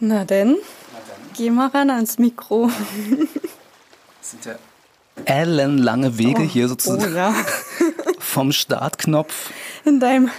Na 0.00 0.24
denn, 0.24 0.56
geh 1.36 1.50
mal 1.50 1.68
ran 1.68 1.90
ans 1.90 2.18
Mikro. 2.18 2.70
Das 4.20 4.30
sind 4.30 4.44
ja 4.44 4.54
ellenlange 5.24 6.16
Wege 6.18 6.42
hier 6.42 6.66
Oh 6.66 6.68
sozusagen 6.68 7.14
ja, 7.14 7.34
vom 8.18 8.52
Startknopf. 8.52 9.50
in 9.84 9.98
deinem 9.98 10.30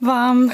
warmen 0.00 0.52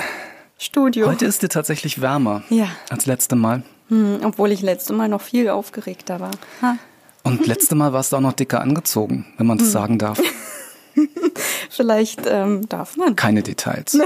Studio. 0.59 1.07
Heute 1.07 1.25
ist 1.25 1.43
dir 1.43 1.49
tatsächlich 1.49 2.01
wärmer 2.03 2.43
Ja. 2.51 2.69
als 2.91 3.07
letzte 3.07 3.37
Mal. 3.37 3.62
Hm, 3.89 4.21
obwohl 4.23 4.53
ich 4.53 4.61
letztes 4.61 4.95
Mal 4.95 5.09
noch 5.09 5.23
viel 5.23 5.49
aufgeregter 5.49 6.21
war. 6.21 6.33
Ha. 6.61 6.77
Und 7.23 7.47
letzte 7.47 7.74
Mal 7.74 7.93
warst 7.95 8.13
du 8.13 8.16
auch 8.16 8.21
noch 8.21 8.35
dicker 8.35 8.60
angezogen, 8.60 9.24
wenn 9.38 9.47
man 9.47 9.59
Hm. 9.59 9.65
das 9.65 9.73
sagen 9.73 9.99
darf. 9.99 10.21
Vielleicht 11.71 12.23
ähm, 12.27 12.69
darf 12.69 12.97
man. 12.97 13.16
Keine 13.16 13.43
Details. 13.43 13.97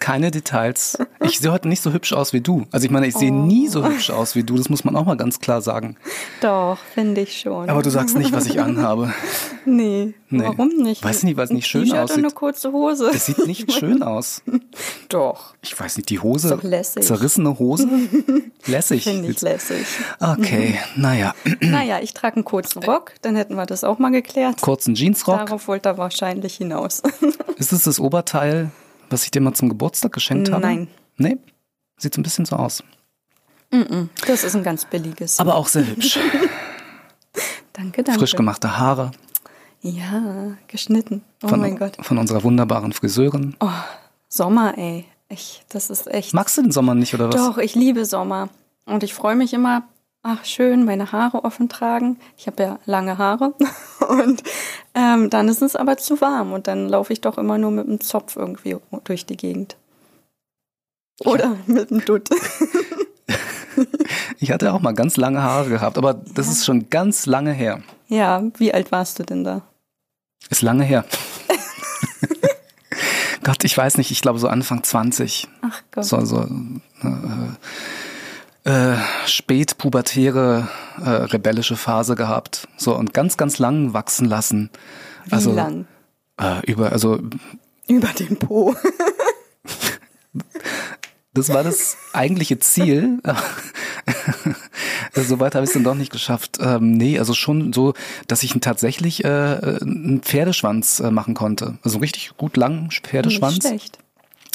Keine 0.00 0.30
Details. 0.32 0.98
Ich 1.24 1.38
sehe 1.38 1.52
heute 1.52 1.68
nicht 1.68 1.82
so 1.82 1.92
hübsch 1.92 2.12
aus 2.12 2.32
wie 2.32 2.40
du. 2.40 2.66
Also 2.72 2.84
ich 2.84 2.90
meine, 2.90 3.06
ich 3.06 3.14
sehe 3.14 3.30
Oh. 3.30 3.34
nie 3.34 3.68
so 3.68 3.84
hübsch 3.84 4.10
aus 4.10 4.34
wie 4.34 4.42
du. 4.42 4.56
Das 4.56 4.68
muss 4.68 4.84
man 4.84 4.96
auch 4.96 5.04
mal 5.04 5.16
ganz 5.16 5.38
klar 5.40 5.60
sagen. 5.62 5.96
Doch, 6.40 6.78
finde 6.94 7.20
ich 7.22 7.40
schon. 7.40 7.68
Aber 7.70 7.82
du 7.82 7.90
sagst 7.90 8.16
nicht, 8.16 8.32
was 8.32 8.46
ich 8.46 8.60
anhabe. 8.60 9.12
nee, 9.64 10.14
Nee. 10.30 10.44
warum 10.44 10.68
nicht? 10.68 11.04
Weiß 11.04 11.22
nicht, 11.24 11.36
weil 11.36 11.44
es 11.44 11.50
nicht 11.50 11.66
schön 11.66 11.84
T-Shirt 11.84 11.98
aussieht. 11.98 12.16
und 12.18 12.24
eine 12.24 12.32
kurze 12.34 12.72
Hose. 12.72 13.10
Das 13.12 13.26
sieht 13.26 13.46
nicht 13.46 13.70
schön 13.72 14.02
aus. 14.02 14.42
Doch, 15.08 15.54
Ich 15.62 15.78
weiß 15.78 15.96
nicht, 15.96 16.08
die 16.10 16.18
Hose. 16.20 16.48
Ist 16.48 16.54
doch 16.56 16.62
lässig. 16.62 17.04
Zerrissene 17.04 17.58
Hose? 17.58 17.88
Lässig. 18.66 19.04
finde 19.04 19.28
ich 19.30 19.40
lässig. 19.40 19.86
Okay, 20.20 20.78
naja. 20.96 21.34
naja, 21.60 21.98
ich 22.02 22.14
trage 22.14 22.36
einen 22.36 22.44
kurzen 22.44 22.82
Rock, 22.82 23.12
dann 23.22 23.36
hätten 23.36 23.54
wir 23.56 23.66
das 23.66 23.84
auch 23.84 23.98
mal 23.98 24.10
geklärt. 24.10 24.60
Kurzen 24.60 24.94
Jeansrock. 24.94 25.38
Darauf 25.46 25.68
wollte 25.68 25.88
er 25.90 25.98
wahrscheinlich 25.98 26.54
hinaus. 26.56 27.02
Ist 27.56 27.72
es 27.72 27.82
das 27.84 28.00
Oberteil, 28.00 28.70
was 29.10 29.24
ich 29.24 29.30
dir 29.30 29.40
mal 29.40 29.52
zum 29.54 29.68
Geburtstag 29.68 30.12
geschenkt 30.12 30.50
habe? 30.50 30.62
Nein. 30.62 30.88
Nee? 31.16 31.38
Sieht 31.96 32.14
so 32.14 32.20
ein 32.20 32.24
bisschen 32.24 32.44
so 32.44 32.56
aus. 32.56 32.82
Das 34.26 34.44
ist 34.44 34.54
ein 34.54 34.62
ganz 34.62 34.84
billiges. 34.84 35.40
Aber 35.40 35.54
auch 35.54 35.66
sehr 35.68 35.86
hübsch. 35.86 36.18
danke, 37.72 38.02
danke. 38.02 38.18
Frisch 38.20 38.36
gemachte 38.36 38.78
Haare 38.78 39.12
Ja, 39.80 40.56
geschnitten. 40.68 41.22
Oh 41.42 41.48
von, 41.48 41.60
mein 41.60 41.78
Gott. 41.78 41.96
von 42.00 42.18
unserer 42.18 42.42
wunderbaren 42.42 42.92
Friseurin. 42.92 43.56
Oh, 43.60 43.68
Sommer, 44.28 44.76
ey. 44.76 45.06
Ich, 45.28 45.62
das 45.70 45.88
ist 45.88 46.06
echt. 46.08 46.34
Magst 46.34 46.58
du 46.58 46.62
den 46.62 46.72
Sommer 46.72 46.94
nicht 46.94 47.14
oder 47.14 47.28
was? 47.28 47.34
Doch, 47.34 47.56
ich 47.56 47.74
liebe 47.74 48.04
Sommer. 48.04 48.50
Und 48.84 49.02
ich 49.02 49.14
freue 49.14 49.36
mich 49.36 49.54
immer, 49.54 49.84
ach 50.22 50.44
schön, 50.44 50.84
meine 50.84 51.12
Haare 51.12 51.44
offen 51.44 51.70
tragen. 51.70 52.18
Ich 52.36 52.46
habe 52.46 52.62
ja 52.62 52.78
lange 52.84 53.16
Haare. 53.16 53.54
Und 54.08 54.42
ähm, 54.94 55.30
dann 55.30 55.48
ist 55.48 55.62
es 55.62 55.74
aber 55.76 55.96
zu 55.96 56.20
warm. 56.20 56.52
Und 56.52 56.66
dann 56.66 56.88
laufe 56.88 57.14
ich 57.14 57.22
doch 57.22 57.38
immer 57.38 57.56
nur 57.56 57.70
mit 57.70 57.86
dem 57.86 58.00
Zopf 58.02 58.36
irgendwie 58.36 58.76
durch 59.04 59.24
die 59.24 59.38
Gegend. 59.38 59.76
Oder 61.20 61.56
mit 61.66 61.90
dem 61.90 62.04
Dutt. 62.04 62.28
Ich 64.38 64.50
hatte 64.50 64.72
auch 64.72 64.80
mal 64.80 64.92
ganz 64.92 65.16
lange 65.16 65.42
Haare 65.42 65.68
gehabt, 65.68 65.96
aber 65.96 66.14
das 66.14 66.48
ist 66.48 66.64
schon 66.64 66.90
ganz 66.90 67.26
lange 67.26 67.52
her. 67.52 67.80
Ja, 68.08 68.42
wie 68.58 68.74
alt 68.74 68.92
warst 68.92 69.18
du 69.18 69.22
denn 69.22 69.44
da? 69.44 69.62
Ist 70.50 70.62
lange 70.62 70.84
her. 70.84 71.04
Gott, 73.44 73.64
ich 73.64 73.76
weiß 73.76 73.98
nicht, 73.98 74.10
ich 74.10 74.20
glaube 74.20 74.38
so 74.38 74.48
Anfang 74.48 74.82
20. 74.82 75.48
Ach 75.62 75.82
Gott. 75.90 76.04
So, 76.04 76.24
so 76.24 76.46
äh, 78.64 78.70
äh, 78.70 78.96
spätpubertäre, 79.26 80.68
äh, 81.02 81.08
rebellische 81.08 81.76
Phase 81.76 82.14
gehabt. 82.14 82.68
So 82.76 82.96
und 82.96 83.14
ganz, 83.14 83.36
ganz 83.36 83.58
lang 83.58 83.92
wachsen 83.92 84.26
lassen. 84.26 84.70
Wie 85.24 85.32
also, 85.32 85.52
lang? 85.52 85.86
Äh, 86.40 86.64
über, 86.70 86.92
also 86.92 87.20
Über 87.88 88.08
den 88.08 88.36
Po. 88.38 88.74
das 91.34 91.48
war 91.48 91.64
das 91.64 91.96
eigentliche 92.12 92.58
Ziel. 92.58 93.20
Soweit 95.14 95.54
habe 95.54 95.64
ich 95.64 95.70
es 95.70 95.74
dann 95.74 95.84
doch 95.84 95.94
nicht 95.94 96.12
geschafft. 96.12 96.58
Ähm, 96.60 96.92
nee, 96.96 97.18
also 97.18 97.34
schon 97.34 97.72
so, 97.72 97.94
dass 98.28 98.42
ich 98.42 98.52
tatsächlich 98.60 99.24
äh, 99.24 99.28
einen 99.28 100.20
Pferdeschwanz 100.22 101.00
äh, 101.00 101.10
machen 101.10 101.34
konnte. 101.34 101.78
Also 101.82 101.98
richtig 101.98 102.32
gut 102.36 102.56
lang 102.56 102.90
Pferdeschwanz. 102.90 103.54
Nicht 103.54 103.66
schlecht. 103.66 103.98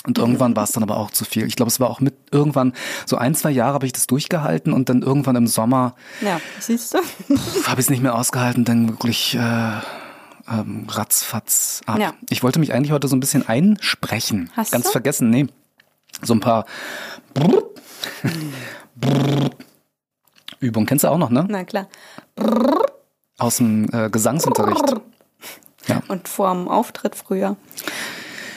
Und 0.05 0.17
irgendwann 0.19 0.55
war 0.55 0.63
es 0.63 0.71
dann 0.71 0.83
aber 0.83 0.97
auch 0.97 1.11
zu 1.11 1.25
viel. 1.25 1.45
Ich 1.47 1.57
glaube, 1.57 1.69
es 1.69 1.81
war 1.81 1.89
auch 1.89 1.99
mit 1.99 2.15
irgendwann, 2.31 2.71
so 3.05 3.17
ein, 3.17 3.35
zwei 3.35 3.51
Jahre 3.51 3.73
habe 3.73 3.85
ich 3.85 3.91
das 3.91 4.07
durchgehalten 4.07 4.71
und 4.71 4.87
dann 4.87 5.01
irgendwann 5.01 5.35
im 5.35 5.47
Sommer 5.47 5.95
Ja, 6.21 6.39
siehst 6.59 6.93
du? 6.93 6.99
habe 7.65 7.81
ich 7.81 7.87
es 7.87 7.89
nicht 7.89 8.01
mehr 8.01 8.15
ausgehalten, 8.15 8.63
dann 8.63 8.87
wirklich 8.87 9.35
äh, 9.35 9.71
ähm, 10.49 10.87
ratzfatz 10.89 11.81
ab. 11.85 11.99
Ja. 11.99 12.13
Ich 12.29 12.41
wollte 12.41 12.59
mich 12.59 12.73
eigentlich 12.73 12.91
heute 12.93 13.09
so 13.09 13.17
ein 13.17 13.19
bisschen 13.19 13.47
einsprechen. 13.47 14.49
Hast 14.55 14.71
Ganz 14.71 14.85
du? 14.85 14.91
vergessen, 14.91 15.29
nee. 15.29 15.47
So 16.21 16.33
ein 16.33 16.39
paar 16.39 16.65
Übungen. 20.59 20.87
Kennst 20.87 21.03
du 21.03 21.09
auch 21.09 21.17
noch, 21.17 21.29
ne? 21.29 21.45
Na 21.47 21.63
klar. 21.63 21.87
Aus 23.37 23.57
dem 23.57 23.87
äh, 23.93 24.09
Gesangsunterricht. 24.09 24.95
Ja. 25.87 26.01
Und 26.07 26.27
vor 26.27 26.53
dem 26.53 26.67
Auftritt 26.67 27.15
früher. 27.15 27.55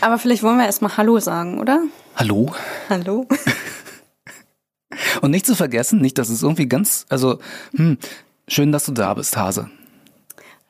Aber 0.01 0.19
vielleicht 0.19 0.43
wollen 0.43 0.59
wir 0.59 0.65
erstmal 0.65 0.97
Hallo 0.97 1.21
sagen, 1.21 1.61
oder? 1.61 1.83
Hallo? 2.17 2.53
Hallo? 2.89 3.29
Und 5.21 5.31
nicht 5.31 5.47
zu 5.47 5.55
vergessen, 5.55 6.01
nicht, 6.01 6.19
dass 6.19 6.31
es 6.31 6.43
irgendwie 6.43 6.67
ganz, 6.67 7.07
also, 7.09 7.39
hm, 7.75 7.99
schön, 8.49 8.73
dass 8.73 8.87
du 8.87 8.93
da 8.93 9.15
bist, 9.15 9.37
Hase. 9.37 9.71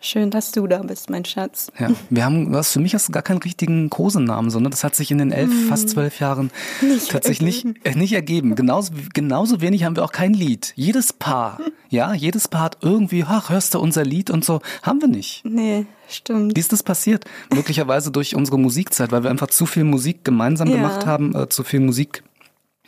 Schön, 0.03 0.31
dass 0.31 0.51
du 0.51 0.67
da 0.67 0.79
bist, 0.79 1.11
mein 1.11 1.27
Schatz. 1.27 1.71
Ja, 1.79 1.91
wir 2.09 2.25
haben, 2.25 2.53
was 2.55 2.73
für 2.73 2.81
mich 2.81 2.95
hast 2.95 3.09
du 3.09 3.13
gar 3.13 3.23
keinen 3.23 3.39
richtigen 3.43 3.91
Kosenamen, 3.91 4.51
sondern 4.51 4.71
das 4.71 4.83
hat 4.83 4.95
sich 4.95 5.11
in 5.11 5.19
den 5.19 5.31
elf, 5.31 5.51
fast 5.69 5.91
zwölf 5.91 6.21
Jahren 6.21 6.51
tatsächlich 7.11 7.65
nicht, 7.67 7.85
äh, 7.87 7.95
nicht 7.95 8.15
ergeben. 8.15 8.55
Genauso, 8.55 8.95
genauso 9.13 9.61
wenig 9.61 9.85
haben 9.85 9.97
wir 9.97 10.05
auch 10.05 10.13
kein 10.13 10.33
Lied. 10.33 10.73
Jedes 10.75 11.13
Paar, 11.13 11.61
ja, 11.91 12.15
jedes 12.15 12.49
Paar 12.49 12.63
hat 12.63 12.79
irgendwie, 12.81 13.25
ach, 13.29 13.51
hörst 13.51 13.75
du 13.75 13.79
unser 13.79 14.03
Lied 14.03 14.31
und 14.31 14.43
so, 14.43 14.61
haben 14.83 15.03
wir 15.03 15.09
nicht. 15.09 15.43
Nee, 15.45 15.85
stimmt. 16.09 16.57
Wie 16.57 16.61
ist 16.61 16.73
das 16.73 16.83
passiert? 16.83 17.27
Möglicherweise 17.55 18.11
durch 18.11 18.35
unsere 18.35 18.59
Musikzeit, 18.59 19.13
weil 19.13 19.23
wir 19.23 19.31
einfach 19.31 19.49
zu 19.49 19.67
viel 19.67 19.85
Musik 19.85 20.25
gemeinsam 20.25 20.69
Ja. 20.69 20.77
gemacht 20.77 21.05
haben, 21.05 21.35
äh, 21.35 21.49
zu 21.51 21.63
viel 21.63 21.81
Musik 21.81 22.25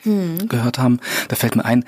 gehört 0.05 0.79
haben. 0.79 0.99
Da 1.29 1.37
fällt 1.37 1.55
mir 1.57 1.65
ein, 1.65 1.85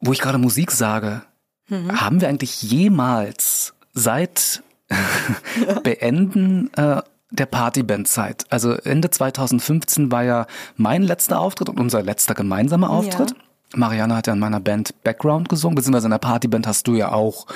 wo 0.00 0.12
ich 0.12 0.20
gerade 0.20 0.38
Musik 0.38 0.70
sage, 0.70 1.22
haben 1.70 2.20
wir 2.20 2.28
eigentlich 2.28 2.62
jemals 2.62 3.74
seit 3.92 4.62
Beenden 5.82 6.72
äh, 6.74 7.02
der 7.30 7.46
Partybandzeit, 7.46 8.44
also 8.50 8.72
Ende 8.72 9.10
2015 9.10 10.12
war 10.12 10.22
ja 10.22 10.46
mein 10.76 11.02
letzter 11.02 11.40
Auftritt 11.40 11.68
und 11.68 11.80
unser 11.80 12.02
letzter 12.02 12.34
gemeinsamer 12.34 12.90
Auftritt. 12.90 13.34
Marianne 13.74 14.14
hat 14.14 14.28
ja 14.28 14.32
in 14.32 14.38
meiner 14.38 14.60
Band 14.60 14.94
Background 15.02 15.48
gesungen, 15.48 15.74
beziehungsweise 15.74 16.06
in 16.06 16.12
der 16.12 16.18
Partyband 16.18 16.68
hast 16.68 16.86
du 16.86 16.94
ja 16.94 17.10
auch 17.10 17.46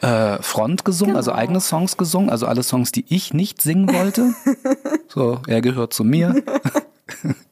äh, 0.00 0.42
Front 0.42 0.84
gesungen, 0.84 1.14
also 1.14 1.32
eigene 1.32 1.60
Songs 1.60 1.96
gesungen, 1.96 2.30
also 2.30 2.46
alle 2.46 2.64
Songs, 2.64 2.90
die 2.90 3.04
ich 3.08 3.32
nicht 3.32 3.62
singen 3.62 3.92
wollte. 3.92 4.34
so, 5.08 5.40
er 5.46 5.60
gehört 5.60 5.92
zu 5.92 6.02
mir. 6.02 6.42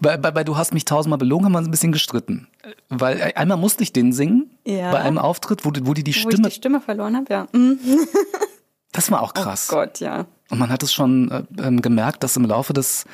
bei, 0.00 0.16
bei, 0.16 0.30
bei 0.30 0.44
Du 0.44 0.56
hast 0.56 0.72
mich 0.74 0.84
tausendmal 0.84 1.18
belogen, 1.18 1.44
haben 1.46 1.52
wir 1.52 1.58
uns 1.58 1.68
ein 1.68 1.70
bisschen 1.72 1.92
gestritten. 1.92 2.48
Weil 2.88 3.18
äh, 3.20 3.34
einmal 3.34 3.56
musste 3.58 3.82
ich 3.82 3.92
den 3.92 4.12
singen, 4.12 4.50
Ja. 4.64 4.90
bei 4.92 4.98
einem 5.00 5.18
Auftritt, 5.18 5.64
wo, 5.64 5.70
die- 5.70 5.86
wo 5.86 5.94
die 5.94 6.04
die 6.04 6.12
Wo 6.12 6.16
ich 6.16 6.22
Stimme, 6.22 6.48
die 6.48 6.54
Stimme 6.54 6.80
verloren 6.80 7.16
habe, 7.16 7.32
ja. 7.32 7.46
Mhm. 7.52 7.78
das 8.92 9.10
war 9.10 9.22
auch 9.22 9.34
krass. 9.34 9.68
Oh 9.70 9.76
Gott, 9.76 10.00
ja. 10.00 10.26
Und 10.50 10.58
man 10.58 10.70
hat 10.70 10.82
es 10.82 10.92
schon 10.92 11.30
äh, 11.30 11.42
ähm, 11.62 11.82
gemerkt, 11.82 12.22
dass 12.22 12.36
im 12.36 12.44
Laufe 12.44 12.72
des 12.72 13.04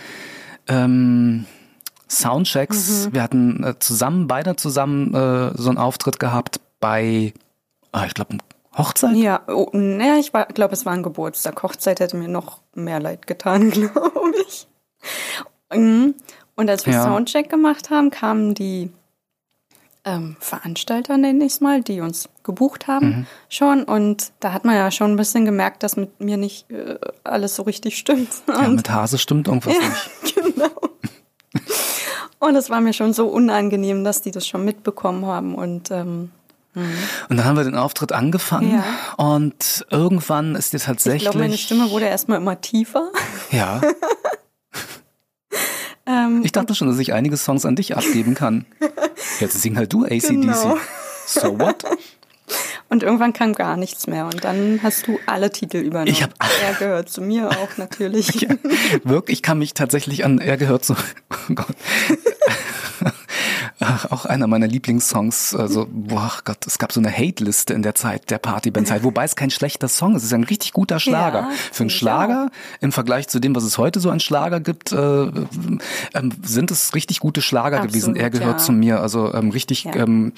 ähm, 0.68 1.46
Soundchecks, 2.08 3.06
Mhm. 3.06 3.14
wir 3.14 3.22
hatten 3.22 3.64
äh, 3.64 3.78
zusammen, 3.78 4.26
beide 4.26 4.56
zusammen 4.56 5.14
äh, 5.14 5.52
so 5.56 5.68
einen 5.70 5.78
Auftritt 5.78 6.20
gehabt 6.20 6.60
bei, 6.80 7.32
ah, 7.92 8.04
ich 8.06 8.14
glaube, 8.14 8.36
Hochzeit. 8.76 9.16
Ja, 9.16 9.42
oh, 9.48 9.68
naja, 9.72 10.16
ich 10.18 10.32
glaube, 10.32 10.72
es 10.72 10.86
war 10.86 10.92
ein 10.94 11.02
Geburtstag. 11.02 11.62
Hochzeit 11.62 12.00
hätte 12.00 12.16
mir 12.16 12.28
noch 12.28 12.60
mehr 12.74 13.00
leid 13.00 13.26
getan, 13.26 13.70
glaube 13.70 14.32
ich. 14.48 14.66
Mhm. 15.80 16.14
Und 16.56 16.68
als 16.70 16.86
wir 16.86 16.92
Ja. 16.94 17.04
Soundcheck 17.04 17.48
gemacht 17.48 17.90
haben, 17.90 18.10
kamen 18.10 18.54
die 18.54 18.90
ähm, 20.04 20.36
Veranstalter, 20.40 21.16
nenne 21.16 21.44
ich 21.44 21.52
es 21.52 21.60
mal, 21.60 21.80
die 21.80 22.00
uns 22.00 22.28
gebucht 22.42 22.88
haben 22.88 23.06
Mhm. 23.08 23.26
schon. 23.48 23.84
Und 23.84 24.32
da 24.40 24.52
hat 24.52 24.64
man 24.64 24.74
ja 24.74 24.90
schon 24.90 25.12
ein 25.12 25.16
bisschen 25.16 25.44
gemerkt, 25.44 25.82
dass 25.84 25.96
mit 25.96 26.20
mir 26.20 26.36
nicht 26.36 26.68
äh, 26.72 26.98
alles 27.22 27.54
so 27.54 27.62
richtig 27.62 27.96
stimmt. 27.96 28.28
Ja, 28.48 28.66
Und 28.66 28.76
mit 28.76 28.90
Hase 28.90 29.16
stimmt 29.18 29.46
irgendwas 29.48 29.74
nicht. 29.74 30.34
genau. 30.44 30.70
Und 32.40 32.56
es 32.56 32.70
war 32.70 32.80
mir 32.80 32.92
schon 32.92 33.12
so 33.12 33.28
unangenehm, 33.28 34.02
dass 34.04 34.22
die 34.22 34.32
das 34.32 34.46
schon 34.46 34.64
mitbekommen 34.64 35.24
haben. 35.26 35.54
Und 35.54 35.90
ähm, 35.92 36.32
Und 36.74 37.36
dann 37.36 37.44
haben 37.44 37.56
wir 37.56 37.64
den 37.64 37.76
Auftritt 37.76 38.10
angefangen 38.12 38.72
Ja. 38.72 38.84
und 39.24 39.86
irgendwann 39.90 40.56
ist 40.56 40.72
dir 40.72 40.78
ich 40.78 40.84
tatsächlich. 40.84 41.22
glaube, 41.22 41.38
meine 41.38 41.58
Stimme 41.58 41.90
wurde 41.90 42.06
erstmal 42.06 42.38
immer 42.38 42.60
tiefer. 42.60 43.10
Ja, 43.52 43.80
Ähm, 46.06 46.42
ich 46.44 46.52
dachte 46.52 46.74
schon, 46.74 46.88
dass 46.88 46.98
ich 46.98 47.12
einige 47.12 47.36
Songs 47.36 47.64
an 47.64 47.76
dich 47.76 47.96
abgeben 47.96 48.34
kann. 48.34 48.64
Jetzt 49.40 49.60
sing 49.60 49.76
halt 49.76 49.92
du 49.92 50.04
ACDC. 50.04 50.28
Genau. 50.28 50.78
So 51.26 51.58
what? 51.58 51.84
Und 52.88 53.02
irgendwann 53.02 53.32
kam 53.32 53.54
gar 53.54 53.76
nichts 53.76 54.06
mehr. 54.06 54.26
Und 54.26 54.44
dann 54.44 54.80
hast 54.82 55.06
du 55.06 55.18
alle 55.26 55.50
Titel 55.50 55.78
übernommen. 55.78 56.10
Ich 56.10 56.22
hab- 56.22 56.34
er 56.62 56.74
gehört 56.74 57.08
zu 57.08 57.22
mir 57.22 57.48
auch 57.50 57.76
natürlich. 57.78 58.28
Ja, 58.42 58.48
wirklich, 59.04 59.38
ich 59.38 59.42
kann 59.42 59.58
mich 59.58 59.72
tatsächlich 59.74 60.24
an, 60.24 60.38
er 60.38 60.56
gehört 60.56 60.84
so, 60.84 60.94
oh 61.30 61.54
Gott. 61.54 61.76
Ach, 63.80 64.10
auch 64.10 64.26
einer 64.26 64.46
meiner 64.46 64.66
Lieblingssongs. 64.66 65.54
Also, 65.54 65.86
boah 65.90 66.32
Gott, 66.44 66.66
es 66.66 66.78
gab 66.78 66.92
so 66.92 67.00
eine 67.00 67.10
Hate-Liste 67.10 67.74
in 67.74 67.82
der 67.82 67.94
Zeit 67.94 68.30
der 68.30 68.38
Partybandzeit, 68.38 69.02
wobei 69.02 69.24
es 69.24 69.36
kein 69.36 69.50
schlechter 69.50 69.88
Song 69.88 70.14
ist. 70.14 70.22
Es 70.22 70.28
ist 70.28 70.34
ein 70.34 70.44
richtig 70.44 70.72
guter 70.72 71.00
Schlager. 71.00 71.40
Ja, 71.40 71.50
Für 71.72 71.84
einen 71.84 71.90
Schlager 71.90 72.50
im 72.80 72.92
Vergleich 72.92 73.28
zu 73.28 73.40
dem, 73.40 73.54
was 73.56 73.64
es 73.64 73.78
heute 73.78 74.00
so 74.00 74.10
an 74.10 74.20
Schlager 74.20 74.60
gibt, 74.60 74.92
äh, 74.92 74.96
ähm, 74.96 76.32
sind 76.42 76.70
es 76.70 76.94
richtig 76.94 77.20
gute 77.20 77.42
Schlager 77.42 77.76
Absolut, 77.78 77.92
gewesen. 77.92 78.16
Er 78.16 78.30
gehört 78.30 78.60
ja. 78.60 78.64
zu 78.64 78.72
mir, 78.72 79.00
also 79.00 79.32
ähm, 79.34 79.50
richtig 79.50 79.84
Ja. 79.84 79.94
ähm, 79.96 80.32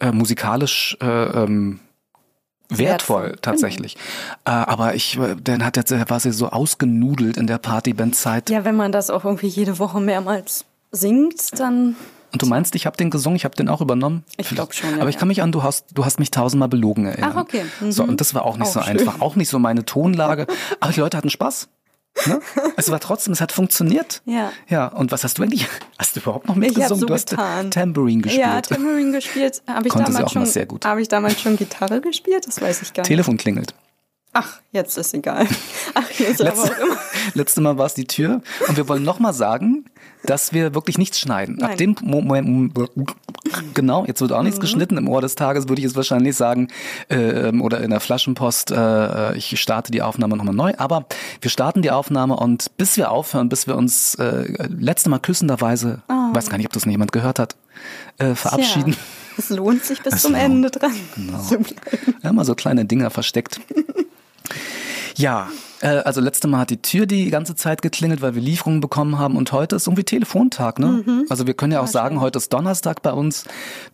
äh, 0.00 0.12
musikalisch. 0.12 0.96
Äh, 1.00 1.06
ähm, 1.06 1.80
Wertvoll, 2.72 3.36
tatsächlich. 3.42 3.96
Äh, 4.44 4.50
aber 4.50 4.94
ich, 4.94 5.18
äh, 5.18 5.34
dann 5.42 5.64
hat 5.64 5.76
er, 5.76 6.08
war 6.08 6.20
sie 6.20 6.30
so 6.30 6.50
ausgenudelt 6.50 7.36
in 7.36 7.46
der 7.48 7.58
Partybandzeit. 7.58 8.48
Ja, 8.48 8.64
wenn 8.64 8.76
man 8.76 8.92
das 8.92 9.10
auch 9.10 9.24
irgendwie 9.24 9.48
jede 9.48 9.78
Woche 9.80 10.00
mehrmals 10.00 10.64
singt, 10.92 11.58
dann 11.58 11.96
Und 12.32 12.42
du 12.42 12.46
meinst, 12.46 12.74
ich 12.74 12.86
habe 12.86 12.96
den 12.96 13.10
gesungen, 13.10 13.36
ich 13.36 13.44
habe 13.44 13.56
den 13.56 13.68
auch 13.68 13.80
übernommen? 13.80 14.24
Ich 14.36 14.48
glaub 14.50 14.72
schon, 14.74 14.90
ja, 14.90 15.00
Aber 15.00 15.10
ich 15.10 15.18
kann 15.18 15.28
mich 15.28 15.42
an, 15.42 15.52
du 15.52 15.62
hast, 15.62 15.86
du 15.94 16.04
hast 16.04 16.18
mich 16.18 16.30
tausendmal 16.30 16.68
belogen 16.68 17.06
erinnern. 17.06 17.32
Ach, 17.34 17.40
okay. 17.40 17.64
Mhm. 17.80 17.92
So, 17.92 18.04
und 18.04 18.20
das 18.20 18.34
war 18.34 18.44
auch 18.44 18.56
nicht 18.56 18.68
Auch 18.68 18.72
so 18.74 18.82
schön. 18.82 18.98
einfach, 18.98 19.20
auch 19.20 19.36
nicht 19.36 19.48
so 19.48 19.58
meine 19.58 19.84
Tonlage. 19.84 20.46
Aber 20.78 20.92
die 20.92 21.00
Leute 21.00 21.16
hatten 21.16 21.30
Spaß. 21.30 21.68
Ne? 22.26 22.40
Es 22.76 22.90
war 22.90 23.00
trotzdem, 23.00 23.32
es 23.32 23.40
hat 23.40 23.52
funktioniert. 23.52 24.22
Ja. 24.24 24.52
Ja, 24.68 24.88
und 24.88 25.12
was 25.12 25.24
hast 25.24 25.38
du 25.38 25.42
eigentlich? 25.42 25.66
Hast 25.98 26.16
du 26.16 26.20
überhaupt 26.20 26.48
noch 26.48 26.56
mitgesungen? 26.56 27.00
so 27.00 27.06
du 27.06 27.14
hast 27.14 27.30
getan. 27.30 27.70
Tambourine 27.70 28.22
gespielt. 28.22 28.44
Ja, 28.44 28.60
Tambourine 28.60 29.12
gespielt. 29.12 29.62
Habe 29.66 29.86
ich 29.88 29.92
Konnte 29.92 30.12
damals 30.12 30.32
schon. 30.32 30.46
sehr 30.46 30.66
gut. 30.66 30.84
Habe 30.84 31.00
ich 31.00 31.08
damals 31.08 31.40
schon 31.40 31.56
Gitarre 31.56 32.00
gespielt? 32.00 32.46
Das 32.46 32.60
weiß 32.60 32.82
ich 32.82 32.92
gar 32.92 33.02
nicht. 33.02 33.08
Telefon 33.08 33.36
klingelt. 33.36 33.74
Ach, 34.32 34.60
jetzt 34.70 34.96
ist 34.96 35.12
egal. 35.14 35.46
Ach, 35.94 36.10
jetzt 36.18 36.40
aber 36.40 36.50
Letzte, 36.50 36.72
auch 36.72 36.78
immer. 36.78 36.96
letzte 37.34 37.60
Mal 37.60 37.78
war 37.78 37.86
es 37.86 37.94
die 37.94 38.06
Tür. 38.06 38.42
Und 38.68 38.76
wir 38.76 38.88
wollen 38.88 39.02
nochmal 39.02 39.32
sagen, 39.32 39.86
dass 40.26 40.52
wir 40.52 40.74
wirklich 40.74 40.98
nichts 40.98 41.18
schneiden. 41.18 41.62
Ab 41.62 41.70
Nein. 41.70 41.76
dem 41.78 41.96
Moment, 42.02 42.72
genau, 43.74 44.04
jetzt 44.06 44.20
wird 44.20 44.32
auch 44.32 44.38
Mhm. 44.38 44.44
nichts 44.44 44.60
geschnitten. 44.60 44.96
Im 44.96 45.08
Ohr 45.08 45.20
des 45.20 45.34
Tages 45.34 45.68
würde 45.68 45.80
ich 45.80 45.86
es 45.86 45.96
wahrscheinlich 45.96 46.36
sagen, 46.36 46.68
äh, 47.08 47.50
oder 47.58 47.80
in 47.80 47.90
der 47.90 48.00
Flaschenpost, 48.00 48.70
äh, 48.70 49.34
ich 49.36 49.60
starte 49.60 49.90
die 49.92 50.02
Aufnahme 50.02 50.36
nochmal 50.36 50.54
neu. 50.54 50.72
Aber 50.78 51.06
wir 51.40 51.50
starten 51.50 51.82
die 51.82 51.90
Aufnahme 51.90 52.36
und 52.36 52.76
bis 52.76 52.96
wir 52.96 53.10
aufhören, 53.10 53.48
bis 53.48 53.66
wir 53.66 53.76
uns 53.76 54.14
äh, 54.16 54.44
letzte 54.68 55.08
Mal 55.10 55.18
küssenderweise, 55.20 56.02
Oh. 56.08 56.34
weiß 56.34 56.50
gar 56.50 56.56
nicht, 56.58 56.66
ob 56.66 56.72
das 56.72 56.84
noch 56.86 56.90
jemand 56.92 57.12
gehört 57.12 57.38
hat, 57.38 57.56
äh, 58.18 58.34
verabschieden. 58.34 58.92
Tja, 58.92 59.02
es 59.38 59.48
lohnt 59.50 59.84
sich 59.84 60.02
bis 60.02 60.14
Es 60.14 60.22
zum 60.22 60.32
lohnt. 60.32 60.44
Ende 60.44 60.70
dran 60.70 60.92
Genau. 61.16 61.64
Ja, 62.22 62.32
mal 62.32 62.44
so 62.44 62.54
kleine 62.54 62.84
Dinger 62.84 63.10
versteckt. 63.10 63.60
Ja, 65.20 65.48
äh, 65.80 65.88
also 65.88 66.20
letzte 66.20 66.48
Mal 66.48 66.60
hat 66.60 66.70
die 66.70 66.80
Tür 66.80 67.06
die 67.06 67.30
ganze 67.30 67.54
Zeit 67.54 67.82
geklingelt, 67.82 68.22
weil 68.22 68.34
wir 68.34 68.42
Lieferungen 68.42 68.80
bekommen 68.80 69.18
haben 69.18 69.36
und 69.36 69.52
heute 69.52 69.76
ist 69.76 69.86
irgendwie 69.86 70.04
Telefontag, 70.04 70.78
ne? 70.78 71.04
Mhm. 71.04 71.26
Also 71.28 71.46
wir 71.46 71.54
können 71.54 71.72
ja 71.72 71.80
auch 71.80 71.86
sagen, 71.86 72.20
heute 72.20 72.38
ist 72.38 72.52
Donnerstag 72.52 73.02
bei 73.02 73.12
uns, 73.12 73.44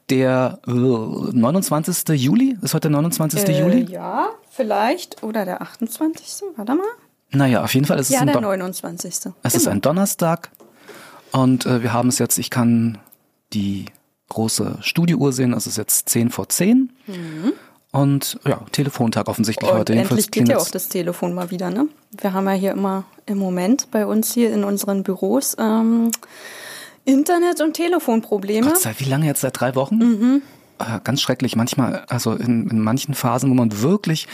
der 0.09 0.61
äh, 0.67 0.71
29. 0.71 2.09
Juli. 2.21 2.57
Ist 2.63 2.75
heute 2.75 2.89
der 2.89 2.93
29. 2.93 3.49
Äh, 3.49 3.61
Juli? 3.61 3.93
ja, 3.93 4.29
vielleicht. 4.51 5.23
Oder 5.23 5.45
der 5.45 5.63
28. 5.63 6.49
Warte 6.57 6.75
mal. 6.75 6.85
Naja, 7.31 7.65
auf 7.65 7.75
jeden 7.75 7.87
Fall 7.87 7.99
ist 7.99 8.09
es 8.09 8.15
Ja, 8.15 8.21
ein 8.21 8.27
der 8.27 8.35
Don 8.35 8.45
29. 8.45 9.33
Es 9.43 9.55
ist 9.55 9.67
ein 9.67 9.81
Donnerstag 9.81 10.51
und 11.33 11.67
äh, 11.67 11.83
wir 11.83 11.93
haben 11.93 12.09
es 12.09 12.19
jetzt, 12.19 12.39
ich 12.39 12.51
kann 12.51 12.99
die 13.53 13.87
große 14.29 14.79
Studiouhr 14.81 15.33
sehen, 15.33 15.53
es 15.53 15.67
ist 15.67 15.77
jetzt 15.77 16.09
10 16.09 16.31
vor 16.31 16.49
10. 16.49 16.93
Und 17.97 18.39
ja, 18.47 18.61
Telefontag 18.73 19.29
offensichtlich 19.29 19.71
Und 19.71 19.79
heute. 19.79 19.95
Endlich 19.95 20.31
geht 20.31 20.49
ja 20.49 20.59
auch 20.59 20.69
das 20.69 20.89
Telefon 20.89 21.33
mal 21.35 21.51
wieder, 21.51 21.71
ne? 21.71 21.89
Wir 22.11 22.33
haben 22.33 22.47
ja 22.47 22.53
hier 22.53 22.73
immer 22.73 23.05
im 23.25 23.39
Moment 23.39 23.91
bei 23.91 24.07
uns 24.07 24.35
hier 24.35 24.53
in 24.53 24.65
unseren 24.65 25.03
Büros 25.03 25.57
ähm, 25.59 26.11
Internet- 27.07 27.61
und 27.63 27.75
Telefonprobleme. 27.75 28.69
Gott 28.69 28.81
sei 28.81 28.95
wie 28.99 29.05
lange 29.05 29.27
jetzt? 29.27 29.41
Seit 29.41 29.59
drei 29.59 29.75
Wochen? 29.75 29.97
Mhm. 29.97 30.43
Äh, 30.79 31.01
ganz 31.05 31.23
schrecklich. 31.23 31.57
Manchmal, 31.57 32.05
also 32.09 32.35
in, 32.35 32.69
in 32.69 32.81
manchen 32.81 33.15
Phasen, 33.15 33.51
wo 33.51 33.55
man 33.55 33.81
wirklich 33.81 34.29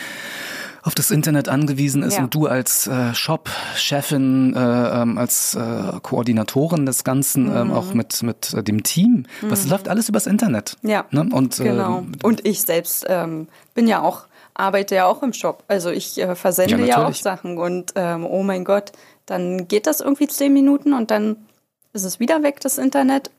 auf 0.83 0.95
das 0.95 1.11
Internet 1.11 1.49
angewiesen 1.49 2.03
ist 2.03 2.17
Ja. 2.17 2.25
und 2.25 2.35
du 2.35 2.47
als 2.47 2.87
äh, 2.89 3.15
Shop-Chefin, 3.15 4.55
äh, 4.55 5.03
ähm, 5.03 5.19
als 5.19 5.55
äh, 5.55 6.01
Koordinatorin 6.03 6.87
des 6.87 7.05
Ganzen, 7.05 7.51
Mhm. 7.51 7.57
ähm, 7.57 7.71
auch 7.73 7.95
mit, 7.95 8.23
mit 8.23 8.53
äh, 8.55 8.63
dem 8.63 8.83
Team, 8.83 9.27
das 9.49 9.67
läuft 9.67 9.89
alles 9.89 10.09
übers 10.09 10.27
Internet. 10.27 10.77
Ja, 10.83 11.05
Ne? 11.11 11.29
Und, 11.33 11.59
äh, 11.61 11.65
genau. 11.65 12.05
Und 12.23 12.45
ich 12.47 12.63
selbst 12.63 13.05
ähm, 13.09 13.49
bin 13.75 13.87
ja 13.87 14.03
auch, 14.03 14.25
arbeite 14.55 14.95
ja 14.97 15.07
auch 15.07 15.23
im 15.23 15.33
Shop. 15.33 15.63
Also 15.69 15.91
ich 15.91 16.19
äh, 16.21 16.35
versende 16.35 16.81
Ja, 16.81 16.85
ja, 16.87 17.07
auch. 17.07 17.15
Sachen 17.15 17.59
und 17.59 17.93
ähm, 17.95 18.27
oh 18.27 18.43
mein 18.43 18.65
Gott, 18.65 18.93
dann 19.27 19.69
geht 19.69 19.87
das 19.87 20.01
irgendwie 20.01 20.27
zehn 20.29 20.53
Minuten 20.53 20.93
und 20.93 21.11
dann 21.11 21.37
ist 21.93 22.05
es 22.05 22.19
wieder 22.21 22.43
weg, 22.43 22.61
das 22.61 22.79
Internet. 22.79 23.31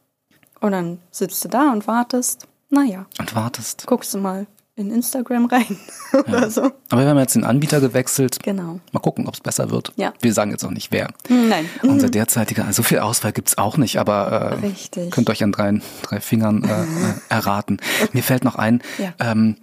Und 0.62 0.72
dann 0.72 1.00
sitzt 1.12 1.44
du 1.44 1.50
da 1.50 1.72
und 1.74 1.88
wartest. 1.88 2.48
Naja, 2.70 3.06
und 3.20 3.36
wartest. 3.36 3.86
guckst 3.86 4.14
du 4.14 4.18
mal 4.18 4.48
in 4.76 4.92
Instagram 4.92 5.46
rein 5.46 5.78
oder 6.28 6.50
so. 6.50 6.72
Aber 6.90 7.02
wir 7.02 7.08
haben 7.10 7.20
jetzt 7.20 7.36
den 7.36 7.44
Anbieter 7.44 7.80
gewechselt. 7.80 8.40
Genau. 8.42 8.80
Mal 8.92 9.00
gucken, 9.02 9.28
ob 9.28 9.36
es 9.36 9.40
besser 9.42 9.70
wird. 9.70 9.94
Ja. 9.98 10.14
Wir 10.22 10.34
sagen 10.34 10.50
jetzt 10.52 10.64
auch 10.64 10.72
nicht 10.72 10.92
wer. 10.92 11.10
Nein. 11.30 11.70
Unser 11.84 12.10
derzeitiger, 12.10 12.72
so 12.74 12.82
viel 12.82 13.00
Auswahl 13.00 13.34
gibt's 13.34 13.58
auch 13.58 13.78
nicht, 13.78 13.98
aber 13.98 14.32
äh, 14.62 14.66
Richtig. 14.66 15.12
könnt 15.12 15.30
euch 15.30 15.44
an 15.44 15.52
drei, 15.52 15.80
drei 16.02 16.20
Fingern 16.20 16.64
äh, 16.64 16.68
äh, 16.70 17.14
erraten. 17.30 17.78
Mir 18.14 18.24
fällt 18.24 18.44
noch 18.44 18.56
ein, 18.56 18.82
Ja. 18.98 19.14
ähm, 19.20 19.58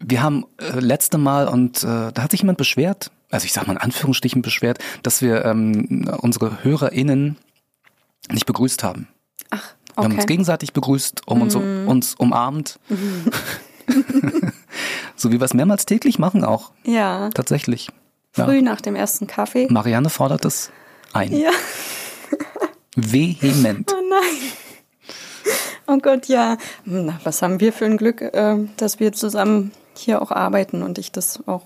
wir 0.00 0.22
haben 0.22 0.46
äh, 0.58 0.78
letzte 0.80 1.18
Mal 1.18 1.48
und 1.48 1.82
äh, 1.82 2.12
da 2.12 2.22
hat 2.22 2.30
sich 2.30 2.40
jemand 2.40 2.56
beschwert, 2.56 3.10
also 3.30 3.44
ich 3.44 3.52
sag 3.52 3.66
mal 3.66 3.72
in 3.74 3.78
Anführungsstrichen 3.80 4.42
beschwert, 4.42 4.78
dass 5.02 5.20
wir 5.20 5.44
ähm, 5.44 6.08
unsere 6.22 6.62
HörerInnen 6.64 7.36
nicht 8.30 8.46
begrüßt 8.46 8.82
haben. 8.84 9.08
Ach, 9.50 9.74
Wir 9.96 9.96
haben 9.96 10.04
uns 10.06 10.14
okay. 10.14 10.22
Mhm. 10.22 10.26
gegenseitig 10.26 10.72
begrüßt, 10.72 11.22
um 11.26 11.42
uns, 11.42 11.54
uns 11.54 12.14
umarmt. 12.14 12.78
so 15.16 15.30
wie 15.30 15.40
wir 15.40 15.44
es 15.44 15.54
mehrmals 15.54 15.86
täglich 15.86 16.18
machen 16.18 16.44
auch, 16.44 16.72
Ja, 16.84 17.30
tatsächlich. 17.30 17.88
Ja. 18.36 18.44
früh 18.44 18.62
nach 18.62 18.80
dem 18.80 18.94
ersten 18.94 19.26
Kaffee. 19.26 19.66
Marianne 19.70 20.10
fordert 20.10 20.44
es 20.44 20.70
ein. 21.12 21.32
Ja. 21.32 21.50
Vehement. 22.96 23.92
Oh 23.92 24.02
nein. 24.10 24.52
Oh 25.86 25.98
Gott, 25.98 26.26
ja. 26.26 26.58
Na, 26.84 27.18
was 27.24 27.40
haben 27.42 27.60
wir 27.60 27.72
für 27.72 27.86
ein 27.86 27.96
Glück, 27.96 28.20
äh, 28.20 28.56
dass 28.76 29.00
wir 29.00 29.12
zusammen 29.12 29.72
hier 29.96 30.20
auch 30.20 30.30
arbeiten 30.30 30.82
und 30.82 30.98
ich 30.98 31.10
das 31.12 31.40
auch. 31.46 31.62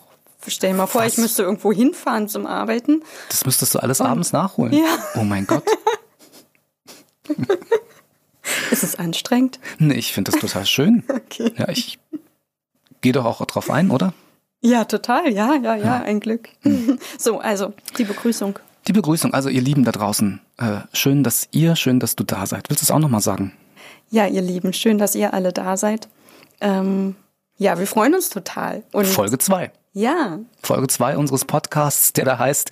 Stell 0.47 0.71
dir 0.73 0.77
mal 0.77 0.87
vor, 0.87 1.03
Was? 1.03 1.13
ich 1.13 1.19
müsste 1.19 1.43
irgendwo 1.43 1.73
hinfahren 1.73 2.29
zum 2.29 2.47
Arbeiten. 2.47 3.03
Das 3.29 3.45
müsstest 3.45 3.75
du 3.75 3.79
alles 3.81 4.01
abends 4.01 4.33
nachholen. 4.33 4.73
Ja. 4.73 4.99
Oh 5.17 5.23
mein 5.25 5.47
Gott. 5.47 5.65
Ist 8.73 8.83
es 8.83 8.97
anstrengend? 8.97 9.61
Nee, 9.79 9.95
ich 9.95 10.13
finde 10.13 10.31
das 10.33 10.41
total 10.41 10.65
schön. 10.67 11.05
Okay. 11.13 11.53
Ja, 11.57 11.69
ich 11.69 11.99
gehe 13.03 13.13
doch 13.13 13.25
auch 13.25 13.45
drauf 13.47 13.71
ein, 13.71 13.91
oder? 13.91 14.13
Ja, 14.63 14.85
total. 14.85 15.31
Ja, 15.33 15.55
ja, 15.55 15.77
ja, 15.77 16.03
ein 16.03 16.21
Glück. 16.21 16.49
So, 17.19 17.39
also 17.39 17.75
die 17.99 18.05
Begrüßung. 18.05 18.59
Die 18.89 18.93
Begrüßung, 18.93 19.33
also 19.35 19.49
ihr 19.49 19.61
Lieben 19.61 19.85
da 19.85 19.93
draußen, 19.93 20.41
äh, 20.59 20.81
schön, 20.93 21.23
dass 21.23 21.49
ihr, 21.53 21.77
schön, 21.77 22.01
dass 22.01 22.17
du 22.17 22.25
da 22.25 22.47
seid. 22.47 22.69
Willst 22.71 22.83
du 22.83 22.87
es 22.87 22.91
auch 22.91 22.99
nochmal 22.99 23.21
sagen? 23.21 23.53
Ja, 24.11 24.27
ihr 24.27 24.43
Lieben, 24.43 24.73
schön, 24.73 24.99
dass 24.99 25.15
ihr 25.15 25.33
alle 25.35 25.53
da 25.53 25.77
seid. 25.77 26.09
Ähm, 26.61 27.15
ja, 27.59 27.79
wir 27.79 27.87
freuen 27.87 28.15
uns 28.15 28.29
total. 28.29 28.83
Und 28.93 29.07
Folge 29.07 29.39
2. 29.39 29.71
ja, 29.93 30.39
Folge 30.63 30.89
2 30.89 31.17
unseres 31.17 31.45
Podcasts, 31.45 32.13
der 32.13 32.25
da 32.25 32.39
heißt, 32.39 32.71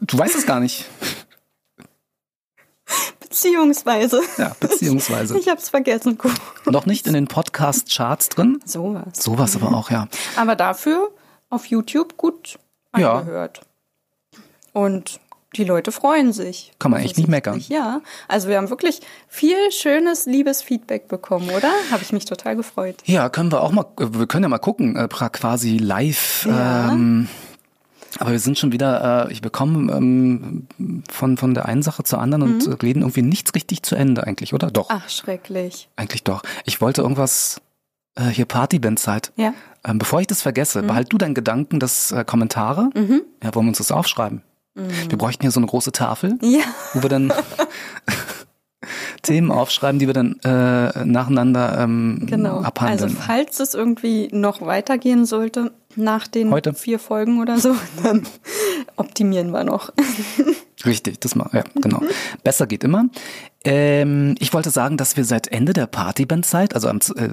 du 0.00 0.18
weißt 0.18 0.34
es 0.34 0.46
gar 0.46 0.60
nicht. 0.60 0.86
Beziehungsweise. 3.30 4.20
Ja, 4.36 4.52
beziehungsweise. 4.60 5.38
Ich 5.38 5.48
hab's 5.48 5.70
vergessen. 5.70 6.18
Guck. 6.18 6.32
Noch 6.66 6.84
nicht 6.84 7.06
in 7.06 7.14
den 7.14 7.26
Podcast-Charts 7.28 8.28
drin. 8.28 8.60
Sowas. 8.66 9.04
Sowas 9.14 9.56
aber 9.56 9.74
auch, 9.74 9.90
ja. 9.90 10.08
Aber 10.36 10.56
dafür 10.56 11.10
auf 11.48 11.66
YouTube 11.66 12.16
gut 12.16 12.58
Ja. 12.96 13.14
angehört. 13.20 13.60
Und 14.72 15.20
die 15.56 15.64
Leute 15.64 15.90
freuen 15.90 16.32
sich. 16.32 16.72
Kann 16.78 16.92
man 16.92 17.00
echt 17.00 17.16
nicht 17.16 17.28
meckern. 17.28 17.60
Ja, 17.68 18.02
also 18.28 18.48
wir 18.48 18.56
haben 18.56 18.70
wirklich 18.70 19.00
viel 19.26 19.72
schönes, 19.72 20.26
liebes 20.26 20.62
Feedback 20.62 21.08
bekommen, 21.08 21.50
oder? 21.50 21.72
Habe 21.90 22.02
ich 22.02 22.12
mich 22.12 22.24
total 22.24 22.54
gefreut. 22.54 22.96
Ja, 23.06 23.28
können 23.30 23.50
wir 23.50 23.60
auch 23.62 23.72
mal, 23.72 23.84
wir 23.98 24.26
können 24.28 24.44
ja 24.44 24.48
mal 24.48 24.58
gucken, 24.58 24.94
äh, 24.94 25.08
quasi 25.08 25.78
live. 25.78 26.46
Ja. 26.48 26.92
Ähm, 26.92 27.26
aber 28.18 28.32
wir 28.32 28.38
sind 28.38 28.58
schon 28.58 28.72
wieder, 28.72 29.28
äh, 29.28 29.32
ich 29.32 29.40
bekomme 29.40 29.92
ähm, 29.92 30.66
von, 31.10 31.36
von 31.36 31.54
der 31.54 31.66
einen 31.66 31.82
Sache 31.82 32.02
zur 32.02 32.20
anderen 32.20 32.42
und 32.42 32.66
Mhm. 32.66 32.72
äh, 32.72 32.76
reden 32.76 33.00
irgendwie 33.02 33.22
nichts 33.22 33.54
richtig 33.54 33.82
zu 33.82 33.94
Ende 33.94 34.24
eigentlich, 34.26 34.52
oder? 34.54 34.70
Doch, 34.70 34.88
Ach, 34.90 35.08
schrecklich. 35.08 35.88
eigentlich 35.96 36.24
doch. 36.24 36.42
Ich 36.64 36.80
wollte 36.80 37.02
irgendwas, 37.02 37.60
äh, 38.16 38.24
hier 38.24 38.44
Partyband-Zeit. 38.46 39.32
Ja. 39.36 39.54
Ähm, 39.84 39.98
bevor 39.98 40.20
ich 40.20 40.26
das 40.26 40.38
Mhm. 40.40 40.42
vergesse, 40.42 40.82
behalt 40.82 41.12
du 41.12 41.18
deinen 41.18 41.34
Gedanken, 41.34 41.78
das 41.80 42.10
äh, 42.12 42.24
Kommentare. 42.24 42.90
Ja, 43.42 43.54
wollen 43.54 43.66
wir 43.66 43.70
uns 43.70 43.78
das 43.78 43.92
aufschreiben? 43.92 44.42
Wir 44.74 45.18
bräuchten 45.18 45.42
hier 45.42 45.50
so 45.50 45.60
eine 45.60 45.66
große 45.66 45.92
Tafel, 45.92 46.38
Ja, 46.42 46.60
wo 46.94 47.02
wir 47.02 47.08
dann 47.10 47.32
Themen 49.22 49.50
aufschreiben, 49.50 49.98
die 49.98 50.06
wir 50.06 50.14
dann 50.14 50.38
äh, 50.40 51.04
nacheinander 51.04 51.78
ähm, 51.80 52.22
genau. 52.24 52.60
abhandeln. 52.62 53.02
Also 53.10 53.14
falls 53.20 53.60
es 53.60 53.74
irgendwie 53.74 54.28
noch 54.32 54.62
weitergehen 54.62 55.26
sollte, 55.26 55.72
nach 55.96 56.26
den 56.28 56.50
Heute. 56.50 56.74
vier 56.74 56.98
Folgen 56.98 57.40
oder 57.40 57.58
so. 57.58 57.74
Dann 58.02 58.26
optimieren 58.96 59.50
wir 59.50 59.64
noch. 59.64 59.92
Richtig, 60.86 61.20
das 61.20 61.34
mal, 61.34 61.50
ja, 61.52 61.64
genau. 61.74 62.00
Besser 62.42 62.66
geht 62.66 62.84
immer. 62.84 63.06
Ähm, 63.64 64.34
ich 64.38 64.54
wollte 64.54 64.70
sagen, 64.70 64.96
dass 64.96 65.16
wir 65.16 65.24
seit 65.24 65.48
Ende 65.48 65.72
der 65.74 65.86
Partybandzeit, 65.86 66.74
also 66.74 66.88
am 66.88 66.96
äh, 66.98 67.28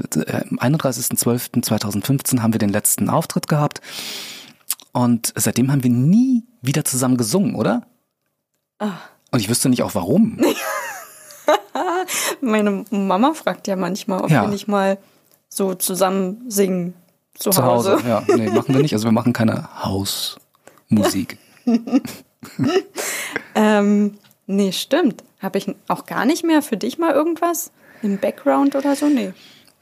31.12.2015 0.58 2.42
haben 2.42 2.54
wir 2.54 2.60
den 2.60 2.70
letzten 2.70 3.10
Auftritt 3.10 3.48
gehabt. 3.48 3.82
Und 4.92 5.32
seitdem 5.36 5.72
haben 5.72 5.84
wir 5.84 5.92
nie 5.92 6.44
wieder 6.62 6.84
zusammen 6.84 7.18
gesungen, 7.18 7.56
oder? 7.56 7.84
Ah. 8.80 8.94
Und 9.32 9.40
ich 9.40 9.50
wüsste 9.50 9.70
nicht 9.70 9.84
auch 9.84 9.96
warum. 9.96 10.42
Meine 12.42 12.86
Mama 12.90 13.34
fragt 13.34 13.68
ja 13.68 13.76
manchmal, 13.76 14.22
ob 14.22 14.30
Ja. 14.30 14.42
wir 14.42 14.50
nicht 14.50 14.68
mal 14.68 14.98
so 15.50 15.76
zusammen 15.76 16.44
singen 16.50 16.94
zu, 17.38 17.52
Zu 17.52 17.64
Hause. 17.64 17.94
Hause. 17.94 18.08
Ja, 18.08 18.24
nee, 18.36 18.50
machen 18.50 18.74
wir 18.74 18.82
nicht. 18.82 18.94
Also 18.94 19.06
wir 19.06 19.12
machen 19.12 19.34
keine 19.34 19.68
Hausmusik. 19.84 21.38
Ähm, 23.56 24.18
nee, 24.46 24.72
stimmt. 24.72 25.24
Habe 25.40 25.58
ich 25.58 25.76
auch 25.88 26.06
gar 26.06 26.26
nicht 26.26 26.46
mehr 26.46 26.62
für 26.62 26.78
dich 26.78 27.00
mal 27.00 27.12
irgendwas 27.12 27.72
im 28.04 28.20
Background 28.20 28.76
oder 28.76 28.96
so? 28.96 29.08
Nee. 29.08 29.34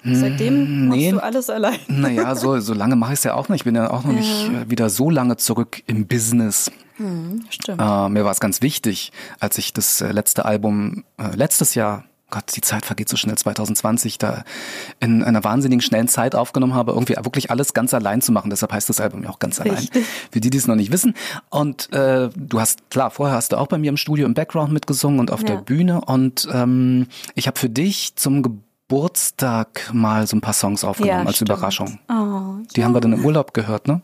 Seitdem 0.03 0.87
nee. 0.89 1.11
machst 1.11 1.11
du 1.11 1.23
alles 1.23 1.49
allein. 1.49 1.79
Naja, 1.87 2.35
so, 2.35 2.59
so 2.59 2.73
lange 2.73 2.95
mache 2.95 3.13
ich 3.13 3.19
es 3.19 3.23
ja 3.23 3.33
auch 3.33 3.49
nicht. 3.49 3.61
Ich 3.61 3.65
bin 3.65 3.75
ja 3.75 3.89
auch 3.89 4.03
noch 4.03 4.13
nicht 4.13 4.49
äh, 4.49 4.69
wieder 4.69 4.89
so 4.89 5.09
lange 5.09 5.37
zurück 5.37 5.81
im 5.87 6.07
Business. 6.07 6.71
Stimmt. 7.49 7.81
Äh, 7.81 8.09
mir 8.09 8.23
war 8.23 8.31
es 8.31 8.39
ganz 8.39 8.61
wichtig, 8.61 9.11
als 9.39 9.57
ich 9.57 9.73
das 9.73 9.99
äh, 10.01 10.11
letzte 10.11 10.45
Album 10.45 11.03
äh, 11.17 11.35
letztes 11.35 11.75
Jahr, 11.75 12.05
Gott, 12.31 12.55
die 12.55 12.61
Zeit 12.61 12.85
vergeht 12.85 13.07
so 13.07 13.17
schnell, 13.17 13.37
2020, 13.37 14.17
da 14.17 14.43
in 14.99 15.23
einer 15.23 15.43
wahnsinnigen 15.43 15.81
schnellen 15.81 16.07
Zeit 16.07 16.33
aufgenommen 16.35 16.73
habe, 16.73 16.91
irgendwie 16.91 17.15
wirklich 17.17 17.51
alles 17.51 17.73
ganz 17.73 17.93
allein 17.93 18.21
zu 18.21 18.31
machen. 18.31 18.49
Deshalb 18.49 18.73
heißt 18.73 18.89
das 18.89 18.99
Album 18.99 19.23
ja 19.23 19.29
auch 19.29 19.39
ganz 19.39 19.61
allein. 19.61 19.75
Richtig. 19.77 20.05
Für 20.31 20.39
die, 20.41 20.49
die 20.49 20.57
es 20.57 20.67
noch 20.67 20.75
nicht 20.75 20.91
wissen. 20.91 21.13
Und 21.49 21.93
äh, 21.93 22.29
du 22.35 22.59
hast, 22.59 22.89
klar, 22.89 23.11
vorher 23.11 23.35
hast 23.35 23.51
du 23.51 23.57
auch 23.57 23.67
bei 23.67 23.77
mir 23.77 23.89
im 23.89 23.97
Studio 23.97 24.25
im 24.25 24.33
Background 24.33 24.73
mitgesungen 24.73 25.19
und 25.19 25.31
auf 25.31 25.41
Ja. 25.41 25.47
der 25.47 25.57
Bühne. 25.57 26.01
Und 26.01 26.47
ähm, 26.51 27.07
ich 27.35 27.45
habe 27.47 27.59
für 27.59 27.69
dich 27.69 28.15
zum 28.15 28.41
Geburtstag 28.41 29.89
mal 29.93 30.25
so 30.27 30.35
ein 30.35 30.41
paar 30.41 30.53
Songs 30.53 30.83
aufgenommen 30.83 31.21
Ja, 31.21 31.25
als 31.27 31.35
stimmt. 31.37 31.49
Überraschung. 31.51 31.99
Oh, 32.09 32.63
Die 32.75 32.83
haben 32.83 32.93
wir 32.93 33.01
dann 33.01 33.13
im 33.13 33.23
Urlaub 33.25 33.53
gehört, 33.53 33.87
ne? 33.87 34.01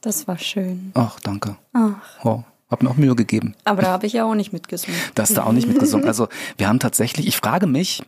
das 0.00 0.28
war 0.28 0.38
schön. 0.38 0.92
Ach, 0.94 1.18
danke. 1.20 1.56
Ach. 1.72 1.90
Oh, 2.24 2.42
hab 2.70 2.82
mir 2.82 2.90
auch 2.90 2.96
Mühe 2.96 3.14
gegeben. 3.14 3.54
Aber 3.64 3.82
da 3.82 3.88
habe 3.88 4.06
ich 4.06 4.12
ja 4.14 4.24
auch 4.24 4.34
nicht 4.34 4.52
mitgesungen. 4.52 4.98
Da 5.14 5.22
hast 5.22 5.36
du 5.36 5.44
auch 5.44 5.52
nicht 5.52 5.68
mitgesungen. 5.68 6.06
Also 6.06 6.28
wir 6.58 6.68
haben 6.68 6.80
tatsächlich, 6.80 7.26
ich 7.26 7.36
frage 7.36 7.66
mich, 7.66 8.02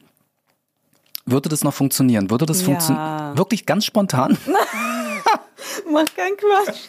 würde 1.27 1.49
das 1.49 1.63
noch 1.63 1.75
funktionieren? 1.75 2.31
Würde 2.31 2.47
das 2.47 2.61
Ja. 2.61 2.67
funktionieren? 2.67 3.37
Wirklich 3.39 3.67
ganz 3.67 3.85
spontan? 3.85 4.37
Mach 5.91 6.05
keinen 6.17 6.37
Quatsch. 6.37 6.89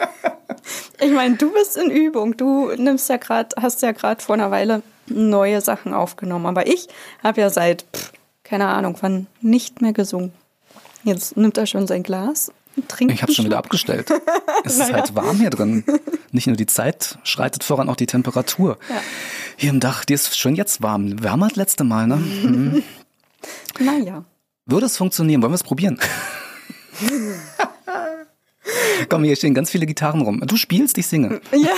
Ich 0.99 1.11
meine, 1.11 1.35
du 1.35 1.51
bist 1.53 1.77
in 1.77 1.89
Übung. 1.89 2.35
Du 2.37 2.71
nimmst 2.75 3.09
ja 3.09 3.17
gerade, 3.17 3.49
hast 3.61 3.81
ja 3.81 3.91
gerade 3.91 4.21
vor 4.21 4.35
einer 4.35 4.51
Weile 4.51 4.81
neue 5.07 5.61
Sachen 5.61 5.93
aufgenommen. 5.93 6.45
Aber 6.45 6.67
ich 6.67 6.87
habe 7.23 7.41
ja 7.41 7.49
seit, 7.49 7.85
pff, 7.95 8.11
keine 8.43 8.67
Ahnung, 8.67 8.97
wann 9.01 9.27
nicht 9.41 9.81
mehr 9.81 9.93
gesungen. 9.93 10.33
Jetzt 11.03 11.37
nimmt 11.37 11.57
er 11.57 11.65
schon 11.65 11.87
sein 11.87 12.03
Glas 12.03 12.51
trinkt. 12.87 13.13
Ich 13.13 13.21
habe 13.21 13.31
schon 13.31 13.45
wieder 13.45 13.57
abgestellt. 13.57 14.11
Es 14.65 14.77
ist 14.77 14.91
halt 14.91 15.15
warm 15.15 15.37
hier 15.37 15.49
drin. 15.49 15.85
Nicht 16.31 16.47
nur 16.47 16.57
die 16.57 16.65
Zeit 16.65 17.17
schreitet 17.23 17.63
voran, 17.63 17.87
auch 17.87 17.95
die 17.95 18.07
Temperatur. 18.07 18.77
Ja. 18.89 19.01
Hier 19.55 19.69
im 19.69 19.79
Dach, 19.79 20.03
die 20.03 20.13
ist 20.13 20.37
schon 20.37 20.55
jetzt 20.55 20.81
warm. 20.81 21.23
Wärmer 21.23 21.45
als 21.45 21.55
letzte 21.55 21.85
Mal, 21.85 22.07
ne? 22.07 22.17
Mhm. 22.17 22.83
Naja. 23.79 24.25
Würde 24.65 24.87
es 24.87 24.97
funktionieren? 24.97 25.41
Wollen 25.41 25.53
wir 25.53 25.55
es 25.55 25.63
probieren? 25.63 25.97
Komm, 29.09 29.23
hier 29.23 29.37
stehen 29.37 29.53
ganz 29.53 29.71
viele 29.71 29.85
Gitarren 29.85 30.21
rum. 30.21 30.41
Du 30.45 30.57
spielst, 30.57 30.97
ich 30.97 31.07
singe. 31.07 31.39
Ja. 31.53 31.71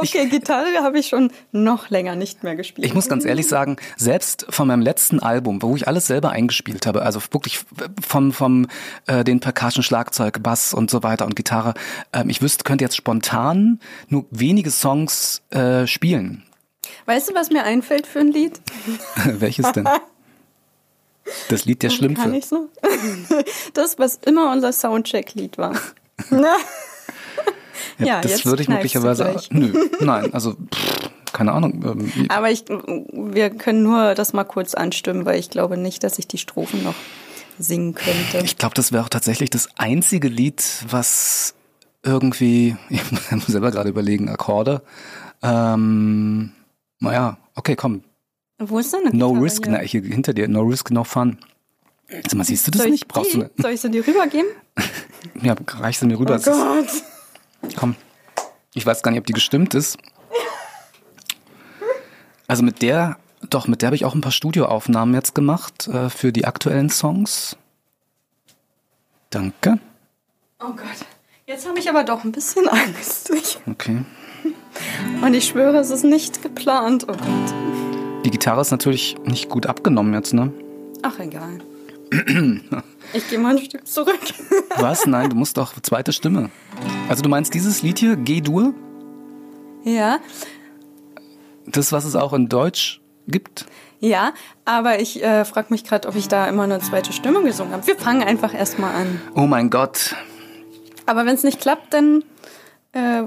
Okay, 0.00 0.28
Gitarre 0.28 0.82
habe 0.82 0.98
ich 0.98 1.08
schon 1.08 1.30
noch 1.52 1.90
länger 1.90 2.16
nicht 2.16 2.44
mehr 2.44 2.56
gespielt. 2.56 2.86
Ich 2.86 2.94
muss 2.94 3.08
ganz 3.08 3.24
ehrlich 3.24 3.48
sagen, 3.48 3.76
selbst 3.96 4.46
von 4.48 4.68
meinem 4.68 4.82
letzten 4.82 5.20
Album, 5.20 5.62
wo 5.62 5.76
ich 5.76 5.88
alles 5.88 6.06
selber 6.06 6.30
eingespielt 6.30 6.86
habe, 6.86 7.02
also 7.02 7.20
wirklich 7.30 7.60
vom 8.06 8.32
vom 8.32 8.66
äh, 9.06 9.24
den 9.24 9.40
Percussion, 9.40 9.82
Schlagzeug, 9.82 10.42
Bass 10.42 10.74
und 10.74 10.90
so 10.90 11.02
weiter 11.02 11.26
und 11.26 11.36
Gitarre, 11.36 11.74
ähm, 12.12 12.28
ich 12.28 12.42
wüsste, 12.42 12.64
könnte 12.64 12.84
jetzt 12.84 12.96
spontan 12.96 13.80
nur 14.08 14.26
wenige 14.30 14.70
Songs 14.70 15.42
äh, 15.50 15.86
spielen. 15.86 16.42
Weißt 17.06 17.30
du, 17.30 17.34
was 17.34 17.50
mir 17.50 17.64
einfällt 17.64 18.06
für 18.06 18.20
ein 18.20 18.28
Lied? 18.28 18.60
Welches 19.24 19.72
denn? 19.72 19.88
Das 21.48 21.64
Lied 21.64 21.82
der 21.82 21.90
Kann 21.90 21.96
Schlümpfe. 21.98 22.36
ich 22.36 22.46
so? 22.46 22.68
Das, 23.74 23.98
was 23.98 24.16
immer 24.26 24.52
unser 24.52 24.72
Soundcheck-Lied 24.72 25.58
war. 25.58 25.74
ja, 27.98 28.20
das 28.20 28.44
würde 28.44 28.62
ich 28.62 28.68
du 28.68 28.74
möglicherweise. 28.74 29.36
Nö, 29.50 29.72
nein, 30.00 30.32
also 30.34 30.54
pff, 30.54 31.10
keine 31.32 31.52
Ahnung. 31.52 31.84
Ähm, 31.84 32.26
Aber 32.28 32.50
ich, 32.50 32.64
wir 32.68 33.50
können 33.50 33.82
nur 33.82 34.14
das 34.14 34.32
mal 34.32 34.44
kurz 34.44 34.74
anstimmen, 34.74 35.26
weil 35.26 35.38
ich 35.38 35.50
glaube 35.50 35.76
nicht, 35.76 36.02
dass 36.02 36.18
ich 36.18 36.26
die 36.26 36.38
Strophen 36.38 36.82
noch 36.82 36.94
singen 37.58 37.94
könnte. 37.94 38.44
Ich 38.44 38.56
glaube, 38.56 38.74
das 38.74 38.92
wäre 38.92 39.04
auch 39.04 39.08
tatsächlich 39.08 39.50
das 39.50 39.68
einzige 39.76 40.28
Lied, 40.28 40.64
was 40.88 41.54
irgendwie, 42.02 42.76
ich 42.88 43.30
muss 43.30 43.46
selber 43.46 43.70
gerade 43.70 43.88
überlegen, 43.90 44.28
Akkorde. 44.28 44.82
Ähm, 45.42 46.52
naja, 47.00 47.36
okay, 47.54 47.76
komm. 47.76 48.02
Wo 48.58 48.78
ist 48.78 48.92
denn 48.94 49.00
eine 49.06 49.16
No 49.16 49.28
Gitarre 49.28 49.44
risk, 49.44 49.64
hier? 49.66 49.72
na, 49.72 49.78
hier 49.80 50.02
hinter 50.02 50.32
dir, 50.32 50.48
no 50.48 50.62
risk, 50.62 50.90
no 50.90 51.04
fun. 51.04 51.38
Sag 52.08 52.34
mal, 52.34 52.44
siehst 52.44 52.66
du 52.66 52.70
das 52.70 52.80
Soll 52.80 52.86
ich, 52.86 52.92
nicht? 52.92 53.08
Brauchst 53.08 53.34
du 53.34 53.38
die, 53.38 53.44
eine, 53.44 53.50
soll 53.58 53.72
ich 53.72 53.80
sie 53.80 53.90
dir 53.90 54.06
rübergeben? 54.06 54.48
ja, 55.42 55.54
reichst 55.68 56.02
du 56.02 56.06
mir 56.06 56.18
rüber? 56.18 56.40
Oh 56.40 56.50
Gott. 56.50 56.88
Komm. 57.74 57.96
Ich 58.74 58.84
weiß 58.84 59.02
gar 59.02 59.10
nicht, 59.10 59.20
ob 59.20 59.26
die 59.26 59.32
gestimmt 59.32 59.74
ist. 59.74 59.98
Also 62.46 62.62
mit 62.62 62.82
der, 62.82 63.16
doch, 63.48 63.66
mit 63.66 63.82
der 63.82 63.88
habe 63.88 63.96
ich 63.96 64.04
auch 64.04 64.14
ein 64.14 64.20
paar 64.20 64.32
Studioaufnahmen 64.32 65.14
jetzt 65.14 65.34
gemacht 65.34 65.88
äh, 65.88 66.10
für 66.10 66.32
die 66.32 66.44
aktuellen 66.44 66.90
Songs. 66.90 67.56
Danke. 69.30 69.78
Oh 70.60 70.68
Gott. 70.68 71.06
Jetzt 71.46 71.66
habe 71.68 71.78
ich 71.78 71.88
aber 71.88 72.04
doch 72.04 72.24
ein 72.24 72.32
bisschen 72.32 72.68
Angst. 72.68 73.32
Okay. 73.68 74.04
und 75.22 75.34
ich 75.34 75.46
schwöre, 75.46 75.78
es 75.78 75.90
ist 75.90 76.04
nicht 76.04 76.42
geplant. 76.42 77.04
Oh 77.08 77.12
Gott. 77.12 78.24
Die 78.24 78.30
Gitarre 78.30 78.60
ist 78.60 78.70
natürlich 78.70 79.16
nicht 79.24 79.48
gut 79.48 79.66
abgenommen 79.66 80.12
jetzt, 80.14 80.34
ne? 80.34 80.52
Ach, 81.02 81.18
egal. 81.18 81.60
Ich 83.12 83.28
gehe 83.28 83.38
mal 83.38 83.56
ein 83.56 83.64
Stück 83.64 83.86
zurück. 83.86 84.20
Was? 84.76 85.06
Nein, 85.06 85.30
du 85.30 85.36
musst 85.36 85.56
doch 85.56 85.72
zweite 85.80 86.12
Stimme. 86.12 86.50
Also 87.08 87.22
du 87.22 87.28
meinst 87.28 87.54
dieses 87.54 87.82
Lied 87.82 87.98
hier, 87.98 88.16
G-Dur? 88.16 88.74
Ja, 89.84 90.18
Das, 91.66 91.92
was 91.92 92.04
es 92.04 92.16
auch 92.16 92.32
in 92.32 92.48
Deutsch 92.48 93.00
gibt? 93.28 93.66
ja, 94.00 94.34
aber 94.64 95.00
ich 95.00 95.22
äh, 95.22 95.44
frage 95.44 95.68
mich 95.70 95.84
gerade, 95.84 96.06
ob 96.08 96.16
ich 96.16 96.28
da 96.28 96.46
immer 96.48 96.64
eine 96.64 96.80
zweite 96.80 97.12
Stimme 97.12 97.42
gesungen 97.42 97.72
habe. 97.72 97.86
Wir 97.86 97.96
fangen 97.96 98.22
einfach 98.22 98.52
erstmal 98.54 98.94
an. 98.94 99.20
Oh 99.34 99.46
mein 99.46 99.70
Gott. 99.70 100.14
Aber 101.06 101.24
wenn 101.24 101.34
es 101.34 101.44
nicht 101.44 101.60
klappt, 101.60 101.94
dann 101.94 102.22
äh, 102.92 103.22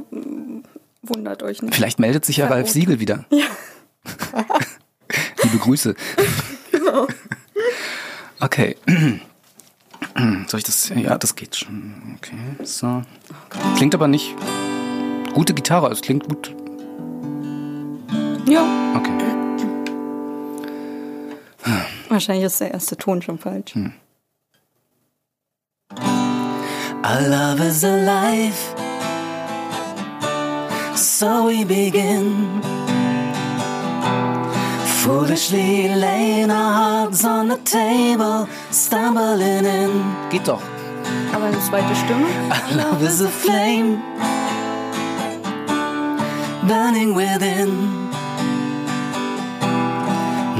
wundert 1.01 1.43
euch 1.43 1.61
nicht. 1.61 1.73
Vielleicht 1.75 1.99
meldet 1.99 2.23
sich 2.25 2.37
ja. 2.37 2.47
Ralf 2.47 2.69
Siegel 2.69 2.99
wieder. 2.99 3.25
Ja. 3.31 3.45
Liebe 5.43 5.57
Grüße. 5.57 5.95
Genau. 6.71 7.07
Okay. 8.39 8.75
Soll 10.47 10.59
ich 10.59 10.63
das? 10.63 10.89
Ja, 10.95 11.17
das 11.17 11.35
geht 11.35 11.55
schon. 11.55 12.17
Okay, 12.17 12.37
so. 12.63 13.01
Klingt 13.75 13.93
aber 13.93 14.07
nicht. 14.07 14.33
Gute 15.33 15.53
Gitarre, 15.53 15.89
es 15.91 16.01
klingt 16.01 16.27
gut. 16.27 16.55
Ja, 18.45 18.65
Okay. 18.95 19.13
wahrscheinlich 22.09 22.45
ist 22.45 22.59
der 22.59 22.71
erste 22.71 22.97
Ton 22.97 23.21
schon 23.21 23.37
falsch. 23.37 23.75
Our 27.03 27.21
love 27.27 27.63
is 27.63 27.83
alive. 27.83 28.55
So 30.95 31.47
we 31.47 31.63
begin. 31.65 32.61
Foolishly 35.03 35.87
laying 35.95 36.51
our 36.51 36.73
hearts 36.73 37.23
on 37.23 37.47
the 37.47 37.57
table, 37.63 38.47
stumbling 38.69 39.65
in. 39.65 40.29
Geht 40.29 40.45
doch. 40.47 40.61
Aber 41.33 41.45
eine 41.45 41.59
zweite 41.61 41.95
Stimme? 41.95 42.27
Our 42.51 42.75
love 42.75 43.01
is 43.01 43.21
a 43.21 43.29
flame, 43.29 44.01
burning 46.67 47.15
within. 47.15 48.09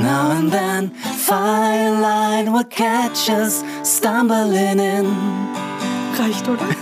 Now 0.02 0.32
and 0.32 0.50
then, 0.50 0.92
firelight 1.26 2.48
will 2.50 2.64
catch 2.64 3.30
us 3.30 3.64
stumbling 3.84 4.80
in. 4.80 5.06
Reicht, 6.18 6.48
oder? 6.48 6.66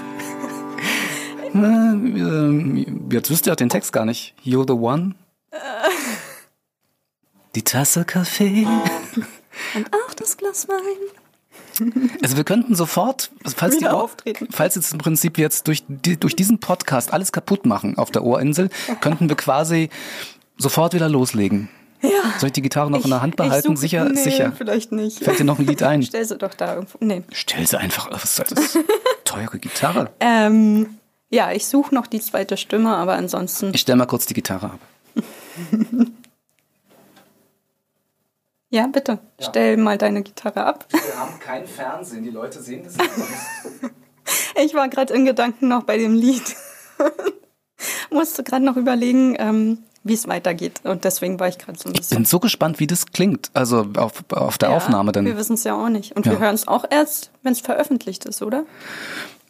Ähm, 1.56 3.08
Jetzt 3.12 3.32
wisst 3.32 3.48
ihr 3.48 3.54
auch 3.54 3.58
den 3.58 3.70
Text 3.70 3.92
gar 3.92 4.06
nicht. 4.06 4.36
You're 4.46 4.68
the 4.68 4.74
one. 4.74 5.16
Die 7.58 7.64
Tasse 7.64 8.06
Kaffee. 8.06 8.68
Und 9.74 9.88
auch 9.92 10.14
das 10.14 10.38
Glas 10.38 10.68
Wein. 10.68 12.14
Also 12.22 12.38
wir 12.38 12.44
könnten 12.44 12.76
sofort, 12.76 13.32
falls, 13.56 13.80
die, 13.80 13.88
auftreten. 13.88 14.48
falls 14.52 14.76
jetzt 14.76 14.92
im 14.94 15.00
Prinzip 15.00 15.40
jetzt 15.40 15.68
durch, 15.68 15.84
die, 15.88 16.20
durch 16.20 16.36
diesen 16.36 16.60
Podcast 16.60 17.12
alles 17.12 17.32
kaputt 17.32 17.66
machen 17.66 17.98
auf 17.98 18.12
der 18.12 18.24
Ohrinsel, 18.24 18.70
könnten 19.02 19.28
wir 19.28 19.36
quasi 19.36 19.90
sofort 20.60 20.94
wieder 20.94 21.10
loslegen. 21.10 21.70
Ja. 22.04 22.10
Soll 22.38 22.50
ich 22.50 22.54
die 22.54 22.62
Gitarre 22.62 22.92
noch 22.92 23.04
in 23.04 23.10
der 23.10 23.24
Hand 23.24 23.38
behalten? 23.38 23.76
such- 23.76 23.82
sicher, 23.82 24.06
nee, 24.06 24.22
sicher. 24.22 24.54
vielleicht 24.56 24.92
nicht. 24.92 25.24
Fällt 25.24 25.40
dir 25.40 25.44
noch 25.44 25.58
ein 25.58 25.66
Lied 25.66 25.82
ein? 25.82 26.04
Stell 26.04 26.26
sie 26.26 26.38
doch 26.38 26.54
da 26.54 26.76
irgendwo. 26.76 27.00
Nee. 27.02 27.24
Stell 27.32 27.66
sie 27.66 27.80
einfach, 27.80 28.12
was 28.12 28.36
soll 28.36 28.46
das? 28.52 28.78
Teure 29.26 29.58
Gitarre. 29.58 30.12
Ähm, 30.20 31.00
ja, 31.32 31.52
ich 31.52 31.66
suche 31.66 31.96
noch 31.96 32.06
die 32.06 32.20
zweite 32.22 32.56
Stimme, 32.56 32.96
aber 32.96 33.14
ansonsten. 33.16 33.72
Ich 33.74 33.82
stell 33.82 33.96
mal 33.96 34.06
kurz 34.06 34.28
die 34.28 34.36
Gitarre 34.36 34.68
ab. 34.74 34.80
Ja, 38.70 38.88
bitte. 38.88 39.20
Stell 39.40 39.78
mal 39.78 39.98
deine 39.98 40.24
Gitarre 40.24 40.66
ab. 40.66 40.86
Wir 40.92 41.18
haben 41.20 41.40
kein 41.40 41.66
Fernsehen, 41.66 42.24
die 42.24 42.30
Leute 42.32 42.62
sehen 42.62 42.84
das 42.84 42.98
nicht. 42.98 43.92
Ich 44.62 44.74
war 44.74 44.90
gerade 44.90 45.14
in 45.14 45.24
Gedanken 45.24 45.68
noch 45.70 45.84
bei 45.84 45.98
dem 45.98 46.14
Lied. 46.16 46.42
Musste 48.12 48.44
gerade 48.44 48.66
noch 48.66 48.76
überlegen, 48.76 49.36
ähm, 49.40 49.84
wie 50.04 50.16
es 50.16 50.28
weitergeht. 50.28 50.82
Und 50.84 51.04
deswegen 51.06 51.40
war 51.40 51.48
ich 51.48 51.58
gerade 51.60 51.78
so 51.78 51.88
ein 51.90 51.94
bisschen. 51.94 52.18
Bin 52.18 52.26
so 52.26 52.40
gespannt, 52.40 52.80
wie 52.80 52.88
das 52.88 53.06
klingt. 53.06 53.52
Also 53.54 53.86
auf, 53.98 54.24
auf 54.34 54.58
der 54.58 54.70
Ja, 54.70 54.76
Aufnahme 54.76 55.12
dann. 55.12 55.26
Wir 55.26 55.38
wissen 55.38 55.54
es 55.54 55.64
ja 55.64 55.76
auch 55.76 55.90
nicht. 55.90 56.14
Und 56.16 56.26
Ja. 56.26 56.34
wir 56.34 56.40
hören 56.40 56.56
es 56.56 56.68
auch 56.68 56.86
erst, 56.90 57.32
wenn 57.44 57.54
es 57.54 57.62
veröffentlicht 57.62 58.26
ist, 58.26 58.42
oder? 58.42 58.66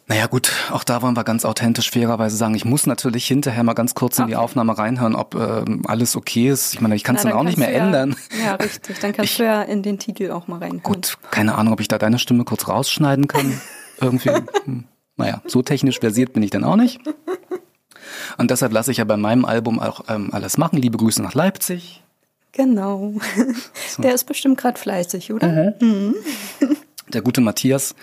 Naja 0.08 0.26
gut, 0.26 0.50
auch 0.72 0.84
da 0.84 1.02
wollen 1.02 1.14
wir 1.14 1.22
ganz 1.22 1.44
authentisch 1.44 1.90
fairerweise 1.90 2.34
sagen, 2.34 2.54
ich 2.54 2.64
muss 2.64 2.86
natürlich 2.86 3.26
hinterher 3.26 3.62
mal 3.62 3.74
ganz 3.74 3.94
kurz 3.94 4.18
in 4.18 4.26
die. 4.26 4.36
Aufnahme 4.36 4.78
reinhören, 4.78 5.14
ob 5.14 5.34
ähm, 5.34 5.82
alles 5.86 6.16
okay 6.16 6.48
ist. 6.48 6.72
Ich 6.72 6.80
meine, 6.80 6.94
ich 6.94 7.04
kann 7.04 7.16
es 7.16 7.22
dann 7.22 7.32
auch 7.32 7.42
nicht 7.42 7.58
mehr 7.58 7.70
ja, 7.70 7.84
ändern. 7.84 8.16
Ja, 8.42 8.54
richtig. 8.54 9.00
Dann 9.00 9.12
kannst 9.16 9.38
du 9.38 9.44
ja 9.44 9.62
in 9.62 9.82
den 9.82 9.98
Titel 9.98 10.30
auch 10.30 10.48
mal 10.48 10.60
reinhören. 10.60 10.82
Gut, 10.82 11.18
keine 11.30 11.56
Ahnung, 11.56 11.74
ob 11.74 11.80
ich 11.80 11.88
da 11.88 11.98
deine 11.98 12.18
Stimme 12.18 12.44
kurz 12.44 12.68
rausschneiden 12.68 13.28
kann. 13.28 13.60
Irgendwie. 14.00 14.30
Hm, 14.64 14.84
naja, 15.16 15.42
so 15.46 15.60
technisch 15.60 15.98
versiert 15.98 16.32
bin 16.32 16.42
ich 16.42 16.50
dann 16.50 16.64
auch 16.64 16.76
nicht. 16.76 17.00
Und 18.38 18.50
deshalb 18.50 18.72
lasse 18.72 18.92
ich 18.92 18.98
ja 18.98 19.04
bei 19.04 19.16
meinem 19.16 19.44
Album 19.44 19.78
auch 19.78 20.04
ähm, 20.08 20.30
alles 20.32 20.56
machen. 20.56 20.78
Liebe 20.78 20.96
Grüße 20.96 21.20
nach 21.20 21.34
Leipzig. 21.34 22.02
Genau. 22.52 23.12
Der 23.98 24.14
ist 24.14 24.24
bestimmt 24.24 24.58
gerade 24.58 24.78
fleißig, 24.78 25.32
oder? 25.32 25.74
Der 27.08 27.22
gute 27.22 27.40
Matthias 27.40 27.94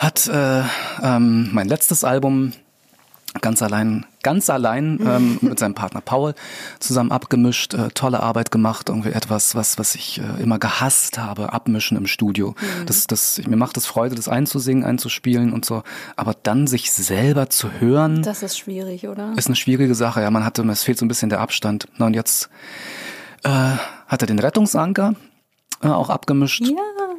hat 0.00 0.26
äh, 0.28 0.62
ähm, 1.02 1.50
mein 1.52 1.68
letztes 1.68 2.04
Album 2.04 2.54
ganz 3.42 3.62
allein, 3.62 4.06
ganz 4.22 4.48
allein 4.50 4.98
ähm, 5.06 5.38
mit 5.42 5.58
seinem 5.58 5.74
Partner 5.74 6.00
Paul 6.00 6.34
zusammen 6.80 7.12
abgemischt, 7.12 7.74
äh, 7.74 7.90
tolle 7.90 8.20
Arbeit 8.20 8.50
gemacht, 8.50 8.88
irgendwie 8.88 9.10
etwas, 9.10 9.54
was 9.54 9.78
was 9.78 9.94
ich 9.94 10.20
äh, 10.20 10.42
immer 10.42 10.58
gehasst 10.58 11.18
habe, 11.18 11.52
abmischen 11.52 11.98
im 11.98 12.06
Studio. 12.06 12.54
Das 12.86 13.06
das 13.06 13.40
mir 13.46 13.56
macht 13.56 13.76
es 13.76 13.84
Freude, 13.86 14.14
das 14.14 14.26
einzusingen, 14.26 14.84
einzuspielen 14.84 15.52
und 15.52 15.66
so, 15.66 15.82
aber 16.16 16.34
dann 16.42 16.66
sich 16.66 16.90
selber 16.90 17.50
zu 17.50 17.70
hören, 17.78 18.22
Das 18.22 18.42
ist 18.42 18.58
schwierig, 18.58 19.06
oder? 19.06 19.34
ist 19.36 19.46
eine 19.46 19.56
schwierige 19.56 19.94
Sache. 19.94 20.22
Ja, 20.22 20.30
man 20.30 20.44
hatte, 20.44 20.62
es 20.62 20.82
fehlt 20.82 20.98
so 20.98 21.04
ein 21.04 21.08
bisschen 21.08 21.28
der 21.28 21.40
Abstand. 21.40 21.88
Na 21.98 22.06
und 22.06 22.14
jetzt 22.14 22.48
äh, 23.44 23.48
hat 24.06 24.22
er 24.22 24.26
den 24.26 24.38
Rettungsanker 24.38 25.14
äh, 25.82 25.88
auch 25.88 26.08
abgemischt. 26.08 26.62
Ja, 26.66 27.09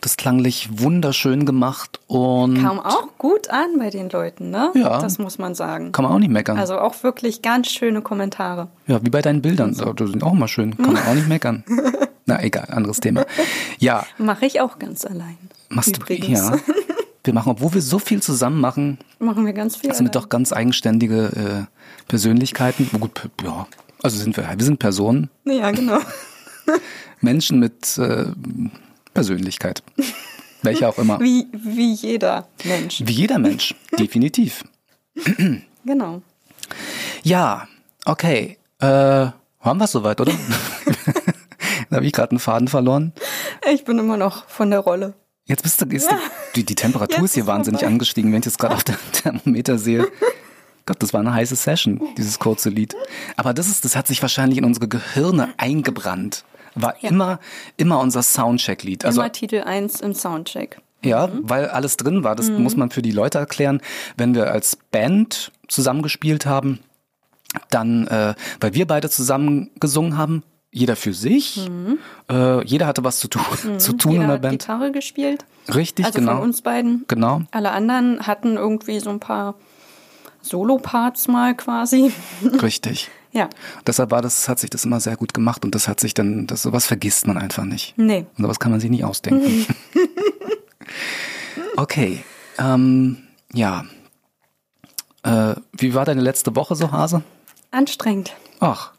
Das 0.00 0.16
klanglich 0.16 0.68
wunderschön 0.80 1.44
gemacht 1.46 2.00
und 2.06 2.60
kam 2.62 2.78
auch 2.80 3.08
gut 3.18 3.48
an 3.50 3.78
bei 3.78 3.90
den 3.90 4.08
Leuten, 4.10 4.50
ne? 4.50 4.70
Ja. 4.74 4.98
Das 4.98 5.18
muss 5.18 5.38
man 5.38 5.54
sagen. 5.54 5.92
kann 5.92 6.04
man 6.04 6.12
auch 6.12 6.18
nicht 6.18 6.30
meckern. 6.30 6.58
Also 6.58 6.78
auch 6.78 7.02
wirklich 7.02 7.42
ganz 7.42 7.68
schöne 7.70 8.00
Kommentare. 8.02 8.68
ja, 8.86 9.02
wie 9.04 9.10
bei 9.10 9.22
deinen 9.22 9.40
Bildern. 9.42 9.72
Die 9.72 10.06
sind 10.06 10.22
auch 10.22 10.32
mal 10.32 10.48
schön. 10.48 10.76
Kann 10.76 10.92
man 10.94 11.02
auch 11.06 11.14
nicht 11.14 11.28
meckern. 11.28 11.64
Na 12.26 12.42
egal, 12.42 12.66
anderes 12.70 13.00
Thema. 13.00 13.24
Ja, 13.78 14.04
Mache 14.18 14.46
ich 14.46 14.60
auch 14.60 14.78
ganz 14.78 15.04
allein. 15.04 15.36
machst 15.68 15.96
Übrigens. 15.96 16.50
du. 16.50 16.56
Ja. 16.56 16.60
Wir 17.24 17.32
machen, 17.32 17.52
obwohl 17.52 17.72
wir 17.72 17.80
so 17.80 17.98
viel 17.98 18.20
zusammen 18.22 18.60
machen, 18.60 18.98
Machen 19.18 19.46
wir 19.46 19.54
ganz 19.54 19.76
viel. 19.76 19.94
sind 19.94 20.04
wir 20.08 20.10
doch 20.10 20.28
ganz 20.28 20.52
eigenständige 20.52 21.66
äh, 21.68 22.06
Persönlichkeiten. 22.06 22.90
Gut, 23.00 23.14
p- 23.14 23.28
ja. 23.42 23.66
Also 24.02 24.18
sind 24.18 24.36
wir, 24.36 24.46
wir 24.54 24.62
sind 24.64 24.78
Personen, 24.78 25.30
Ja, 25.46 25.70
genau. 25.70 26.00
Menschen 27.22 27.60
mit 27.60 27.96
äh, 27.96 28.26
Persönlichkeit. 29.14 29.82
Welche 30.62 30.88
auch 30.88 30.98
immer. 30.98 31.20
Wie, 31.20 31.46
wie 31.52 31.92
jeder 31.92 32.48
Mensch. 32.64 33.02
Wie 33.04 33.12
jeder 33.12 33.38
Mensch, 33.38 33.74
definitiv. 33.98 34.64
Genau. 35.84 36.22
Ja, 37.22 37.68
okay. 38.04 38.58
Äh, 38.80 38.86
haben 38.86 39.78
wir 39.78 39.84
es 39.84 39.92
soweit, 39.92 40.20
oder? 40.20 40.32
da 41.90 41.96
habe 41.96 42.06
ich 42.06 42.12
gerade 42.12 42.32
einen 42.32 42.38
Faden 42.38 42.68
verloren. 42.68 43.12
Ich 43.72 43.84
bin 43.84 43.98
immer 43.98 44.16
noch 44.16 44.48
von 44.48 44.70
der 44.70 44.80
Rolle. 44.80 45.14
Jetzt 45.46 45.62
bist 45.62 45.80
du, 45.80 45.86
ist 45.86 46.08
die, 46.56 46.64
die 46.64 46.74
Temperatur 46.74 47.18
Jetzt 47.18 47.24
ist 47.26 47.34
hier 47.34 47.46
wahnsinnig 47.46 47.80
vorbei. 47.80 47.92
angestiegen, 47.92 48.32
wenn 48.32 48.40
ich 48.40 48.46
jetzt 48.46 48.58
gerade 48.58 48.74
auf 48.74 48.84
dem 48.84 48.96
Thermometer 49.12 49.78
sehe. 49.78 50.08
Gott, 50.86 51.02
das 51.02 51.12
war 51.12 51.20
eine 51.20 51.32
heiße 51.32 51.56
Session, 51.56 52.00
dieses 52.16 52.38
kurze 52.38 52.70
Lied. 52.70 52.94
Aber 53.36 53.54
das 53.54 53.68
ist, 53.68 53.84
das 53.84 53.94
hat 53.96 54.06
sich 54.06 54.20
wahrscheinlich 54.22 54.58
in 54.58 54.64
unsere 54.64 54.88
Gehirne 54.88 55.52
eingebrannt. 55.56 56.44
War 56.74 56.94
immer, 57.02 57.38
immer 57.76 58.00
unser 58.00 58.22
Soundcheck-Lied. 58.22 59.04
Also 59.04 59.20
Immer 59.20 59.32
Titel 59.32 59.62
1 59.64 60.00
im 60.00 60.14
Soundcheck. 60.14 60.80
Ja, 61.04 61.28
weil 61.42 61.68
alles 61.68 61.96
drin 61.96 62.24
war. 62.24 62.34
Das 62.34 62.48
muss 62.50 62.76
man 62.76 62.90
für 62.90 63.02
die 63.02 63.10
Leute 63.10 63.38
erklären. 63.38 63.80
Wenn 64.16 64.34
wir 64.34 64.50
als 64.50 64.76
Band 64.90 65.52
zusammengespielt 65.68 66.46
haben, 66.46 66.80
dann, 67.70 68.06
äh, 68.08 68.34
weil 68.60 68.74
wir 68.74 68.86
beide 68.86 69.10
zusammen 69.10 69.70
gesungen 69.78 70.16
haben, 70.16 70.42
jeder 70.72 70.96
für 70.96 71.12
sich, 71.12 71.70
äh, 72.28 72.64
jeder 72.64 72.86
hatte 72.86 73.04
was 73.04 73.20
zu 73.20 73.28
tun, 73.28 73.42
zu 73.78 73.92
tun 73.92 74.12
Jeder 74.12 74.22
in 74.22 74.28
der 74.28 74.34
hat 74.36 74.42
Band. 74.42 74.58
Gitarre 74.60 74.90
gespielt. 74.90 75.44
Richtig, 75.72 76.04
Also 76.06 76.18
genau. 76.18 76.32
von 76.32 76.42
uns 76.42 76.62
beiden. 76.62 77.04
Genau. 77.06 77.42
Alle 77.52 77.70
anderen 77.70 78.26
hatten 78.26 78.56
irgendwie 78.56 78.98
so 78.98 79.10
ein 79.10 79.20
paar 79.20 79.54
Solo-Parts 80.42 81.28
mal 81.28 81.54
quasi. 81.54 82.12
Richtig. 82.62 83.10
ja. 83.34 83.50
Deshalb 83.86 84.10
war 84.10 84.22
das, 84.22 84.48
hat 84.48 84.58
sich 84.58 84.70
das 84.70 84.84
immer 84.84 85.00
sehr 85.00 85.16
gut 85.16 85.34
gemacht 85.34 85.64
und 85.64 85.74
das 85.74 85.88
hat 85.88 86.00
sich 86.00 86.14
dann, 86.14 86.46
das 86.46 86.62
sowas 86.62 86.86
vergisst 86.86 87.26
man 87.26 87.36
einfach 87.36 87.64
nicht. 87.64 87.94
Nee. 87.98 88.24
Und 88.38 88.44
sowas 88.44 88.58
kann 88.58 88.70
man 88.70 88.80
sich 88.80 88.90
nicht 88.90 89.04
ausdenken. 89.04 89.66
okay. 91.76 92.24
Ähm, 92.58 93.18
ja. 93.52 93.84
Äh, 95.22 95.54
wie 95.72 95.94
war 95.94 96.04
deine 96.04 96.22
letzte 96.22 96.54
Woche 96.56 96.76
so, 96.76 96.92
Hase? 96.92 97.22
Anstrengend. 97.70 98.34
Ach, 98.60 98.94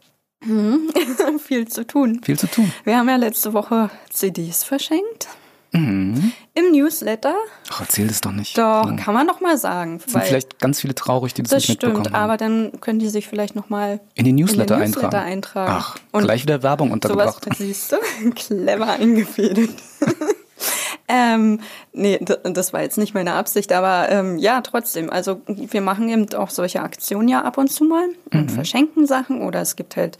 Viel 1.39 1.67
zu 1.67 1.87
tun. 1.87 2.21
viel 2.23 2.37
zu 2.37 2.47
tun. 2.47 2.71
Wir 2.83 2.97
haben 2.97 3.09
ja 3.09 3.15
letzte 3.15 3.53
Woche 3.53 3.89
CDs 4.09 4.63
verschenkt. 4.63 5.27
Mhm. 5.75 6.31
Im 6.53 6.71
Newsletter. 6.71 7.35
Ach, 7.71 7.81
erzähl 7.81 8.07
das 8.07 8.21
doch 8.21 8.31
nicht. 8.31 8.57
Doch, 8.57 8.85
Hm. 8.87 8.95
kann 8.95 9.13
man 9.13 9.27
noch 9.27 9.41
mal 9.41 9.57
sagen. 9.57 9.99
sind 9.99 10.13
Weil 10.13 10.21
vielleicht 10.21 10.59
ganz 10.59 10.79
viele 10.79 10.95
traurig, 10.95 11.33
die 11.33 11.43
das, 11.43 11.51
das 11.51 11.59
nicht 11.63 11.69
mitbekommen 11.81 12.05
stimmt, 12.05 12.15
haben. 12.15 12.23
aber 12.23 12.37
dann 12.37 12.71
können 12.81 12.99
die 12.99 13.09
sich 13.09 13.27
vielleicht 13.27 13.55
noch 13.55 13.69
mal 13.69 13.99
in 14.15 14.23
den 14.25 14.35
Newsletter, 14.35 14.75
in 14.75 14.81
den 14.83 14.91
Newsletter 14.91 15.21
eintragen. 15.21 15.67
eintragen. 15.69 15.71
Ach, 15.77 15.97
Und 16.13 16.23
gleich 16.23 16.43
wieder 16.43 16.63
Werbung 16.63 16.87
sowas, 16.89 16.93
untergebracht. 17.35 17.47
siehst 17.57 17.91
du, 17.91 17.97
clever 18.35 18.87
eingefädelt. 18.93 19.71
ähm, 21.07 21.59
nee, 21.93 22.19
das 22.43 22.73
war 22.73 22.81
jetzt 22.81 22.97
nicht 22.97 23.13
meine 23.13 23.33
Absicht, 23.33 23.71
aber 23.73 24.09
ähm, 24.09 24.37
ja, 24.37 24.61
trotzdem. 24.61 25.09
Also 25.09 25.41
wir 25.47 25.81
machen 25.81 26.09
eben 26.09 26.33
auch 26.35 26.49
solche 26.49 26.81
Aktionen 26.81 27.27
ja 27.27 27.41
ab 27.43 27.57
und 27.57 27.71
zu 27.71 27.83
mal 27.83 28.07
Mhm. 28.31 28.39
und 28.39 28.51
verschenken 28.51 29.05
Sachen 29.05 29.41
oder 29.41 29.61
es 29.61 29.75
gibt 29.75 29.97
halt 29.97 30.17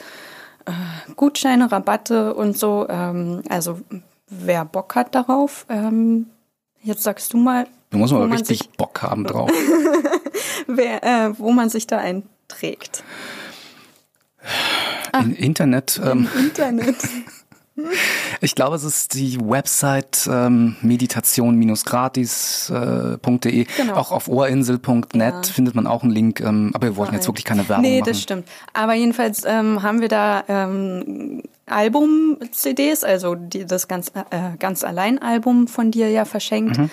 äh, 0.65 0.71
Gutscheine, 1.15 1.71
Rabatte 1.71 2.33
und 2.33 2.57
so. 2.57 2.85
Ähm, 2.89 3.41
also 3.49 3.79
wer 4.29 4.65
Bock 4.65 4.95
hat 4.95 5.15
darauf, 5.15 5.65
ähm, 5.69 6.27
jetzt 6.81 7.03
sagst 7.03 7.33
du 7.33 7.37
mal, 7.37 7.67
Da 7.89 7.97
muss 7.97 8.11
man 8.11 8.21
wo 8.21 8.25
aber 8.25 8.33
richtig 8.33 8.59
sich- 8.59 8.69
Bock 8.71 9.01
haben 9.01 9.23
drauf. 9.25 9.51
wer, 10.67 11.03
äh, 11.03 11.39
wo 11.39 11.51
man 11.51 11.69
sich 11.69 11.87
da 11.87 11.97
einträgt. 11.99 13.03
In 15.19 15.35
Internet, 15.35 15.99
ähm, 16.03 16.27
Im 16.35 16.45
Internet. 16.47 16.95
ich 18.41 18.53
glaube, 18.55 18.75
es 18.75 18.83
ist 18.83 19.13
die 19.15 19.39
Website 19.39 20.27
ähm, 20.31 20.75
meditation-gratis.de. 20.81 23.65
Genau. 23.77 23.93
Auch 23.95 24.11
auf 24.11 24.27
ohrinsel.net 24.27 25.13
Ja. 25.15 25.41
findet 25.43 25.75
man 25.75 25.87
auch 25.87 26.03
einen 26.03 26.11
Link. 26.11 26.39
Ähm, 26.41 26.71
aber 26.73 26.87
wir 26.87 26.95
wollten 26.95 27.13
jetzt 27.15 27.27
wirklich 27.27 27.45
keine 27.45 27.67
Werbung 27.69 27.83
Nee, 27.83 27.99
machen. 27.99 28.11
das 28.11 28.21
stimmt. 28.21 28.47
Aber 28.73 28.93
jedenfalls 28.93 29.43
ähm, 29.45 29.81
haben 29.83 30.01
wir 30.01 30.07
da 30.07 30.43
ähm, 30.47 31.43
Album-CDs, 31.65 33.03
also 33.03 33.35
die, 33.35 33.65
das 33.65 33.87
ganz, 33.87 34.09
äh, 34.29 34.55
ganz 34.59 34.83
allein 34.83 35.19
Album 35.21 35.67
von 35.67 35.91
dir 35.91 36.09
ja 36.09 36.25
verschenkt. 36.25 36.77
Mhm. 36.77 36.89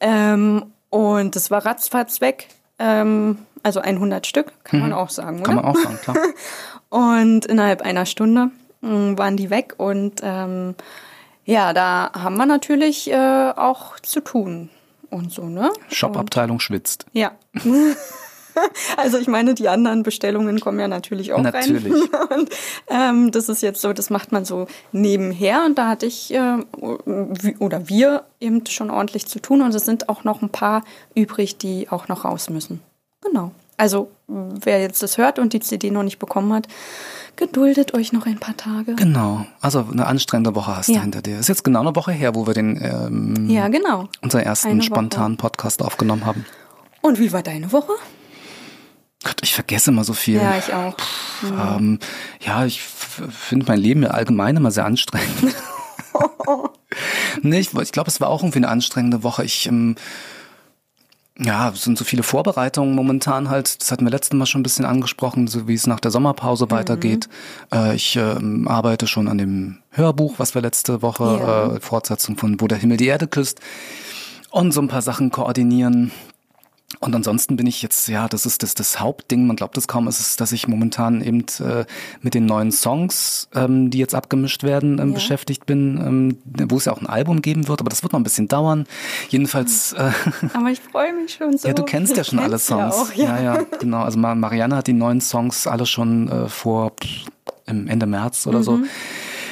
Ähm, 0.00 0.64
und 0.90 1.36
das 1.36 1.50
war 1.50 1.64
ratzfatz 1.66 2.20
weg. 2.20 2.48
Ähm, 2.78 3.38
also 3.62 3.80
100 3.80 4.26
Stück, 4.26 4.52
kann 4.64 4.80
man 4.80 4.92
auch 4.92 5.10
sagen, 5.10 5.38
Mhm. 5.38 5.42
Kann 5.42 5.58
oder? 5.58 5.66
man 5.66 5.76
auch 5.76 5.80
sagen, 5.82 5.98
klar. 6.02 6.16
Und 6.88 7.46
innerhalb 7.46 7.82
einer 7.82 8.06
Stunde 8.06 8.50
waren 8.86 9.36
die 9.36 9.50
weg. 9.50 9.74
Und 9.78 10.20
ähm, 10.22 10.74
ja, 11.44 11.72
da 11.72 12.10
haben 12.12 12.36
wir 12.36 12.46
natürlich 12.46 13.10
äh, 13.10 13.52
auch 13.56 13.98
zu 14.00 14.20
tun 14.20 14.70
und 15.10 15.32
so, 15.32 15.44
ne? 15.44 15.70
Shop-Abteilung 15.88 16.60
schwitzt. 16.60 17.06
Ja. 17.12 17.32
also 18.96 19.18
ich 19.18 19.28
meine, 19.28 19.54
die 19.54 19.68
anderen 19.68 20.02
Bestellungen 20.02 20.60
kommen 20.60 20.80
ja 20.80 20.88
natürlich 20.88 21.32
auch 21.32 21.40
natürlich. 21.40 21.92
rein. 22.12 22.28
Und, 22.38 22.50
ähm, 22.88 23.30
das 23.30 23.48
ist 23.48 23.62
jetzt 23.62 23.80
so, 23.80 23.92
das 23.92 24.10
macht 24.10 24.32
man 24.32 24.44
so 24.44 24.66
nebenher 24.92 25.64
und 25.64 25.78
da 25.78 25.88
hatte 25.88 26.06
ich 26.06 26.32
äh, 26.34 26.58
oder 27.58 27.88
wir 27.88 28.24
eben 28.40 28.66
schon 28.66 28.90
ordentlich 28.90 29.26
zu 29.26 29.40
tun 29.40 29.62
und 29.62 29.74
es 29.74 29.84
sind 29.84 30.08
auch 30.08 30.24
noch 30.24 30.42
ein 30.42 30.50
paar 30.50 30.84
übrig, 31.14 31.56
die 31.58 31.88
auch 31.88 32.08
noch 32.08 32.24
raus 32.24 32.50
müssen. 32.50 32.80
Genau. 33.22 33.52
Also 33.76 34.10
wer 34.26 34.80
jetzt 34.80 35.02
das 35.02 35.18
hört 35.18 35.38
und 35.38 35.52
die 35.52 35.60
CD 35.60 35.90
noch 35.90 36.02
nicht 36.02 36.18
bekommen 36.18 36.52
hat, 36.52 36.66
geduldet 37.36 37.94
euch 37.94 38.12
noch 38.12 38.26
ein 38.26 38.38
paar 38.38 38.56
Tage. 38.56 38.94
Genau. 38.94 39.46
Also 39.60 39.86
eine 39.90 40.06
anstrengende 40.06 40.54
Woche 40.54 40.76
hast 40.76 40.88
ja. 40.88 40.96
du 40.96 41.00
hinter 41.02 41.22
dir. 41.22 41.38
Ist 41.38 41.48
jetzt 41.48 41.64
genau 41.64 41.80
eine 41.80 41.94
Woche 41.94 42.12
her, 42.12 42.34
wo 42.34 42.46
wir 42.46 42.54
den 42.54 42.80
ähm, 42.82 43.50
ja 43.50 43.68
genau 43.68 44.08
unseren 44.22 44.42
ersten 44.42 44.80
spontanen 44.82 45.36
Podcast 45.36 45.82
aufgenommen 45.82 46.24
haben. 46.24 46.46
Und 47.02 47.18
wie 47.18 47.32
war 47.32 47.42
deine 47.42 47.70
Woche? 47.72 47.92
Gott, 49.22 49.36
ich 49.42 49.54
vergesse 49.54 49.90
immer 49.90 50.04
so 50.04 50.12
viel. 50.12 50.36
Ja, 50.36 50.56
ich 50.56 50.72
auch. 50.72 50.96
Puh, 50.96 51.46
mhm. 51.46 51.76
ähm, 51.76 51.98
ja, 52.40 52.64
ich 52.64 52.80
finde 52.80 53.66
mein 53.66 53.80
Leben 53.80 54.02
ja 54.02 54.10
allgemein 54.10 54.56
immer 54.56 54.70
sehr 54.70 54.84
anstrengend. 54.84 55.54
nee, 57.42 57.58
ich, 57.58 57.74
ich 57.74 57.92
glaube, 57.92 58.08
es 58.08 58.20
war 58.20 58.28
auch 58.28 58.42
irgendwie 58.42 58.58
eine 58.58 58.68
anstrengende 58.68 59.22
Woche. 59.22 59.44
Ich 59.44 59.66
ähm, 59.66 59.96
ja, 61.38 61.68
es 61.68 61.82
sind 61.82 61.98
so 61.98 62.04
viele 62.04 62.22
Vorbereitungen 62.22 62.94
momentan 62.94 63.50
halt. 63.50 63.80
Das 63.80 63.92
hatten 63.92 64.04
wir 64.04 64.10
letztes 64.10 64.36
Mal 64.36 64.46
schon 64.46 64.60
ein 64.60 64.62
bisschen 64.62 64.86
angesprochen, 64.86 65.46
so 65.48 65.68
wie 65.68 65.74
es 65.74 65.86
nach 65.86 66.00
der 66.00 66.10
Sommerpause 66.10 66.66
mhm. 66.66 66.70
weitergeht. 66.70 67.28
Äh, 67.72 67.94
ich 67.94 68.16
äh, 68.16 68.36
arbeite 68.66 69.06
schon 69.06 69.28
an 69.28 69.38
dem 69.38 69.78
Hörbuch, 69.90 70.38
was 70.38 70.54
wir 70.54 70.62
letzte 70.62 71.02
Woche, 71.02 71.24
ja. 71.24 71.74
äh, 71.74 71.80
Fortsetzung 71.80 72.36
von 72.36 72.60
Wo 72.60 72.66
der 72.66 72.78
Himmel 72.78 72.96
die 72.96 73.06
Erde 73.06 73.26
küsst. 73.26 73.60
Und 74.50 74.72
so 74.72 74.80
ein 74.80 74.88
paar 74.88 75.02
Sachen 75.02 75.30
koordinieren. 75.30 76.10
Und 77.00 77.14
ansonsten 77.14 77.56
bin 77.56 77.66
ich 77.66 77.82
jetzt, 77.82 78.08
ja, 78.08 78.28
das 78.28 78.46
ist 78.46 78.62
das, 78.62 78.74
das 78.74 79.00
Hauptding, 79.00 79.46
man 79.46 79.56
glaubt 79.56 79.76
es 79.76 79.88
kaum, 79.88 80.06
ist 80.06 80.20
es, 80.20 80.36
dass 80.36 80.52
ich 80.52 80.68
momentan 80.68 81.20
eben 81.20 81.44
äh, 81.60 81.84
mit 82.22 82.34
den 82.34 82.46
neuen 82.46 82.70
Songs, 82.70 83.48
ähm, 83.54 83.90
die 83.90 83.98
jetzt 83.98 84.14
abgemischt 84.14 84.62
werden, 84.62 84.98
ähm, 85.00 85.08
ja. 85.08 85.14
beschäftigt 85.14 85.66
bin, 85.66 86.00
ähm, 86.00 86.68
wo 86.70 86.76
es 86.76 86.84
ja 86.84 86.92
auch 86.92 87.00
ein 87.00 87.08
Album 87.08 87.42
geben 87.42 87.66
wird, 87.66 87.80
aber 87.80 87.90
das 87.90 88.04
wird 88.04 88.12
noch 88.12 88.20
ein 88.20 88.22
bisschen 88.22 88.46
dauern. 88.46 88.86
Jedenfalls. 89.28 89.94
Äh, 89.94 90.12
aber 90.54 90.70
ich 90.70 90.80
freue 90.80 91.12
mich 91.12 91.34
schon 91.34 91.58
so. 91.58 91.66
Ja, 91.66 91.74
du 91.74 91.82
kennst 91.82 92.12
ich 92.12 92.18
ja 92.18 92.24
schon 92.24 92.38
alle 92.38 92.58
Songs. 92.58 92.96
Ja, 92.96 93.02
auch, 93.02 93.12
ja. 93.14 93.42
ja, 93.42 93.54
ja, 93.56 93.66
genau. 93.80 94.02
Also 94.02 94.18
Marianne 94.18 94.76
hat 94.76 94.86
die 94.86 94.92
neuen 94.92 95.20
Songs 95.20 95.66
alle 95.66 95.86
schon 95.86 96.28
äh, 96.28 96.48
vor 96.48 96.92
pff, 96.92 97.26
im 97.66 97.88
Ende 97.88 98.06
März 98.06 98.46
oder 98.46 98.60
mhm. 98.60 98.62
so 98.62 98.80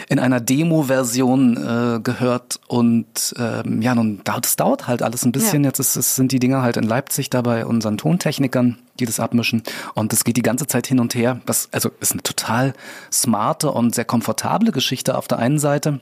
in 0.09 0.19
einer 0.19 0.40
Demo-Version 0.40 1.57
äh, 1.57 2.01
gehört 2.01 2.61
und 2.67 3.35
ähm, 3.38 3.83
ja, 3.83 3.95
nun 3.95 4.21
das 4.25 4.57
dauert 4.57 4.87
halt 4.87 5.03
alles 5.03 5.25
ein 5.25 5.33
bisschen. 5.33 5.64
Ja. 5.64 5.69
Jetzt 5.69 5.79
ist, 5.79 5.97
ist, 5.97 6.17
sind 6.17 6.33
die 6.33 6.38
Dinger 6.38 6.62
halt 6.62 6.77
in 6.77 6.85
Leipzig 6.85 7.31
da 7.31 7.43
bei 7.43 7.64
unseren 7.67 7.99
Tontechnikern, 7.99 8.79
die 9.01 9.07
das 9.07 9.21
abmischen 9.21 9.62
und 9.95 10.12
das 10.12 10.25
geht 10.25 10.37
die 10.37 10.43
ganze 10.43 10.67
Zeit 10.67 10.87
hin 10.87 11.01
und 11.01 11.14
her. 11.14 11.40
Das 11.47 11.69
also 11.73 11.90
ist 12.01 12.12
eine 12.12 12.23
total 12.23 12.75
smarte 13.12 13.71
und 13.71 13.95
sehr 13.95 14.05
komfortable 14.05 14.73
Geschichte 14.73 15.17
auf 15.17 15.29
der 15.29 15.38
einen 15.38 15.59
Seite 15.59 16.01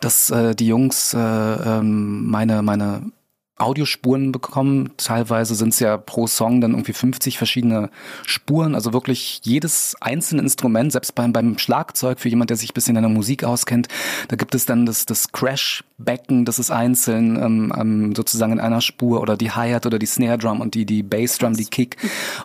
dass 0.00 0.30
äh, 0.30 0.54
die 0.54 0.66
Jungs 0.66 1.12
äh, 1.12 1.18
ähm, 1.18 2.30
meine 2.30 2.62
meine 2.62 3.02
Audiospuren 3.60 4.32
bekommen. 4.32 4.90
Teilweise 4.96 5.54
sind 5.54 5.70
es 5.70 5.80
ja 5.80 5.96
pro 5.96 6.26
Song 6.26 6.60
dann 6.60 6.72
irgendwie 6.72 6.92
50 6.92 7.38
verschiedene 7.38 7.90
Spuren. 8.26 8.74
Also 8.74 8.92
wirklich 8.92 9.40
jedes 9.42 9.96
einzelne 10.00 10.42
Instrument, 10.42 10.92
selbst 10.92 11.14
beim, 11.14 11.32
beim 11.32 11.58
Schlagzeug, 11.58 12.20
für 12.20 12.28
jemand, 12.28 12.50
der 12.50 12.56
sich 12.56 12.70
ein 12.70 12.74
bisschen 12.74 12.96
in 12.96 13.02
der 13.02 13.10
Musik 13.10 13.44
auskennt, 13.44 13.88
da 14.28 14.36
gibt 14.36 14.54
es 14.54 14.66
dann 14.66 14.86
das, 14.86 15.06
das 15.06 15.32
Crash-Becken, 15.32 16.44
das 16.44 16.58
ist 16.58 16.70
einzeln 16.70 17.36
ähm, 17.36 17.72
ähm, 17.76 18.14
sozusagen 18.14 18.52
in 18.52 18.60
einer 18.60 18.80
Spur 18.80 19.20
oder 19.20 19.36
die 19.36 19.50
Hi-Hat 19.50 19.86
oder 19.86 19.98
die 19.98 20.06
Snare 20.06 20.38
Drum 20.38 20.60
und 20.60 20.74
die, 20.74 20.86
die 20.86 21.02
Bass-Drum, 21.02 21.54
die 21.54 21.66
Kick. 21.66 21.96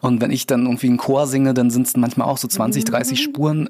Und 0.01 0.21
wenn 0.21 0.31
ich 0.31 0.47
dann 0.47 0.65
irgendwie 0.65 0.87
einen 0.87 0.97
Chor 0.97 1.27
singe, 1.27 1.53
dann 1.53 1.69
sind 1.69 1.87
es 1.87 1.95
manchmal 1.97 2.27
auch 2.27 2.37
so 2.37 2.47
20, 2.47 2.85
30 2.85 3.21
Spuren. 3.21 3.69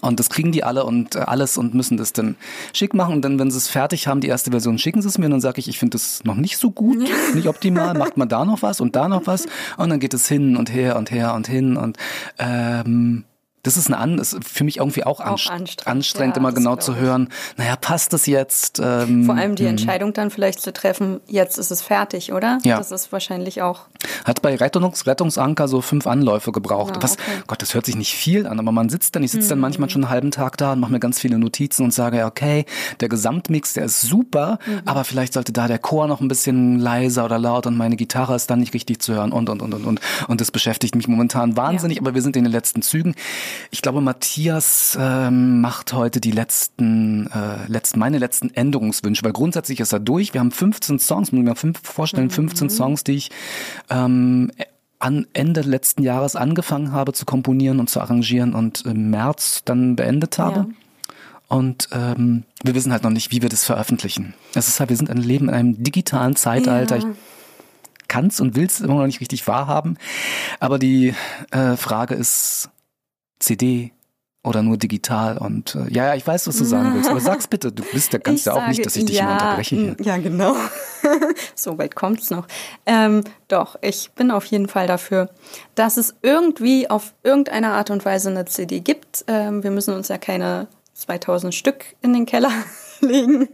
Und 0.00 0.20
das 0.20 0.30
kriegen 0.30 0.52
die 0.52 0.64
alle 0.64 0.84
und 0.84 1.16
äh, 1.16 1.20
alles 1.20 1.56
und 1.56 1.74
müssen 1.74 1.96
das 1.96 2.12
dann 2.12 2.36
schick 2.72 2.94
machen. 2.94 3.14
Und 3.14 3.22
dann, 3.22 3.38
wenn 3.38 3.50
sie 3.50 3.58
es 3.58 3.68
fertig 3.68 4.06
haben, 4.06 4.20
die 4.20 4.28
erste 4.28 4.50
Version, 4.50 4.78
schicken 4.78 5.02
sie 5.02 5.08
es 5.08 5.18
mir 5.18 5.26
und 5.26 5.32
dann 5.32 5.40
sage 5.40 5.60
ich, 5.60 5.68
ich 5.68 5.78
finde 5.78 5.96
das 5.96 6.24
noch 6.24 6.36
nicht 6.36 6.58
so 6.58 6.70
gut, 6.70 6.98
nicht 7.34 7.48
optimal, 7.48 7.94
macht 7.94 8.16
man 8.16 8.28
da 8.28 8.44
noch 8.44 8.62
was 8.62 8.80
und 8.80 8.96
da 8.96 9.08
noch 9.08 9.26
was. 9.26 9.46
Und 9.76 9.90
dann 9.90 10.00
geht 10.00 10.14
es 10.14 10.28
hin 10.28 10.56
und 10.56 10.72
her 10.72 10.96
und 10.96 11.10
her 11.10 11.34
und 11.34 11.46
hin 11.46 11.76
und 11.76 11.96
ähm, 12.38 13.24
das 13.64 13.76
ist, 13.76 13.92
eine, 13.92 14.20
ist 14.20 14.38
für 14.44 14.62
mich 14.62 14.76
irgendwie 14.76 15.04
auch, 15.04 15.20
auch 15.20 15.32
anstrengend, 15.32 15.86
anstrengend 15.86 16.36
ja, 16.36 16.40
immer 16.40 16.52
genau 16.52 16.76
zu 16.76 16.96
hören, 16.96 17.30
naja, 17.56 17.76
passt 17.76 18.12
das 18.12 18.26
jetzt? 18.26 18.80
Ähm, 18.82 19.24
Vor 19.24 19.34
allem 19.34 19.56
die 19.56 19.64
hm. 19.64 19.70
Entscheidung 19.70 20.12
dann 20.12 20.30
vielleicht 20.30 20.60
zu 20.60 20.72
treffen, 20.72 21.20
jetzt 21.26 21.58
ist 21.58 21.70
es 21.70 21.82
fertig, 21.82 22.32
oder? 22.32 22.58
Ja. 22.62 22.78
Das 22.78 22.92
ist 22.92 23.10
wahrscheinlich 23.10 23.62
auch. 23.62 23.86
Hat 24.24 24.42
bei 24.42 24.54
Rettungs 24.54 25.06
Rettungsanker 25.06 25.66
so 25.66 25.80
fünf 25.80 26.06
Anläufe 26.06 26.52
gebraucht. 26.52 26.94
Ah, 26.98 27.02
Was, 27.02 27.14
okay. 27.14 27.42
Gott, 27.46 27.62
das 27.62 27.74
hört 27.74 27.86
sich 27.86 27.96
nicht 27.96 28.14
viel 28.14 28.46
an, 28.46 28.58
aber 28.58 28.70
man 28.70 28.90
sitzt 28.90 29.16
dann, 29.16 29.22
ich 29.22 29.32
sitze 29.32 29.46
mhm. 29.46 29.50
dann 29.50 29.60
manchmal 29.60 29.90
schon 29.90 30.04
einen 30.04 30.10
halben 30.10 30.30
Tag 30.30 30.58
da 30.58 30.74
und 30.74 30.80
mache 30.80 30.92
mir 30.92 31.00
ganz 31.00 31.18
viele 31.18 31.38
Notizen 31.38 31.84
und 31.84 31.92
sage, 31.92 32.26
okay, 32.26 32.66
der 33.00 33.08
Gesamtmix, 33.08 33.72
der 33.72 33.86
ist 33.86 34.02
super, 34.02 34.58
mhm. 34.66 34.82
aber 34.84 35.04
vielleicht 35.04 35.32
sollte 35.32 35.52
da 35.52 35.68
der 35.68 35.78
Chor 35.78 36.06
noch 36.06 36.20
ein 36.20 36.28
bisschen 36.28 36.78
leiser 36.78 37.24
oder 37.24 37.38
laut 37.38 37.66
und 37.66 37.76
meine 37.76 37.96
Gitarre 37.96 38.36
ist 38.36 38.50
dann 38.50 38.60
nicht 38.60 38.74
richtig 38.74 39.00
zu 39.00 39.14
hören 39.14 39.32
und, 39.32 39.48
und, 39.48 39.62
und, 39.62 39.72
und, 39.72 39.86
und. 39.86 40.00
Und 40.28 40.40
das 40.42 40.50
beschäftigt 40.50 40.94
mich 40.94 41.08
momentan 41.08 41.56
wahnsinnig, 41.56 41.96
ja. 41.96 42.02
aber 42.02 42.14
wir 42.14 42.20
sind 42.20 42.36
in 42.36 42.44
den 42.44 42.52
letzten 42.52 42.82
Zügen. 42.82 43.14
Ich 43.70 43.82
glaube, 43.82 44.00
Matthias 44.00 44.96
ähm, 45.00 45.60
macht 45.60 45.92
heute 45.92 46.20
die 46.20 46.30
letzten, 46.30 47.26
äh, 47.28 47.66
letzten, 47.66 47.98
meine 47.98 48.18
letzten 48.18 48.50
Änderungswünsche, 48.50 49.24
weil 49.24 49.32
grundsätzlich 49.32 49.80
ist 49.80 49.92
er 49.92 50.00
durch. 50.00 50.34
Wir 50.34 50.40
haben 50.40 50.50
15 50.50 50.98
Songs, 50.98 51.32
muss 51.32 51.40
ich 51.40 51.44
mir 51.44 51.56
fünf 51.56 51.80
vorstellen, 51.82 52.30
15 52.30 52.66
mhm. 52.66 52.70
Songs, 52.70 53.04
die 53.04 53.14
ich 53.14 53.30
ähm, 53.90 54.50
an 54.98 55.26
Ende 55.32 55.62
letzten 55.62 56.02
Jahres 56.02 56.36
angefangen 56.36 56.92
habe 56.92 57.12
zu 57.12 57.24
komponieren 57.24 57.80
und 57.80 57.90
zu 57.90 58.00
arrangieren 58.00 58.54
und 58.54 58.82
im 58.86 59.10
März 59.10 59.62
dann 59.64 59.96
beendet 59.96 60.38
habe. 60.38 60.60
Ja. 60.60 60.66
Und 61.48 61.88
ähm, 61.92 62.44
wir 62.62 62.74
wissen 62.74 62.90
halt 62.90 63.02
noch 63.02 63.10
nicht, 63.10 63.30
wie 63.30 63.42
wir 63.42 63.48
das 63.48 63.64
veröffentlichen. 63.64 64.34
Es 64.54 64.68
ist 64.68 64.80
halt, 64.80 64.90
wir 64.90 64.96
sind 64.96 65.10
ein 65.10 65.18
Leben 65.18 65.48
in 65.48 65.54
einem 65.54 65.82
digitalen 65.82 66.36
Zeitalter. 66.36 66.96
Ja. 66.96 67.08
Ich 67.08 67.16
kann's 68.08 68.40
und 68.40 68.54
will's 68.54 68.80
immer 68.80 68.94
noch 68.94 69.06
nicht 69.06 69.20
richtig 69.20 69.46
wahrhaben. 69.46 69.98
Aber 70.60 70.78
die 70.78 71.14
äh, 71.50 71.76
Frage 71.76 72.14
ist, 72.14 72.70
CD 73.38 73.92
oder 74.44 74.62
nur 74.62 74.76
digital 74.76 75.38
und 75.38 75.74
äh, 75.74 75.90
ja, 75.90 76.06
ja, 76.06 76.14
ich 76.14 76.26
weiß, 76.26 76.46
was 76.46 76.58
du 76.58 76.64
sagen 76.64 76.94
willst, 76.94 77.08
aber 77.08 77.20
sag's 77.20 77.48
bitte, 77.48 77.72
du 77.72 77.82
bist 77.82 78.12
ja 78.12 78.18
ganz 78.18 78.44
ja 78.44 78.52
auch 78.52 78.68
nicht, 78.68 78.84
dass 78.84 78.94
ich 78.94 79.06
dich 79.06 79.16
ja, 79.16 79.32
unterbreche 79.32 79.74
hier. 79.74 79.96
Ja, 80.02 80.18
genau. 80.18 80.54
so 81.54 81.78
weit 81.78 81.94
kommt's 81.94 82.30
noch. 82.30 82.46
Ähm, 82.84 83.24
doch, 83.48 83.76
ich 83.80 84.10
bin 84.12 84.30
auf 84.30 84.44
jeden 84.44 84.68
Fall 84.68 84.86
dafür, 84.86 85.30
dass 85.74 85.96
es 85.96 86.14
irgendwie 86.20 86.90
auf 86.90 87.14
irgendeine 87.22 87.70
Art 87.70 87.88
und 87.90 88.04
Weise 88.04 88.28
eine 88.28 88.44
CD 88.44 88.80
gibt. 88.80 89.24
Ähm, 89.28 89.62
wir 89.62 89.70
müssen 89.70 89.94
uns 89.94 90.08
ja 90.08 90.18
keine 90.18 90.68
2000 90.92 91.54
Stück 91.54 91.96
in 92.02 92.12
den 92.12 92.26
Keller 92.26 92.52
legen. 93.00 93.48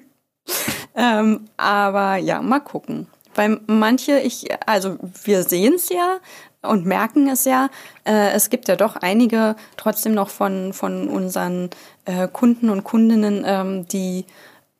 Ähm, 0.96 1.46
aber 1.56 2.16
ja, 2.16 2.42
mal 2.42 2.60
gucken. 2.60 3.06
Weil 3.36 3.60
manche, 3.68 4.18
ich, 4.18 4.48
also 4.66 4.98
wir 5.22 5.44
sehen 5.44 5.74
es 5.74 5.88
ja, 5.88 6.18
und 6.62 6.86
merken 6.86 7.28
es 7.28 7.44
ja. 7.44 7.68
Äh, 8.04 8.32
es 8.32 8.50
gibt 8.50 8.68
ja 8.68 8.76
doch 8.76 8.96
einige 8.96 9.56
trotzdem 9.76 10.14
noch 10.14 10.28
von, 10.28 10.72
von 10.72 11.08
unseren 11.08 11.70
äh, 12.04 12.28
Kunden 12.28 12.70
und 12.70 12.84
Kundinnen, 12.84 13.44
ähm, 13.46 13.88
die 13.88 14.26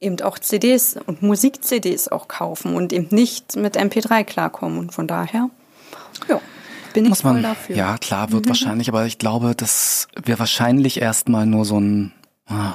eben 0.00 0.20
auch 0.22 0.38
CDs 0.38 0.96
und 1.06 1.22
Musik-CDs 1.22 2.08
auch 2.08 2.28
kaufen 2.28 2.74
und 2.74 2.92
eben 2.92 3.08
nicht 3.10 3.56
mit 3.56 3.78
MP3 3.78 4.24
klarkommen. 4.24 4.78
Und 4.78 4.94
von 4.94 5.06
daher, 5.06 5.50
ja, 6.28 6.40
bin 6.92 7.04
ich 7.04 7.10
Muss 7.10 7.20
voll 7.20 7.42
dafür. 7.42 7.76
Ja, 7.76 7.98
klar, 7.98 8.32
wird 8.32 8.44
mhm. 8.44 8.50
wahrscheinlich, 8.50 8.88
aber 8.88 9.06
ich 9.06 9.18
glaube, 9.18 9.54
dass 9.54 10.08
wir 10.22 10.38
wahrscheinlich 10.38 11.00
erstmal 11.00 11.46
nur 11.46 11.64
so 11.64 11.78
ein, 11.78 12.12
ah, 12.46 12.74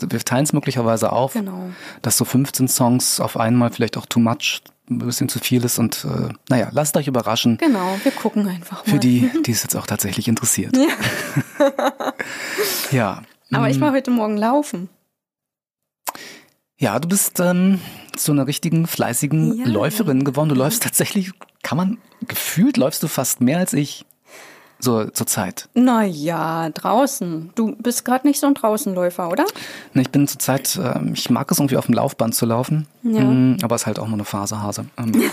wir 0.00 0.18
teilen 0.20 0.44
es 0.44 0.52
möglicherweise 0.52 1.12
auf, 1.12 1.34
genau. 1.34 1.70
dass 2.00 2.16
so 2.16 2.24
15 2.24 2.68
Songs 2.68 3.20
auf 3.20 3.36
einmal 3.36 3.70
vielleicht 3.70 3.96
auch 3.96 4.06
too 4.06 4.18
much 4.20 4.62
ein 4.96 5.06
bisschen 5.06 5.28
zu 5.28 5.38
viel 5.38 5.64
ist 5.64 5.78
und 5.78 6.04
äh, 6.04 6.32
naja, 6.48 6.68
lasst 6.72 6.96
euch 6.96 7.08
überraschen. 7.08 7.58
Genau, 7.58 7.98
wir 8.02 8.12
gucken 8.12 8.48
einfach 8.48 8.86
mal. 8.86 8.92
Für 8.92 8.98
die, 8.98 9.30
die 9.46 9.52
es 9.52 9.62
jetzt 9.62 9.76
auch 9.76 9.86
tatsächlich 9.86 10.28
interessiert. 10.28 10.76
Ja. 10.76 11.64
ja. 12.90 13.22
Aber 13.52 13.68
ich 13.68 13.78
mm. 13.78 13.82
war 13.82 13.92
heute 13.92 14.10
Morgen 14.10 14.36
laufen. 14.36 14.88
Ja, 16.78 16.98
du 16.98 17.08
bist 17.08 17.38
ähm, 17.38 17.80
zu 18.16 18.32
einer 18.32 18.46
richtigen, 18.46 18.86
fleißigen 18.86 19.58
ja. 19.58 19.66
Läuferin 19.66 20.24
geworden. 20.24 20.48
Du 20.48 20.54
läufst 20.54 20.82
tatsächlich, 20.82 21.32
kann 21.62 21.76
man, 21.76 21.98
gefühlt 22.26 22.76
läufst 22.76 23.02
du 23.02 23.08
fast 23.08 23.40
mehr 23.40 23.58
als 23.58 23.72
ich 23.72 24.04
so 24.82 25.04
zur 25.04 25.26
Zeit? 25.26 25.68
Naja, 25.74 26.70
draußen. 26.70 27.50
Du 27.54 27.76
bist 27.76 28.04
gerade 28.04 28.26
nicht 28.26 28.40
so 28.40 28.46
ein 28.46 28.54
Draußenläufer, 28.54 29.28
oder? 29.28 29.44
Ne, 29.94 30.02
ich 30.02 30.10
bin 30.10 30.26
zur 30.28 30.38
Zeit, 30.38 30.76
äh, 30.76 31.00
ich 31.12 31.30
mag 31.30 31.50
es 31.50 31.58
irgendwie 31.58 31.76
auf 31.76 31.86
dem 31.86 31.94
Laufband 31.94 32.34
zu 32.34 32.46
laufen, 32.46 32.86
ja. 33.02 33.22
mm, 33.22 33.58
aber 33.62 33.74
es 33.74 33.82
ist 33.82 33.86
halt 33.86 33.98
auch 33.98 34.06
nur 34.06 34.14
eine 34.14 34.24
Phase, 34.24 34.60
Hase. 34.60 34.86
Ähm, 34.98 35.12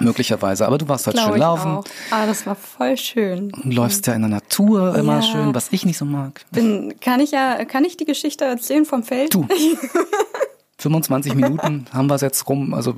möglicherweise, 0.00 0.66
aber 0.66 0.78
du 0.78 0.88
warst 0.88 1.06
halt 1.06 1.16
Glaube 1.16 1.32
schön 1.32 1.40
laufen. 1.40 1.70
Auch. 1.72 1.84
Ah, 2.10 2.26
das 2.26 2.46
war 2.46 2.54
voll 2.54 2.96
schön. 2.96 3.50
Du 3.50 3.70
läufst 3.70 4.06
ja 4.06 4.14
in 4.14 4.22
der 4.22 4.30
Natur 4.30 4.94
immer 4.96 5.16
ja. 5.16 5.22
schön, 5.22 5.54
was 5.54 5.72
ich 5.72 5.84
nicht 5.84 5.98
so 5.98 6.04
mag. 6.04 6.40
Bin, 6.50 6.94
kann 7.00 7.20
ich 7.20 7.32
ja, 7.32 7.64
kann 7.64 7.84
ich 7.84 7.96
die 7.96 8.04
Geschichte 8.04 8.44
erzählen 8.44 8.84
vom 8.84 9.02
Feld? 9.02 9.34
Du. 9.34 9.46
25 10.78 11.34
Minuten 11.34 11.86
haben 11.92 12.08
wir 12.08 12.16
es 12.16 12.20
jetzt 12.20 12.48
rum, 12.48 12.74
also 12.74 12.94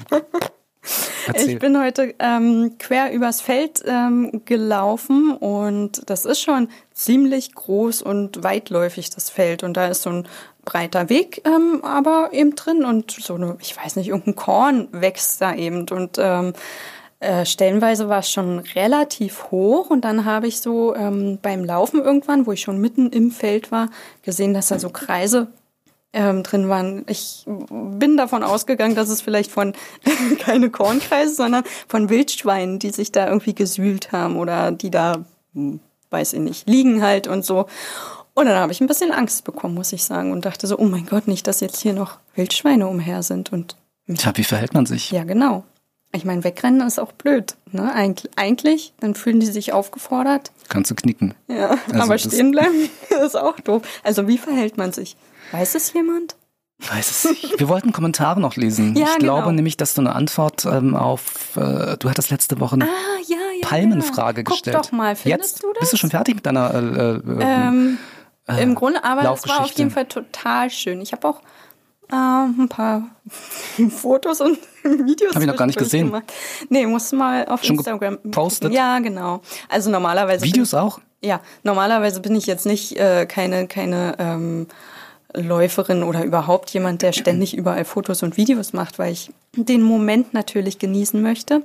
Erzähl. 1.26 1.50
Ich 1.50 1.58
bin 1.58 1.80
heute 1.80 2.14
ähm, 2.18 2.76
quer 2.78 3.12
übers 3.12 3.40
Feld 3.40 3.82
ähm, 3.86 4.42
gelaufen 4.44 5.32
und 5.32 6.08
das 6.08 6.24
ist 6.24 6.40
schon 6.40 6.68
ziemlich 6.92 7.54
groß 7.54 8.02
und 8.02 8.42
weitläufig, 8.42 9.10
das 9.10 9.30
Feld. 9.30 9.62
Und 9.62 9.76
da 9.76 9.88
ist 9.88 10.02
so 10.02 10.10
ein 10.10 10.28
breiter 10.64 11.08
Weg 11.08 11.42
ähm, 11.44 11.84
aber 11.84 12.30
eben 12.32 12.54
drin 12.54 12.84
und 12.84 13.10
so 13.10 13.34
eine, 13.34 13.56
ich 13.60 13.76
weiß 13.76 13.96
nicht, 13.96 14.08
irgendein 14.08 14.36
Korn 14.36 14.88
wächst 14.92 15.40
da 15.40 15.54
eben. 15.54 15.88
Und 15.88 16.18
ähm, 16.18 16.52
äh, 17.20 17.46
stellenweise 17.46 18.08
war 18.08 18.18
es 18.18 18.30
schon 18.30 18.58
relativ 18.58 19.50
hoch 19.50 19.90
und 19.90 20.04
dann 20.04 20.24
habe 20.24 20.46
ich 20.46 20.60
so 20.60 20.94
ähm, 20.94 21.38
beim 21.40 21.64
Laufen 21.64 22.02
irgendwann, 22.02 22.46
wo 22.46 22.52
ich 22.52 22.60
schon 22.60 22.78
mitten 22.78 23.10
im 23.10 23.30
Feld 23.30 23.72
war, 23.72 23.88
gesehen, 24.22 24.52
dass 24.52 24.68
da 24.68 24.78
so 24.78 24.90
Kreise 24.90 25.48
ähm, 26.16 26.42
drin 26.42 26.68
waren. 26.68 27.04
Ich 27.08 27.44
bin 27.46 28.16
davon 28.16 28.42
ausgegangen, 28.42 28.94
dass 28.94 29.10
es 29.10 29.20
vielleicht 29.20 29.50
von 29.52 29.74
keine 30.40 30.70
Kornkreise, 30.70 31.34
sondern 31.34 31.62
von 31.86 32.08
Wildschweinen, 32.08 32.78
die 32.78 32.90
sich 32.90 33.12
da 33.12 33.26
irgendwie 33.28 33.54
gesühlt 33.54 34.12
haben 34.12 34.36
oder 34.36 34.72
die 34.72 34.90
da, 34.90 35.24
hm, 35.52 35.78
weiß 36.10 36.32
ich 36.32 36.40
nicht, 36.40 36.68
liegen 36.68 37.02
halt 37.02 37.28
und 37.28 37.44
so. 37.44 37.66
Und 38.32 38.46
dann 38.46 38.56
habe 38.58 38.72
ich 38.72 38.80
ein 38.80 38.86
bisschen 38.86 39.12
Angst 39.12 39.44
bekommen, 39.44 39.74
muss 39.74 39.92
ich 39.92 40.04
sagen, 40.04 40.32
und 40.32 40.44
dachte 40.46 40.66
so, 40.66 40.78
oh 40.78 40.84
mein 40.84 41.06
Gott, 41.06 41.28
nicht, 41.28 41.46
dass 41.46 41.60
jetzt 41.60 41.80
hier 41.80 41.92
noch 41.92 42.18
Wildschweine 42.34 42.88
umher 42.88 43.22
sind 43.22 43.52
und 43.52 43.76
Tja, 44.08 44.32
wie 44.36 44.44
verhält 44.44 44.72
man 44.72 44.86
sich? 44.86 45.10
ja, 45.10 45.24
genau. 45.24 45.64
Ich 46.12 46.24
meine, 46.24 46.44
wegrennen 46.44 46.86
ist 46.86 46.98
auch 46.98 47.12
blöd. 47.12 47.56
Ne? 47.72 47.92
Eig 47.94 48.22
eigentlich, 48.36 48.94
dann 49.00 49.14
fühlen 49.14 49.40
die 49.40 49.46
sich 49.46 49.72
aufgefordert. 49.72 50.50
Kannst 50.68 50.90
du 50.90 50.94
knicken. 50.94 51.34
Ja, 51.48 51.76
Also 51.90 52.00
aber 52.00 52.16
stehen 52.16 52.52
bleiben 52.52 52.88
ist 53.26 53.36
auch 53.36 53.58
doof. 53.60 53.82
Also 54.02 54.26
wie 54.28 54.38
verhält 54.38 54.78
man 54.78 54.92
sich? 54.92 55.16
Weiß 55.52 55.74
es 55.74 55.92
jemand? 55.92 56.36
Weiß 56.78 57.10
es 57.10 57.24
nicht. 57.30 57.58
Wir 57.58 57.68
wollten 57.68 57.92
Kommentare 57.92 58.40
noch 58.40 58.56
lesen. 58.56 58.94
Ja, 58.96 59.06
ich 59.12 59.18
glaube 59.18 59.42
genau. 59.42 59.52
nämlich, 59.52 59.76
dass 59.76 59.94
du 59.94 60.02
eine 60.02 60.14
Antwort 60.14 60.64
ähm, 60.66 60.94
auf, 60.94 61.56
äh, 61.56 61.96
du 61.96 62.10
hattest 62.10 62.30
letzte 62.30 62.60
Woche 62.60 62.74
eine 62.74 62.84
Ah, 62.84 62.88
ja, 63.26 63.36
ja. 63.60 63.66
Palmenfrage. 63.66 64.44
Guck 64.44 64.56
gestellt. 64.56 64.76
doch 64.76 64.92
mal, 64.92 65.16
findest 65.16 65.54
Jetzt 65.54 65.62
du 65.64 65.72
das? 65.72 65.80
bist 65.80 65.92
du 65.94 65.96
schon 65.96 66.10
fertig 66.10 66.34
mit 66.36 66.46
deiner 66.46 66.74
äh, 66.74 67.16
äh, 67.16 67.20
Ähm, 67.40 67.98
Im 68.58 68.74
Grunde, 68.74 69.02
aber 69.04 69.32
es 69.32 69.48
war 69.48 69.60
auf 69.64 69.72
jeden 69.72 69.90
Fall 69.90 70.04
total 70.06 70.68
schön. 70.70 71.00
Ich 71.00 71.12
habe 71.12 71.26
auch 71.26 71.40
äh, 72.10 72.14
ein 72.14 72.68
paar 72.68 73.04
Fotos 73.90 74.40
und 74.42 74.58
Videos. 74.84 75.34
Hab 75.34 75.40
ich 75.40 75.48
noch 75.48 75.56
gar 75.56 75.66
nicht 75.66 75.78
gesehen. 75.78 76.08
Gemacht. 76.08 76.30
Nee, 76.68 76.86
musst 76.86 77.10
du 77.12 77.16
mal 77.16 77.46
auf 77.48 77.64
Schon 77.64 77.76
Instagram 77.76 78.18
gepostet? 78.22 78.72
Ja, 78.74 78.98
genau. 78.98 79.40
Also 79.70 79.90
normalerweise. 79.90 80.44
Videos 80.44 80.74
auch? 80.74 80.98
Bin, 80.98 81.30
ja, 81.30 81.40
normalerweise 81.64 82.20
bin 82.20 82.36
ich 82.36 82.46
jetzt 82.46 82.66
nicht 82.66 82.96
äh, 82.98 83.24
keine, 83.26 83.66
keine 83.66 84.14
ähm, 84.18 84.66
Läuferin 85.36 86.02
oder 86.02 86.24
überhaupt 86.24 86.70
jemand, 86.70 87.02
der 87.02 87.12
ständig 87.12 87.56
überall 87.56 87.84
Fotos 87.84 88.22
und 88.22 88.36
Videos 88.36 88.72
macht, 88.72 88.98
weil 88.98 89.12
ich 89.12 89.30
den 89.54 89.82
Moment 89.82 90.34
natürlich 90.34 90.78
genießen 90.78 91.20
möchte. 91.20 91.62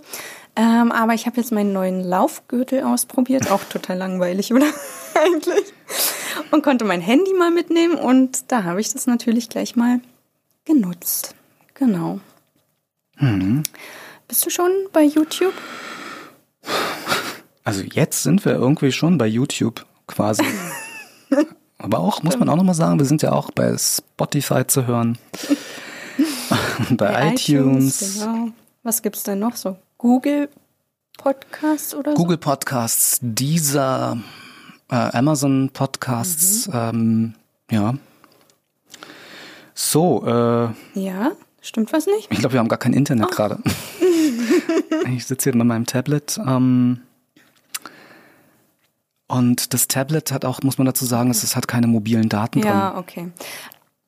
Ähm, 0.55 0.91
aber 0.91 1.13
ich 1.13 1.25
habe 1.25 1.38
jetzt 1.38 1.51
meinen 1.51 1.73
neuen 1.73 2.03
Laufgürtel 2.03 2.84
ausprobiert, 2.84 3.49
auch 3.49 3.63
total 3.63 3.97
langweilig, 3.97 4.53
oder? 4.53 4.65
Eigentlich. 5.15 5.73
Und 6.51 6.63
konnte 6.63 6.86
mein 6.86 7.01
Handy 7.01 7.34
mal 7.34 7.51
mitnehmen 7.51 7.95
und 7.95 8.51
da 8.51 8.63
habe 8.63 8.81
ich 8.81 8.91
das 8.91 9.07
natürlich 9.07 9.49
gleich 9.49 9.75
mal 9.75 10.01
genutzt. 10.65 11.36
Genau. 11.73 12.19
Bist 14.27 14.45
du 14.45 14.49
schon 14.49 14.71
bei 14.91 15.03
YouTube? 15.03 15.53
Also 17.63 17.84
jetzt 17.84 18.23
sind 18.23 18.43
wir 18.45 18.53
irgendwie 18.53 18.91
schon 18.91 19.17
bei 19.17 19.27
YouTube 19.27 19.86
quasi. 20.07 20.43
Aber 21.82 22.00
auch, 22.00 22.22
muss 22.24 22.38
man 22.38 22.48
auch 22.50 22.56
nochmal 22.56 22.76
sagen, 22.76 23.00
wir 23.00 23.06
sind 23.06 23.22
ja 23.22 23.32
auch 23.32 23.52
bei 23.52 23.76
Spotify 23.78 24.65
zu 24.67 24.86
hören. 24.88 25.17
Und 26.89 26.98
bei, 26.98 27.34
iTunes, 27.34 28.20
Genau. 28.20 28.50
Was 28.84 29.02
gibt's 29.02 29.24
denn 29.24 29.39
noch 29.39 29.56
so? 29.56 29.78
Google 29.98 30.50
Podcast 31.17 31.94
oder 31.96 32.13
Google 32.15 32.38
Podcasts, 32.38 33.20
dieser 33.22 34.17
äh, 34.89 34.96
Amazon 34.96 35.70
Podcasts, 35.72 36.67
Mhm. 36.67 36.74
ähm, 36.74 37.34
ja. 37.70 37.94
So, 39.74 40.26
äh, 40.26 40.70
so? 40.94 41.00
Ja, 41.00 41.32
stimmt 41.62 41.94
was 41.94 42.06
nicht? 42.08 42.28
ich 42.32 42.39
glaube, 42.39 42.54
wir 42.54 42.60
haben 42.60 42.67
gar 42.70 42.80
kein 42.80 42.94
Internet 42.94 43.28
Oh. 43.28 43.36
gerade. 43.36 43.60
ich 45.15 45.26
sitze 45.26 45.50
hier 45.52 45.58
mit 45.58 45.67
meinem 45.67 45.86
Tablet. 45.86 46.39
Ähm, 46.46 47.02
und 49.32 49.74
das 49.74 49.88
Tablet 49.88 50.32
hat 50.32 50.46
auch, 50.46 50.62
muss 50.63 50.78
man 50.78 50.86
dazu 50.86 51.06
sagen, 51.06 51.30
es 51.32 51.44
es 51.44 51.56
hat 51.56 51.67
keine 51.67 51.88
mobilen 51.88 52.30
Daten 52.30 52.60
Ja, 52.60 52.89
drin. 52.91 53.00
okay. 53.00 53.28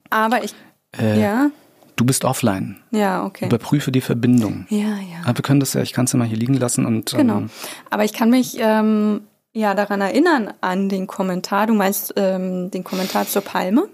Aber 0.10 0.44
ich. 0.44 0.54
Äh, 0.98 1.20
ja, 1.22 1.50
Du 1.96 2.06
bist 2.06 2.26
offline. 2.26 2.78
ja, 2.92 3.24
okay. 3.24 3.46
Überprüfe 3.46 3.92
die 3.92 4.02
Verbindung. 4.02 4.66
Ja, 4.70 4.80
ja. 4.80 5.22
Aber 5.26 5.38
wir 5.38 5.44
können 5.44 5.60
das 5.60 5.74
ja, 5.74 5.82
ich 5.82 5.94
kann 5.94 6.06
es 6.06 6.12
ja 6.14 6.18
mal 6.20 6.28
hier 6.28 6.38
liegen 6.38 6.56
lassen 6.56 6.86
und 6.88 7.12
Genau. 7.12 7.38
ähm, 7.38 7.50
Aber 7.92 8.04
ich 8.04 8.14
kann 8.14 8.30
mich 8.32 8.58
ähm, 8.60 9.22
ja 9.54 9.76
daran 9.76 10.02
erinnern 10.02 10.54
an 10.62 10.90
den 10.90 11.06
Kommentar. 11.06 11.68
Du 11.68 11.74
meinst 11.76 12.14
ähm, 12.18 12.72
den 12.72 12.84
Kommentar 12.84 13.28
zur 13.28 13.44
Palme? 13.44 13.88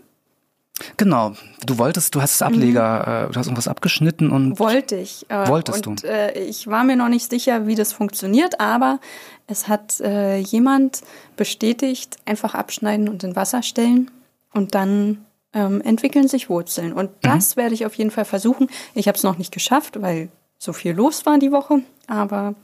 Genau. 0.97 1.33
Du 1.65 1.77
wolltest, 1.77 2.15
du 2.15 2.21
hast 2.21 2.41
Ableger, 2.41 3.25
äh, 3.27 3.31
du 3.31 3.39
hast 3.39 3.47
irgendwas 3.47 3.67
abgeschnitten 3.67 4.31
und 4.31 4.59
Wollte 4.59 4.95
ich. 4.95 5.25
Äh, 5.29 5.47
Wolltest 5.47 5.87
und, 5.87 6.03
Äh, 6.03 6.39
ich 6.39 6.67
war 6.67 6.83
mir 6.83 6.95
noch 6.95 7.09
nicht 7.09 7.29
sicher, 7.29 7.67
wie 7.67 7.75
das 7.75 7.93
funktioniert, 7.93 8.59
aber 8.59 8.99
es 9.47 9.67
hat 9.67 9.99
äh, 10.01 10.37
jemand 10.37 11.01
bestätigt, 11.35 12.17
einfach 12.25 12.55
abschneiden 12.55 13.09
und 13.09 13.23
in 13.23 13.35
Wasser 13.35 13.63
stellen 13.63 14.11
und 14.53 14.75
dann 14.75 15.25
ähm, 15.53 15.81
entwickeln 15.81 16.27
sich 16.27 16.49
Wurzeln. 16.49 16.93
Und 16.93 17.09
das 17.21 17.57
werde 17.57 17.73
ich 17.73 17.85
auf 17.85 17.95
jeden 17.95 18.11
Fall 18.11 18.25
versuchen. 18.25 18.67
Ich 18.93 19.07
habe 19.07 19.17
es 19.17 19.23
noch 19.23 19.37
nicht 19.37 19.51
geschafft, 19.51 20.01
weil 20.01 20.29
so 20.57 20.73
viel 20.73 20.93
los 20.93 21.25
war 21.25 21.37
die 21.39 21.51
Woche, 21.51 21.81
aber 22.07 22.55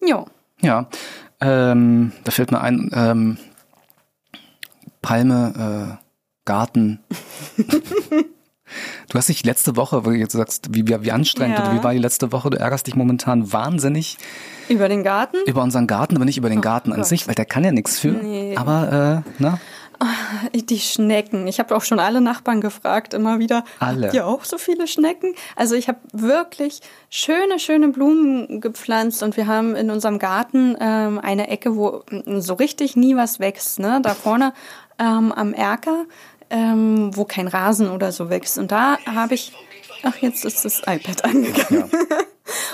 ja. 0.00 0.24
Ja, 0.62 0.86
ähm, 1.40 2.12
da 2.24 2.30
fällt 2.30 2.50
mir 2.50 2.60
ein, 2.60 2.90
ähm, 2.94 3.38
Palme, 5.02 5.98
äh, 6.00 6.05
Garten. 6.46 7.00
du 7.56 9.14
hast 9.14 9.28
dich 9.28 9.44
letzte 9.44 9.76
Woche, 9.76 10.04
wo 10.06 10.10
du 10.10 10.16
jetzt 10.16 10.32
sagst, 10.32 10.68
wie, 10.74 10.86
wie, 10.88 11.02
wie 11.04 11.12
anstrengend 11.12 11.58
Ja. 11.58 11.64
oder 11.70 11.78
wie 11.78 11.84
war 11.84 11.92
die 11.92 11.98
letzte 11.98 12.32
Woche? 12.32 12.50
Du 12.50 12.58
ärgerst 12.58 12.86
dich 12.86 12.96
momentan 12.96 13.52
wahnsinnig 13.52 14.16
Über 14.68 14.88
den 14.88 15.02
Garten? 15.04 15.36
über 15.46 15.62
unseren 15.62 15.86
Garten, 15.86 16.16
aber 16.16 16.24
nicht 16.24 16.38
über 16.38 16.48
den 16.48 16.60
Garten 16.62 16.90
an 16.92 16.98
Oh 16.98 17.02
Gott. 17.02 17.08
sich, 17.08 17.28
weil 17.28 17.34
der 17.34 17.44
kann 17.44 17.64
ja 17.64 17.72
nichts 17.72 18.00
für. 18.00 18.08
Nee. 18.08 18.56
Aber, 18.56 19.22
äh, 19.26 19.30
na, 19.38 19.58
Die 20.54 20.78
Schnecken. 20.78 21.46
Ich 21.46 21.58
habe 21.58 21.74
auch 21.74 21.82
schon 21.82 21.98
alle 21.98 22.20
Nachbarn 22.20 22.60
gefragt, 22.60 23.14
immer 23.14 23.38
wieder. 23.38 23.64
Alle. 23.78 24.12
Ihr 24.12 24.26
auch 24.26 24.44
so 24.44 24.58
viele 24.58 24.86
Schnecken? 24.86 25.34
Also 25.54 25.74
ich 25.74 25.88
habe 25.88 25.98
wirklich 26.12 26.80
schöne, 27.08 27.58
schöne 27.58 27.88
Blumen 27.88 28.60
gepflanzt 28.60 29.22
und 29.22 29.36
wir 29.38 29.46
haben 29.46 29.74
in 29.74 29.90
unserem 29.90 30.18
Garten 30.18 30.76
ähm, 30.80 31.18
eine 31.18 31.48
Ecke, 31.48 31.76
wo 31.76 32.02
so 32.26 32.54
richtig 32.54 32.94
nie 32.96 33.16
was 33.16 33.40
wächst. 33.40 33.78
Ne? 33.78 34.00
Da 34.02 34.12
vorne 34.14 34.52
ähm, 34.98 35.32
am 35.32 35.54
Erker, 35.54 36.04
ähm, 36.50 37.10
wo 37.16 37.24
kein 37.24 37.48
Rasen 37.48 37.90
oder 37.90 38.12
so 38.12 38.30
wächst. 38.30 38.58
Und 38.58 38.70
da 38.72 38.98
habe 39.06 39.34
ich, 39.34 39.52
ach 40.02 40.16
jetzt 40.18 40.44
ist 40.44 40.64
das 40.64 40.80
iPad 40.86 41.24
angegangen. 41.24 41.90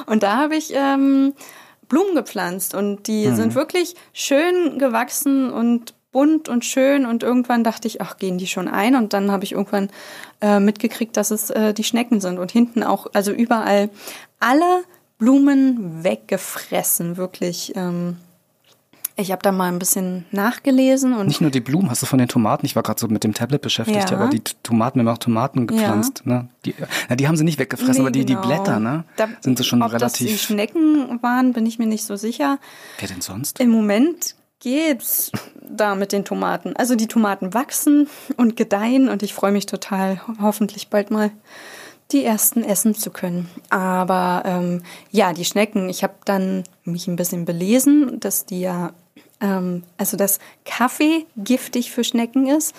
Und 0.06 0.22
da 0.22 0.36
habe 0.36 0.56
ich 0.56 0.72
ähm, 0.74 1.34
Blumen 1.88 2.14
gepflanzt 2.14 2.74
und 2.74 3.06
die 3.06 3.26
Mhm. 3.28 3.36
sind 3.36 3.54
wirklich 3.54 3.94
schön 4.12 4.78
gewachsen 4.78 5.50
und 5.50 5.94
bunt 6.10 6.48
und 6.50 6.64
schön 6.64 7.06
und 7.06 7.22
irgendwann 7.22 7.64
dachte 7.64 7.88
ich, 7.88 8.02
ach, 8.02 8.18
gehen 8.18 8.36
die 8.36 8.46
schon 8.46 8.68
ein 8.68 8.96
und 8.96 9.14
dann 9.14 9.30
habe 9.32 9.44
ich 9.44 9.52
irgendwann 9.52 9.88
äh, 10.42 10.60
mitgekriegt, 10.60 11.16
dass 11.16 11.30
es 11.30 11.48
äh, 11.48 11.72
die 11.72 11.84
Schnecken 11.84 12.20
sind 12.20 12.38
und 12.38 12.52
hinten 12.52 12.82
auch, 12.82 13.06
also 13.14 13.32
überall 13.32 13.88
alle 14.40 14.84
Blumen 15.18 16.04
weggefressen, 16.04 17.16
wirklich. 17.16 17.72
Ähm, 17.76 18.16
ich 19.16 19.30
habe 19.32 19.42
da 19.42 19.52
mal 19.52 19.68
ein 19.68 19.78
bisschen 19.78 20.24
nachgelesen 20.30 21.12
und 21.14 21.26
nicht 21.26 21.40
nur 21.40 21.50
die 21.50 21.60
Blumen, 21.60 21.90
hast 21.90 22.02
du 22.02 22.06
von 22.06 22.18
den 22.18 22.28
Tomaten, 22.28 22.64
ich 22.66 22.76
war 22.76 22.82
gerade 22.82 22.98
so 23.00 23.08
mit 23.08 23.24
dem 23.24 23.34
Tablet 23.34 23.60
beschäftigt, 23.62 24.10
Ja. 24.10 24.16
aber 24.16 24.28
die 24.28 24.40
Tomaten, 24.62 24.98
wir 24.98 25.04
haben 25.06 25.14
auch 25.14 25.18
Tomaten 25.18 25.66
gepflanzt, 25.66 26.24
ne? 26.26 26.48
Die, 26.64 26.74
na, 27.08 27.16
die 27.16 27.28
haben 27.28 27.36
sie 27.36 27.44
nicht 27.44 27.58
weggefressen, 27.58 27.94
Nee, 27.94 28.00
aber 28.00 28.10
die, 28.10 28.24
genau. 28.24 28.40
die 28.40 28.46
Blätter, 28.46 28.80
ne? 28.80 29.04
Da, 29.16 29.28
sind 29.40 29.58
sie 29.58 29.64
schon 29.64 29.82
ob 29.82 29.92
das 29.98 30.14
die 30.14 30.24
relativ. 30.24 30.42
Schnecken 30.42 31.18
waren, 31.22 31.52
bin 31.52 31.66
ich 31.66 31.78
mir 31.78 31.86
nicht 31.86 32.04
so 32.04 32.16
sicher. 32.16 32.58
Wer 32.98 33.08
denn 33.08 33.20
sonst? 33.20 33.60
Im 33.60 33.70
Moment 33.70 34.34
geht's 34.60 35.32
da 35.60 35.94
mit 35.94 36.12
den 36.12 36.24
Tomaten. 36.24 36.74
Also 36.76 36.94
die 36.94 37.08
Tomaten 37.08 37.52
wachsen 37.52 38.08
und 38.36 38.56
gedeihen 38.56 39.08
und 39.08 39.22
ich 39.22 39.34
freue 39.34 39.52
mich 39.52 39.66
total, 39.66 40.20
hoffentlich 40.40 40.88
bald 40.88 41.10
mal 41.10 41.30
die 42.12 42.24
ersten 42.24 42.62
essen 42.62 42.94
zu 42.94 43.10
können. 43.10 43.48
Aber 43.70 44.42
ähm, 44.44 44.82
ja, 45.10 45.32
die 45.32 45.44
Schnecken, 45.46 45.88
ich 45.88 46.02
habe 46.02 46.14
dann 46.26 46.62
mich 46.84 47.08
ein 47.08 47.16
bisschen 47.16 47.44
belesen, 47.44 48.20
dass 48.20 48.44
die 48.44 48.60
ja, 48.60 48.92
ähm, 49.42 49.82
also 49.98 50.16
dass 50.16 50.38
Kaffee 50.64 51.26
giftig 51.36 51.90
für 51.90 52.04
Schnecken 52.04 52.46
ist 52.46 52.74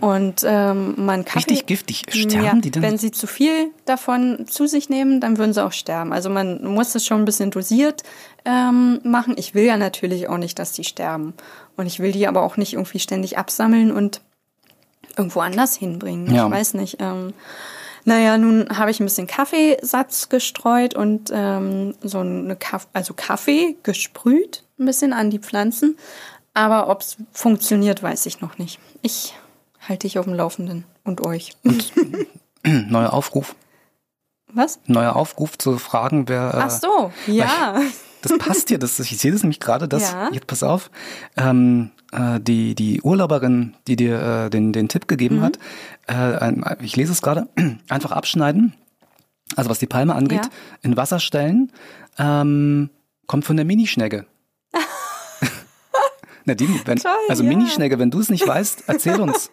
und 0.00 0.42
ähm, 0.44 0.94
man 0.96 1.24
Kaffee... 1.24 1.38
Mhm. 1.38 1.54
Richtig 1.54 1.66
giftig. 1.66 2.04
Sterben 2.10 2.44
ja, 2.44 2.54
die 2.56 2.70
denn? 2.70 2.82
Wenn 2.82 2.98
sie 2.98 3.12
zu 3.12 3.26
viel 3.26 3.70
davon 3.86 4.46
zu 4.46 4.66
sich 4.66 4.90
nehmen, 4.90 5.20
dann 5.20 5.38
würden 5.38 5.54
sie 5.54 5.64
auch 5.64 5.72
sterben. 5.72 6.12
Also 6.12 6.28
man 6.28 6.62
muss 6.64 6.92
das 6.92 7.06
schon 7.06 7.22
ein 7.22 7.24
bisschen 7.24 7.50
dosiert 7.50 8.02
ähm, 8.44 9.00
machen. 9.04 9.34
Ich 9.38 9.54
will 9.54 9.64
ja 9.64 9.76
natürlich 9.76 10.28
auch 10.28 10.38
nicht, 10.38 10.58
dass 10.58 10.72
die 10.72 10.84
sterben. 10.84 11.32
Und 11.76 11.86
ich 11.86 12.00
will 12.00 12.12
die 12.12 12.26
aber 12.26 12.42
auch 12.42 12.58
nicht 12.58 12.74
irgendwie 12.74 12.98
ständig 12.98 13.38
absammeln 13.38 13.92
und 13.92 14.20
irgendwo 15.16 15.40
anders 15.40 15.76
hinbringen. 15.76 16.34
Ja. 16.34 16.46
Ich 16.46 16.52
weiß 16.52 16.74
nicht. 16.74 16.96
Ähm, 17.00 17.32
Naja, 18.06 18.38
nun 18.38 18.66
habe 18.78 18.90
ich 18.90 18.98
ein 18.98 19.04
bisschen 19.04 19.26
Kaffeesatz 19.26 20.30
gestreut 20.30 20.94
und 20.94 21.30
ähm, 21.32 21.94
so 22.02 22.20
eine 22.20 22.56
Kaff 22.56 22.88
also 22.94 23.12
Kaffee 23.14 23.76
gesprüht, 23.82 24.64
ein 24.80 24.86
bisschen 24.86 25.12
an 25.12 25.30
die 25.30 25.38
Pflanzen. 25.38 25.96
Aber 26.54 26.88
ob 26.88 27.02
es 27.02 27.16
funktioniert, 27.32 28.02
weiß 28.02 28.26
ich 28.26 28.40
noch 28.40 28.58
nicht. 28.58 28.80
Ich 29.02 29.34
halte 29.80 30.06
dich 30.06 30.18
auf 30.18 30.24
dem 30.24 30.34
Laufenden 30.34 30.84
und 31.04 31.20
euch. 31.20 31.52
Und, 31.62 31.92
neuer 32.90 33.12
Aufruf. 33.12 33.54
Was? 34.52 34.80
Neuer 34.86 35.14
Aufruf 35.14 35.56
zu 35.58 35.78
fragen, 35.78 36.28
wer. 36.28 36.52
Ach 36.54 36.70
so, 36.70 37.12
ja. 37.26 37.80
Ich, 37.80 37.94
das 38.22 38.36
passt 38.38 38.68
hier, 38.68 38.78
das, 38.78 38.98
ich 38.98 39.16
sehe 39.16 39.32
das 39.32 39.42
nämlich 39.42 39.60
gerade, 39.60 39.88
dass, 39.88 40.12
ja. 40.12 40.28
jetzt 40.32 40.46
pass 40.46 40.62
auf, 40.62 40.90
ähm, 41.36 41.90
äh, 42.12 42.40
die, 42.40 42.74
die 42.74 43.00
Urlauberin, 43.00 43.74
die 43.86 43.96
dir 43.96 44.20
äh, 44.20 44.50
den, 44.50 44.72
den 44.72 44.88
Tipp 44.88 45.08
gegeben 45.08 45.38
mhm. 45.38 45.42
hat, 45.42 45.58
äh, 46.08 46.52
ich 46.82 46.96
lese 46.96 47.12
es 47.12 47.22
gerade, 47.22 47.48
einfach 47.88 48.12
abschneiden, 48.12 48.74
also 49.56 49.70
was 49.70 49.78
die 49.78 49.86
Palme 49.86 50.14
angeht, 50.14 50.44
ja. 50.44 50.50
in 50.82 50.96
Wasser 50.96 51.20
stellen, 51.20 51.72
ähm, 52.18 52.90
kommt 53.26 53.44
von 53.44 53.56
der 53.56 53.64
Minischnecke. 53.64 54.26
Nadine, 56.50 56.80
wenn, 56.84 56.98
Toll, 56.98 57.12
also 57.28 57.42
ja. 57.42 57.48
Minischnecke, 57.48 57.98
wenn 57.98 58.10
du 58.10 58.20
es 58.20 58.28
nicht 58.28 58.46
weißt, 58.46 58.84
erzähl 58.86 59.20
uns. 59.20 59.50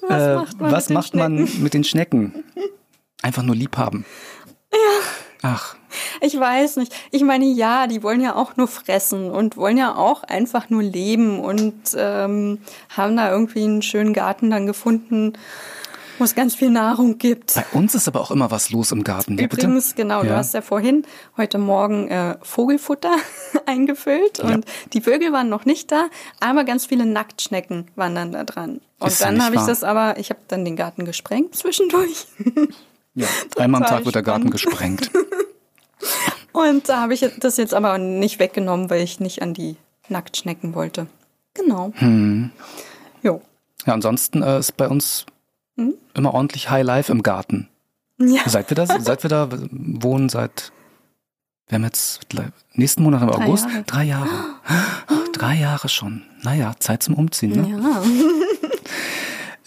was 0.00 0.22
äh, 0.22 0.34
macht 0.34 0.60
man, 0.60 0.72
was 0.72 0.88
mit, 0.88 0.94
macht 0.94 1.14
man 1.14 1.48
mit 1.60 1.74
den 1.74 1.84
Schnecken? 1.84 2.44
Einfach 3.22 3.42
nur 3.42 3.54
lieb 3.54 3.76
haben. 3.76 4.04
Ja. 4.72 4.78
Ach. 5.42 5.76
Ich 6.20 6.38
weiß 6.38 6.76
nicht. 6.76 6.94
Ich 7.10 7.22
meine, 7.24 7.44
ja, 7.44 7.86
die 7.86 8.02
wollen 8.02 8.20
ja 8.20 8.36
auch 8.36 8.56
nur 8.56 8.68
fressen 8.68 9.30
und 9.30 9.56
wollen 9.56 9.76
ja 9.76 9.94
auch 9.94 10.22
einfach 10.22 10.70
nur 10.70 10.82
leben 10.82 11.40
und 11.40 11.74
ähm, 11.96 12.58
haben 12.96 13.16
da 13.16 13.30
irgendwie 13.30 13.64
einen 13.64 13.82
schönen 13.82 14.12
Garten 14.12 14.50
dann 14.50 14.66
gefunden, 14.66 15.34
wo 16.22 16.24
es 16.24 16.36
ganz 16.36 16.54
viel 16.54 16.70
Nahrung 16.70 17.18
gibt. 17.18 17.54
Bei 17.54 17.64
uns 17.72 17.96
ist 17.96 18.06
aber 18.06 18.20
auch 18.20 18.30
immer 18.30 18.52
was 18.52 18.70
los 18.70 18.92
im 18.92 19.02
Garten. 19.02 19.36
Ja, 19.36 19.46
Übrigens, 19.46 19.88
bitte? 19.88 20.02
genau, 20.02 20.22
ja. 20.22 20.28
du 20.28 20.36
hast 20.36 20.54
ja 20.54 20.62
vorhin 20.62 21.04
heute 21.36 21.58
Morgen 21.58 22.06
äh, 22.06 22.36
Vogelfutter 22.42 23.16
eingefüllt 23.66 24.38
ja. 24.38 24.44
und 24.44 24.64
die 24.92 25.00
Vögel 25.00 25.32
waren 25.32 25.48
noch 25.48 25.64
nicht 25.64 25.90
da, 25.90 26.06
aber 26.38 26.62
ganz 26.62 26.86
viele 26.86 27.06
Nacktschnecken 27.06 27.90
waren 27.96 28.14
dann 28.14 28.30
da 28.30 28.44
dran. 28.44 28.80
Und 29.00 29.08
ist 29.08 29.20
dann 29.20 29.44
habe 29.44 29.56
ich 29.56 29.62
das 29.62 29.82
aber, 29.82 30.16
ich 30.16 30.30
habe 30.30 30.38
dann 30.46 30.64
den 30.64 30.76
Garten 30.76 31.04
gesprengt 31.04 31.56
zwischendurch. 31.56 32.26
Ja, 33.14 33.26
einmal 33.58 33.82
am 33.82 33.88
Tag 33.88 34.06
wird 34.06 34.14
der 34.14 34.22
Garten 34.22 34.48
gesprengt. 34.48 35.10
Und 36.52 36.88
da 36.88 37.02
habe 37.02 37.12
ich 37.12 37.28
das 37.40 37.58
jetzt 37.58 37.74
aber 37.74 37.98
nicht 37.98 38.38
weggenommen, 38.38 38.88
weil 38.88 39.02
ich 39.02 39.20
nicht 39.20 39.42
an 39.42 39.52
die 39.52 39.76
Nacktschnecken 40.08 40.74
wollte. 40.74 41.08
Genau. 41.52 41.92
Hm. 41.96 42.52
Jo. 43.22 43.42
Ja, 43.84 43.92
ansonsten 43.92 44.42
äh, 44.42 44.60
ist 44.60 44.78
bei 44.78 44.88
uns 44.88 45.26
hm? 45.76 45.94
immer 46.14 46.34
ordentlich 46.34 46.70
High 46.70 46.84
Life 46.84 47.10
im 47.10 47.22
Garten. 47.22 47.68
Ja. 48.18 48.42
Seit 48.46 48.70
wir 48.70 48.74
da, 48.74 48.86
seit 48.86 49.22
wir 49.24 49.30
da 49.30 49.48
wohnen, 49.70 50.28
seit 50.28 50.72
wir 51.68 51.76
haben 51.76 51.84
jetzt 51.84 52.20
nächsten 52.74 53.02
Monat 53.02 53.22
im 53.22 53.30
August 53.30 53.66
Jahre. 53.66 53.82
drei 53.84 54.04
Jahre. 54.04 54.28
Ach, 54.66 55.28
drei 55.32 55.54
Jahre 55.54 55.88
schon. 55.88 56.22
Naja, 56.42 56.74
Zeit 56.78 57.02
zum 57.02 57.14
Umziehen. 57.14 57.62
Ne? 57.62 57.80
Ja. 57.80 58.02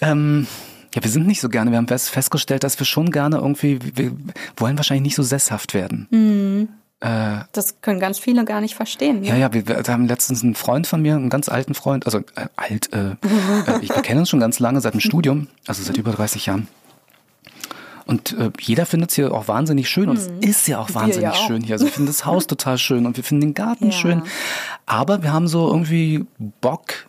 ähm, 0.11 0.45
ja, 0.93 1.03
wir 1.03 1.09
sind 1.09 1.25
nicht 1.25 1.41
so 1.41 1.49
gerne. 1.49 1.71
Wir 1.71 1.77
haben 1.77 1.87
fest, 1.87 2.09
festgestellt, 2.09 2.63
dass 2.63 2.77
wir 2.79 2.85
schon 2.85 3.09
gerne 3.11 3.37
irgendwie, 3.37 3.79
wir 3.81 4.11
wollen 4.57 4.77
wahrscheinlich 4.77 5.03
nicht 5.03 5.15
so 5.15 5.23
sesshaft 5.23 5.73
werden. 5.73 6.07
Mhm. 6.11 6.69
Äh, 7.05 7.43
das 7.51 7.81
können 7.81 7.99
ganz 7.99 8.17
viele 8.17 8.45
gar 8.45 8.61
nicht 8.61 8.73
verstehen. 8.73 9.23
Ja, 9.23 9.35
ja, 9.35 9.53
wir, 9.53 9.67
wir 9.67 9.83
haben 9.87 10.07
letztens 10.07 10.43
einen 10.43 10.55
Freund 10.55 10.87
von 10.87 11.03
mir, 11.03 11.15
einen 11.15 11.29
ganz 11.29 11.49
alten 11.49 11.75
Freund, 11.75 12.07
also 12.07 12.19
äh, 12.35 12.47
alt, 12.55 12.91
äh, 12.93 13.11
äh, 13.11 13.15
ich, 13.81 13.89
wir 13.89 14.01
kennen 14.01 14.21
uns 14.21 14.29
schon 14.29 14.39
ganz 14.39 14.57
lange, 14.57 14.81
seit 14.81 14.95
dem 14.95 15.01
Studium, 15.01 15.47
also 15.67 15.83
seit 15.83 15.97
über 15.97 16.11
30 16.11 16.47
Jahren. 16.47 16.67
Und 18.07 18.35
äh, 18.39 18.49
jeder 18.59 18.87
findet 18.87 19.11
es 19.11 19.15
hier 19.15 19.31
auch 19.31 19.47
wahnsinnig 19.47 19.87
schön 19.87 20.09
und 20.09 20.17
mhm. 20.17 20.39
es 20.41 20.49
ist 20.49 20.67
ja 20.67 20.79
auch 20.79 20.93
wahnsinnig 20.95 21.23
ja 21.23 21.31
auch. 21.31 21.47
schön 21.47 21.61
hier. 21.61 21.75
Also 21.75 21.85
wir 21.85 21.91
finden 21.91 22.07
das 22.07 22.25
Haus 22.25 22.47
total 22.47 22.79
schön 22.79 23.05
und 23.05 23.17
wir 23.17 23.23
finden 23.23 23.41
den 23.41 23.53
Garten 23.53 23.85
ja. 23.85 23.91
schön. 23.91 24.23
Aber 24.87 25.21
wir 25.21 25.31
haben 25.31 25.47
so 25.47 25.67
irgendwie 25.67 26.25
Bock, 26.61 27.07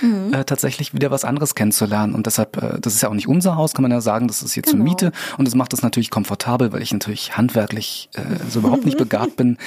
mhm. 0.00 0.32
äh, 0.32 0.44
tatsächlich 0.44 0.94
wieder 0.94 1.10
was 1.10 1.24
anderes 1.24 1.54
kennenzulernen. 1.54 2.14
Und 2.14 2.26
deshalb, 2.26 2.56
äh, 2.56 2.80
das 2.80 2.94
ist 2.94 3.02
ja 3.02 3.08
auch 3.08 3.14
nicht 3.14 3.28
unser 3.28 3.56
Haus, 3.56 3.74
kann 3.74 3.82
man 3.82 3.90
ja 3.90 4.00
sagen, 4.00 4.28
das 4.28 4.42
ist 4.42 4.52
hier 4.52 4.62
genau. 4.62 4.76
zur 4.76 4.84
Miete. 4.84 5.12
Und 5.36 5.46
das 5.46 5.54
macht 5.54 5.72
es 5.72 5.82
natürlich 5.82 6.10
komfortabel, 6.10 6.72
weil 6.72 6.82
ich 6.82 6.92
natürlich 6.92 7.36
handwerklich 7.36 8.08
äh, 8.14 8.20
so 8.48 8.60
überhaupt 8.60 8.84
nicht 8.84 8.98
begabt 8.98 9.36
bin. 9.36 9.58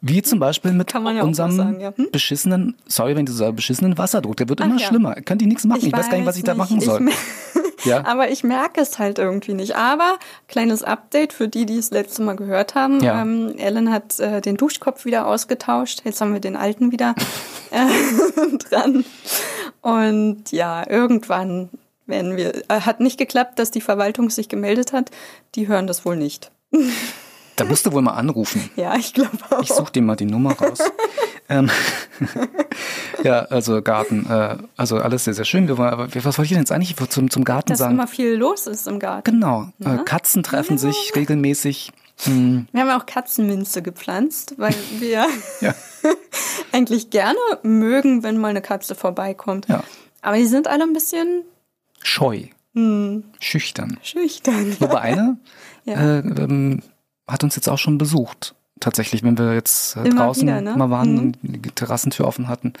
Wie 0.00 0.22
zum 0.22 0.38
Beispiel 0.38 0.72
mit 0.72 0.92
ja 0.92 1.22
unserem 1.22 1.52
sagen, 1.52 1.80
ja. 1.80 1.92
hm? 1.94 2.08
beschissenen, 2.12 2.74
sorry, 2.86 3.16
wenn 3.16 3.26
du 3.26 3.32
so 3.32 3.52
beschissenen 3.52 3.98
Wasserdruck, 3.98 4.36
der 4.36 4.48
wird 4.48 4.60
Ach, 4.60 4.66
immer 4.66 4.78
ja. 4.78 4.86
schlimmer. 4.86 5.14
Könnt 5.14 5.42
ihr 5.42 5.48
nichts 5.48 5.64
machen. 5.64 5.80
Ich, 5.80 5.86
ich 5.88 5.92
weiß, 5.92 6.00
weiß, 6.00 6.10
gar 6.10 6.16
nicht, 6.18 6.26
was 6.26 6.36
ich 6.36 6.42
nicht. 6.42 6.48
da 6.48 6.54
machen 6.54 6.80
soll. 6.80 7.08
Ja. 7.84 8.04
Aber 8.04 8.30
ich 8.30 8.44
merke 8.44 8.80
es 8.80 8.98
halt 8.98 9.18
irgendwie 9.18 9.54
nicht. 9.54 9.76
Aber 9.76 10.18
kleines 10.48 10.82
Update 10.82 11.32
für 11.32 11.48
die, 11.48 11.66
die 11.66 11.78
es 11.78 11.90
letzte 11.90 12.22
Mal 12.22 12.36
gehört 12.36 12.74
haben. 12.74 13.00
Ja. 13.02 13.22
Ähm, 13.22 13.54
Ellen 13.56 13.92
hat 13.92 14.18
äh, 14.18 14.40
den 14.40 14.56
Duschkopf 14.56 15.04
wieder 15.04 15.26
ausgetauscht. 15.26 16.02
Jetzt 16.04 16.20
haben 16.20 16.32
wir 16.32 16.40
den 16.40 16.56
alten 16.56 16.92
wieder 16.92 17.14
äh, 17.70 18.58
dran. 18.68 19.04
Und 19.80 20.50
ja, 20.52 20.88
irgendwann 20.88 21.70
werden 22.06 22.36
wir. 22.36 22.54
Äh, 22.68 22.80
hat 22.80 23.00
nicht 23.00 23.18
geklappt, 23.18 23.58
dass 23.58 23.70
die 23.70 23.80
Verwaltung 23.80 24.30
sich 24.30 24.48
gemeldet 24.48 24.92
hat. 24.92 25.10
Die 25.54 25.68
hören 25.68 25.86
das 25.86 26.04
wohl 26.04 26.16
nicht. 26.16 26.50
Da 27.56 27.64
musst 27.64 27.86
du 27.86 27.92
wohl 27.92 28.02
mal 28.02 28.12
anrufen. 28.12 28.70
Ja, 28.76 28.96
ich 28.96 29.12
glaube 29.12 29.36
auch. 29.50 29.62
Ich 29.62 29.68
suche 29.68 29.92
dir 29.92 30.02
mal 30.02 30.14
die 30.16 30.24
Nummer 30.24 30.52
raus. 30.52 30.78
ähm, 31.48 31.68
ja, 33.24 33.40
also 33.40 33.82
Garten, 33.82 34.26
äh, 34.30 34.56
also 34.76 34.98
alles 34.98 35.24
sehr, 35.24 35.34
sehr 35.34 35.44
schön. 35.44 35.66
Wir 35.66 35.76
wollen, 35.76 35.90
aber 35.90 36.08
was 36.14 36.24
wollte 36.38 36.42
ich 36.44 36.50
denn 36.50 36.60
jetzt 36.60 36.70
eigentlich 36.70 36.94
zum, 37.08 37.28
zum 37.28 37.44
Garten 37.44 37.70
Dass 37.70 37.78
sagen? 37.78 37.96
Dass 37.96 38.04
immer 38.04 38.14
viel 38.14 38.34
los 38.34 38.66
ist 38.68 38.86
im 38.86 39.00
Garten. 39.00 39.32
Genau. 39.32 39.68
Äh, 39.84 40.04
Katzen 40.04 40.42
treffen 40.42 40.76
ja. 40.76 40.78
sich 40.78 41.12
regelmäßig. 41.16 41.92
Hm. 42.22 42.66
Wir 42.72 42.82
haben 42.82 43.00
auch 43.00 43.06
Katzenminze 43.06 43.82
gepflanzt, 43.82 44.54
weil 44.58 44.74
wir 44.98 45.26
eigentlich 46.72 47.10
gerne 47.10 47.38
mögen, 47.62 48.22
wenn 48.22 48.38
mal 48.38 48.48
eine 48.48 48.62
Katze 48.62 48.94
vorbeikommt. 48.94 49.68
Ja. 49.68 49.82
Aber 50.20 50.36
die 50.36 50.46
sind 50.46 50.66
alle 50.66 50.84
ein 50.84 50.92
bisschen 50.92 51.44
scheu. 52.02 52.44
Hm. 52.74 53.24
Schüchtern. 53.40 53.98
Schüchtern. 54.02 54.76
Wobei 54.80 55.00
eine 55.00 55.38
ja. 55.84 55.94
äh, 55.94 56.18
ähm, 56.18 56.82
hat 57.26 57.44
uns 57.44 57.56
jetzt 57.56 57.68
auch 57.68 57.78
schon 57.78 57.98
besucht. 57.98 58.54
Tatsächlich, 58.80 59.22
wenn 59.22 59.36
wir 59.38 59.54
jetzt 59.54 59.96
äh, 59.96 60.08
draußen 60.08 60.46
wieder, 60.46 60.60
ne? 60.60 60.76
mal 60.76 60.90
waren 60.90 61.12
mhm. 61.12 61.18
und 61.18 61.38
die 61.42 61.70
Terrassentür 61.70 62.26
offen 62.26 62.48
hatten. 62.48 62.74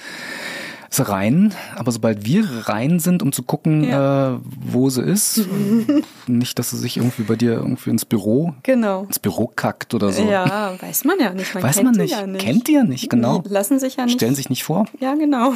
Ist 0.90 1.08
rein, 1.08 1.54
aber 1.76 1.92
sobald 1.92 2.24
wir 2.24 2.46
rein 2.66 2.98
sind, 2.98 3.22
um 3.22 3.32
zu 3.32 3.42
gucken, 3.42 3.84
ja. 3.84 4.36
äh, 4.36 4.38
wo 4.42 4.88
sie 4.88 5.02
ist, 5.02 5.46
nicht, 6.26 6.58
dass 6.58 6.70
sie 6.70 6.78
sich 6.78 6.96
irgendwie 6.96 7.24
bei 7.24 7.36
dir 7.36 7.52
irgendwie 7.52 7.90
ins 7.90 8.06
Büro, 8.06 8.54
genau. 8.62 9.02
ins 9.02 9.18
Büro 9.18 9.52
kackt 9.54 9.92
oder 9.92 10.12
so. 10.12 10.22
Ja, 10.22 10.80
weiß 10.80 11.04
man 11.04 11.20
ja 11.20 11.34
nicht. 11.34 11.54
Man 11.54 11.62
weiß 11.62 11.82
man 11.82 11.94
nicht. 11.94 12.12
Ja 12.12 12.26
nicht. 12.26 12.44
Kennt 12.44 12.68
die 12.68 12.72
ja 12.72 12.84
nicht, 12.84 13.10
genau. 13.10 13.40
Die 13.40 13.50
lassen 13.50 13.78
sich 13.78 13.96
ja 13.96 14.06
nicht. 14.06 14.14
Stellen 14.14 14.34
sich 14.34 14.48
nicht 14.48 14.64
vor. 14.64 14.86
Ja, 14.98 15.14
genau. 15.14 15.52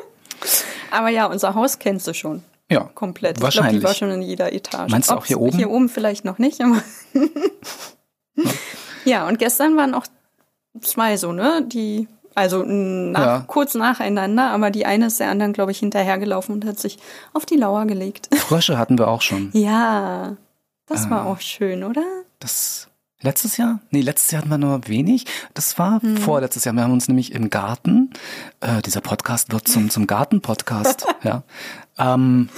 aber 0.90 1.08
ja, 1.08 1.24
unser 1.26 1.54
Haus 1.54 1.78
kennst 1.78 2.06
du 2.06 2.12
schon. 2.12 2.42
Ja. 2.70 2.90
Komplett. 2.94 3.40
Wahrscheinlich. 3.40 3.76
Ich 3.76 3.80
glaube, 3.80 3.94
die 3.94 4.02
war 4.02 4.08
schon 4.08 4.10
in 4.10 4.22
jeder 4.22 4.52
Etage. 4.52 4.90
Meinst 4.90 5.10
du 5.10 5.14
auch 5.14 5.26
hier 5.26 5.40
oben? 5.40 5.56
Hier 5.56 5.70
oben 5.70 5.88
vielleicht 5.88 6.24
noch 6.24 6.38
nicht, 6.38 6.60
aber. 6.60 6.82
ja, 9.04 9.26
und 9.26 9.38
gestern 9.38 9.76
waren 9.76 9.94
auch 9.94 10.06
zwei 10.80 11.16
so, 11.16 11.32
ne? 11.32 11.66
Die, 11.66 12.08
also 12.34 12.62
nach, 12.64 13.26
ja. 13.26 13.44
kurz 13.46 13.74
nacheinander, 13.74 14.50
aber 14.50 14.70
die 14.70 14.86
eine 14.86 15.06
ist 15.06 15.20
der 15.20 15.30
anderen, 15.30 15.52
glaube 15.52 15.72
ich, 15.72 15.78
hinterhergelaufen 15.78 16.54
und 16.54 16.64
hat 16.64 16.78
sich 16.78 16.98
auf 17.32 17.46
die 17.46 17.56
Lauer 17.56 17.86
gelegt. 17.86 18.28
Frösche 18.34 18.78
hatten 18.78 18.98
wir 18.98 19.08
auch 19.08 19.22
schon. 19.22 19.50
Ja, 19.52 20.36
das 20.86 21.06
äh, 21.06 21.10
war 21.10 21.26
auch 21.26 21.40
schön, 21.40 21.84
oder? 21.84 22.04
Das 22.40 22.88
Letztes 23.24 23.56
Jahr? 23.56 23.80
Nee, 23.90 24.02
letztes 24.02 24.32
Jahr 24.32 24.42
hatten 24.42 24.50
wir 24.50 24.58
nur 24.58 24.86
wenig. 24.86 25.24
Das 25.54 25.78
war 25.78 26.02
hm. 26.02 26.18
vorletztes 26.18 26.66
Jahr. 26.66 26.74
Wir 26.74 26.82
haben 26.82 26.92
uns 26.92 27.08
nämlich 27.08 27.32
im 27.32 27.48
Garten, 27.48 28.10
äh, 28.60 28.82
dieser 28.82 29.00
Podcast 29.00 29.50
wird 29.50 29.66
zum, 29.66 29.88
zum 29.88 30.06
Garten-Podcast, 30.06 31.06
ja. 31.22 31.42
Ähm, 31.96 32.50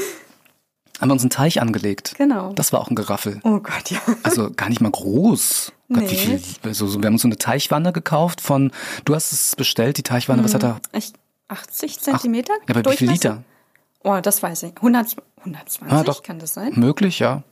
haben 1.00 1.09
wir 1.09 1.12
uns 1.12 1.22
einen 1.22 1.30
Teich 1.30 1.61
angelegt. 1.61 2.14
Genau. 2.16 2.52
Das 2.54 2.72
war 2.72 2.80
auch 2.80 2.88
ein 2.88 2.94
Geraffel. 2.94 3.40
Oh 3.44 3.61
Gott, 3.61 3.90
ja. 3.90 4.00
Also 4.22 4.50
gar 4.50 4.68
nicht 4.68 4.80
mal 4.80 4.90
groß. 4.90 5.72
Gott, 5.88 6.02
nee. 6.02 6.11
wie 6.11 6.16
viel, 6.16 6.40
also, 6.64 7.00
wir 7.00 7.06
haben 7.06 7.14
uns 7.14 7.22
so 7.22 7.28
eine 7.28 7.38
Teichwanne 7.38 7.92
gekauft 7.92 8.40
von, 8.40 8.72
du 9.04 9.14
hast 9.14 9.32
es 9.32 9.55
bestellt, 9.57 9.99
die 9.99 10.03
Teichwanne, 10.03 10.38
hm. 10.38 10.44
was 10.44 10.55
hat 10.55 10.64
er? 10.64 10.80
80 11.49 12.01
Zentimeter? 12.01 12.53
Ach, 12.62 12.68
ja, 12.68 12.74
aber 12.74 12.90
wie 12.90 12.97
viel 12.97 13.11
Liter? 13.11 13.44
Oh, 14.03 14.18
das 14.20 14.42
weiß 14.42 14.64
ich. 14.64 14.76
100, 14.76 15.16
120 15.38 15.92
ah, 15.92 16.03
doch. 16.03 16.22
kann 16.22 16.38
das 16.38 16.55
sein? 16.55 16.72
Möglich, 16.76 17.18
ja. 17.18 17.42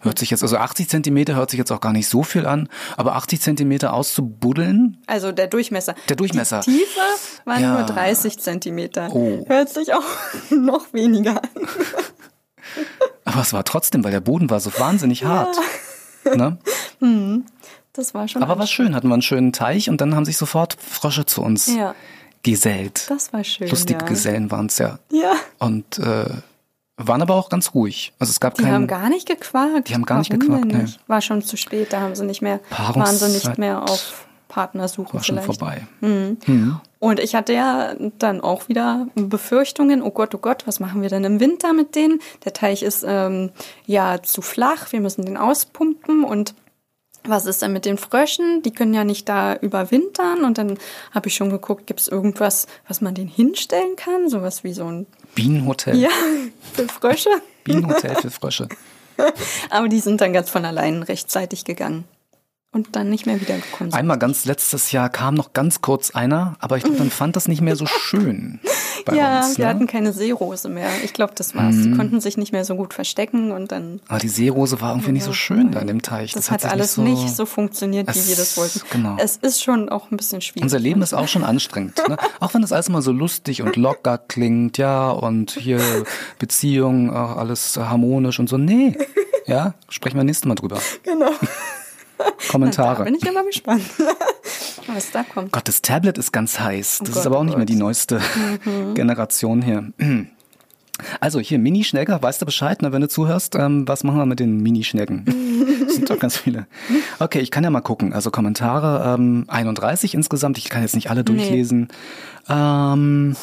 Hört 0.00 0.18
sich 0.18 0.30
jetzt, 0.30 0.42
also 0.42 0.56
80 0.56 0.88
Zentimeter 0.88 1.34
hört 1.34 1.50
sich 1.50 1.58
jetzt 1.58 1.70
auch 1.70 1.80
gar 1.80 1.92
nicht 1.92 2.08
so 2.08 2.22
viel 2.22 2.46
an, 2.46 2.68
aber 2.96 3.14
80 3.16 3.40
Zentimeter 3.40 3.92
auszubuddeln. 3.94 4.98
Also 5.06 5.32
der 5.32 5.46
Durchmesser. 5.46 5.94
Der 6.08 6.16
Durchmesser. 6.16 6.60
Die 6.60 6.72
Tiefe 6.72 7.00
waren 7.44 7.62
ja. 7.62 7.78
nur 7.78 7.86
30 7.86 8.38
Zentimeter. 8.38 9.08
Oh. 9.12 9.44
Hört 9.48 9.70
sich 9.70 9.94
auch 9.94 10.04
noch 10.50 10.92
weniger 10.92 11.42
an. 11.42 11.50
Aber 13.32 13.42
es 13.42 13.52
war 13.52 13.64
trotzdem, 13.64 14.04
weil 14.04 14.12
der 14.12 14.20
Boden 14.20 14.50
war 14.50 14.60
so 14.60 14.70
wahnsinnig 14.78 15.24
hart. 15.24 15.56
Ja. 16.24 16.36
Ne? 16.36 16.58
Mhm. 17.00 17.44
Das 17.94 18.14
war 18.14 18.26
schon. 18.26 18.42
Aber 18.42 18.58
war 18.58 18.66
schön, 18.66 18.94
hatten 18.94 19.08
wir 19.08 19.12
einen 19.12 19.20
schönen 19.20 19.52
Teich 19.52 19.90
und 19.90 20.00
dann 20.00 20.14
haben 20.14 20.24
sich 20.24 20.38
sofort 20.38 20.78
Frösche 20.80 21.26
zu 21.26 21.42
uns 21.42 21.66
ja. 21.66 21.94
gesellt. 22.42 23.04
Das 23.10 23.34
war 23.34 23.44
schön. 23.44 23.68
Lustige 23.68 24.00
ja. 24.00 24.06
Gesellen 24.06 24.50
waren 24.50 24.64
es 24.64 24.78
ja. 24.78 24.98
Ja. 25.10 25.34
Und 25.58 25.98
äh, 25.98 26.24
waren 26.96 27.20
aber 27.20 27.34
auch 27.34 27.50
ganz 27.50 27.74
ruhig. 27.74 28.14
Also 28.18 28.30
es 28.30 28.40
gab 28.40 28.54
Die 28.54 28.62
keinen, 28.62 28.72
haben 28.72 28.86
gar 28.86 29.10
nicht 29.10 29.28
gequakt. 29.28 29.90
Die 29.90 29.94
haben 29.94 30.06
gar 30.06 30.20
nicht 30.20 30.30
Warum 30.30 30.40
gequakt, 30.40 30.64
denn 30.64 30.76
nee. 30.78 30.82
nicht? 30.84 31.00
War 31.06 31.20
schon 31.20 31.42
zu 31.42 31.58
spät, 31.58 31.92
da 31.92 32.00
haben 32.00 32.14
sie 32.14 32.24
nicht 32.24 32.40
mehr, 32.40 32.60
Paarungszeit 32.70 33.20
waren 33.20 33.30
sie 33.30 33.46
nicht 33.46 33.58
mehr 33.58 33.82
auf 33.82 34.26
Partnersuche 34.52 35.14
war 35.14 35.24
schon 35.24 35.40
vielleicht. 35.40 35.58
vorbei. 35.58 35.86
Und 36.98 37.20
ich 37.20 37.34
hatte 37.34 37.54
ja 37.54 37.94
dann 38.18 38.42
auch 38.42 38.68
wieder 38.68 39.06
Befürchtungen, 39.14 40.02
oh 40.02 40.10
Gott, 40.10 40.34
oh 40.34 40.38
Gott, 40.38 40.66
was 40.66 40.78
machen 40.78 41.00
wir 41.00 41.08
denn 41.08 41.24
im 41.24 41.40
Winter 41.40 41.72
mit 41.72 41.94
denen? 41.94 42.20
Der 42.44 42.52
Teich 42.52 42.82
ist 42.82 43.02
ähm, 43.08 43.50
ja 43.86 44.22
zu 44.22 44.42
flach, 44.42 44.92
wir 44.92 45.00
müssen 45.00 45.24
den 45.24 45.38
auspumpen 45.38 46.22
und 46.22 46.54
was 47.24 47.46
ist 47.46 47.62
denn 47.62 47.72
mit 47.72 47.86
den 47.86 47.96
Fröschen? 47.96 48.62
Die 48.62 48.72
können 48.72 48.92
ja 48.92 49.04
nicht 49.04 49.28
da 49.28 49.54
überwintern. 49.54 50.44
Und 50.44 50.58
dann 50.58 50.76
habe 51.12 51.28
ich 51.28 51.34
schon 51.36 51.50
geguckt, 51.50 51.86
gibt 51.86 52.00
es 52.00 52.08
irgendwas, 52.08 52.66
was 52.88 53.00
man 53.00 53.14
denen 53.14 53.28
hinstellen 53.28 53.94
kann? 53.96 54.28
Sowas 54.28 54.64
wie 54.64 54.72
so 54.72 54.84
ein, 54.84 55.06
Bienenhotel. 55.34 55.96
ja, 55.96 56.10
für 56.72 56.88
Frösche. 56.88 57.30
Bienenhotel 57.62 58.16
für 58.16 58.30
Frösche. 58.30 58.68
Aber 59.70 59.88
die 59.88 60.00
sind 60.00 60.20
dann 60.20 60.32
ganz 60.32 60.50
von 60.50 60.64
allein 60.64 61.04
rechtzeitig 61.04 61.64
gegangen. 61.64 62.04
Und 62.74 62.96
dann 62.96 63.10
nicht 63.10 63.26
mehr 63.26 63.38
wiedergekommen. 63.38 63.90
sind. 63.90 63.94
Einmal 63.98 64.18
ganz 64.18 64.46
letztes 64.46 64.92
Jahr 64.92 65.10
kam 65.10 65.34
noch 65.34 65.52
ganz 65.52 65.82
kurz 65.82 66.12
einer, 66.12 66.54
aber 66.58 66.78
ich 66.78 66.84
glaube, 66.84 67.00
man 67.00 67.10
fand 67.10 67.36
das 67.36 67.46
nicht 67.46 67.60
mehr 67.60 67.76
so 67.76 67.84
schön 67.84 68.60
bei 69.04 69.14
ja, 69.14 69.40
uns. 69.44 69.58
wir 69.58 69.66
Ne? 69.66 69.70
hatten 69.70 69.86
keine 69.86 70.14
Seerose 70.14 70.70
mehr. 70.70 70.88
Ich 71.04 71.12
glaube, 71.12 71.34
das 71.36 71.54
war's. 71.54 71.74
Mhm. 71.74 71.82
Die 71.82 71.96
konnten 71.98 72.20
sich 72.22 72.38
nicht 72.38 72.50
mehr 72.52 72.64
so 72.64 72.74
gut 72.76 72.94
verstecken 72.94 73.52
und 73.52 73.72
dann. 73.72 74.00
Aber 74.08 74.18
die 74.20 74.28
Seerose 74.30 74.80
war 74.80 74.92
irgendwie 74.92 75.12
nicht 75.12 75.24
so 75.24 75.34
schön 75.34 75.70
da 75.70 75.80
in 75.80 75.86
dem 75.86 76.00
Teich. 76.00 76.32
Das, 76.32 76.46
hat 76.50 76.54
hat 76.54 76.60
sich 76.62 76.70
alles 76.70 76.96
nicht 76.96 77.36
so, 77.36 77.44
funktioniert, 77.44 78.08
wie 78.08 78.26
wir 78.28 78.36
das 78.36 78.56
wollten. 78.56 78.80
genau. 78.90 79.16
Es 79.18 79.36
ist 79.36 79.62
schon 79.62 79.90
auch 79.90 80.10
ein 80.10 80.16
bisschen 80.16 80.40
schwierig. 80.40 80.62
Unser 80.62 80.78
Leben 80.78 81.02
ist 81.02 81.12
auch 81.12 81.28
schon 81.28 81.44
anstrengend. 81.44 82.00
Ne? 82.08 82.16
Auch 82.40 82.54
wenn 82.54 82.62
das 82.62 82.72
alles 82.72 82.88
immer 82.88 83.02
so 83.02 83.12
lustig 83.12 83.60
und 83.60 83.76
locker 83.76 84.16
klingt, 84.16 84.78
ja, 84.78 85.10
und 85.10 85.50
hier 85.50 85.80
Beziehung, 86.38 87.10
äh, 87.10 87.12
alles 87.12 87.76
harmonisch 87.76 88.38
und 88.38 88.48
so. 88.48 88.56
Nee, 88.56 88.96
ja, 89.46 89.74
sprechen 89.90 90.16
wir 90.16 90.24
nächstes 90.24 90.46
Mal 90.48 90.54
drüber. 90.54 90.80
Genau. 91.02 91.30
Da 92.46 92.52
Kommentare. 92.52 93.04
bin 93.04 93.14
ich 93.14 93.26
immer 93.26 93.44
gespannt, 93.44 93.82
was 94.94 95.10
da 95.10 95.22
kommt. 95.22 95.52
Gott, 95.52 95.66
das 95.68 95.80
Tablet 95.80 96.18
ist 96.18 96.32
ganz 96.32 96.60
heiß. 96.60 96.98
Das 97.04 97.16
Oh 97.16 97.20
ist 97.20 97.26
aber 97.26 97.36
auch 97.36 97.40
oh 97.40 97.44
nicht 97.44 97.56
mehr 97.56 97.64
Gott. 97.66 97.74
Mhm. 97.74 97.76
die 97.78 97.82
neueste 97.82 98.20
Generation 98.94 99.62
hier. 99.62 99.92
Also 101.20 101.40
hier, 101.40 101.58
Mini-Schnegger, 101.58 102.22
weißt 102.22 102.42
du 102.42 102.46
Bescheid, 102.46 102.80
ne, 102.80 102.92
wenn 102.92 103.00
du 103.00 103.08
zuhörst? 103.08 103.56
Ähm, 103.56 103.88
was 103.88 104.04
machen 104.04 104.18
wir 104.18 104.26
mit 104.26 104.38
den 104.38 104.58
Mini-Schnecken? 104.62 105.24
Das 105.84 105.94
sind 105.96 106.08
doch 106.08 106.18
ganz 106.18 106.36
viele. 106.36 106.66
Okay, 107.18 107.40
ich 107.40 107.50
kann 107.50 107.64
ja 107.64 107.70
mal 107.70 107.80
gucken. 107.80 108.12
Also 108.12 108.30
Kommentare, 108.30 109.12
ähm, 109.14 109.44
31 109.48 110.14
insgesamt. 110.14 110.58
Ich 110.58 110.68
kann 110.68 110.82
jetzt 110.82 110.94
nicht 110.94 111.10
alle 111.10 111.24
durchlesen. 111.24 111.88
Ähm, 112.48 113.34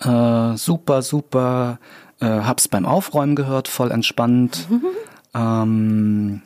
äh, 0.00 0.56
super, 0.56 1.00
super. 1.00 1.78
Äh, 2.20 2.26
hab's 2.26 2.68
beim 2.68 2.84
Aufräumen 2.84 3.34
gehört, 3.34 3.68
voll 3.68 3.90
entspannt. 3.90 4.66
Ähm, 5.34 6.42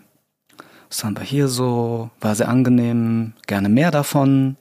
was 0.90 1.04
haben 1.04 1.16
wir 1.16 1.22
hier 1.24 1.48
so? 1.48 2.10
War 2.20 2.34
sehr 2.34 2.48
angenehm. 2.48 3.32
Gerne 3.46 3.68
mehr 3.68 3.90
davon. 3.90 4.56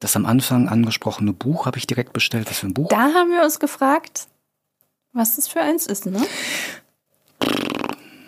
Das 0.00 0.14
am 0.16 0.26
Anfang 0.26 0.68
angesprochene 0.68 1.32
Buch 1.32 1.64
habe 1.66 1.78
ich 1.78 1.86
direkt 1.86 2.12
bestellt. 2.12 2.50
Was 2.50 2.58
für 2.58 2.66
ein 2.66 2.74
Buch? 2.74 2.88
Da 2.88 2.98
haben 3.14 3.30
wir 3.30 3.42
uns 3.42 3.58
gefragt, 3.58 4.26
was 5.12 5.36
das 5.36 5.48
für 5.48 5.60
eins 5.60 5.86
ist, 5.86 6.06
ne? 6.06 6.20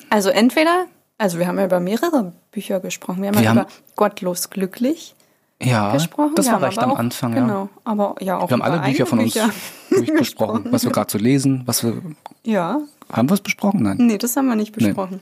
Also 0.09 0.31
entweder, 0.31 0.87
also 1.19 1.39
wir 1.39 1.47
haben 1.47 1.59
ja 1.59 1.65
über 1.67 1.81
mehrere 1.81 2.33
Bücher 2.51 2.81
gesprochen. 2.81 3.23
Wir 3.23 3.29
haben 3.29 3.37
Wir 3.37 3.43
ja 3.43 3.51
haben- 3.51 3.59
über 3.59 3.69
Gottlos 3.97 4.51
glücklich 4.51 5.15
ja, 5.63 5.93
gesprochen. 5.93 6.35
das 6.35 6.47
wir 6.47 6.53
war 6.55 6.63
recht 6.63 6.79
am 6.81 6.93
auch, 6.93 6.99
Anfang. 6.99 7.35
Ja. 7.35 7.41
Genau, 7.43 7.69
aber 7.85 8.17
ja 8.21 8.39
auch 8.39 8.49
Wir 8.51 8.55
haben 8.55 8.63
alle 8.63 8.81
Bücher 8.81 9.07
von 9.07 9.21
uns 9.21 9.35
durchgesprochen. 9.91 10.67
Was 10.73 10.85
wir 10.85 10.91
gerade 10.91 11.11
so 11.11 11.19
lesen, 11.19 11.63
was 11.67 11.85
wir 11.85 12.01
Ja, 12.45 12.81
haben 13.13 13.29
wir 13.29 13.35
es 13.35 13.41
besprochen? 13.41 13.83
Nein, 13.83 13.99
nee, 13.99 14.19
das 14.19 14.37
haben 14.37 14.49
wir 14.49 14.57
nicht 14.57 14.73
besprochen. 14.73 15.21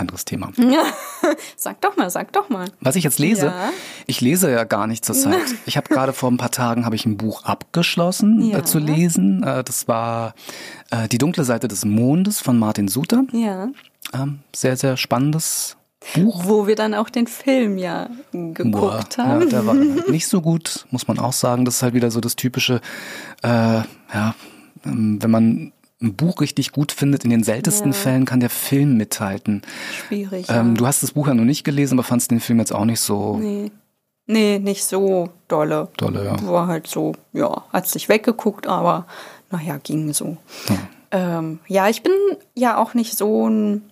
Anderes 0.00 0.24
Thema. 0.24 0.50
Ja, 0.56 0.82
sag 1.56 1.80
doch 1.80 1.96
mal, 1.96 2.10
sag 2.10 2.32
doch 2.32 2.48
mal. 2.48 2.68
Was 2.80 2.96
ich 2.96 3.04
jetzt 3.04 3.18
lese, 3.18 3.46
Ja. 3.46 3.70
ich 4.06 4.20
lese 4.20 4.50
ja 4.50 4.64
gar 4.64 4.86
nicht 4.86 5.04
zur 5.04 5.14
Zeit. 5.14 5.36
Ich 5.66 5.76
habe 5.76 5.88
gerade 5.88 6.12
vor 6.12 6.30
ein 6.30 6.36
paar 6.38 6.50
Tagen 6.50 6.84
habe 6.84 6.96
ich 6.96 7.06
ein 7.06 7.16
Buch 7.16 7.44
abgeschlossen 7.44 8.40
Ja. 8.50 8.58
äh, 8.58 8.64
zu 8.64 8.78
lesen. 8.78 9.42
Äh, 9.42 9.62
das 9.64 9.86
war 9.88 10.34
äh, 10.90 11.06
Die 11.08 11.18
dunkle 11.18 11.44
Seite 11.44 11.68
des 11.68 11.84
Mondes 11.84 12.40
von 12.40 12.58
Martin 12.58 12.88
Suter. 12.88 13.24
Ja. 13.32 13.68
Ähm, 14.12 14.40
sehr, 14.54 14.76
sehr 14.76 14.96
spannendes 14.96 15.76
Buch. 16.14 16.42
Wo 16.46 16.66
wir 16.66 16.76
dann 16.76 16.94
auch 16.94 17.10
den 17.10 17.26
Film 17.26 17.76
ja 17.76 18.08
geguckt 18.32 18.70
Boah, 18.72 19.04
haben. 19.18 19.42
Ja, 19.42 19.46
der 19.46 19.66
war 19.66 19.74
halt 19.78 20.08
nicht 20.08 20.26
so 20.26 20.40
gut, 20.40 20.86
muss 20.90 21.06
man 21.06 21.18
auch 21.18 21.34
sagen. 21.34 21.64
Das 21.64 21.76
ist 21.76 21.82
halt 21.82 21.94
wieder 21.94 22.10
so 22.10 22.20
das 22.20 22.36
typische, 22.36 22.80
äh, 23.42 23.48
ja, 23.48 24.34
ähm, 24.86 25.18
wenn 25.20 25.30
man 25.30 25.72
ein 26.02 26.14
Buch 26.14 26.40
richtig 26.40 26.72
gut 26.72 26.92
findet, 26.92 27.24
in 27.24 27.30
den 27.30 27.42
seltensten 27.42 27.92
Ja. 27.92 27.98
Fällen 27.98 28.24
kann 28.24 28.40
der 28.40 28.50
Film 28.50 28.96
mithalten. 28.96 29.62
Schwierig. 29.92 30.46
Ähm, 30.48 30.68
ja. 30.68 30.74
du 30.74 30.86
hast 30.86 31.02
das 31.02 31.12
Buch 31.12 31.26
ja 31.28 31.34
noch 31.34 31.44
nicht 31.44 31.64
gelesen, 31.64 31.98
aber 31.98 32.04
fandst 32.04 32.30
den 32.30 32.40
Film 32.40 32.58
jetzt 32.58 32.72
auch 32.72 32.84
nicht 32.84 33.00
so 33.00 33.38
Nee. 33.38 33.70
Nee, 34.26 34.60
nicht 34.60 34.84
so 34.84 35.30
dolle. 35.48 35.88
dolle, 35.96 36.24
ja. 36.24 36.46
War 36.46 36.68
halt 36.68 36.86
so, 36.86 37.16
ja, 37.32 37.64
hat 37.72 37.88
sich 37.88 38.08
weggeguckt, 38.08 38.68
aber 38.68 39.06
naja, 39.50 39.78
ging 39.82 40.12
so. 40.12 40.36
Ja. 40.68 40.76
Ähm, 41.38 41.58
ja, 41.66 41.88
ich 41.88 42.02
bin 42.04 42.12
ja 42.54 42.76
auch 42.76 42.94
nicht 42.94 43.18
so 43.18 43.48
ein 43.48 43.82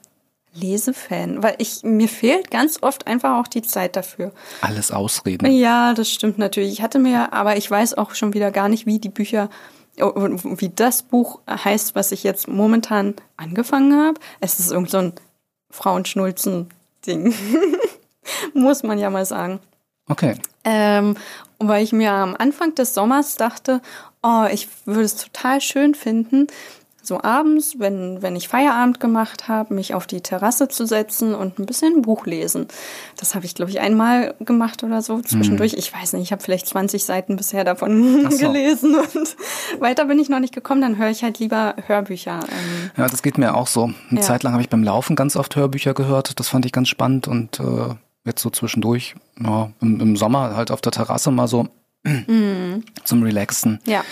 Lesefan, 0.54 1.42
weil 1.42 1.56
ich, 1.58 1.82
mir 1.82 2.08
fehlt 2.08 2.52
ganz 2.52 2.78
oft 2.82 3.06
einfach 3.08 3.38
auch 3.38 3.48
die 3.48 3.62
Zeit 3.62 3.96
dafür. 3.96 4.32
Alles 4.60 4.92
Ausreden. 4.92 5.50
Ja, 5.50 5.92
das 5.94 6.10
stimmt 6.10 6.38
natürlich. 6.38 6.72
Ich 6.72 6.82
hatte 6.82 7.00
mir, 7.00 7.32
aber 7.32 7.56
ich 7.56 7.68
weiß 7.68 7.94
auch 7.94 8.14
schon 8.14 8.32
wieder 8.32 8.52
gar 8.52 8.68
nicht, 8.68 8.86
wie 8.86 8.98
die 9.00 9.08
Bücher, 9.08 9.50
wie 9.98 10.68
das 10.68 11.02
Buch 11.02 11.40
heißt, 11.48 11.94
was 11.94 12.12
ich 12.12 12.22
jetzt 12.22 12.48
momentan 12.48 13.14
angefangen 13.36 13.94
habe. 13.94 14.20
Es 14.40 14.58
ist 14.58 14.70
irgend 14.70 14.90
so 14.90 14.98
ein 14.98 15.12
Frauenschnulzen-Ding. 15.70 17.34
Muss 18.54 18.82
man 18.82 18.98
ja 18.98 19.10
mal 19.10 19.24
sagen. 19.24 19.60
Okay. 20.08 20.36
Ähm, 20.64 21.16
weil 21.58 21.82
ich 21.82 21.92
mir 21.92 22.12
am 22.12 22.36
Anfang 22.36 22.74
des 22.74 22.94
Sommers 22.94 23.36
dachte, 23.36 23.80
oh, 24.22 24.46
ich 24.50 24.68
würde 24.84 25.02
es 25.02 25.16
total 25.16 25.60
schön 25.60 25.94
finden, 25.94 26.46
so 27.08 27.20
abends, 27.22 27.74
wenn, 27.78 28.22
wenn 28.22 28.36
ich 28.36 28.46
Feierabend 28.48 29.00
gemacht 29.00 29.48
habe, 29.48 29.74
mich 29.74 29.94
auf 29.94 30.06
die 30.06 30.20
Terrasse 30.20 30.68
zu 30.68 30.86
setzen 30.86 31.34
und 31.34 31.58
ein 31.58 31.66
bisschen 31.66 31.96
ein 31.96 32.02
Buch 32.02 32.26
lesen. 32.26 32.68
Das 33.16 33.34
habe 33.34 33.44
ich, 33.46 33.54
glaube 33.54 33.70
ich, 33.72 33.80
einmal 33.80 34.34
gemacht 34.40 34.84
oder 34.84 35.02
so 35.02 35.20
zwischendurch. 35.20 35.74
Ich 35.74 35.92
weiß 35.92 36.12
nicht, 36.12 36.22
ich 36.22 36.32
habe 36.32 36.42
vielleicht 36.42 36.66
20 36.68 37.04
Seiten 37.04 37.36
bisher 37.36 37.64
davon 37.64 38.30
so. 38.30 38.38
gelesen 38.38 38.94
und 38.94 39.36
weiter 39.80 40.04
bin 40.04 40.18
ich 40.20 40.28
noch 40.28 40.38
nicht 40.40 40.54
gekommen. 40.54 40.80
Dann 40.80 40.98
höre 40.98 41.10
ich 41.10 41.24
halt 41.24 41.38
lieber 41.40 41.74
Hörbücher. 41.86 42.38
Ähm, 42.42 42.90
Ja, 42.96 43.08
das 43.08 43.22
geht 43.22 43.38
mir 43.38 43.54
auch 43.56 43.66
so. 43.66 43.84
Eine 44.10 44.20
Ja. 44.20 44.20
Zeit 44.20 44.42
lang 44.44 44.52
habe 44.52 44.62
ich 44.62 44.68
beim 44.68 44.84
Laufen 44.84 45.16
ganz 45.16 45.34
oft 45.34 45.56
Hörbücher 45.56 45.94
gehört. 45.94 46.38
Das 46.38 46.48
fand 46.48 46.64
ich 46.66 46.72
ganz 46.72 46.88
spannend 46.88 47.26
und 47.26 47.58
äh, 47.58 47.94
jetzt 48.24 48.42
so 48.42 48.50
zwischendurch, 48.50 49.14
ja, 49.42 49.70
im, 49.80 50.00
im 50.00 50.16
Sommer 50.16 50.54
halt 50.54 50.70
auf 50.70 50.80
der 50.82 50.92
Terrasse 50.92 51.30
mal 51.30 51.48
so 51.48 51.66
zum 53.04 53.22
Relaxen. 53.22 53.80
ja, 53.86 54.04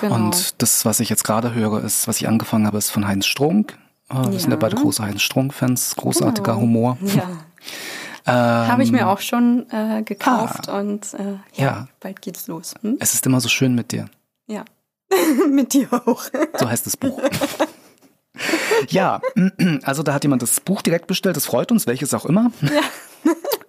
genau. 0.00 0.14
Und 0.16 0.60
das, 0.62 0.84
was 0.84 1.00
ich 1.00 1.08
jetzt 1.08 1.24
gerade 1.24 1.54
höre, 1.54 1.82
ist, 1.84 2.08
was 2.08 2.16
ich 2.20 2.28
angefangen 2.28 2.66
habe, 2.66 2.78
ist 2.78 2.90
von 2.90 3.06
Heinz 3.06 3.26
Strunk. 3.26 3.76
Äh, 4.10 4.14
Wir 4.30 4.38
sind 4.38 4.50
ja 4.50 4.50
Ja. 4.50 4.56
beide 4.56 4.76
große 4.76 5.02
Heinz 5.02 5.22
Strunk-Fans, 5.22 5.96
großartiger 5.96 6.52
Genau. 6.52 6.62
Humor. 6.62 6.98
ja. 7.02 7.22
Ähm, 8.26 8.68
Habe 8.70 8.82
ich 8.82 8.92
mir 8.92 9.08
auch 9.08 9.20
schon 9.20 9.66
äh, 9.70 10.02
gekauft 10.04 10.68
und 10.68 11.14
äh, 11.14 11.32
ja, 11.54 11.64
Ja. 11.64 11.88
bald 12.00 12.22
geht's 12.22 12.46
los. 12.46 12.74
Hm? 12.82 12.96
Es 13.00 13.14
ist 13.14 13.26
immer 13.26 13.40
so 13.40 13.48
schön 13.48 13.74
mit 13.74 13.92
dir. 13.92 14.06
Ja. 14.46 14.64
Mit 15.50 15.74
dir 15.74 15.88
auch. 15.92 16.22
So 16.58 16.68
heißt 16.70 16.86
das 16.86 16.96
Buch. 16.96 17.20
ja, 18.88 19.20
also 19.82 20.02
da 20.02 20.14
hat 20.14 20.24
jemand 20.24 20.40
das 20.42 20.60
Buch 20.60 20.80
direkt 20.82 21.06
bestellt. 21.06 21.36
Das 21.36 21.44
freut 21.46 21.70
uns, 21.70 21.86
welches 21.86 22.14
auch 22.14 22.24
immer. 22.24 22.50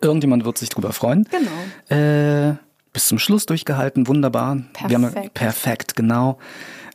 Irgendjemand 0.01 0.45
wird 0.45 0.57
sich 0.57 0.69
drüber 0.69 0.93
freuen. 0.93 1.27
Genau. 1.29 1.95
Äh, 2.01 2.55
bis 2.93 3.07
zum 3.07 3.19
Schluss 3.19 3.45
durchgehalten, 3.45 4.07
wunderbar. 4.07 4.57
Wir 4.87 4.95
haben, 4.97 5.11
Perfekt. 5.11 5.33
perfekt, 5.33 5.95
genau. 5.95 6.37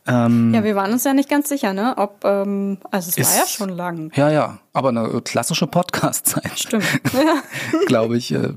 Ähm, 0.07 0.55
Ja, 0.55 0.65
wir 0.65 0.75
waren 0.75 0.93
uns 0.93 1.05
ja 1.05 1.13
nicht 1.13 1.29
ganz 1.29 1.49
sicher, 1.51 1.73
ne? 1.75 1.95
Ob, 1.99 2.25
ähm, 2.25 2.79
also 2.91 3.11
es 3.11 3.19
Ist- 3.19 3.31
war 3.33 3.39
ja 3.43 3.47
schon 3.47 3.69
lang. 3.71 4.11
ja, 4.15 4.31
ja, 4.31 4.59
aber 4.73 4.89
eine 4.89 5.21
klassische 5.23 5.67
Podcast-Zeit. 5.67 6.53
Stimmt. 6.59 6.85
Ja. 7.13 7.43
glaube 7.87 8.17
ich. 8.17 8.33
Äh, 8.33 8.51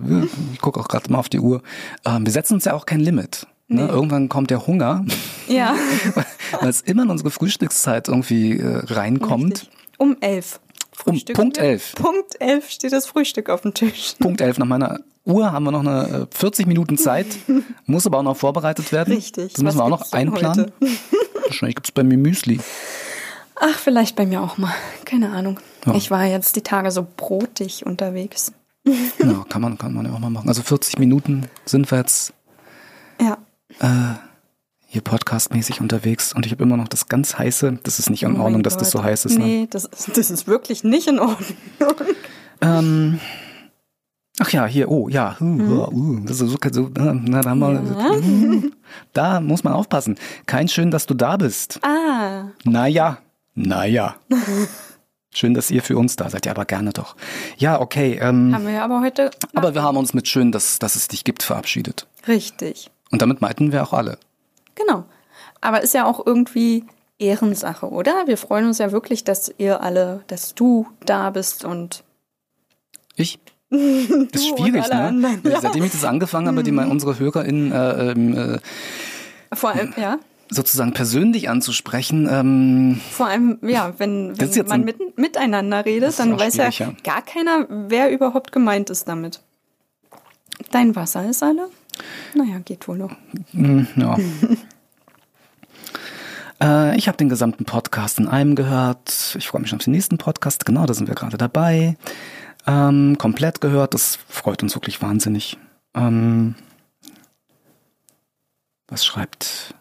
Ich 0.53 0.61
gucke 0.61 0.79
auch 0.79 0.87
gerade 0.87 1.11
mal 1.11 1.17
auf 1.19 1.27
die 1.29 1.39
Uhr. 1.39 1.61
Ähm, 2.05 2.25
Wir 2.25 2.31
setzen 2.31 2.53
uns 2.53 2.65
ja 2.65 2.73
auch 2.73 2.85
kein 2.85 2.99
Limit. 3.01 3.47
Ne? 3.67 3.87
Irgendwann 3.87 4.27
kommt 4.27 4.49
der 4.49 4.67
Hunger, 4.67 5.05
ja. 5.47 5.75
weil 6.59 6.69
es 6.69 6.81
immer 6.81 7.03
in 7.03 7.09
unsere 7.09 7.31
Frühstückszeit 7.31 8.09
irgendwie 8.09 8.57
äh, 8.59 8.81
reinkommt. 8.85 9.61
Richtig. 9.61 9.69
Um 9.97 10.17
elf. 10.19 10.59
Um 11.05 11.17
Punkt 11.33 11.57
elf. 11.57 11.95
Punkt 11.95 12.35
elf 12.41 12.69
steht 12.69 12.91
das 12.91 13.05
Frühstück 13.07 13.49
auf 13.49 13.61
dem 13.61 13.73
Tisch. 13.73 14.15
Punkt 14.19 14.41
11 14.41 14.57
nach 14.59 14.65
meiner 14.67 14.99
Uhr 15.26 15.51
haben 15.51 15.63
wir 15.63 15.72
noch 15.72 15.82
eine 15.82 16.28
äh, 16.32 16.36
40 16.36 16.65
Minuten 16.67 16.97
Zeit, 16.97 17.28
muss 17.86 18.05
aber 18.07 18.19
auch 18.19 18.24
noch 18.24 18.38
vorbereitet 18.38 18.91
werden. 18.91 19.13
Richtig. 19.13 19.53
Das 19.53 19.61
müssen 19.63 19.78
wir 19.78 19.84
auch 19.84 19.89
noch 19.89 20.11
einplanen. 20.11 20.72
Wahrscheinlich 21.45 21.76
gibt's 21.76 21.91
bei 21.91 22.03
mir 22.03 22.17
Müsli. 22.17 22.59
Ach, 23.55 23.78
vielleicht 23.78 24.15
bei 24.15 24.26
mir 24.26 24.41
auch 24.41 24.57
mal. 24.57 24.74
Keine 25.05 25.32
Ahnung. 25.32 25.59
Ja. 25.86 25.93
Ich 25.93 26.09
war 26.09 26.26
jetzt 26.26 26.55
die 26.55 26.61
Tage 26.61 26.89
so 26.91 27.05
brotig 27.17 27.86
unterwegs. 27.86 28.51
Ja, 28.86 29.45
kann 29.49 29.61
man, 29.61 29.78
kann 29.78 29.93
man 29.93 30.05
ja 30.05 30.13
auch 30.13 30.19
mal 30.19 30.32
machen. 30.32 30.47
Also 30.47 30.63
40 30.63 30.97
Minuten 30.97 31.45
sind 31.65 31.91
wir 31.91 31.99
jetzt, 31.99 32.34
Ja. 33.22 33.38
hier 34.88 35.01
podcastmäßig 35.01 35.82
unterwegs 35.82 36.34
und 36.34 36.45
ich 36.47 36.51
habe 36.51 36.63
immer 36.63 36.78
noch 36.78 36.88
das 36.88 37.07
ganz 37.07 37.38
heiße, 37.38 37.80
das 37.84 37.99
ist 37.99 38.09
nicht 38.09 38.24
in 38.24 38.38
Oh 38.39 38.43
Ordnung, 38.43 38.63
dass 38.63 38.78
das 38.78 38.89
so 38.89 39.03
heiß 39.03 39.26
ist. 39.26 39.38
Ne? 39.38 39.45
Nee, 39.45 39.67
das, 39.69 39.88
das 40.13 40.32
ist 40.32 40.47
wirklich 40.47 40.84
nicht 40.84 41.07
in 41.07 41.19
Ordnung. 41.19 41.55
Ähm, 42.61 43.19
ach 44.41 44.49
ja, 44.51 44.65
hier, 44.65 44.89
oh 44.89 45.07
ja, 45.09 45.39
Hm? 45.39 46.25
das 46.25 46.41
ist 46.41 46.49
so, 46.51 46.57
so 46.71 46.89
na, 46.95 47.41
da, 47.41 47.49
haben 47.49 47.59
wir, 47.59 48.71
da 49.13 49.39
muss 49.39 49.63
man 49.63 49.73
aufpassen. 49.73 50.17
Kein 50.45 50.67
schön, 50.67 50.91
dass 50.91 51.05
du 51.05 51.13
da 51.13 51.37
bist. 51.37 51.79
Ah, 51.83 52.45
Naja, 52.63 53.17
naja. 53.53 54.15
Schön, 55.33 55.53
dass 55.53 55.71
ihr 55.71 55.81
für 55.81 55.97
uns 55.97 56.17
da 56.17 56.29
seid. 56.29 56.45
Ja, 56.45 56.51
aber 56.51 56.65
gerne 56.65 56.91
doch. 56.91 57.15
Ja, 57.57 57.79
okay. 57.79 58.19
Ähm, 58.21 58.53
haben 58.53 58.65
wir 58.65 58.73
ja 58.73 58.83
aber 58.83 58.99
heute 58.99 59.31
aber 59.55 59.73
wir 59.73 59.81
haben 59.81 59.95
uns 59.95 60.13
mit 60.13 60.27
schön, 60.27 60.51
dass, 60.51 60.77
dass 60.77 60.95
es 60.97 61.07
dich 61.07 61.23
gibt, 61.23 61.41
verabschiedet. 61.41 62.05
richtig. 62.27 62.91
Und 63.11 63.21
damit 63.21 63.39
meinten 63.39 63.71
wir 63.71 63.81
auch 63.83 63.93
alle. 63.93 64.17
Genau. 64.75 65.05
Aber 65.61 65.81
ist 65.81 65.93
ja 65.93 66.03
auch 66.05 66.25
irgendwie 66.25 66.83
Ehrensache, 67.17 67.89
oder? 67.89 68.27
Wir 68.27 68.35
freuen 68.37 68.65
uns 68.67 68.79
ja 68.79 68.91
wirklich, 68.91 69.23
dass 69.23 69.53
ihr 69.57 69.79
alle, 69.81 70.21
dass 70.27 70.53
du 70.53 70.87
da 71.05 71.29
bist 71.29 71.63
und 71.63 72.03
Ich? 73.15 73.39
Das 73.72 74.41
ist 74.41 74.47
schwierig, 74.49 74.88
ne? 74.89 75.39
ja. 75.45 75.61
Seitdem 75.61 75.84
ich 75.86 75.91
das 75.93 76.03
angefangen 76.03 76.47
habe, 76.47 76.61
die 76.61 76.72
mal 76.72 76.88
unsere 76.89 77.17
HörerInnen 77.17 77.72
äh, 77.72 78.11
ähm, 78.11 78.38
äh, 78.38 78.59
vor 79.55 79.69
allem, 79.72 79.93
ja, 79.95 80.19
sozusagen 80.49 80.91
persönlich 80.91 81.49
anzusprechen, 81.49 82.28
ähm, 82.30 82.99
vor 83.11 83.28
allem, 83.28 83.59
ja, 83.61 83.93
wenn, 83.97 84.38
wenn 84.38 84.49
man 84.67 84.72
ein- 84.72 84.84
mit, 84.84 85.17
miteinander 85.17 85.86
redet, 85.86 86.19
dann 86.19 86.38
weiß 86.38 86.57
ja, 86.57 86.69
schwierig, 86.72 87.01
gar 87.03 87.22
keiner, 87.22 87.65
wer 87.69 88.11
überhaupt 88.11 88.51
gemeint 88.51 88.89
ist 88.89 89.07
damit. 89.07 89.39
Dein 90.72 90.93
Wasser 90.97 91.30
ist 91.30 91.41
alle? 91.41 91.69
Naja, 92.36 92.59
geht 92.65 92.88
wohl 92.89 92.97
noch. 92.97 93.15
Mm, 93.53 93.84
Ja. 93.95 94.17
Äh, 96.63 96.95
ich 96.95 97.07
habe 97.07 97.17
den 97.17 97.28
gesamten 97.30 97.65
Podcast 97.65 98.19
in 98.19 98.28
einem 98.28 98.53
gehört. 98.55 99.36
Ich 99.36 99.47
freue 99.47 99.61
mich 99.61 99.69
schon 99.72 99.80
auf 99.80 99.86
den 99.86 99.93
nächsten 99.93 100.19
Podcast. 100.19 100.63
Genau, 100.63 100.86
da 100.86 100.93
sind 100.93 101.07
wir 101.07 101.15
gerade 101.15 101.36
dabei. 101.38 101.97
Ähm, 102.68 103.18
komplett 103.18 103.62
gehört. 103.62 103.93
Das 103.93 104.18
freut 104.28 104.62
uns 104.64 104.76
wirklich 104.76 105.01
wahnsinnig. 105.01 105.57
Ähm, 105.95 106.55
was 108.88 109.05
schreibt? 109.05 109.74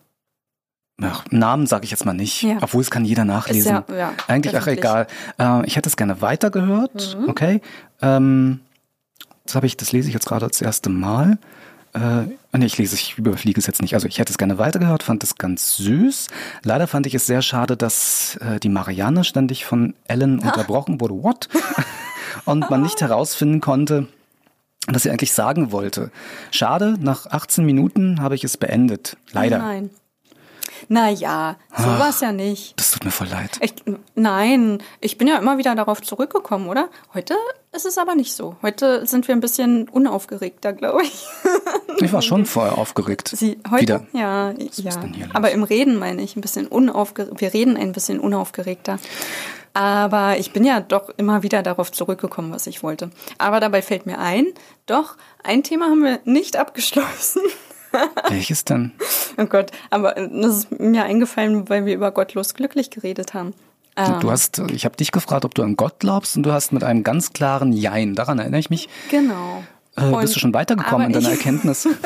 Ach, 1.02 1.24
Namen 1.30 1.66
sage 1.66 1.84
ich 1.84 1.90
jetzt 1.90 2.04
mal 2.04 2.12
nicht, 2.12 2.42
Ja. 2.42 2.58
obwohl 2.60 2.82
es 2.82 2.90
kann 2.90 3.04
jeder 3.06 3.24
nachlesen. 3.24 3.72
Ja- 3.88 3.94
ja, 3.96 4.12
Eigentlich, 4.28 4.54
ach 4.56 4.66
egal. 4.66 5.06
Äh, 5.38 5.66
ich 5.66 5.76
hätte 5.76 5.88
es 5.88 5.96
gerne 5.96 6.20
weitergehört, 6.20 7.16
Mhm. 7.18 7.28
okay. 7.28 7.62
Ähm, 8.02 8.60
das 9.46 9.54
habe 9.54 9.66
ich, 9.66 9.76
das 9.78 9.92
lese 9.92 10.08
ich 10.08 10.14
jetzt 10.14 10.26
gerade 10.26 10.46
das 10.46 10.60
erste 10.60 10.90
Mal. 10.90 11.38
Äh, 11.92 12.56
nee, 12.56 12.66
ich 12.66 12.78
lese, 12.78 12.94
ich 12.94 13.18
überfliege 13.18 13.58
es 13.58 13.66
jetzt 13.66 13.82
nicht. 13.82 13.94
Also 13.94 14.06
ich 14.06 14.18
hätte 14.18 14.32
es 14.32 14.38
gerne 14.38 14.58
weitergehört, 14.58 15.02
fand 15.02 15.24
es 15.24 15.36
ganz 15.36 15.76
süß. 15.76 16.28
Leider 16.62 16.86
fand 16.86 17.06
ich 17.06 17.14
es 17.14 17.26
sehr 17.26 17.42
schade, 17.42 17.76
dass 17.76 18.36
äh, 18.36 18.60
die 18.60 18.68
Marianne 18.68 19.24
ständig 19.24 19.64
von 19.64 19.94
Ellen 20.06 20.38
unterbrochen 20.38 21.00
wurde. 21.00 21.22
What? 21.22 21.48
Und 22.44 22.70
man 22.70 22.82
nicht 22.82 23.00
herausfinden 23.00 23.60
konnte, 23.60 24.06
was 24.86 25.02
sie 25.02 25.10
eigentlich 25.10 25.32
sagen 25.32 25.72
wollte. 25.72 26.10
Schade, 26.52 26.96
nach 27.00 27.26
18 27.26 27.64
Minuten 27.64 28.20
habe 28.20 28.36
ich 28.36 28.44
es 28.44 28.56
beendet. 28.56 29.16
Leider. 29.32 29.58
Nein. 29.58 29.90
Naja, 30.88 31.56
so 31.76 31.84
war 31.84 32.10
es 32.10 32.20
ja 32.20 32.32
nicht. 32.32 32.78
Das 32.78 32.90
tut 32.90 33.04
mir 33.04 33.10
voll 33.10 33.28
leid. 33.28 33.58
Ich, 33.60 33.74
nein, 34.14 34.82
ich 35.00 35.18
bin 35.18 35.28
ja 35.28 35.38
immer 35.38 35.58
wieder 35.58 35.74
darauf 35.74 36.02
zurückgekommen, 36.02 36.68
oder? 36.68 36.88
Heute 37.14 37.34
ist 37.72 37.86
es 37.86 37.98
aber 37.98 38.14
nicht 38.14 38.34
so. 38.34 38.56
Heute 38.62 39.06
sind 39.06 39.28
wir 39.28 39.34
ein 39.34 39.40
bisschen 39.40 39.88
unaufgeregter, 39.88 40.72
glaube 40.72 41.02
ich. 41.02 41.26
Ich 42.02 42.14
war 42.14 42.22
schon 42.22 42.46
vorher 42.46 42.78
aufgeregt. 42.78 43.28
Sie, 43.28 43.58
heute? 43.70 43.82
Wieder. 43.82 44.06
Ja, 44.14 44.54
ja. 44.76 44.92
Aber 45.34 45.50
im 45.50 45.64
Reden 45.64 45.98
meine 45.98 46.22
ich 46.22 46.34
ein 46.34 46.40
bisschen 46.40 46.66
unaufgeregt. 46.66 47.42
Wir 47.42 47.52
reden 47.52 47.76
ein 47.76 47.92
bisschen 47.92 48.20
unaufgeregter. 48.20 48.98
Aber 49.72 50.38
ich 50.38 50.52
bin 50.52 50.64
ja 50.64 50.80
doch 50.80 51.10
immer 51.16 51.42
wieder 51.42 51.62
darauf 51.62 51.92
zurückgekommen, 51.92 52.52
was 52.52 52.66
ich 52.66 52.82
wollte. 52.82 53.10
Aber 53.38 53.60
dabei 53.60 53.82
fällt 53.82 54.06
mir 54.06 54.18
ein, 54.18 54.46
doch, 54.86 55.16
ein 55.44 55.62
Thema 55.62 55.86
haben 55.86 56.02
wir 56.02 56.20
nicht 56.24 56.56
abgeschlossen. 56.56 57.42
Welches 58.28 58.64
denn? 58.64 58.92
Oh 59.36 59.46
Gott, 59.46 59.70
aber 59.90 60.14
das 60.14 60.58
ist 60.58 60.80
mir 60.80 61.04
eingefallen, 61.04 61.68
weil 61.68 61.86
wir 61.86 61.94
über 61.94 62.10
gottlos 62.10 62.54
glücklich 62.54 62.90
geredet 62.90 63.34
haben. 63.34 63.54
Ähm, 63.96 64.20
Du 64.20 64.30
hast, 64.30 64.60
ich 64.72 64.84
habe 64.84 64.96
dich 64.96 65.12
gefragt, 65.12 65.44
ob 65.44 65.54
du 65.54 65.62
an 65.62 65.76
Gott 65.76 65.94
glaubst 65.98 66.36
und 66.36 66.44
du 66.44 66.52
hast 66.52 66.72
mit 66.72 66.84
einem 66.84 67.02
ganz 67.02 67.32
klaren 67.32 67.72
Jein, 67.72 68.14
daran 68.14 68.38
erinnere 68.38 68.60
ich 68.60 68.70
mich, 68.70 68.88
Genau. 69.10 69.62
äh, 69.96 70.10
bist 70.20 70.36
du 70.36 70.40
schon 70.40 70.54
weitergekommen 70.54 71.08
in 71.08 71.12
deiner 71.12 71.30
Erkenntnis. 71.30 71.88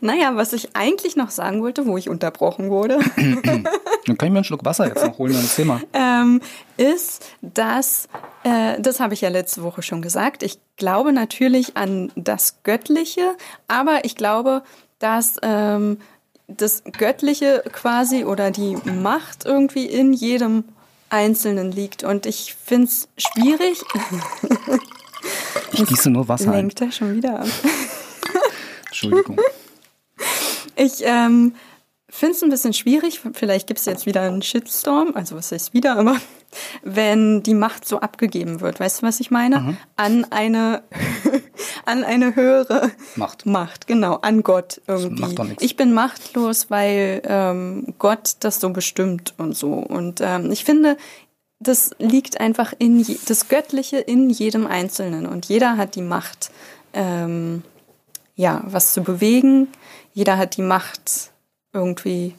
Naja, 0.00 0.34
was 0.34 0.54
ich 0.54 0.74
eigentlich 0.74 1.14
noch 1.16 1.28
sagen 1.30 1.60
wollte, 1.62 1.84
wo 1.86 1.98
ich 1.98 2.08
unterbrochen 2.08 2.70
wurde, 2.70 3.00
Dann 3.16 3.64
kann 3.64 3.72
ich 4.06 4.20
mir 4.22 4.38
einen 4.38 4.44
Schluck 4.44 4.64
Wasser 4.64 4.86
jetzt 4.86 5.04
noch 5.04 5.18
holen, 5.18 5.34
das 5.34 5.56
Thema. 5.56 5.80
ähm, 5.92 6.40
ist, 6.78 7.26
dass, 7.42 8.08
äh, 8.44 8.80
das 8.80 8.98
habe 8.98 9.12
ich 9.12 9.20
ja 9.20 9.28
letzte 9.28 9.62
Woche 9.62 9.82
schon 9.82 10.00
gesagt, 10.00 10.42
ich 10.42 10.58
glaube 10.76 11.12
natürlich 11.12 11.76
an 11.76 12.10
das 12.16 12.62
Göttliche, 12.62 13.36
aber 13.66 14.04
ich 14.06 14.14
glaube, 14.16 14.62
dass 14.98 15.36
ähm, 15.42 15.98
das 16.46 16.82
Göttliche 16.84 17.62
quasi 17.72 18.24
oder 18.24 18.50
die 18.50 18.76
Macht 18.84 19.44
irgendwie 19.44 19.86
in 19.86 20.12
jedem 20.12 20.64
Einzelnen 21.10 21.72
liegt. 21.72 22.04
Und 22.04 22.26
ich 22.26 22.54
finde 22.54 22.88
es 22.88 23.08
schwierig. 23.16 23.82
Ich 25.72 25.84
gieße 25.84 26.10
nur 26.10 26.28
Wasser. 26.28 26.52
Lenkt 26.52 26.80
er 26.80 26.92
schon 26.92 27.16
wieder 27.16 27.40
ab. 27.40 27.48
Entschuldigung. 28.86 29.38
Ich 30.76 31.02
ähm, 31.02 31.54
finde 32.08 32.34
es 32.36 32.42
ein 32.42 32.50
bisschen 32.50 32.72
schwierig, 32.72 33.20
vielleicht 33.34 33.66
gibt 33.66 33.80
es 33.80 33.86
jetzt 33.86 34.06
wieder 34.06 34.22
einen 34.22 34.42
Shitstorm, 34.42 35.12
also 35.14 35.36
was 35.36 35.52
heißt 35.52 35.74
wieder, 35.74 35.96
aber 35.96 36.16
wenn 36.82 37.42
die 37.42 37.54
Macht 37.54 37.86
so 37.86 38.00
abgegeben 38.00 38.60
wird, 38.60 38.80
weißt 38.80 39.02
du, 39.02 39.06
was 39.06 39.20
ich 39.20 39.30
meine? 39.30 39.60
Mhm. 39.60 39.76
An 39.96 40.26
eine 40.30 40.82
an 41.84 42.04
eine 42.04 42.36
höhere 42.36 42.90
Macht. 43.16 43.46
Macht, 43.46 43.86
genau, 43.86 44.16
an 44.16 44.42
Gott 44.42 44.80
irgendwie. 44.86 45.56
Ich 45.60 45.76
bin 45.76 45.92
machtlos, 45.92 46.70
weil 46.70 47.22
ähm, 47.24 47.94
Gott 47.98 48.36
das 48.40 48.60
so 48.60 48.70
bestimmt 48.70 49.34
und 49.38 49.56
so. 49.56 49.74
Und 49.74 50.20
ähm, 50.22 50.50
ich 50.50 50.64
finde, 50.64 50.96
das 51.60 51.90
liegt 51.98 52.40
einfach 52.40 52.72
in 52.78 53.00
je, 53.00 53.18
das 53.26 53.48
Göttliche 53.48 53.98
in 53.98 54.30
jedem 54.30 54.66
Einzelnen 54.66 55.26
und 55.26 55.46
jeder 55.46 55.76
hat 55.76 55.94
die 55.94 56.02
Macht, 56.02 56.50
ähm, 56.92 57.62
ja, 58.34 58.62
was 58.64 58.92
zu 58.92 59.02
bewegen. 59.02 59.68
Jeder 60.12 60.36
hat 60.36 60.56
die 60.56 60.62
Macht, 60.62 61.30
irgendwie, 61.72 62.34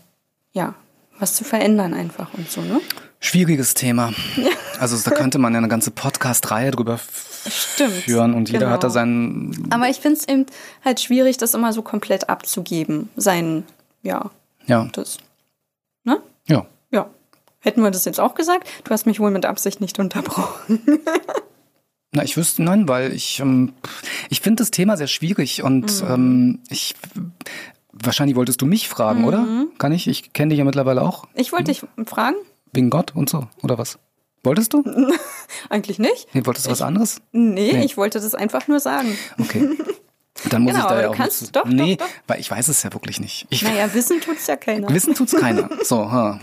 ja, 0.53 0.76
was 1.20 1.36
zu 1.36 1.43
verändern 1.43 1.93
einfach 1.93 2.34
und 2.34 2.49
so, 2.49 2.61
ne? 2.61 2.80
Schwieriges 3.20 3.74
Thema. 3.74 4.13
Also 4.80 4.97
da 4.97 5.11
könnte 5.11 5.39
man 5.39 5.53
ja 5.53 5.57
eine 5.57 5.67
ganze 5.67 5.91
Podcast-Reihe 5.91 6.72
drüber 6.72 6.99
Stimmt. 7.49 7.91
führen 7.93 8.34
und 8.34 8.49
jeder 8.49 8.70
hat 8.70 8.84
da 8.84 8.88
genau. 8.88 8.93
seinen. 8.93 9.67
Aber 9.72 9.89
ich 9.89 9.97
finde 9.99 10.17
es 10.20 10.28
eben 10.28 10.45
halt 10.86 11.01
schwierig, 11.01 11.36
das 11.38 11.53
immer 11.53 11.74
so 11.74 11.82
komplett 11.82 12.30
abzugeben. 12.30 13.09
Sein, 13.17 13.65
ja, 14.03 14.32
Ja, 14.67 14.88
das. 14.93 15.17
Ne? 16.05 16.22
ja. 16.47 16.65
Ja. 16.91 17.09
Hätten 17.59 17.84
wir 17.84 17.91
das 17.91 18.05
jetzt 18.05 18.22
auch 18.22 18.36
gesagt? 18.36 18.70
Du 18.86 18.91
hast 18.91 19.05
mich 19.05 19.20
wohl 19.20 19.32
mit 19.32 19.45
Absicht 19.45 19.82
nicht 19.82 19.99
unterbrochen. 19.99 20.80
Na, 22.13 22.24
ich 22.24 22.38
wüsste, 22.38 22.63
nein, 22.63 22.88
weil 22.88 23.13
ich, 23.13 23.39
ähm, 23.41 23.74
ich 24.30 24.39
finde 24.41 24.61
das 24.63 24.72
Thema 24.72 24.95
sehr 24.97 25.07
schwierig 25.07 25.61
und 25.61 26.01
Mhm. 26.03 26.07
ähm, 26.09 26.59
ich, 26.70 26.95
wahrscheinlich 27.91 28.35
wolltest 28.35 28.61
du 28.61 28.65
mich 28.65 28.87
fragen, 28.89 29.23
oder? 29.25 29.47
Kann 29.77 29.91
ich? 29.91 30.07
Ich 30.07 30.33
kenne 30.33 30.49
dich 30.49 30.59
ja 30.59 30.65
mittlerweile 30.65 31.01
auch. 31.01 31.25
Ich 31.35 31.51
wollte 31.51 31.65
dich 31.65 31.83
fragen. 32.05 32.35
Wegen 32.73 32.89
Gott 32.89 33.15
und 33.15 33.29
so, 33.29 33.47
oder 33.63 33.77
was? 33.77 33.97
Wolltest 34.43 34.73
du? 34.73 34.83
Eigentlich 35.69 35.99
nicht. 35.99 36.27
Nee, 36.33 36.45
wolltest 36.45 36.67
du 36.67 36.71
was 36.71 36.81
anderes? 36.81 37.21
Nee, 37.31 37.73
Nee. 37.73 37.83
ich 37.85 37.97
wollte 37.97 38.19
das 38.21 38.35
einfach 38.35 38.67
nur 38.67 38.79
sagen. 38.79 39.17
Okay. 39.39 39.69
Dann 40.49 40.61
muss 40.61 40.71
Genau, 40.71 40.85
ich 40.85 40.89
da 40.89 40.95
ja 40.95 41.01
du 41.01 41.09
auch 41.09 41.15
kannst- 41.17 41.41
nicht- 41.41 41.55
doch, 41.57 41.63
doch, 41.63 41.69
Nee, 41.69 41.97
doch. 41.97 42.07
weil 42.27 42.39
ich 42.39 42.49
weiß 42.49 42.69
es 42.69 42.81
ja 42.83 42.93
wirklich 42.93 43.19
nicht. 43.19 43.45
Ich, 43.49 43.61
Naja, 43.61 43.93
wissen 43.93 44.21
tut's 44.21 44.47
ja 44.47 44.55
keiner. 44.55 44.87
Wissen 44.87 45.13
tut's 45.13 45.35
keiner. 45.35 45.67
So, 45.83 46.09
ha, 46.09 46.39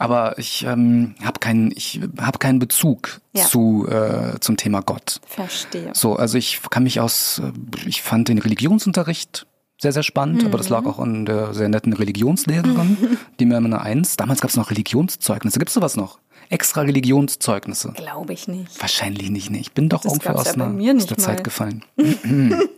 aber 0.00 0.36
ich 0.40 0.64
ähm, 0.64 1.14
habe 1.22 1.38
keinen, 1.38 1.70
ich 1.70 2.00
habe 2.20 2.38
keinen 2.40 2.58
Bezug 2.58 3.20
Ja. 3.32 3.44
zu 3.44 3.86
äh, 3.88 4.40
zum 4.40 4.56
Thema 4.56 4.80
Gott. 4.82 5.20
Verstehe. 5.24 5.90
So, 5.94 6.16
also 6.16 6.36
ich 6.36 6.60
kann 6.68 6.82
mich 6.82 6.98
aus, 6.98 7.38
äh, 7.38 7.52
ich 7.88 8.02
fand 8.02 8.26
den 8.28 8.38
Religionsunterricht 8.38 9.46
sehr, 9.78 9.92
sehr 9.92 10.02
spannend, 10.02 10.44
aber 10.44 10.56
das 10.58 10.68
lag 10.68 10.82
Mhm. 10.82 10.86
auch 10.88 10.98
an 10.98 11.26
der 11.26 11.52
sehr 11.54 11.68
netten 11.68 11.92
Religionslehrerin, 11.92 13.18
die 13.40 13.44
mir 13.46 13.56
immer 13.58 13.66
eine 13.66 13.80
Eins. 13.82 14.16
Damals 14.16 14.40
gab 14.40 14.50
es 14.50 14.56
noch 14.56 14.70
Religionszeugnisse. 14.70 15.58
Gibt's 15.58 15.74
sowas 15.74 15.96
noch? 15.96 16.18
Extra 16.48 16.82
Religionszeugnisse. 16.82 17.92
Glaube 17.96 18.32
ich 18.32 18.46
nicht. 18.48 18.80
Wahrscheinlich 18.80 19.30
nicht, 19.30 19.50
nee. 19.50 19.58
Ich 19.58 19.72
bin 19.72 19.88
doch 19.88 20.02
Das 20.02 20.12
irgendwie 20.12 20.28
aus, 20.30 20.46
ja 20.46 20.52
einer, 20.54 20.66
aus 20.96 21.06
der 21.06 21.16
mal. 21.18 21.22
Zeit 21.22 21.44
gefallen. 21.44 21.84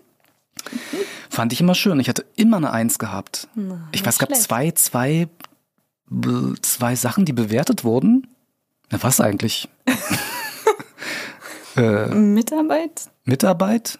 Fand 1.31 1.53
ich 1.53 1.61
immer 1.61 1.75
schön. 1.75 2.01
Ich 2.01 2.09
hatte 2.09 2.25
immer 2.37 2.57
eine 2.57 2.73
Eins 2.73 2.99
gehabt. 2.99 3.47
ich 3.93 4.05
weiß, 4.05 4.15
es 4.15 4.19
gab 4.19 4.35
zwei, 4.35 4.71
zwei, 4.73 5.29
zwei 6.63 6.97
Sachen, 6.97 7.25
die 7.27 7.33
bewertet 7.33 7.85
wurden. 7.85 8.27
Na, 8.91 9.03
was 9.03 9.21
eigentlich? 9.21 9.69
äh, 11.77 12.07
Mitarbeit, 12.09 13.11
Mitarbeit? 13.25 13.99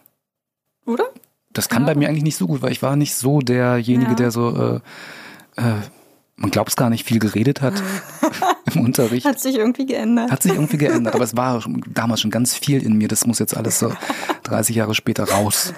oder? 0.85 1.05
Das 1.53 1.67
kann 1.69 1.85
bei 1.85 1.95
mir 1.95 2.09
eigentlich 2.09 2.23
nicht 2.23 2.37
so 2.37 2.47
gut, 2.47 2.61
weil 2.61 2.71
ich 2.71 2.81
war 2.81 2.95
nicht 2.95 3.15
so 3.15 3.39
derjenige, 3.39 4.11
Ja. 4.11 4.15
der 4.15 4.31
so 4.31 4.81
äh, 5.57 5.61
äh, 5.61 5.73
man 6.35 6.51
glaubt 6.51 6.69
es 6.69 6.75
gar 6.77 6.89
nicht, 6.89 7.05
viel 7.05 7.19
geredet 7.19 7.61
hat 7.61 7.73
im 8.73 8.81
Unterricht. 8.81 9.25
Hat 9.25 9.39
sich 9.41 9.55
irgendwie 9.55 9.85
geändert. 9.85 10.31
Hat 10.31 10.41
sich 10.43 10.53
irgendwie 10.53 10.77
geändert, 10.85 11.15
aber 11.15 11.23
es 11.23 11.35
war 11.35 11.61
damals 11.93 12.21
schon 12.21 12.31
ganz 12.31 12.53
viel 12.55 12.81
in 12.81 12.93
mir. 12.97 13.07
Das 13.09 13.25
muss 13.25 13.39
jetzt 13.39 13.57
alles 13.57 13.79
so 13.79 13.91
30 14.43 14.75
Jahre 14.75 14.95
später 14.95 15.25
raus. 15.25 15.73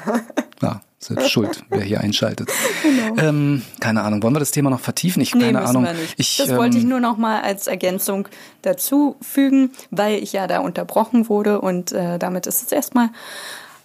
Ja, 0.62 0.82
selbst 1.00 1.30
schuld, 1.32 1.64
wer 1.70 1.82
hier 1.82 2.02
einschaltet. 2.02 2.52
Genau. 2.84 3.20
Ähm, 3.24 3.62
keine 3.80 4.04
Ahnung, 4.04 4.22
wollen 4.22 4.36
wir 4.36 4.40
das 4.40 4.52
Thema 4.52 4.70
noch 4.70 4.82
vertiefen? 4.82 5.20
Ich 5.22 5.34
nee, 5.34 5.46
keine 5.46 5.64
Ahnung. 5.64 5.88
Ich, 6.18 6.38
das 6.38 6.50
ähm, 6.50 6.58
wollte 6.58 6.78
ich 6.78 6.84
nur 6.84 7.00
noch 7.00 7.18
mal 7.18 7.42
als 7.42 7.66
Ergänzung 7.66 8.28
dazu 8.62 9.16
fügen, 9.20 9.72
weil 9.90 10.22
ich 10.22 10.34
ja 10.34 10.46
da 10.46 10.60
unterbrochen 10.60 11.28
wurde 11.28 11.60
und 11.60 11.92
äh, 11.92 12.20
damit 12.20 12.46
ist 12.46 12.62
es 12.62 12.72
erstmal 12.72 13.10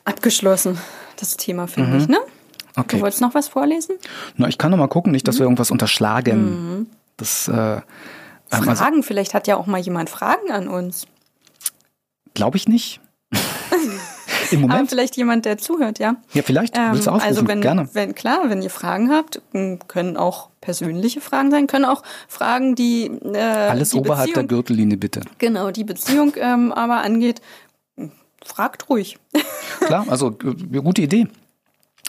abgeschlossen, 0.04 0.78
das 1.16 1.36
Thema, 1.36 1.66
finde 1.66 1.90
mhm. 1.90 1.98
ich, 1.98 2.08
ne? 2.08 2.18
Okay. 2.76 2.96
Du 2.96 3.02
wolltest 3.02 3.22
noch 3.22 3.34
was 3.34 3.48
vorlesen? 3.48 3.96
Na, 4.36 4.48
ich 4.48 4.58
kann 4.58 4.70
noch 4.70 4.78
mal 4.78 4.88
gucken, 4.88 5.12
nicht, 5.12 5.26
dass 5.26 5.36
mhm. 5.36 5.40
wir 5.40 5.44
irgendwas 5.44 5.70
unterschlagen. 5.70 6.76
Mhm. 6.78 6.86
Das, 7.16 7.48
äh, 7.48 7.80
Fragen, 8.48 8.68
also, 8.68 9.02
vielleicht 9.02 9.34
hat 9.34 9.46
ja 9.46 9.56
auch 9.56 9.66
mal 9.66 9.80
jemand 9.80 10.10
Fragen 10.10 10.50
an 10.52 10.68
uns. 10.68 11.06
Glaube 12.34 12.58
ich 12.58 12.68
nicht. 12.68 13.00
Im 14.50 14.60
Moment. 14.60 14.78
Aber 14.78 14.88
vielleicht 14.88 15.16
jemand, 15.16 15.44
der 15.44 15.58
zuhört, 15.58 15.98
ja. 15.98 16.16
Ja, 16.32 16.42
vielleicht. 16.42 16.76
Ähm, 16.76 16.92
Willst 16.92 17.06
du 17.06 17.10
aufrufen? 17.10 17.28
Also 17.28 17.48
wenn, 17.48 17.60
Gerne. 17.60 17.88
wenn, 17.94 18.14
klar, 18.14 18.48
wenn 18.48 18.62
ihr 18.62 18.70
Fragen 18.70 19.10
habt, 19.10 19.40
können 19.88 20.16
auch 20.16 20.50
persönliche 20.60 21.20
Fragen 21.20 21.50
sein, 21.50 21.66
können 21.66 21.84
auch 21.84 22.02
Fragen, 22.28 22.74
die 22.74 23.06
äh, 23.06 23.38
alles 23.38 23.90
die 23.90 23.98
oberhalb 23.98 24.28
Beziehung, 24.28 24.48
der 24.48 24.56
Gürtellinie 24.56 24.96
bitte. 24.98 25.22
Genau, 25.38 25.70
die 25.70 25.84
Beziehung 25.84 26.34
ähm, 26.36 26.72
aber 26.72 26.98
angeht. 26.98 27.40
Fragt 28.46 28.88
ruhig. 28.88 29.18
Klar, 29.80 30.06
also 30.08 30.30
gute 30.30 31.02
Idee. 31.02 31.28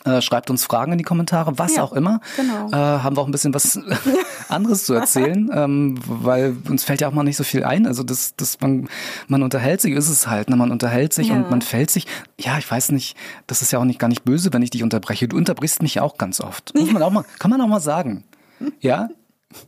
Äh, 0.06 0.22
schreibt 0.22 0.50
uns 0.50 0.64
Fragen 0.64 0.94
in 0.94 0.98
die 1.00 1.04
Kommentare, 1.04 1.58
was 1.58 1.76
ja, 1.76 1.84
auch 1.84 1.92
immer. 1.92 2.22
Genau. 2.38 2.70
Äh, 2.70 2.76
haben 2.76 3.18
wir 3.18 3.22
auch 3.22 3.26
ein 3.26 3.32
bisschen 3.32 3.54
was 3.54 3.80
anderes 4.48 4.86
zu 4.86 4.94
erzählen, 4.94 5.50
ähm, 5.54 6.00
weil 6.06 6.56
uns 6.70 6.84
fällt 6.84 7.02
ja 7.02 7.10
auch 7.10 7.14
mal 7.14 7.24
nicht 7.24 7.36
so 7.36 7.44
viel 7.44 7.64
ein. 7.64 7.86
Also 7.88 8.04
das, 8.04 8.36
das 8.38 8.62
man, 8.62 8.88
man 9.28 9.44
unterhält 9.44 9.82
sich, 9.82 9.94
ist 9.94 10.08
es 10.08 10.28
halt. 10.28 10.50
Ne? 10.50 10.56
Man 10.56 10.72
unterhält 10.72 11.14
sich 11.14 11.30
ja. 11.30 11.36
und 11.36 11.50
man 11.50 11.62
fällt 11.62 11.90
sich. 11.90 12.06
Ja, 12.40 12.58
ich 12.58 12.70
weiß 12.70 12.92
nicht, 12.92 13.18
das 13.48 13.62
ist 13.62 13.72
ja 13.72 13.80
auch 13.80 13.86
nicht 13.86 14.00
gar 14.00 14.08
nicht 14.08 14.24
böse, 14.24 14.54
wenn 14.54 14.62
ich 14.62 14.70
dich 14.70 14.84
unterbreche. 14.84 15.28
Du 15.28 15.36
unterbrichst 15.36 15.82
mich 15.82 15.96
ja 15.96 16.04
auch 16.04 16.18
ganz 16.18 16.40
oft. 16.40 16.74
Muss 16.76 16.92
man 16.92 17.02
auch 17.02 17.12
mal, 17.12 17.26
kann 17.40 17.52
man 17.52 17.60
auch 17.60 17.68
mal 17.68 17.82
sagen. 17.82 18.24
Ja, 18.80 19.10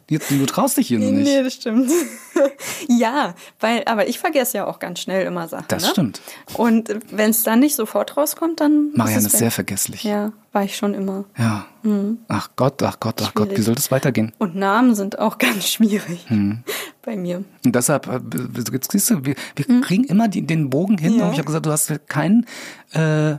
du 0.10 0.46
traust 0.46 0.78
dich 0.78 0.88
hier 0.88 1.00
noch 1.00 1.12
nicht. 1.12 1.24
Nee, 1.24 1.44
das 1.44 1.54
stimmt. 1.54 1.92
ja, 2.88 3.36
weil, 3.60 3.84
aber 3.86 4.08
ich 4.08 4.20
vergesse 4.20 4.58
ja 4.58 4.68
auch 4.68 4.80
ganz 4.80 5.00
schnell 5.00 5.26
immer 5.26 5.48
Sachen. 5.48 5.66
Das 5.68 5.84
ne? 5.84 5.90
stimmt. 5.90 6.22
Und 6.54 6.90
wenn 7.12 7.32
es 7.32 7.44
dann 7.44 7.60
nicht 7.60 7.76
sofort 7.76 8.18
rauskommt, 8.18 8.60
dann. 8.60 8.92
Marianne 8.96 9.20
ist, 9.20 9.34
ist 9.34 9.40
sehr 9.40 9.52
vergesslich. 9.52 10.04
Ja, 10.04 10.32
war 10.52 10.64
ich 10.64 10.76
schon 10.76 10.94
immer. 10.94 11.26
Ja. 11.38 11.66
Mhm. 11.84 12.20
Ach 12.28 12.50
Gott, 12.56 12.82
ach 12.84 13.00
Gott, 13.00 13.16
ach 13.22 13.32
schwierig. 13.32 13.50
Gott, 13.50 13.58
wie 13.58 13.62
soll 13.62 13.76
das 13.76 13.92
weitergehen? 13.92 14.34
Und 14.38 14.56
Namen 14.56 14.96
sind 14.96 15.20
auch 15.20 15.38
ganz 15.40 15.68
schwierig 15.68 16.26
mhm. 16.30 16.64
bei 17.02 17.16
mir. 17.16 17.44
Und 17.64 17.76
deshalb, 17.76 18.08
äh, 18.08 18.20
siehst 18.92 19.10
du, 19.10 19.26
wir, 19.26 19.36
wir 19.56 19.66
mhm. 19.68 19.82
kriegen 19.82 20.04
immer 20.06 20.28
die, 20.28 20.46
den 20.46 20.70
Bogen 20.70 20.98
hin. 20.98 21.18
Ja. 21.18 21.26
Und 21.26 21.34
ich 21.34 21.38
habe 21.38 21.46
gesagt, 21.48 21.66
du 21.66 21.72
hast 21.72 22.08
keinen. 22.08 22.46
Äh, 22.94 23.38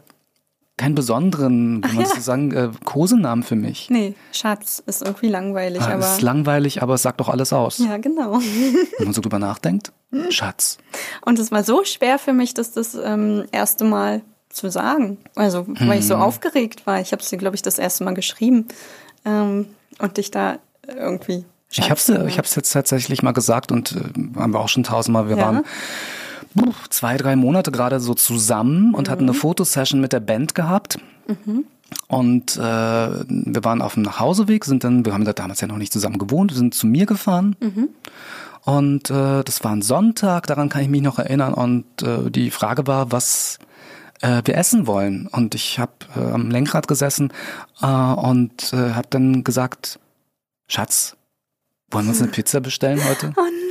keinen 0.80 0.94
besonderen, 0.94 1.84
wie 1.84 1.94
man 1.94 2.06
ja. 2.06 2.14
so 2.14 2.20
sagen, 2.20 2.52
äh, 2.52 2.70
Kosenamen 2.84 3.44
für 3.44 3.54
mich. 3.54 3.90
Nee, 3.90 4.14
Schatz 4.32 4.82
ist 4.86 5.02
irgendwie 5.02 5.28
langweilig. 5.28 5.82
Ja, 5.82 5.94
aber 5.94 6.06
ist 6.06 6.22
langweilig, 6.22 6.82
aber 6.82 6.94
es 6.94 7.02
sagt 7.02 7.20
doch 7.20 7.28
alles 7.28 7.52
aus. 7.52 7.78
Ja, 7.78 7.98
genau. 7.98 8.40
Wenn 8.98 9.04
man 9.04 9.12
so 9.12 9.20
drüber 9.20 9.38
nachdenkt, 9.38 9.92
Schatz. 10.30 10.78
Und 11.20 11.38
es 11.38 11.52
war 11.52 11.64
so 11.64 11.84
schwer 11.84 12.18
für 12.18 12.32
mich, 12.32 12.54
das 12.54 12.72
das 12.72 12.94
ähm, 12.94 13.44
erste 13.52 13.84
Mal 13.84 14.22
zu 14.48 14.70
sagen. 14.70 15.18
Also, 15.34 15.68
weil 15.68 15.78
hm. 15.78 15.92
ich 15.92 16.06
so 16.06 16.16
mhm. 16.16 16.22
aufgeregt 16.22 16.86
war. 16.86 16.98
Ich 17.00 17.12
habe 17.12 17.22
es 17.22 17.28
dir, 17.28 17.36
glaube 17.36 17.56
ich, 17.56 17.62
das 17.62 17.78
erste 17.78 18.04
Mal 18.04 18.14
geschrieben 18.14 18.66
ähm, 19.26 19.66
und 19.98 20.16
dich 20.16 20.30
da 20.30 20.58
irgendwie 20.86 21.44
Schatz 21.70 22.08
ich 22.08 22.14
habe 22.16 22.24
es 22.24 22.32
ich 22.32 22.38
hab's 22.38 22.54
jetzt 22.56 22.72
tatsächlich 22.72 23.22
mal 23.22 23.32
gesagt 23.32 23.70
und 23.70 23.92
äh, 23.92 24.40
haben 24.40 24.54
wir 24.54 24.60
auch 24.60 24.68
schon 24.68 24.82
tausendmal. 24.82 25.28
Wir 25.28 25.36
ja. 25.36 25.42
waren 25.44 25.64
zwei, 26.90 27.16
drei 27.16 27.36
Monate 27.36 27.70
gerade 27.70 28.00
so 28.00 28.14
zusammen 28.14 28.94
und 28.94 29.06
mhm. 29.06 29.10
hatten 29.10 29.22
eine 29.24 29.34
Fotosession 29.34 30.00
mit 30.00 30.12
der 30.12 30.20
Band 30.20 30.54
gehabt. 30.54 30.98
Mhm. 31.26 31.64
Und 32.08 32.56
äh, 32.56 32.60
wir 32.60 33.64
waren 33.64 33.82
auf 33.82 33.94
dem 33.94 34.02
Nachhauseweg, 34.02 34.64
sind 34.64 34.84
dann, 34.84 35.04
wir 35.04 35.12
haben 35.12 35.24
da 35.24 35.32
damals 35.32 35.60
ja 35.60 35.68
noch 35.68 35.76
nicht 35.76 35.92
zusammen 35.92 36.18
gewohnt, 36.18 36.52
sind 36.52 36.74
zu 36.74 36.86
mir 36.86 37.06
gefahren. 37.06 37.56
Mhm. 37.60 37.88
Und 38.64 39.10
äh, 39.10 39.42
das 39.42 39.64
war 39.64 39.72
ein 39.72 39.82
Sonntag, 39.82 40.46
daran 40.46 40.68
kann 40.68 40.82
ich 40.82 40.88
mich 40.88 41.02
noch 41.02 41.18
erinnern. 41.18 41.54
Und 41.54 42.02
äh, 42.02 42.30
die 42.30 42.50
Frage 42.50 42.86
war, 42.86 43.10
was 43.10 43.58
äh, 44.20 44.42
wir 44.44 44.56
essen 44.56 44.86
wollen. 44.86 45.28
Und 45.28 45.54
ich 45.54 45.78
habe 45.78 45.92
äh, 46.16 46.20
am 46.20 46.50
Lenkrad 46.50 46.86
gesessen 46.86 47.32
äh, 47.80 47.86
und 47.86 48.72
äh, 48.72 48.92
habe 48.92 49.08
dann 49.10 49.44
gesagt, 49.44 49.98
Schatz, 50.68 51.16
wollen 51.90 52.06
wir 52.06 52.10
uns 52.10 52.22
eine 52.22 52.30
Pizza 52.32 52.60
bestellen 52.60 53.02
heute? 53.04 53.32
Oh. 53.36 53.69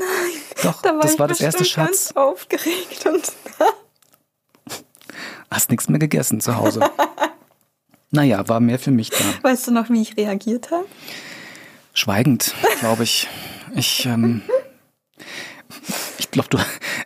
Doch, 0.64 0.82
da 0.82 0.94
war 0.94 1.02
das 1.02 1.20
war 1.20 1.28
das 1.28 1.42
erste 1.42 1.66
Schatz. 1.66 1.88
Ganz 1.88 2.12
aufgeregt 2.16 3.06
und 3.06 3.24
hast 5.52 5.70
nichts 5.70 5.90
mehr 5.90 6.00
gegessen 6.00 6.42
zu 6.42 6.56
Hause. 6.56 6.82
naja, 8.12 8.48
war 8.48 8.60
mehr 8.60 8.80
für 8.80 8.92
mich 8.92 9.10
da. 9.10 9.18
Weißt 9.42 9.68
du 9.68 9.72
noch, 9.72 9.90
wie 9.90 10.02
ich 10.02 10.18
reagiert 10.18 10.72
habe? 10.72 10.86
Schweigend, 11.94 12.54
glaube 12.80 13.04
ich. 13.04 13.28
Ich, 13.76 14.06
ähm, 14.06 14.42
ich 16.18 16.32
glaube, 16.32 16.50
du, 16.50 16.58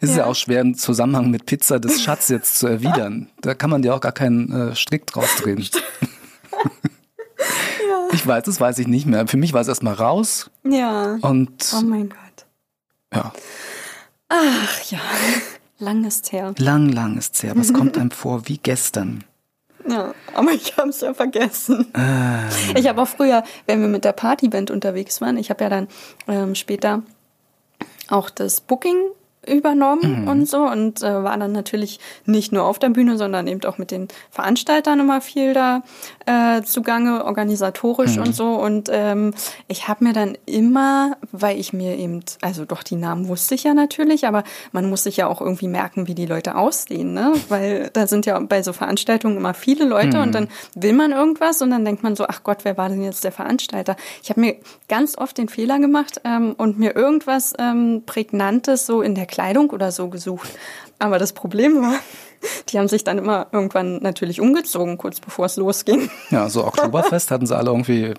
es 0.01 0.09
ist 0.09 0.17
ja. 0.17 0.23
ja 0.23 0.25
auch 0.25 0.35
schwer 0.35 0.61
im 0.61 0.75
Zusammenhang 0.75 1.29
mit 1.29 1.45
Pizza 1.45 1.79
des 1.79 2.03
Schatz 2.03 2.29
jetzt 2.29 2.59
zu 2.59 2.67
erwidern. 2.67 3.29
Da 3.41 3.53
kann 3.53 3.69
man 3.69 3.81
dir 3.81 3.95
auch 3.95 4.01
gar 4.01 4.11
keinen 4.11 4.71
äh, 4.71 4.75
Strick 4.75 5.07
draus 5.07 5.35
drehen. 5.37 5.67
Ich 8.13 8.27
weiß, 8.27 8.43
das 8.43 8.61
weiß 8.61 8.77
ich 8.77 8.87
nicht 8.87 9.07
mehr. 9.07 9.27
Für 9.27 9.37
mich 9.37 9.53
war 9.53 9.61
es 9.61 9.67
erstmal 9.67 9.95
raus. 9.95 10.51
Ja. 10.63 11.17
Und 11.21 11.73
oh 11.75 11.81
mein 11.81 12.09
Gott. 12.09 12.22
Ja. 13.13 13.33
Ach 14.29 14.81
ja, 14.89 14.99
lang 15.79 16.05
ist 16.05 16.31
her. 16.31 16.53
Lang, 16.57 16.89
lang 16.89 17.17
ist 17.17 17.41
her. 17.43 17.53
Was 17.55 17.73
kommt 17.73 17.97
einem 17.97 18.11
vor 18.11 18.47
wie 18.47 18.57
gestern? 18.57 19.23
Ja, 19.87 20.13
aber 20.33 20.51
ich 20.51 20.77
habe 20.77 20.89
es 20.89 21.01
ja 21.01 21.13
vergessen. 21.13 21.87
Ähm. 21.93 22.49
Ich 22.75 22.87
habe 22.87 23.01
auch 23.01 23.07
früher, 23.07 23.43
wenn 23.65 23.81
wir 23.81 23.89
mit 23.89 24.05
der 24.05 24.13
Partyband 24.13 24.71
unterwegs 24.71 25.19
waren, 25.19 25.37
ich 25.37 25.49
habe 25.49 25.63
ja 25.63 25.69
dann 25.69 25.87
ähm, 26.27 26.55
später 26.55 27.03
auch 28.07 28.29
das 28.29 28.61
Booking 28.61 28.95
übernommen 29.47 30.21
mhm. 30.21 30.27
und 30.27 30.49
so 30.49 30.59
und 30.59 31.01
äh, 31.01 31.23
war 31.23 31.37
dann 31.37 31.51
natürlich 31.51 31.99
nicht 32.25 32.51
nur 32.51 32.63
auf 32.63 32.79
der 32.79 32.89
Bühne, 32.89 33.17
sondern 33.17 33.47
eben 33.47 33.63
auch 33.65 33.77
mit 33.77 33.91
den 33.91 34.07
Veranstaltern 34.31 34.99
immer 34.99 35.21
viel 35.21 35.53
da 35.53 35.83
äh, 36.25 36.61
zugange, 36.63 37.25
organisatorisch 37.25 38.15
mhm. 38.15 38.23
und 38.23 38.35
so. 38.35 38.53
Und 38.53 38.89
ähm, 38.91 39.33
ich 39.67 39.87
habe 39.87 40.03
mir 40.03 40.13
dann 40.13 40.37
immer, 40.45 41.17
weil 41.31 41.59
ich 41.59 41.73
mir 41.73 41.97
eben, 41.97 42.23
also 42.41 42.65
doch 42.65 42.83
die 42.83 42.95
Namen 42.95 43.27
wusste 43.27 43.55
ich 43.55 43.63
ja 43.63 43.73
natürlich, 43.73 44.25
aber 44.27 44.43
man 44.71 44.89
muss 44.89 45.03
sich 45.03 45.17
ja 45.17 45.27
auch 45.27 45.41
irgendwie 45.41 45.67
merken, 45.67 46.07
wie 46.07 46.15
die 46.15 46.25
Leute 46.25 46.55
aussehen, 46.55 47.13
ne? 47.13 47.33
Weil 47.49 47.89
da 47.93 48.07
sind 48.07 48.25
ja 48.25 48.39
bei 48.39 48.63
so 48.63 48.73
Veranstaltungen 48.73 49.37
immer 49.37 49.53
viele 49.53 49.85
Leute 49.85 50.17
mhm. 50.17 50.23
und 50.23 50.35
dann 50.35 50.47
will 50.75 50.93
man 50.93 51.11
irgendwas 51.11 51.61
und 51.61 51.71
dann 51.71 51.85
denkt 51.85 52.03
man 52.03 52.15
so, 52.15 52.25
ach 52.27 52.43
Gott, 52.43 52.59
wer 52.63 52.77
war 52.77 52.89
denn 52.89 53.03
jetzt 53.03 53.23
der 53.23 53.31
Veranstalter? 53.31 53.95
Ich 54.21 54.29
habe 54.29 54.41
mir 54.41 54.55
ganz 54.87 55.17
oft 55.17 55.37
den 55.37 55.49
Fehler 55.49 55.79
gemacht 55.79 56.21
ähm, 56.23 56.53
und 56.57 56.79
mir 56.79 56.95
irgendwas 56.95 57.53
ähm, 57.59 58.03
Prägnantes 58.05 58.85
so 58.85 59.01
in 59.01 59.15
der 59.15 59.25
Kleidung 59.33 59.71
oder 59.71 59.91
so 59.91 60.09
gesucht. 60.09 60.47
Aber 60.99 61.17
das 61.17 61.33
Problem 61.33 61.81
war, 61.81 61.95
die 62.69 62.77
haben 62.77 62.87
sich 62.87 63.03
dann 63.03 63.17
immer 63.17 63.47
irgendwann 63.51 63.97
natürlich 63.97 64.39
umgezogen, 64.39 64.99
kurz 64.99 65.19
bevor 65.19 65.47
es 65.47 65.57
losging. 65.57 66.11
Ja, 66.29 66.49
so 66.49 66.63
Oktoberfest 66.65 67.31
hatten 67.31 67.47
sie 67.47 67.57
alle 67.57 67.71
irgendwie 67.71 68.13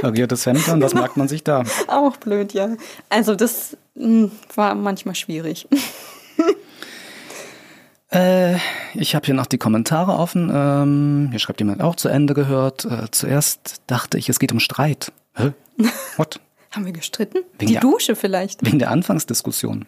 kariertes 0.00 0.46
Hemd 0.46 0.66
an, 0.68 0.80
das 0.80 0.94
merkt 0.94 1.18
man 1.18 1.28
sich 1.28 1.44
da. 1.44 1.62
Auch 1.88 2.16
blöd, 2.16 2.54
ja. 2.54 2.70
Also 3.10 3.34
das 3.34 3.76
mh, 3.94 4.04
hm, 4.04 4.30
war 4.54 4.74
manchmal 4.74 5.14
schwierig. 5.14 5.68
Äh, 8.10 8.56
ich 8.94 9.14
habe 9.14 9.26
hier 9.26 9.34
noch 9.34 9.44
die 9.44 9.58
Kommentare 9.58 10.12
offen. 10.12 10.50
Ähm, 10.50 11.28
hier 11.30 11.38
schreibt 11.38 11.60
jemand 11.60 11.82
auch 11.82 11.94
zu 11.94 12.08
Ende 12.08 12.32
gehört. 12.32 12.86
Äh, 12.86 13.10
zuerst 13.10 13.82
dachte 13.86 14.16
ich, 14.16 14.30
es 14.30 14.38
geht 14.38 14.50
um 14.50 14.60
Streit. 14.60 15.12
Hä? 15.34 15.52
What? 16.16 16.40
Haben 16.70 16.86
wir 16.86 16.92
gestritten? 16.92 17.38
Wegen 17.58 17.66
die 17.66 17.72
der, 17.74 17.82
Dusche 17.82 18.16
vielleicht. 18.16 18.64
Wegen 18.64 18.78
der 18.78 18.90
Anfangsdiskussion. 18.92 19.86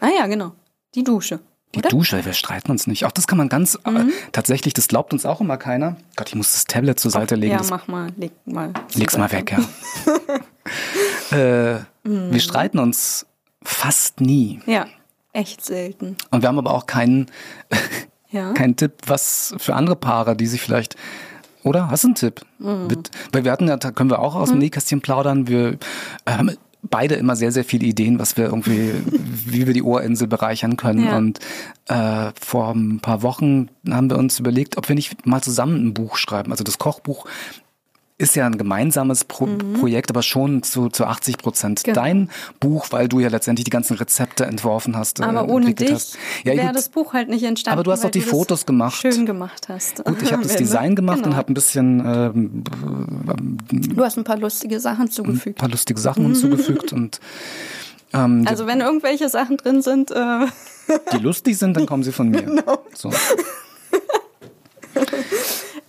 Ah 0.00 0.10
ja, 0.16 0.26
genau. 0.26 0.52
Die 0.94 1.04
Dusche. 1.04 1.40
Die 1.74 1.80
oder? 1.80 1.90
Dusche, 1.90 2.24
wir 2.24 2.32
streiten 2.32 2.70
uns 2.70 2.86
nicht. 2.86 3.04
Auch 3.04 3.12
das 3.12 3.26
kann 3.26 3.36
man 3.36 3.48
ganz, 3.48 3.78
äh, 3.84 3.90
mhm. 3.90 4.08
äh, 4.08 4.12
tatsächlich, 4.32 4.72
das 4.72 4.88
glaubt 4.88 5.12
uns 5.12 5.26
auch 5.26 5.40
immer 5.40 5.58
keiner. 5.58 5.96
Gott, 6.16 6.28
ich 6.28 6.34
muss 6.34 6.52
das 6.52 6.64
Tablet 6.64 6.98
zur 6.98 7.10
Seite 7.10 7.34
legen. 7.34 7.52
Ja, 7.52 7.58
das, 7.58 7.70
mach 7.70 7.88
mal, 7.88 8.10
leg 8.16 8.32
mal. 8.46 8.72
Leg's 8.94 9.18
mal 9.18 9.30
weg, 9.32 9.52
ja. 9.52 11.36
äh, 11.36 11.80
mhm. 12.04 12.32
Wir 12.32 12.40
streiten 12.40 12.78
uns 12.78 13.26
fast 13.62 14.20
nie. 14.20 14.60
Ja, 14.66 14.86
echt 15.32 15.64
selten. 15.64 16.16
Und 16.30 16.42
wir 16.42 16.48
haben 16.48 16.58
aber 16.58 16.72
auch 16.72 16.86
keinen, 16.86 17.26
ja? 18.30 18.54
keinen 18.54 18.76
Tipp, 18.76 18.94
was 19.06 19.54
für 19.58 19.74
andere 19.74 19.96
Paare, 19.96 20.36
die 20.36 20.46
sich 20.46 20.62
vielleicht 20.62 20.96
oder? 21.64 21.90
Hast 21.90 22.04
du 22.04 22.08
einen 22.08 22.14
Tipp? 22.14 22.40
Mhm. 22.58 22.88
Weil 23.32 23.44
wir 23.44 23.52
hatten 23.52 23.68
ja, 23.68 23.76
da 23.76 23.90
können 23.90 24.10
wir 24.10 24.20
auch 24.20 24.36
aus 24.36 24.48
dem 24.48 24.54
mhm. 24.54 24.62
Nähkästchen 24.62 25.00
plaudern. 25.00 25.48
Wir 25.48 25.76
haben 26.26 26.56
beide 26.82 27.14
immer 27.16 27.36
sehr, 27.36 27.52
sehr 27.52 27.64
viele 27.64 27.86
Ideen, 27.86 28.18
was 28.18 28.36
wir 28.36 28.46
irgendwie, 28.46 28.92
wie 29.46 29.66
wir 29.66 29.74
die 29.74 29.82
Ohrinsel 29.82 30.28
bereichern 30.28 30.76
können. 30.76 31.04
Ja. 31.04 31.16
Und 31.16 31.40
äh, 31.86 32.32
vor 32.40 32.74
ein 32.74 33.00
paar 33.00 33.22
Wochen 33.22 33.68
haben 33.88 34.10
wir 34.10 34.18
uns 34.18 34.38
überlegt, 34.38 34.76
ob 34.76 34.88
wir 34.88 34.94
nicht 34.94 35.26
mal 35.26 35.42
zusammen 35.42 35.88
ein 35.88 35.94
Buch 35.94 36.16
schreiben. 36.16 36.50
Also 36.50 36.64
das 36.64 36.78
Kochbuch 36.78 37.26
ist 38.20 38.34
ja 38.34 38.46
ein 38.46 38.58
gemeinsames 38.58 39.24
Pro 39.24 39.46
Mhm. 39.46 39.74
Projekt, 39.74 40.10
aber 40.10 40.22
schon 40.22 40.64
zu, 40.64 40.88
zu 40.88 41.04
80 41.06 41.38
Prozent 41.38 41.84
Genau. 41.84 41.94
dein 41.94 42.30
Buch, 42.58 42.88
weil 42.90 43.06
du 43.08 43.20
ja 43.20 43.28
letztendlich 43.28 43.64
die 43.64 43.70
ganzen 43.70 43.96
Rezepte 43.96 44.44
entworfen 44.44 44.96
hast. 44.96 45.20
äh, 45.20 45.22
Aber 45.22 45.44
ohne 45.48 45.68
entwickelt 45.68 45.88
dich 45.90 45.94
hast. 45.94 46.18
Ja, 46.44 46.54
wäre 46.56 46.72
das 46.72 46.88
Buch 46.88 47.12
halt 47.12 47.28
nicht 47.28 47.44
entstanden. 47.44 47.74
Aber 47.78 47.84
du 47.84 47.92
hast 47.92 48.02
doch 48.02 48.10
die 48.10 48.20
Fotos 48.20 48.66
gemacht. 48.66 48.96
Schön 49.00 49.24
gemacht 49.24 49.68
hast. 49.68 50.04
Gut, 50.04 50.20
ich 50.20 50.32
habe 50.32 50.42
das. 50.42 50.56
Design 50.56 50.96
gemacht 50.96 51.18
Genau. 51.18 51.28
und 51.30 51.36
habe 51.36 51.52
ein 51.52 51.54
bisschen 51.54 52.02
ähm, 52.04 52.64
Du 53.94 54.04
hast 54.04 54.18
ein 54.18 54.24
paar 54.24 54.36
lustige 54.38 54.80
Sachen 54.80 55.02
ein 55.06 55.10
zugefügt. 55.10 55.58
paar 55.58 55.68
lustige 55.68 56.00
Sachen 56.00 56.24
hinzugefügt 56.24 56.92
und 56.92 57.20
ähm, 58.12 58.44
Also 58.48 58.66
wenn 58.66 58.80
irgendwelche 58.80 59.28
Sachen 59.28 59.56
drin 59.58 59.80
sind, 59.80 60.10
äh, 60.10 60.46
die 61.12 61.18
lustig 61.18 61.56
sind, 61.56 61.76
dann 61.76 61.86
kommen 61.86 62.02
sie 62.02 62.10
von 62.12 62.30
mir. 62.30 62.42
Genau. 62.48 62.82
So. 62.94 63.10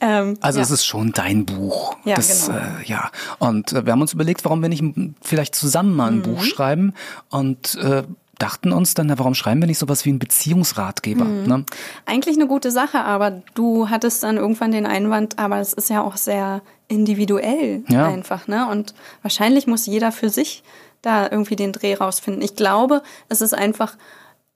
ähm, 0.02 0.38
Also 0.42 0.60
ja. 0.60 0.64
es 0.64 0.72
ist 0.72 0.86
schon 0.86 1.12
dein 1.12 1.46
Buch. 1.46 1.96
Ja, 2.06 2.16
das, 2.16 2.48
genau. 2.48 2.58
äh, 2.60 2.84
ja. 2.86 3.12
Und 3.40 3.74
äh, 3.74 3.86
wir 3.86 3.92
haben 3.94 4.02
uns 4.02 4.14
überlegt, 4.14 4.44
warum 4.46 4.62
wir 4.62 4.70
nicht 4.70 4.84
vielleicht 5.22 5.56
zusammen 5.56 5.96
mal 5.96 6.12
ein 6.12 6.18
Mhm. 6.18 6.24
Buch 6.24 6.44
schreiben 6.44 6.94
und 7.30 7.76
äh, 7.76 8.04
dachten 8.38 8.72
uns 8.72 8.94
dann, 8.94 9.08
na, 9.08 9.20
warum 9.20 9.36
schreiben 9.36 9.62
wir 9.62 9.68
nicht 9.68 9.80
sowas 9.80 10.06
wie 10.06 10.10
einen 10.10 10.20
Beziehungsratgeber? 10.20 11.26
Mhm. 11.26 11.48
Ne? 11.48 11.66
Eigentlich 12.06 12.38
eine 12.38 12.48
gute 12.48 12.72
Sache, 12.72 13.02
aber 13.02 13.42
du 13.54 13.90
hattest 13.90 14.24
dann 14.24 14.38
irgendwann 14.38 14.72
den 14.72 14.86
Einwand, 14.86 15.38
aber 15.38 15.60
es 15.60 15.74
ist 15.74 15.90
ja 15.90 16.02
auch 16.02 16.16
sehr 16.16 16.62
individuell 16.88 17.84
Ja. 17.90 18.08
einfach, 18.08 18.48
ne? 18.48 18.68
Und 18.70 18.94
wahrscheinlich 19.22 19.68
muss 19.68 19.86
jeder 19.86 20.12
für 20.12 20.30
sich 20.30 20.64
da 21.02 21.24
irgendwie 21.30 21.56
den 21.58 21.72
Dreh 21.74 21.94
rausfinden. 21.96 22.42
Ich 22.42 22.56
glaube, 22.56 23.04
es 23.28 23.42
ist 23.42 23.54
einfach 23.54 23.96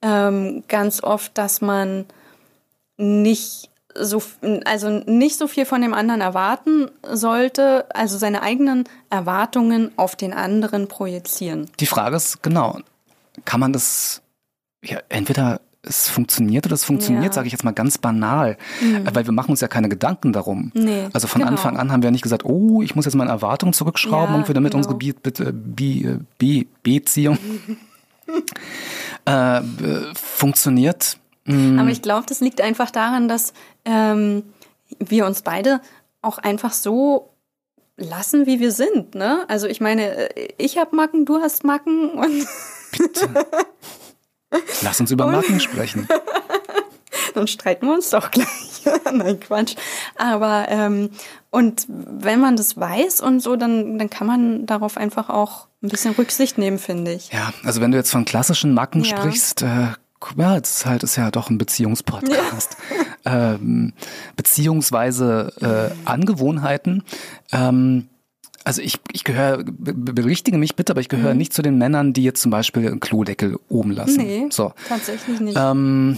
ähm, 0.02 0.64
ganz 0.68 1.04
oft, 1.04 1.38
dass 1.38 1.62
man 1.62 2.06
nicht 2.98 3.70
so, 3.96 4.22
also 4.66 4.89
nicht 5.06 5.38
so 5.38 5.48
viel 5.48 5.66
von 5.66 5.82
dem 5.82 5.94
anderen 5.94 6.22
erwarten 6.22 6.89
sollte, 7.12 7.86
also 7.96 8.18
seine 8.18 8.41
eigenen 8.41 8.86
Erwartungen 9.10 9.91
auf 9.98 10.16
den 10.16 10.34
anderen 10.34 10.88
projizieren. 10.88 11.70
Die 11.80 11.86
Frage 11.86 12.16
ist, 12.16 12.41
genau, 12.44 12.80
kann 13.46 13.60
man 13.60 13.74
das, 13.74 14.22
ja, 14.84 15.00
entweder 15.10 15.62
es 15.86 16.08
funktioniert 16.10 16.66
oder 16.66 16.76
es 16.76 16.86
funktioniert, 16.86 17.24
Ja. 17.26 17.30
Mhm. 17.30 17.34
sage 17.34 17.48
ich 17.48 17.52
jetzt 17.52 17.66
mal 17.66 17.72
ganz 17.72 17.98
banal, 17.98 18.58
äh, 18.82 19.14
weil 19.14 19.26
wir 19.26 19.34
machen 19.34 19.52
uns 19.52 19.60
ja 19.60 19.68
keine 19.68 19.89
Gedanken 19.89 20.32
darum. 20.32 20.72
Nee, 20.74 21.10
also 21.12 21.28
von 21.28 21.41
genau. 21.41 21.52
Anfang 21.52 21.78
an 21.78 21.91
haben 21.91 22.02
wir 22.04 22.10
nicht 22.12 22.22
gesagt, 22.22 22.46
oh, 22.46 22.82
ich 22.82 22.96
muss 22.96 23.04
jetzt 23.04 23.16
meine 23.16 23.32
Erwartungen 23.32 23.74
zurückschrauben, 23.74 24.30
Ja, 24.30 24.36
irgendwie 24.36 24.54
damit 24.54 24.72
genau. 24.72 24.88
unsere 24.88 24.96
Be 24.96 25.14
Be 25.14 25.52
Be 25.52 26.20
Be 26.38 26.66
Beziehung 26.84 27.38
äh, 29.26 29.62
funktioniert. 30.16 31.18
Mm, 31.46 31.80
Aber 31.80 31.89
ich 31.89 32.02
glaube, 32.02 32.26
das 32.28 32.39
liegt 32.39 32.62
einfach 32.62 32.91
daran, 32.91 33.28
dass 33.28 33.54
ähm, 33.86 34.44
wir 35.00 35.26
uns 35.26 35.41
beide 35.41 35.82
auch 36.22 36.38
einfach 36.38 36.72
so 36.74 37.34
lassen, 37.98 38.46
wie 38.46 38.60
wir 38.60 38.72
sind. 38.72 39.16
Ne? 39.16 39.46
Also 39.48 39.68
ich 39.68 39.82
meine, 39.82 40.36
äh, 40.36 40.54
ich 40.58 40.78
habe 40.78 40.96
Macken, 40.96 41.26
du 41.26 41.41
hast 41.41 41.64
Macken 41.64 42.12
und 42.12 42.48
Lass 44.84 45.00
uns 45.00 45.12
über 45.12 45.26
Marken 45.26 45.60
sprechen. 45.60 46.08
dann 47.34 47.48
streiten 47.48 47.88
wir 47.88 47.94
uns 47.94 48.10
doch 48.12 48.30
gleich. 48.32 48.84
Nein, 49.12 49.39
Quatsch. 49.39 49.76
Aber 50.16 50.66
ähm, 50.70 51.10
und 51.50 51.86
wenn 51.88 52.39
man 52.39 52.56
das 52.56 52.78
weiß 52.78 53.22
und 53.22 53.39
so, 53.39 53.56
dann, 53.56 53.98
dann 53.98 54.10
kann 54.10 54.28
man 54.28 54.66
darauf 54.66 54.98
einfach 54.98 55.30
auch 55.30 55.68
ein 55.82 55.89
bisschen 55.89 56.14
Rücksicht 56.14 56.58
nehmen, 56.58 56.78
finde 56.80 57.14
ich. 57.14 57.32
Ja, 57.32 57.52
also 57.64 57.82
wenn 57.82 57.91
du 57.91 57.98
jetzt 57.98 58.12
von 58.12 58.26
klassischen 58.26 58.74
Macken 58.74 59.04
Ja. 59.04 59.18
sprichst, 59.18 59.64
äh, 59.64 59.88
ja, 60.38 60.57
es 60.57 60.78
ist 60.78 60.86
halt 60.86 61.03
ist 61.03 61.15
ja 61.15 61.32
doch 61.32 61.49
ein 61.49 61.57
Beziehungspodcast. 61.57 62.78
Ähm, 63.26 63.93
beziehungsweise 64.36 65.53
äh, 65.61 65.95
Angewohnheiten. 66.09 67.03
Ähm, 67.53 68.09
also 68.65 68.82
ich, 68.82 68.99
ich 69.13 69.24
gehöre, 69.24 69.63
be- 69.63 69.93
berichtige 69.93 70.57
mich 70.57 70.76
bitte, 70.76 70.91
aber 70.91 70.99
ich 71.01 71.07
gehöre 71.07 71.34
nicht 71.34 71.53
zu 71.53 71.61
den 71.61 71.78
Männern, 71.78 72.11
die 72.11 72.24
jetzt 72.24 72.41
zum 72.41 72.51
Beispiel 72.51 72.88
einen 72.88 72.99
Klodeckel 72.99 73.57
oben 73.69 73.91
lassen. 73.91 74.17
Nee, 74.17 74.47
So. 74.49 74.74
tatsächlich 74.89 75.39
nicht. 75.39 75.57
Ähm, 75.57 76.17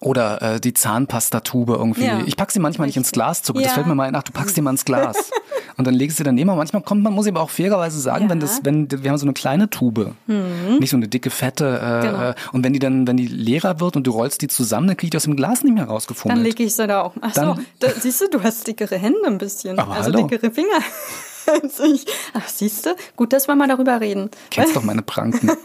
oder 0.00 0.40
äh, 0.42 0.60
die 0.60 0.72
Zahnpastatube 0.74 1.74
irgendwie. 1.74 2.04
Ja. 2.04 2.20
Ich 2.26 2.36
pack 2.36 2.50
sie 2.52 2.60
manchmal 2.60 2.86
nicht 2.86 2.96
ins 2.96 3.10
Glas 3.12 3.42
zurück. 3.42 3.62
Das 3.62 3.70
Ja. 3.72 3.74
fällt 3.74 3.86
mir 3.86 3.94
mal 3.94 4.04
ein, 4.08 4.14
ach, 4.14 4.22
du 4.22 4.32
packst 4.32 4.54
sie 4.54 4.60
mal 4.60 4.70
ins 4.70 4.84
Glas. 4.84 5.30
und 5.76 5.86
dann 5.86 5.94
legst 5.94 6.18
du 6.18 6.20
sie 6.20 6.24
daneben. 6.24 6.50
Aber 6.50 6.58
manchmal 6.58 6.82
kommt 6.82 7.02
man, 7.02 7.12
muss 7.12 7.26
ich 7.26 7.32
aber 7.32 7.40
auch 7.42 7.50
fairerweise 7.50 7.98
sagen, 8.00 8.24
Ja. 8.24 8.30
wenn 8.30 8.40
das, 8.40 8.60
wenn, 8.62 8.88
wir 8.90 9.10
haben 9.10 9.18
so 9.18 9.26
eine 9.26 9.32
kleine 9.34 9.70
Tube, 9.70 10.12
nicht 10.26 10.90
so 10.90 10.96
eine 10.96 11.08
dicke, 11.08 11.30
fette, 11.30 11.66
äh, 11.80 12.06
Genau. 12.06 12.22
äh, 12.30 12.34
und 12.52 12.62
wenn 12.64 12.72
die 12.72 12.78
dann, 12.78 13.06
wenn 13.06 13.16
die 13.16 13.26
leerer 13.26 13.80
wird 13.80 13.96
und 13.96 14.06
du 14.06 14.10
rollst 14.12 14.42
die 14.42 14.48
zusammen, 14.48 14.86
dann 14.86 14.96
krieg 14.96 15.08
ich 15.08 15.10
die 15.10 15.16
aus 15.16 15.24
dem 15.24 15.36
Glas 15.36 15.62
nicht 15.64 15.74
mehr 15.74 15.84
rausgefummelt. 15.86 16.36
Dann 16.38 16.44
lege 16.44 16.62
ich 16.62 16.74
sie 16.74 16.86
da 16.86 17.02
auch. 17.02 17.14
Ach 17.20 17.34
so, 17.34 17.40
Dann- 17.40 17.66
da, 17.80 17.88
siehst 17.98 18.20
du, 18.20 18.28
du 18.28 18.42
hast 18.42 18.66
dickere 18.66 18.96
Hände 18.96 19.18
ein 19.26 19.38
bisschen. 19.38 19.78
Aber 19.78 19.94
also 19.94 20.12
hallo. 20.12 20.26
dickere 20.26 20.50
Finger. 20.50 20.78
als 21.46 21.78
ich. 21.80 22.06
Ach, 22.32 22.48
siehst 22.48 22.86
du? 22.86 22.96
Gut, 23.16 23.32
dass 23.34 23.48
wir 23.48 23.54
mal 23.54 23.68
darüber 23.68 24.00
reden. 24.00 24.30
Kennst 24.50 24.74
doch 24.76 24.82
meine 24.82 25.02
Pranken. 25.02 25.50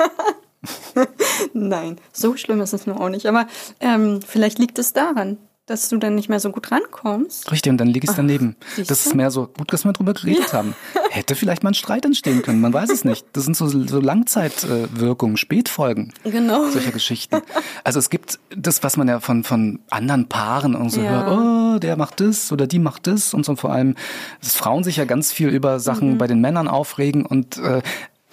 Nein, 1.53 1.97
so 2.11 2.35
schlimm 2.37 2.61
ist 2.61 2.73
es 2.73 2.85
nur 2.87 2.99
auch 2.99 3.09
nicht. 3.09 3.25
Aber 3.25 3.47
ähm, 3.79 4.19
vielleicht 4.25 4.59
liegt 4.59 4.77
es 4.79 4.93
daran, 4.93 5.37
dass 5.65 5.87
du 5.87 5.97
dann 5.97 6.15
nicht 6.15 6.29
mehr 6.29 6.39
so 6.39 6.51
gut 6.51 6.71
rankommst. 6.71 7.51
Richtig, 7.51 7.69
und 7.71 7.77
dann 7.77 7.87
lege 7.87 8.05
ich 8.05 8.09
es 8.09 8.15
daneben. 8.15 8.55
siehst 8.75 8.89
Das 8.89 9.05
ist 9.05 9.13
mehr 9.13 9.29
so, 9.29 9.47
gut, 9.55 9.71
dass 9.71 9.85
wir 9.85 9.93
drüber 9.93 10.15
geredet 10.15 10.51
haben. 10.51 10.73
Hätte 11.11 11.35
vielleicht 11.35 11.63
mal 11.63 11.69
ein 11.71 11.75
Streit 11.75 12.05
entstehen 12.05 12.41
können, 12.41 12.59
man 12.59 12.73
weiß 12.73 12.89
es 12.89 13.05
nicht. 13.05 13.25
Das 13.33 13.45
sind 13.45 13.55
so, 13.55 13.67
so 13.67 13.99
Langzeitwirkungen, 13.99 15.37
Spätfolgen. 15.37 16.11
Genau. 16.23 16.67
solcher 16.69 16.91
Geschichten. 16.91 17.41
Also 17.83 17.99
es 17.99 18.09
gibt 18.09 18.39
das, 18.55 18.81
was 18.83 18.97
man 18.97 19.07
ja 19.07 19.19
von, 19.19 19.43
von 19.43 19.79
anderen 19.91 20.27
Paaren 20.27 20.75
und 20.75 20.89
so 20.89 21.01
Ja. 21.01 21.09
hört, 21.25 21.27
oh, 21.75 21.79
der 21.79 21.97
macht 21.97 22.19
das 22.19 22.51
oder 22.51 22.65
die 22.65 22.79
macht 22.79 23.05
das 23.07 23.33
und 23.35 23.45
so. 23.45 23.51
Und 23.51 23.57
vor 23.59 23.71
allem, 23.71 23.95
dass 24.41 24.55
Frauen 24.55 24.83
sich 24.83 24.97
ja 24.97 25.05
ganz 25.05 25.31
viel 25.31 25.49
über 25.49 25.75
Mhm. 25.75 25.79
Sachen 25.79 26.17
bei 26.17 26.25
den 26.27 26.41
Männern 26.41 26.67
aufregen 26.67 27.25
und 27.27 27.57
äh, 27.57 27.81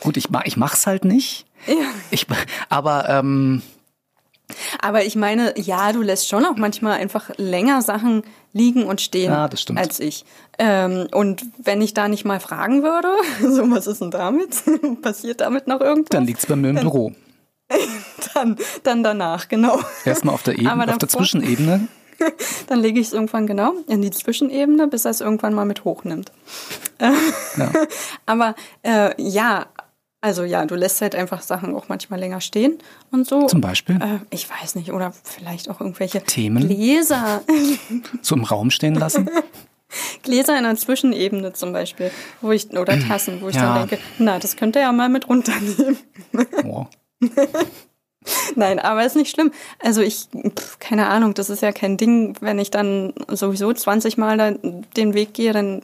gut, 0.01 0.17
ich, 0.17 0.29
ich 0.45 0.57
mach's 0.57 0.87
halt 0.87 1.05
nicht. 1.05 1.46
Ja. 1.67 1.75
Ich, 2.11 2.27
aber 2.69 3.09
ähm, 3.09 3.63
Aber 4.81 5.05
ich 5.05 5.17
meine, 5.17 5.55
ja, 5.59 5.93
du 5.93 6.03
lässt 6.03 6.29
schon 6.29 6.45
auch 6.45 6.57
manchmal 6.57 6.99
einfach 7.01 7.31
länger 7.37 7.83
Sachen 7.83 8.23
liegen 8.53 8.85
und 8.85 9.01
stehen 9.01 9.33
Ja, 9.33 9.49
das 9.49 9.61
stimmt. 9.63 9.79
als 9.79 9.99
ich. 10.01 10.25
Ähm, 10.59 11.09
und 11.13 11.43
wenn 11.59 11.83
ich 11.83 11.93
da 11.95 12.09
nicht 12.09 12.25
mal 12.25 12.41
fragen 12.41 12.83
würde, 12.83 13.09
so 13.41 13.71
was 13.71 13.87
ist 13.87 14.01
denn 14.01 14.11
damit? 14.11 14.63
Passiert 15.03 15.41
damit 15.41 15.67
noch 15.67 15.81
irgendwas? 15.81 16.11
dann 16.11 16.25
liegt's 16.27 16.47
bei 16.47 16.57
mir 16.57 16.69
im 16.71 16.77
Büro. 16.77 17.13
dann, 18.35 18.57
dann 18.85 19.03
danach, 19.03 19.49
genau. 19.49 19.81
Erstmal 20.05 20.35
auf 20.35 20.43
der 20.45 20.55
Ebene, 20.55 20.71
Aber 20.73 20.83
auf 20.85 20.99
der 20.99 21.09
davor- 21.09 21.19
Zwischenebene. 21.19 21.89
Dann 22.69 22.81
lege 22.81 22.99
ich 22.99 23.09
es 23.09 23.13
irgendwann 23.13 23.47
genau 23.47 23.75
in 23.89 24.01
die 24.01 24.11
Zwischenebene, 24.11 24.87
bis 24.87 25.05
er 25.05 25.11
es 25.11 25.21
irgendwann 25.21 25.53
mal 25.53 25.67
mit 25.67 25.85
hochnimmt. 25.85 26.33
Ja. 26.99 27.13
Aber 28.25 28.55
äh, 28.83 29.11
ja, 29.21 29.67
also 30.27 30.43
ja, 30.45 30.67
du 30.67 30.75
lässt 30.75 31.01
halt 31.01 31.15
einfach 31.15 31.41
Sachen 31.41 31.75
auch 31.77 31.89
manchmal 31.89 32.19
länger 32.19 32.41
stehen 32.41 32.79
und 33.13 33.27
so. 33.29 33.47
Zum 33.47 33.61
Beispiel 33.61 33.97
Äh, 33.97 34.19
ich 34.31 34.49
weiß 34.51 34.75
nicht, 34.75 34.93
oder 34.93 35.13
vielleicht 35.23 35.71
auch 35.71 35.81
irgendwelche 35.81 36.21
Themen? 36.23 36.67
Gläser. 36.67 37.43
so 38.23 38.35
im 38.35 38.43
Raum 38.45 38.71
stehen 38.71 38.95
lassen. 38.97 39.31
Gläser 40.25 40.59
in 40.59 40.65
einer 40.65 40.77
Zwischenebene 40.77 41.53
zum 41.53 41.73
Beispiel, 41.73 42.11
wo 42.41 42.51
ich, 42.51 42.69
oder 42.77 42.99
Tassen, 43.09 43.41
wo 43.41 43.49
ich 43.49 43.55
Ja. 43.55 43.75
dann 43.79 43.89
denke, 43.89 44.05
na, 44.19 44.39
das 44.41 44.57
könnte 44.57 44.81
er 44.81 44.87
ja 44.87 44.93
mal 44.93 45.09
mit 45.09 45.29
runternehmen. 45.29 45.97
Oh. 46.65 46.87
Nein, 48.57 48.79
aber 48.81 49.07
ist 49.07 49.15
nicht 49.17 49.31
schlimm. 49.31 49.53
Also 49.79 50.01
ich, 50.01 50.27
pf, 50.35 50.79
keine 50.81 51.07
Ahnung, 51.07 51.35
das 51.35 51.49
ist 51.49 51.63
ja 51.63 51.71
kein 51.73 51.97
Ding, 51.97 52.35
wenn 52.41 52.59
ich 52.59 52.71
dann 52.73 53.15
sowieso 53.29 53.73
20 53.73 54.19
Mal 54.19 54.59
den 54.97 55.15
Weg 55.15 55.33
gehe, 55.35 55.53
dann 55.53 55.83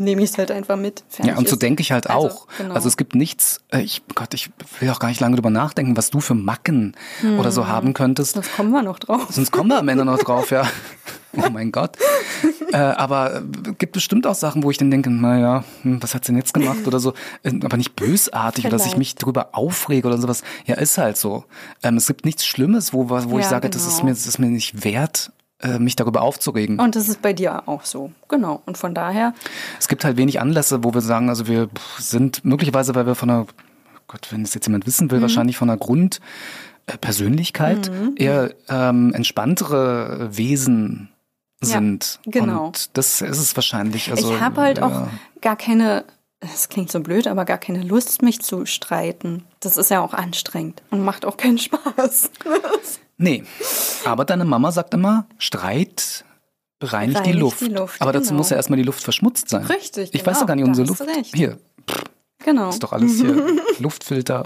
nehme 0.00 0.22
ich 0.22 0.30
es 0.30 0.38
halt 0.38 0.50
einfach 0.50 0.76
mit. 0.76 1.04
Ja, 1.22 1.36
und 1.36 1.48
so 1.48 1.56
denke 1.56 1.82
ich 1.82 1.92
halt 1.92 2.08
Also, 2.10 2.28
auch. 2.28 2.46
genau. 2.58 2.74
Also 2.74 2.88
es 2.88 2.96
gibt 2.96 3.14
nichts, 3.14 3.60
äh, 3.72 3.80
ich, 3.82 4.02
Gott, 4.14 4.34
ich 4.34 4.50
will 4.80 4.90
auch 4.90 4.98
gar 4.98 5.08
nicht 5.08 5.20
lange 5.20 5.36
drüber 5.36 5.50
nachdenken, 5.50 5.96
was 5.96 6.10
du 6.10 6.20
für 6.20 6.34
Macken 6.34 6.96
oder 7.38 7.52
so 7.52 7.68
haben 7.68 7.94
könntest. 7.94 8.36
Das 8.36 8.50
kommen 8.52 8.70
wir 8.70 8.82
noch 8.82 8.98
drauf. 8.98 9.28
Sonst 9.30 9.50
kommen 9.52 9.68
wir 9.70 9.78
am 9.78 9.88
Ende 9.88 10.04
noch 10.04 10.18
drauf, 10.24 10.50
ja. 10.50 10.66
Oh 11.36 11.48
mein 11.50 11.70
Gott. 11.70 11.96
Äh, 12.72 12.76
aber 12.76 13.36
äh, 13.36 13.42
gibt 13.78 13.92
bestimmt 13.92 14.26
auch 14.26 14.34
Sachen, 14.34 14.64
wo 14.64 14.70
ich 14.72 14.78
dann 14.78 14.90
denke, 14.90 15.10
naja, 15.10 15.62
hm, 15.82 16.02
was 16.02 16.14
hat 16.14 16.24
sie 16.24 16.32
denn 16.32 16.38
jetzt 16.38 16.54
gemacht 16.54 16.86
oder 16.88 16.98
so. 16.98 17.14
Äh, 17.44 17.52
Aber 17.62 17.76
nicht 17.76 17.94
bösartig 17.94 18.64
oder 18.64 18.72
dass 18.72 18.82
ich 18.82 18.92
Vielleicht. 18.92 18.98
mich 18.98 19.14
drüber 19.16 19.50
aufrege 19.52 20.08
oder 20.08 20.18
sowas. 20.18 20.42
Ja, 20.66 20.74
ist 20.76 20.98
halt 20.98 21.16
so. 21.16 21.44
Ähm, 21.84 21.96
es 21.98 22.06
gibt 22.08 22.24
nichts 22.24 22.44
Schlimmes, 22.46 22.92
wo, 22.92 23.08
wo 23.10 23.38
ich 23.38 23.44
Ja, 23.44 23.50
sage, 23.50 23.70
das 23.70 23.82
ist 23.86 23.96
genau. 23.98 24.06
mir, 24.06 24.10
das 24.10 24.26
ist 24.26 24.38
mir 24.38 24.46
nicht 24.46 24.82
wert, 24.84 25.30
mich 25.78 25.96
darüber 25.96 26.22
aufzuregen. 26.22 26.78
Und 26.80 26.96
das 26.96 27.08
ist 27.08 27.20
bei 27.22 27.32
dir 27.32 27.68
auch 27.68 27.84
so. 27.84 28.12
Genau. 28.28 28.62
Und 28.66 28.78
von 28.78 28.94
daher, 28.94 29.34
Es 29.78 29.88
gibt 29.88 30.04
halt 30.04 30.16
wenig 30.16 30.40
Anlässe, 30.40 30.82
wo 30.84 30.94
wir 30.94 31.00
sagen, 31.02 31.28
also 31.28 31.46
wir 31.46 31.68
sind 31.98 32.44
möglicherweise, 32.44 32.94
weil 32.94 33.06
wir 33.06 33.14
von 33.14 33.28
einer, 33.30 33.46
Gott, 34.08 34.28
wenn 34.30 34.42
es 34.42 34.54
jetzt 34.54 34.66
jemand 34.66 34.86
wissen 34.86 35.06
Mhm. 35.06 35.10
will, 35.12 35.22
wahrscheinlich 35.22 35.56
von 35.56 35.68
einer 35.68 35.78
Grund 35.78 36.20
äh, 36.86 36.96
Persönlichkeit 36.96 37.90
eher 38.16 38.54
ähm, 38.68 39.12
entspanntere 39.14 40.28
Wesen 40.36 41.10
sind. 41.60 42.20
genau. 42.24 42.68
Und 42.68 42.96
das 42.96 43.20
ist 43.20 43.38
es 43.38 43.54
wahrscheinlich. 43.54 44.10
Also, 44.10 44.32
ich 44.32 44.40
habe 44.40 44.60
halt 44.62 44.78
ja. 44.78 44.86
auch 44.86 45.08
gar 45.42 45.56
keine, 45.56 46.04
das 46.40 46.70
klingt 46.70 46.90
so 46.90 47.00
blöd, 47.00 47.26
aber 47.26 47.44
gar 47.44 47.58
keine 47.58 47.82
Lust, 47.82 48.22
mich 48.22 48.40
zu 48.40 48.64
streiten. 48.64 49.44
Das 49.60 49.76
ist 49.76 49.90
ja 49.90 50.00
auch 50.00 50.14
anstrengend 50.14 50.82
und 50.90 51.04
macht 51.04 51.26
auch 51.26 51.36
keinen 51.36 51.58
Spaß. 51.58 52.30
Nee, 53.22 53.44
aber 54.06 54.24
deine 54.24 54.46
Mama 54.46 54.72
sagt 54.72 54.94
immer, 54.94 55.26
Streit 55.36 56.24
reinigt, 56.80 57.18
reinigt 57.18 57.26
die, 57.26 57.38
Luft. 57.38 57.60
die, 57.60 57.66
Luft. 57.66 58.00
Aber 58.00 58.12
dazu 58.12 58.28
genau. 58.28 58.38
muss 58.38 58.48
ja 58.48 58.56
erstmal 58.56 58.78
die 58.78 58.82
Luft 58.82 59.02
verschmutzt 59.02 59.50
sein. 59.50 59.66
Richtig. 59.66 60.14
Ich 60.14 60.24
genau. 60.24 60.26
weiß 60.26 60.40
ja 60.40 60.46
gar 60.46 60.56
nicht, 60.56 60.64
unsere 60.64 60.88
Luft. 60.88 61.02
Recht. 61.02 61.36
Hier. 61.36 61.58
Genau. 62.42 62.70
Ist 62.70 62.82
doch 62.82 62.94
alles 62.94 63.20
hier 63.20 63.46
Luftfilter. 63.78 64.44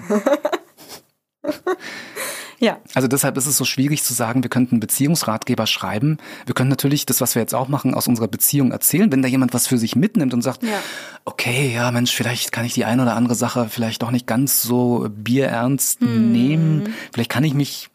Ja. 2.59 2.79
Also 2.95 3.09
deshalb 3.09 3.37
ist 3.37 3.47
es 3.47 3.57
so 3.57 3.64
schwierig 3.64 4.03
zu 4.03 4.14
sagen, 4.14 4.43
wir 4.43 4.49
könnten 4.49 4.77
einen 4.77 4.81
Beziehungsratgeber 4.81 5.66
schreiben. 5.66 6.18
Wir 6.47 6.55
können 6.55 6.70
natürlich 6.70 7.05
das, 7.05 7.20
was 7.20 7.35
wir 7.35 7.43
jetzt 7.43 7.55
auch 7.55 7.68
machen, 7.68 7.95
aus 7.95 8.09
unserer 8.09 8.29
Beziehung 8.29 8.72
erzählen. 8.72 9.12
Wenn 9.12 9.22
da 9.22 9.29
jemand 9.29 9.53
was 9.53 9.66
für 9.66 9.77
sich 9.77 9.97
mitnimmt 9.97 10.33
und 10.33 10.43
sagt, 10.43 10.62
ja. 10.62 10.81
okay, 11.27 11.75
ja 11.75 11.91
Mensch, 11.91 12.12
vielleicht 12.12 12.53
kann 12.53 12.64
ich 12.64 12.72
die 12.72 12.87
eine 12.87 13.03
oder 13.03 13.16
andere 13.16 13.35
Sache 13.35 13.68
vielleicht 13.68 14.03
doch 14.03 14.11
nicht 14.11 14.27
ganz 14.27 14.62
so 14.62 15.07
bierernst 15.11 16.01
hm. 16.01 16.33
nehmen. 16.33 16.95
Vielleicht 17.12 17.31
kann 17.31 17.45
ich 17.45 17.55
mich 17.55 17.91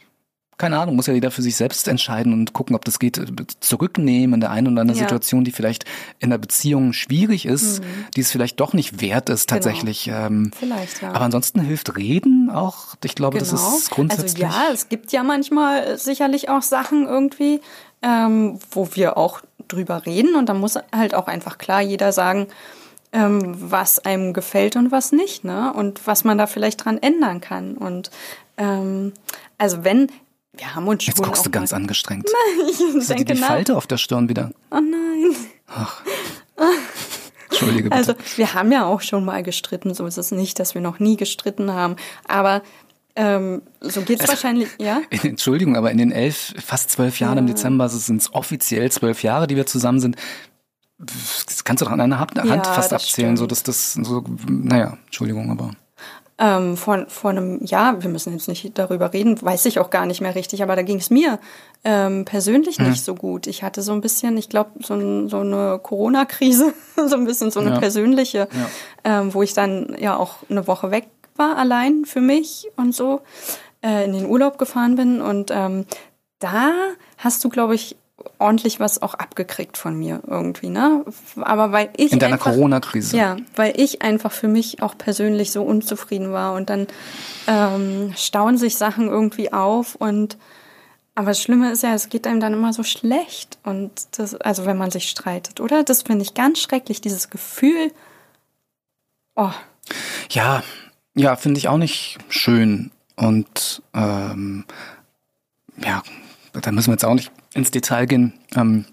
keine 0.60 0.78
Ahnung, 0.78 0.98
muss 0.98 1.08
ja 1.08 1.14
jeder 1.14 1.32
für 1.32 1.42
sich 1.42 1.56
selbst 1.56 1.88
entscheiden 1.88 2.34
und 2.34 2.54
gucken, 2.54 2.76
ob 2.76 2.84
das 2.86 3.00
geht, 3.00 3.20
zurücknehmen 3.62 4.36
in 4.36 4.42
der 4.42 4.52
einen 4.52 4.68
oder 4.68 4.82
anderen 4.82 5.00
ja. 5.00 5.06
Situation, 5.06 5.46
die 5.46 5.52
vielleicht 5.52 5.86
in 6.20 6.30
der 6.30 6.38
Beziehung 6.38 6.92
schwierig 6.94 7.46
ist, 7.46 7.80
mhm. 7.82 8.06
die 8.16 8.22
es 8.22 8.32
vielleicht 8.32 8.60
doch 8.60 8.74
nicht 8.74 9.02
wert 9.02 9.30
ist 9.30 9.48
genau. 9.48 9.58
tatsächlich. 9.58 10.04
Genau. 10.04 10.18
Ähm, 10.26 10.52
vielleicht, 10.54 11.02
ja. 11.02 11.10
Aber 11.12 11.22
ansonsten 11.22 11.62
hilft 11.62 11.98
Reden 11.98 12.50
auch. 12.50 12.96
Ich 13.04 13.16
glaube, 13.16 13.40
genau. 13.40 13.50
das 13.50 13.78
ist 13.78 13.90
grundsätzlich. 13.90 14.46
Also 14.46 14.58
ja, 14.58 14.74
es 14.74 14.90
gibt 14.90 15.14
ja 15.14 15.24
manchmal 15.24 15.98
sicherlich 15.98 16.50
auch 16.50 16.62
Sachen 16.62 17.08
irgendwie, 17.08 17.62
ähm, 18.02 18.60
wo 18.70 18.90
wir 18.94 19.18
auch 19.18 19.42
drüber 19.70 20.06
reden 20.06 20.36
und 20.36 20.50
da 20.50 20.54
muss 20.54 20.76
halt 20.94 21.16
auch 21.16 21.28
einfach 21.28 21.58
klar 21.58 21.82
jeder 21.82 22.12
sagen, 22.12 22.48
ähm, 23.14 23.56
was 23.58 24.00
einem 24.00 24.34
gefällt 24.34 24.76
und 24.76 24.92
was 24.92 25.14
nicht, 25.14 25.46
ne? 25.46 25.74
Und 25.74 26.06
was 26.06 26.26
man 26.26 26.38
da 26.38 26.48
vielleicht 26.48 26.84
dran 26.84 26.98
ändern 26.98 27.40
kann. 27.40 27.76
Und 27.76 28.12
ähm, 28.58 29.14
also 29.58 29.84
wenn 29.84 30.12
wir 30.60 30.76
haben 30.76 30.88
uns 30.88 31.04
schon 31.04 31.14
Jetzt 31.14 31.24
guckst 31.24 31.46
du 31.46 31.50
ganz 31.50 31.74
angestrengt. 31.74 32.28
Nein, 32.58 32.68
ich 32.70 32.96
Hast 32.96 33.10
denke 33.10 33.34
die 33.34 33.40
nach. 33.40 33.48
Falte 33.48 33.78
auf 33.78 33.88
der 33.88 33.98
Stirn 33.98 34.30
wieder? 34.30 34.52
Oh 34.72 34.76
nein. 34.76 35.36
Ach. 35.68 36.02
Entschuldige 37.50 37.84
bitte. 37.84 37.96
Also, 37.96 38.14
wir 38.36 38.54
haben 38.54 38.72
ja 38.72 38.86
auch 38.86 39.02
schon 39.02 39.26
mal 39.26 39.42
gestritten, 39.44 39.94
so 39.94 40.06
ist 40.06 40.18
es 40.18 40.32
nicht, 40.32 40.60
dass 40.60 40.76
wir 40.76 40.82
noch 40.82 41.00
nie 41.00 41.18
gestritten 41.18 41.72
haben. 41.72 41.96
Aber 42.28 42.62
ähm, 43.16 43.62
so 43.82 44.02
geht 44.02 44.20
es 44.20 44.22
also, 44.22 44.34
wahrscheinlich, 44.34 44.70
ja? 44.80 45.02
Entschuldigung, 45.10 45.76
aber 45.76 45.92
in 45.92 45.98
den 45.98 46.12
elf, 46.12 46.54
fast 46.64 46.92
zwölf 46.92 47.20
Jahren 47.20 47.38
ja. 47.38 47.40
im 47.40 47.48
Dezember 47.48 47.90
sind 47.90 48.22
es 48.22 48.34
offiziell 48.34 48.92
zwölf 48.92 49.24
Jahre, 49.24 49.48
die 49.48 49.56
wir 49.56 49.66
zusammen 49.66 50.00
sind. 50.00 50.16
Das 50.98 51.64
kannst 51.64 51.82
du 51.82 51.86
doch 51.86 51.94
an 51.94 52.02
einer 52.02 52.20
Hand 52.20 52.36
ja, 52.36 52.64
fast 52.64 52.94
abzählen, 52.94 53.30
stimmt. 53.30 53.40
so 53.40 53.48
dass 53.48 53.64
das 53.64 53.94
so, 53.94 54.24
naja, 54.48 54.98
Entschuldigung, 55.06 55.50
aber 55.50 55.72
ähm, 56.40 56.78
vor, 56.78 57.06
vor 57.10 57.32
einem 57.32 57.64
Jahr, 57.66 58.02
wir 58.02 58.10
müssen 58.10 58.32
jetzt 58.34 58.48
nicht 58.48 58.78
darüber 58.78 59.12
reden, 59.12 59.42
weiß 59.42 59.66
ich 59.66 59.78
auch 59.78 59.90
gar 59.90 60.06
nicht 60.06 60.22
mehr 60.22 60.36
richtig, 60.36 60.64
aber 60.64 60.78
da 60.78 60.84
ging 60.84 60.98
es 60.98 61.10
mir 61.10 61.38
ähm, 61.84 62.24
persönlich 62.24 62.80
mhm. 62.80 62.90
nicht 62.90 63.04
so 63.04 63.14
gut. 63.14 63.46
Ich 63.46 63.62
hatte 63.62 63.82
so 63.82 63.92
ein 63.92 64.00
bisschen, 64.00 64.38
ich 64.38 64.48
glaube, 64.48 64.72
so, 64.82 65.28
so 65.28 65.40
eine 65.40 65.80
Corona-Krise, 65.84 66.74
so 66.96 67.16
ein 67.16 67.26
bisschen 67.26 67.52
so 67.52 67.60
eine 67.60 67.72
ja. 67.72 67.80
persönliche, 67.80 68.48
ja. 68.52 69.20
Ähm, 69.20 69.34
wo 69.34 69.44
ich 69.44 69.54
dann 69.54 69.96
ja 70.00 70.16
auch 70.16 70.38
eine 70.50 70.66
Woche 70.66 70.92
weg 70.92 71.08
war, 71.36 71.58
allein 71.58 72.06
für 72.06 72.22
mich 72.22 72.70
und 72.78 72.96
so, 72.96 73.22
äh, 73.84 74.06
in 74.06 74.14
den 74.14 74.26
Urlaub 74.26 74.58
gefahren 74.58 74.96
bin. 74.96 75.22
Und 75.22 75.52
ähm, 75.54 75.86
da 76.40 76.72
hast 77.18 77.44
du, 77.44 77.50
glaube 77.50 77.76
ich, 77.76 77.98
ordentlich 78.38 78.80
was 78.80 79.02
auch 79.02 79.14
abgekriegt 79.14 79.78
von 79.78 79.98
mir 79.98 80.22
irgendwie, 80.28 80.70
ne? 80.70 81.06
Aber 81.42 81.72
weil 81.72 81.90
ich 81.98 82.12
in 82.12 82.20
deiner 82.20 82.38
Corona-Krise, 82.38 83.18
ja, 83.18 83.38
weil 83.56 83.74
ich 83.80 84.02
einfach 84.02 84.32
für 84.32 84.48
mich 84.48 84.82
auch 84.82 84.98
persönlich 84.98 85.52
so 85.52 85.64
unzufrieden 85.64 86.32
war 86.32 86.54
und 86.54 86.70
dann 86.70 86.88
ähm, 87.48 88.14
stauen 88.18 88.58
sich 88.58 88.78
Sachen 88.78 89.08
irgendwie 89.08 89.52
auf 89.54 89.96
und 89.96 90.38
aber 91.16 91.32
das 91.32 91.42
Schlimme 91.42 91.72
ist 91.72 91.84
ja, 91.84 91.94
es 91.94 92.08
geht 92.08 92.26
einem 92.26 92.40
dann 92.40 92.54
immer 92.54 92.72
so 92.72 92.84
schlecht 92.84 93.58
und 93.64 93.92
das, 94.18 94.36
also 94.36 94.66
wenn 94.66 94.78
man 94.78 94.90
sich 94.90 95.10
streitet, 95.10 95.60
oder? 95.60 95.84
Das 95.84 96.04
finde 96.04 96.24
ich 96.24 96.34
ganz 96.34 96.60
schrecklich, 96.60 97.02
dieses 97.02 97.30
Gefühl. 97.30 97.92
Oh. 99.36 99.52
Ja, 100.32 100.64
ja, 101.16 101.36
finde 101.36 101.58
ich 101.58 101.68
auch 101.68 101.78
nicht 101.78 102.20
schön 102.30 102.92
und 103.18 103.82
ähm, 103.94 104.64
ja, 105.84 106.04
da 106.54 106.72
müssen 106.72 106.88
wir 106.88 106.94
jetzt 106.94 107.06
auch 107.06 107.16
nicht 107.16 107.32
ins 107.60 107.72
Detail 107.72 108.08
gehen, 108.08 108.34
ähm, 108.56 108.86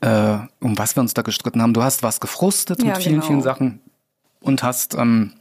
äh, 0.00 0.38
um 0.60 0.76
was 0.76 0.96
wir 0.96 1.00
uns 1.00 1.14
da 1.14 1.22
gestritten 1.22 1.62
haben. 1.62 1.74
Du 1.74 1.82
hast 1.82 2.02
was 2.02 2.20
gefrustet 2.20 2.82
ja, 2.82 2.88
mit 2.88 2.98
vielen, 2.98 3.14
genau. 3.16 3.26
vielen 3.26 3.42
Sachen 3.42 3.80
und 4.40 4.62
hast 4.62 4.94
ähm, 4.94 5.34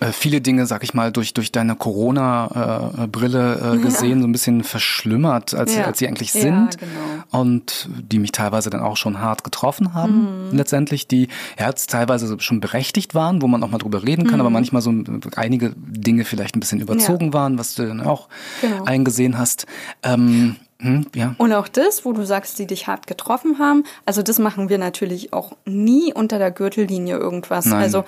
äh, 0.00 0.12
viele 0.12 0.40
Dinge, 0.40 0.66
sag 0.66 0.82
ich 0.84 0.92
mal, 0.92 1.10
durch, 1.10 1.32
durch 1.32 1.52
deine 1.52 1.74
Corona-Brille 1.74 3.60
äh, 3.62 3.76
äh, 3.76 3.78
gesehen, 3.78 4.18
ja. 4.18 4.22
so 4.22 4.28
ein 4.28 4.32
bisschen 4.32 4.62
verschlimmert, 4.62 5.54
als, 5.54 5.74
ja. 5.74 5.84
als 5.84 5.98
sie 5.98 6.06
eigentlich 6.06 6.32
sind. 6.32 6.78
Genau. 6.78 7.40
Und 7.40 7.88
die 7.98 8.18
mich 8.18 8.32
teilweise 8.32 8.68
dann 8.68 8.80
auch 8.80 8.96
schon 8.96 9.20
hart 9.20 9.42
getroffen 9.42 9.94
haben, 9.94 10.48
mhm. 10.50 10.56
letztendlich, 10.56 11.08
die 11.08 11.28
ja 11.58 11.72
teilweise 11.72 12.38
schon 12.40 12.60
berechtigt 12.60 13.14
waren, 13.14 13.40
wo 13.40 13.46
man 13.46 13.62
auch 13.62 13.70
mal 13.70 13.78
drüber 13.78 14.02
reden 14.02 14.24
kann, 14.24 14.34
mhm. 14.34 14.40
aber 14.40 14.50
manchmal 14.50 14.82
so 14.82 14.92
einige 15.34 15.72
Dinge 15.76 16.24
vielleicht 16.24 16.56
ein 16.56 16.60
bisschen 16.60 16.80
überzogen 16.80 17.32
waren, 17.32 17.58
was 17.58 17.74
du 17.74 17.86
dann 17.86 18.02
auch 18.02 18.28
genau. 18.60 18.84
eingesehen 18.84 19.38
hast. 19.38 19.66
Ähm, 20.02 20.56
hm, 20.78 21.06
ja. 21.14 21.34
Und 21.38 21.54
auch 21.54 21.68
das, 21.68 22.04
wo 22.04 22.12
du 22.12 22.26
sagst, 22.26 22.58
die 22.58 22.66
dich 22.66 22.86
hart 22.86 23.06
getroffen 23.06 23.58
haben, 23.58 23.84
also 24.04 24.22
das 24.22 24.38
machen 24.38 24.68
wir 24.68 24.76
natürlich 24.76 25.32
auch 25.32 25.52
nie 25.64 26.12
unter 26.12 26.38
der 26.38 26.50
Gürtellinie 26.50 27.16
irgendwas. 27.16 27.66
Nein. 27.66 27.82
Also 27.82 28.04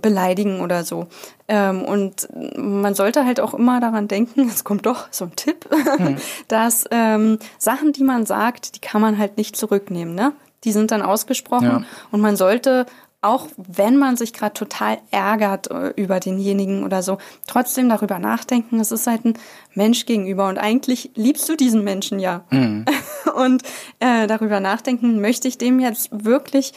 beleidigen 0.00 0.60
oder 0.60 0.84
so. 0.84 1.06
Ähm, 1.48 1.82
und 1.82 2.28
man 2.56 2.94
sollte 2.94 3.24
halt 3.24 3.40
auch 3.40 3.54
immer 3.54 3.80
daran 3.80 4.08
denken, 4.08 4.48
es 4.48 4.64
kommt 4.64 4.86
doch 4.86 5.08
so 5.10 5.24
ein 5.24 5.36
Tipp, 5.36 5.68
hm. 5.70 6.16
dass 6.48 6.84
ähm, 6.90 7.38
Sachen, 7.58 7.92
die 7.92 8.04
man 8.04 8.26
sagt, 8.26 8.76
die 8.76 8.80
kann 8.80 9.00
man 9.00 9.18
halt 9.18 9.36
nicht 9.36 9.56
zurücknehmen. 9.56 10.14
Ne? 10.14 10.32
Die 10.64 10.72
sind 10.72 10.90
dann 10.90 11.02
ausgesprochen 11.02 11.66
ja. 11.66 11.82
und 12.10 12.20
man 12.20 12.36
sollte 12.36 12.86
auch 13.22 13.48
wenn 13.56 13.96
man 13.96 14.16
sich 14.16 14.32
gerade 14.32 14.54
total 14.54 14.98
ärgert 15.10 15.70
äh, 15.70 15.88
über 15.96 16.20
denjenigen 16.20 16.84
oder 16.84 17.02
so, 17.02 17.18
trotzdem 17.46 17.88
darüber 17.88 18.18
nachdenken, 18.18 18.78
es 18.78 18.92
ist 18.92 19.06
halt 19.06 19.24
ein 19.24 19.34
Mensch 19.74 20.06
gegenüber 20.06 20.48
und 20.48 20.58
eigentlich 20.58 21.10
liebst 21.14 21.48
du 21.48 21.56
diesen 21.56 21.82
Menschen 21.82 22.20
ja. 22.20 22.44
Mhm. 22.50 22.84
Und 23.34 23.64
äh, 24.00 24.26
darüber 24.26 24.60
nachdenken, 24.60 25.20
möchte 25.20 25.46
ich 25.46 25.58
dem 25.58 25.78
jetzt 25.78 26.08
wirklich 26.24 26.72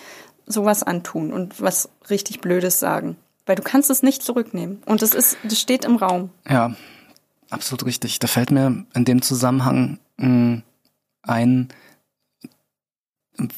sowas 0.49 0.83
antun 0.83 1.31
und 1.31 1.61
was 1.61 1.89
richtig 2.09 2.41
Blödes 2.41 2.79
sagen. 2.79 3.15
Weil 3.45 3.55
du 3.55 3.63
kannst 3.63 3.89
es 3.89 4.03
nicht 4.03 4.21
zurücknehmen. 4.21 4.81
Und 4.85 5.01
es 5.01 5.13
ist, 5.13 5.37
das 5.43 5.59
steht 5.59 5.85
im 5.85 5.95
Raum. 5.95 6.31
Ja, 6.47 6.75
absolut 7.49 7.85
richtig. 7.85 8.19
Da 8.19 8.27
fällt 8.27 8.51
mir 8.51 8.85
in 8.93 9.05
dem 9.05 9.21
Zusammenhang 9.21 9.99
mh, 10.17 10.27
mm, 10.27 10.63
ein, 11.23 11.67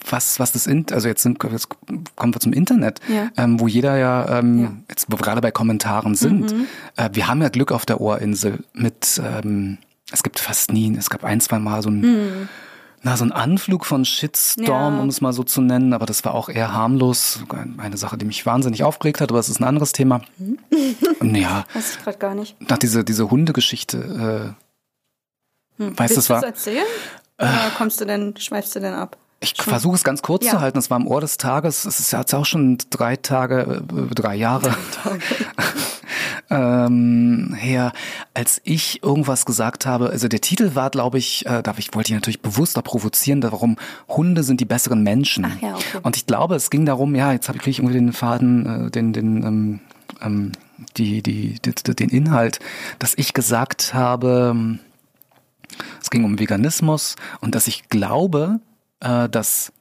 was, 0.07 0.39
was 0.39 0.51
das, 0.51 0.67
in, 0.67 0.85
also 0.91 1.07
jetzt, 1.07 1.23
sind, 1.23 1.43
jetzt 1.43 1.69
kommen 2.15 2.35
wir 2.35 2.39
zum 2.39 2.53
Internet, 2.53 2.99
ja. 3.07 3.31
ähm, 3.35 3.59
wo 3.59 3.67
jeder 3.67 3.97
ja, 3.97 4.39
ähm, 4.39 4.63
ja. 4.63 4.71
jetzt 4.89 5.07
wo 5.09 5.17
wir 5.17 5.23
gerade 5.23 5.41
bei 5.41 5.51
Kommentaren 5.51 6.13
sind, 6.15 6.53
mhm. 6.53 6.67
äh, 6.97 7.09
wir 7.13 7.27
haben 7.27 7.41
ja 7.41 7.49
Glück 7.49 7.71
auf 7.71 7.85
der 7.85 7.99
Ohrinsel 7.99 8.63
mit, 8.73 9.19
ähm, 9.23 9.79
es 10.11 10.21
gibt 10.21 10.39
fast 10.39 10.71
nie, 10.71 10.95
es 10.95 11.09
gab 11.09 11.23
ein, 11.23 11.41
zwei 11.41 11.57
Mal 11.57 11.81
so 11.81 11.89
ein, 11.89 12.01
mhm 12.01 12.49
na, 13.03 13.17
so 13.17 13.25
ein 13.25 13.31
Anflug 13.31 13.85
von 13.85 14.05
Shitstorm, 14.05 14.95
ja. 14.95 15.01
um 15.01 15.09
es 15.09 15.21
mal 15.21 15.33
so 15.33 15.43
zu 15.43 15.61
nennen, 15.61 15.93
aber 15.93 16.05
das 16.05 16.23
war 16.23 16.35
auch 16.35 16.49
eher 16.49 16.71
harmlos. 16.73 17.39
Eine 17.77 17.97
Sache, 17.97 18.17
die 18.17 18.25
mich 18.25 18.45
wahnsinnig 18.45 18.83
aufgeregt 18.83 19.21
hat, 19.21 19.31
aber 19.31 19.39
es 19.39 19.49
ist 19.49 19.59
ein 19.59 19.63
anderes 19.63 19.91
Thema. 19.91 20.21
Mhm. 20.37 20.59
Ja. 21.35 21.65
Weiß 21.73 21.95
ich 21.95 22.03
gerade 22.03 22.17
gar 22.17 22.35
nicht. 22.35 22.55
Nach 22.69 22.77
diese, 22.77 23.03
diese 23.03 23.29
Hundegeschichte, 23.31 24.55
äh, 25.77 25.81
hm. 25.83 25.97
weißt 25.97 26.15
du, 26.15 26.19
es 26.19 26.29
war. 26.29 26.43
erzählen? 26.43 26.85
Äh, 27.37 27.45
Oder 27.45 27.71
kommst 27.77 28.01
du 28.01 28.05
denn, 28.05 28.35
schweifst 28.37 28.75
du 28.75 28.79
denn 28.79 28.93
ab? 28.93 29.17
Ich 29.39 29.55
versuche 29.55 29.95
es 29.95 30.03
ganz 30.03 30.21
kurz 30.21 30.45
ja. 30.45 30.51
zu 30.51 30.61
halten. 30.61 30.77
Es 30.77 30.91
war 30.91 30.97
am 30.97 31.07
Ohr 31.07 31.21
des 31.21 31.37
Tages. 31.37 31.85
Es 31.85 31.99
ist 31.99 32.11
jetzt 32.11 32.35
auch 32.35 32.45
schon 32.45 32.77
drei 32.91 33.15
Tage, 33.15 33.83
äh, 33.89 34.13
drei 34.13 34.35
Jahre. 34.35 34.69
Drei 34.69 35.09
Tage. 35.09 35.21
ähm, 36.49 37.55
her, 37.57 37.91
als 38.33 38.61
ich 38.63 39.03
irgendwas 39.03 39.45
gesagt 39.45 39.85
habe, 39.85 40.09
also 40.09 40.27
der 40.27 40.41
Titel 40.41 40.75
war, 40.75 40.89
glaube 40.89 41.17
ich, 41.17 41.45
äh, 41.45 41.61
da 41.61 41.73
ich, 41.77 41.93
wollte 41.93 42.09
ich 42.09 42.15
natürlich 42.15 42.41
bewusster 42.41 42.81
provozieren, 42.81 43.41
darum, 43.41 43.77
Hunde 44.07 44.43
sind 44.43 44.59
die 44.59 44.65
besseren 44.65 45.03
Menschen. 45.03 45.45
Ach 45.45 45.61
ja, 45.61 45.75
okay. 45.75 45.99
Und 46.03 46.15
ich 46.15 46.25
glaube, 46.25 46.55
es 46.55 46.69
ging 46.69 46.85
darum, 46.85 47.15
ja, 47.15 47.31
jetzt 47.31 47.47
habe 47.47 47.59
ich 47.65 47.79
irgendwie 47.79 47.95
den 47.95 48.13
Faden, 48.13 48.87
äh, 48.87 48.91
den, 48.91 49.13
den, 49.13 49.43
ähm, 49.43 49.79
ähm, 50.21 50.51
die, 50.97 51.21
die, 51.21 51.59
die, 51.59 51.95
den 51.95 52.09
Inhalt, 52.09 52.59
dass 52.99 53.13
ich 53.17 53.33
gesagt 53.33 53.93
habe, 53.93 54.79
es 56.01 56.09
ging 56.09 56.23
um 56.23 56.39
Veganismus 56.39 57.15
und 57.39 57.55
dass 57.55 57.67
ich 57.67 57.89
glaube, 57.89 58.59
äh, 58.99 59.29
dass 59.29 59.71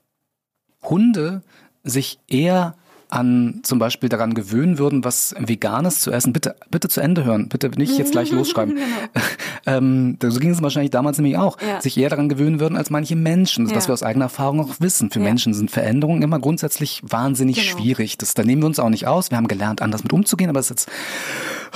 Hunde 0.83 1.43
sich 1.83 2.19
eher 2.29 2.75
an 3.13 3.61
zum 3.63 3.79
Beispiel 3.79 4.09
daran 4.09 4.35
gewöhnen 4.35 4.79
würden, 4.79 5.05
was 5.05 5.35
Veganes 5.39 6.01
zu 6.01 6.11
essen, 6.11 6.33
bitte, 6.33 6.57
bitte 6.71 6.89
zu 6.89 7.01
Ende 7.01 7.25
hören, 7.25 7.49
bitte 7.49 7.69
nicht 7.71 7.99
jetzt 7.99 8.13
gleich 8.13 8.31
losschreiben. 8.33 8.75
genau. 8.75 9.25
ähm, 9.67 10.19
so 10.23 10.41
ging 10.41 10.51
es 10.51 10.63
wahrscheinlich 10.63 10.91
damals 10.91 11.19
nämlich 11.19 11.37
auch, 11.37 11.59
ja. 11.61 11.81
sich 11.81 11.97
eher 11.97 12.11
daran 12.11 12.29
gewöhnen 12.29 12.61
würden 12.61 12.77
als 12.77 12.91
manche 12.91 13.17
Menschen, 13.17 13.67
ja. 13.67 13.75
dass 13.75 13.89
wir 13.89 13.93
aus 13.93 14.03
eigener 14.03 14.27
Erfahrung 14.27 14.61
auch 14.61 14.81
wissen. 14.81 15.11
Für 15.11 15.19
ja. 15.21 15.25
Menschen 15.25 15.55
sind 15.55 15.71
Veränderungen 15.71 16.23
immer 16.23 16.39
grundsätzlich 16.39 17.03
wahnsinnig 17.03 17.57
genau. 17.57 17.79
schwierig. 17.79 18.19
Das, 18.19 18.35
da 18.35 18.43
nehmen 18.43 18.63
wir 18.63 18.67
uns 18.67 18.79
auch 18.79 18.91
nicht 18.91 19.07
aus. 19.07 19.31
Wir 19.31 19.39
haben 19.39 19.49
gelernt, 19.49 19.83
anders 19.83 20.03
mit 20.03 20.13
umzugehen, 20.13 20.51
aber 20.51 20.59
das 20.59 20.71
ist 20.71 20.71
jetzt 20.71 20.91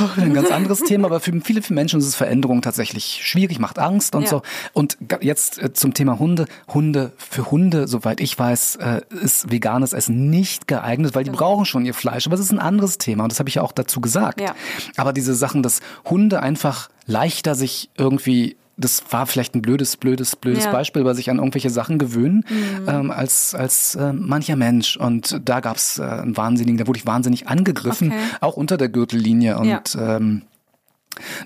oh, 0.00 0.20
ein 0.20 0.34
ganz 0.34 0.50
anderes 0.50 0.80
Thema. 0.84 1.06
Aber 1.06 1.20
für 1.20 1.32
viele, 1.40 1.62
viele 1.62 1.74
Menschen 1.74 2.00
ist 2.00 2.06
es 2.06 2.14
Veränderung 2.14 2.62
tatsächlich 2.62 3.20
schwierig, 3.22 3.58
macht 3.58 3.78
Angst 3.78 4.14
und 4.14 4.28
so. 4.28 4.42
Und 4.72 4.96
jetzt 5.20 5.62
äh, 5.62 5.72
zum 5.72 5.94
Thema 5.94 6.18
Hunde. 6.18 6.46
Hunde, 6.68 7.12
für 7.16 7.50
Hunde, 7.50 7.88
soweit 7.88 8.20
ich 8.20 8.38
weiß, 8.38 8.76
äh, 8.76 9.00
ist 9.22 9.50
veganes 9.50 9.92
Essen 9.92 10.30
nicht 10.30 10.68
geeignet, 10.68 11.14
weil 11.14 11.23
die 11.24 11.30
brauchen 11.30 11.64
schon 11.64 11.84
ihr 11.84 11.94
Fleisch. 11.94 12.26
Aber 12.26 12.34
es 12.34 12.40
ist 12.40 12.52
ein 12.52 12.58
anderes 12.58 12.98
Thema 12.98 13.24
und 13.24 13.32
das 13.32 13.38
habe 13.38 13.48
ich 13.48 13.56
ja 13.56 13.62
auch 13.62 13.72
dazu 13.72 14.00
gesagt. 14.00 14.40
Ja. 14.40 14.54
Aber 14.96 15.12
diese 15.12 15.34
Sachen, 15.34 15.62
dass 15.62 15.80
Hunde 16.04 16.40
einfach 16.42 16.88
leichter 17.06 17.54
sich 17.54 17.90
irgendwie 17.96 18.56
das 18.76 19.04
war 19.10 19.26
vielleicht 19.26 19.54
ein 19.54 19.62
blödes, 19.62 19.96
blödes, 19.96 20.36
blödes 20.36 20.64
ja. 20.64 20.72
Beispiel, 20.72 21.02
aber 21.02 21.14
sich 21.14 21.30
an 21.30 21.38
irgendwelche 21.38 21.70
Sachen 21.70 21.98
gewöhnen 21.98 22.44
mhm. 22.48 22.88
ähm, 22.88 23.10
als 23.10 23.54
als 23.54 23.94
äh, 23.94 24.12
mancher 24.12 24.56
Mensch. 24.56 24.96
Und 24.96 25.40
da 25.44 25.60
gab's 25.60 25.98
äh, 25.98 26.02
einen 26.02 26.36
Wahnsinnigen, 26.36 26.78
da 26.78 26.86
wurde 26.86 26.98
ich 26.98 27.06
wahnsinnig 27.06 27.46
angegriffen, 27.46 28.08
okay. 28.08 28.20
auch 28.40 28.56
unter 28.56 28.76
der 28.76 28.88
Gürtellinie. 28.88 29.58
Und 29.58 29.68
ja. 29.68 30.16
ähm, 30.16 30.42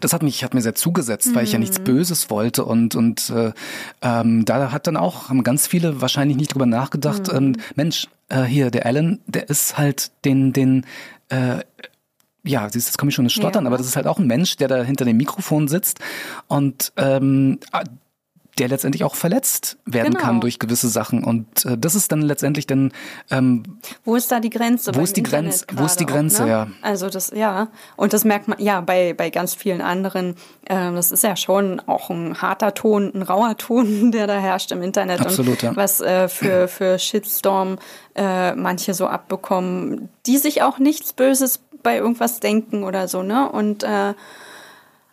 das 0.00 0.12
hat 0.12 0.22
mich 0.22 0.42
hat 0.44 0.54
mir 0.54 0.62
sehr 0.62 0.74
zugesetzt, 0.74 1.34
weil 1.34 1.44
ich 1.44 1.52
ja 1.52 1.58
nichts 1.58 1.78
mhm. 1.78 1.84
Böses 1.84 2.30
wollte 2.30 2.64
und 2.64 2.94
und 2.94 3.30
äh, 3.30 3.52
ähm, 4.00 4.44
da 4.44 4.72
hat 4.72 4.86
dann 4.86 4.96
auch 4.96 5.28
haben 5.28 5.42
ganz 5.42 5.66
viele 5.66 6.00
wahrscheinlich 6.00 6.38
nicht 6.38 6.54
drüber 6.54 6.66
nachgedacht. 6.66 7.30
Mhm. 7.30 7.36
Ähm, 7.36 7.56
Mensch, 7.74 8.08
äh, 8.28 8.42
hier 8.42 8.70
der 8.70 8.86
Alan, 8.86 9.20
der 9.26 9.48
ist 9.48 9.78
halt 9.78 10.10
den 10.24 10.52
den 10.52 10.86
äh, 11.28 11.60
ja, 12.44 12.68
siehst, 12.70 12.88
jetzt 12.88 12.96
komme 12.96 13.10
ich 13.10 13.14
schon 13.14 13.26
ins 13.26 13.34
Stottern, 13.34 13.64
ja. 13.64 13.68
aber 13.68 13.76
das 13.76 13.86
ist 13.86 13.96
halt 13.96 14.06
auch 14.06 14.18
ein 14.18 14.26
Mensch, 14.26 14.56
der 14.56 14.68
da 14.68 14.82
hinter 14.82 15.04
dem 15.04 15.16
Mikrofon 15.16 15.68
sitzt 15.68 15.98
und 16.46 16.92
ähm, 16.96 17.58
der 18.58 18.68
letztendlich 18.68 19.04
auch 19.04 19.14
verletzt 19.14 19.78
werden 19.84 20.12
genau. 20.12 20.24
kann 20.24 20.40
durch 20.40 20.58
gewisse 20.58 20.88
Sachen. 20.88 21.24
Und 21.24 21.64
äh, 21.64 21.78
das 21.78 21.94
ist 21.94 22.12
dann 22.12 22.22
letztendlich 22.22 22.66
dann 22.66 22.92
ähm, 23.30 23.62
Wo 24.04 24.16
ist 24.16 24.30
da 24.32 24.40
die 24.40 24.50
Grenze? 24.50 24.94
Wo 24.94 25.00
ist 25.00 25.16
die 25.16 25.22
Grenze? 25.22 25.64
Wo 25.72 25.84
ist 25.84 26.00
die 26.00 26.06
Grenze, 26.06 26.42
auch, 26.42 26.46
ne? 26.46 26.52
ja. 26.52 26.68
Also 26.82 27.08
das, 27.08 27.30
ja. 27.34 27.68
Und 27.96 28.12
das 28.12 28.24
merkt 28.24 28.48
man, 28.48 28.60
ja, 28.60 28.80
bei, 28.80 29.14
bei 29.14 29.30
ganz 29.30 29.54
vielen 29.54 29.80
anderen, 29.80 30.34
äh, 30.66 30.92
das 30.92 31.12
ist 31.12 31.22
ja 31.22 31.36
schon 31.36 31.80
auch 31.86 32.10
ein 32.10 32.40
harter 32.40 32.74
Ton, 32.74 33.12
ein 33.14 33.22
rauer 33.22 33.56
Ton, 33.56 34.12
der 34.12 34.26
da 34.26 34.38
herrscht 34.38 34.72
im 34.72 34.82
Internet. 34.82 35.20
Absolut, 35.20 35.54
und 35.54 35.62
ja. 35.62 35.76
was 35.76 36.00
äh, 36.00 36.28
für, 36.28 36.68
für 36.68 36.98
Shitstorm 36.98 37.78
äh, 38.14 38.54
manche 38.54 38.94
so 38.94 39.06
abbekommen, 39.06 40.08
die 40.26 40.38
sich 40.38 40.62
auch 40.62 40.78
nichts 40.78 41.12
Böses 41.12 41.60
bei 41.82 41.96
irgendwas 41.96 42.40
denken 42.40 42.82
oder 42.82 43.08
so, 43.08 43.22
ne? 43.22 43.50
Und 43.50 43.84
äh, 43.84 44.14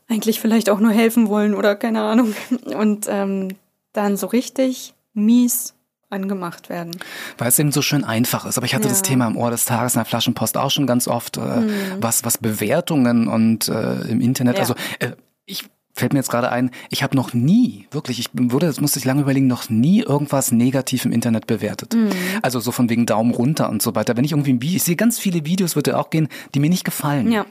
eigentlich 0.08 0.40
vielleicht 0.40 0.70
auch 0.70 0.80
nur 0.80 0.92
helfen 0.92 1.30
wollen 1.30 1.54
oder 1.54 1.76
keine 1.76 2.02
Ahnung. 2.02 2.36
Und 2.76 3.08
ähm, 3.10 3.50
dann 3.94 4.18
so 4.18 4.28
richtig 4.28 4.94
mies 5.14 5.74
angemacht 6.10 6.70
werden. 6.70 6.92
Weil 7.38 7.50
es 7.50 7.60
eben 7.60 7.72
so 7.72 7.82
schön 7.82 8.04
einfach 8.04 8.46
ist. 8.46 8.58
Aber 8.58 8.66
ich 8.66 8.76
hatte 8.76 8.86
ja. 8.86 8.90
das 8.90 9.02
Thema 9.02 9.28
im 9.28 9.38
Ohr 9.38 9.52
des 9.52 9.66
Tages 9.66 9.96
in 9.96 10.00
der 10.00 10.06
Flaschenpost 10.06 10.58
auch 10.58 10.72
schon 10.72 10.88
ganz 10.88 11.08
oft, 11.08 11.38
äh, 11.38 11.42
mhm. 11.42 11.72
was, 12.00 12.24
was 12.24 12.38
Bewertungen 12.38 13.28
und 13.28 13.68
äh, 13.68 14.02
im 14.02 14.22
Internet, 14.22 14.56
ja. 14.56 14.62
also 14.62 14.76
äh, 15.00 15.12
ich 15.46 15.66
fällt 15.94 16.14
mir 16.14 16.20
jetzt 16.20 16.30
gerade 16.30 16.52
ein, 16.52 16.72
ich 16.90 17.04
habe 17.04 17.16
noch 17.16 17.34
nie, 17.34 17.88
wirklich, 17.90 18.20
ich 18.20 18.30
würde, 18.34 18.68
das 18.68 18.82
musste 18.82 19.00
ich 19.00 19.06
lange 19.06 19.22
überlegen, 19.22 19.48
noch 19.48 19.70
nie 19.70 20.02
irgendwas 20.02 20.52
negativ 20.52 21.06
im 21.06 21.12
Internet 21.12 21.48
bewertet. 21.48 21.94
Mhm. 21.96 22.10
Also 22.42 22.60
so 22.60 22.72
von 22.72 22.90
wegen 22.90 23.06
Daumen 23.06 23.32
runter 23.34 23.70
und 23.70 23.82
so 23.82 23.96
weiter. 23.96 24.18
Wenn 24.18 24.26
ich 24.26 24.32
irgendwie, 24.32 24.76
ich 24.76 24.84
sehe 24.84 24.98
ganz 24.98 25.20
viele 25.20 25.46
Videos, 25.46 25.76
würde 25.76 25.98
auch 25.98 26.10
gehen, 26.10 26.28
die 26.54 26.60
mir 26.60 26.70
nicht 26.70 26.84
gefallen. 26.84 27.32
Ja. 27.32 27.46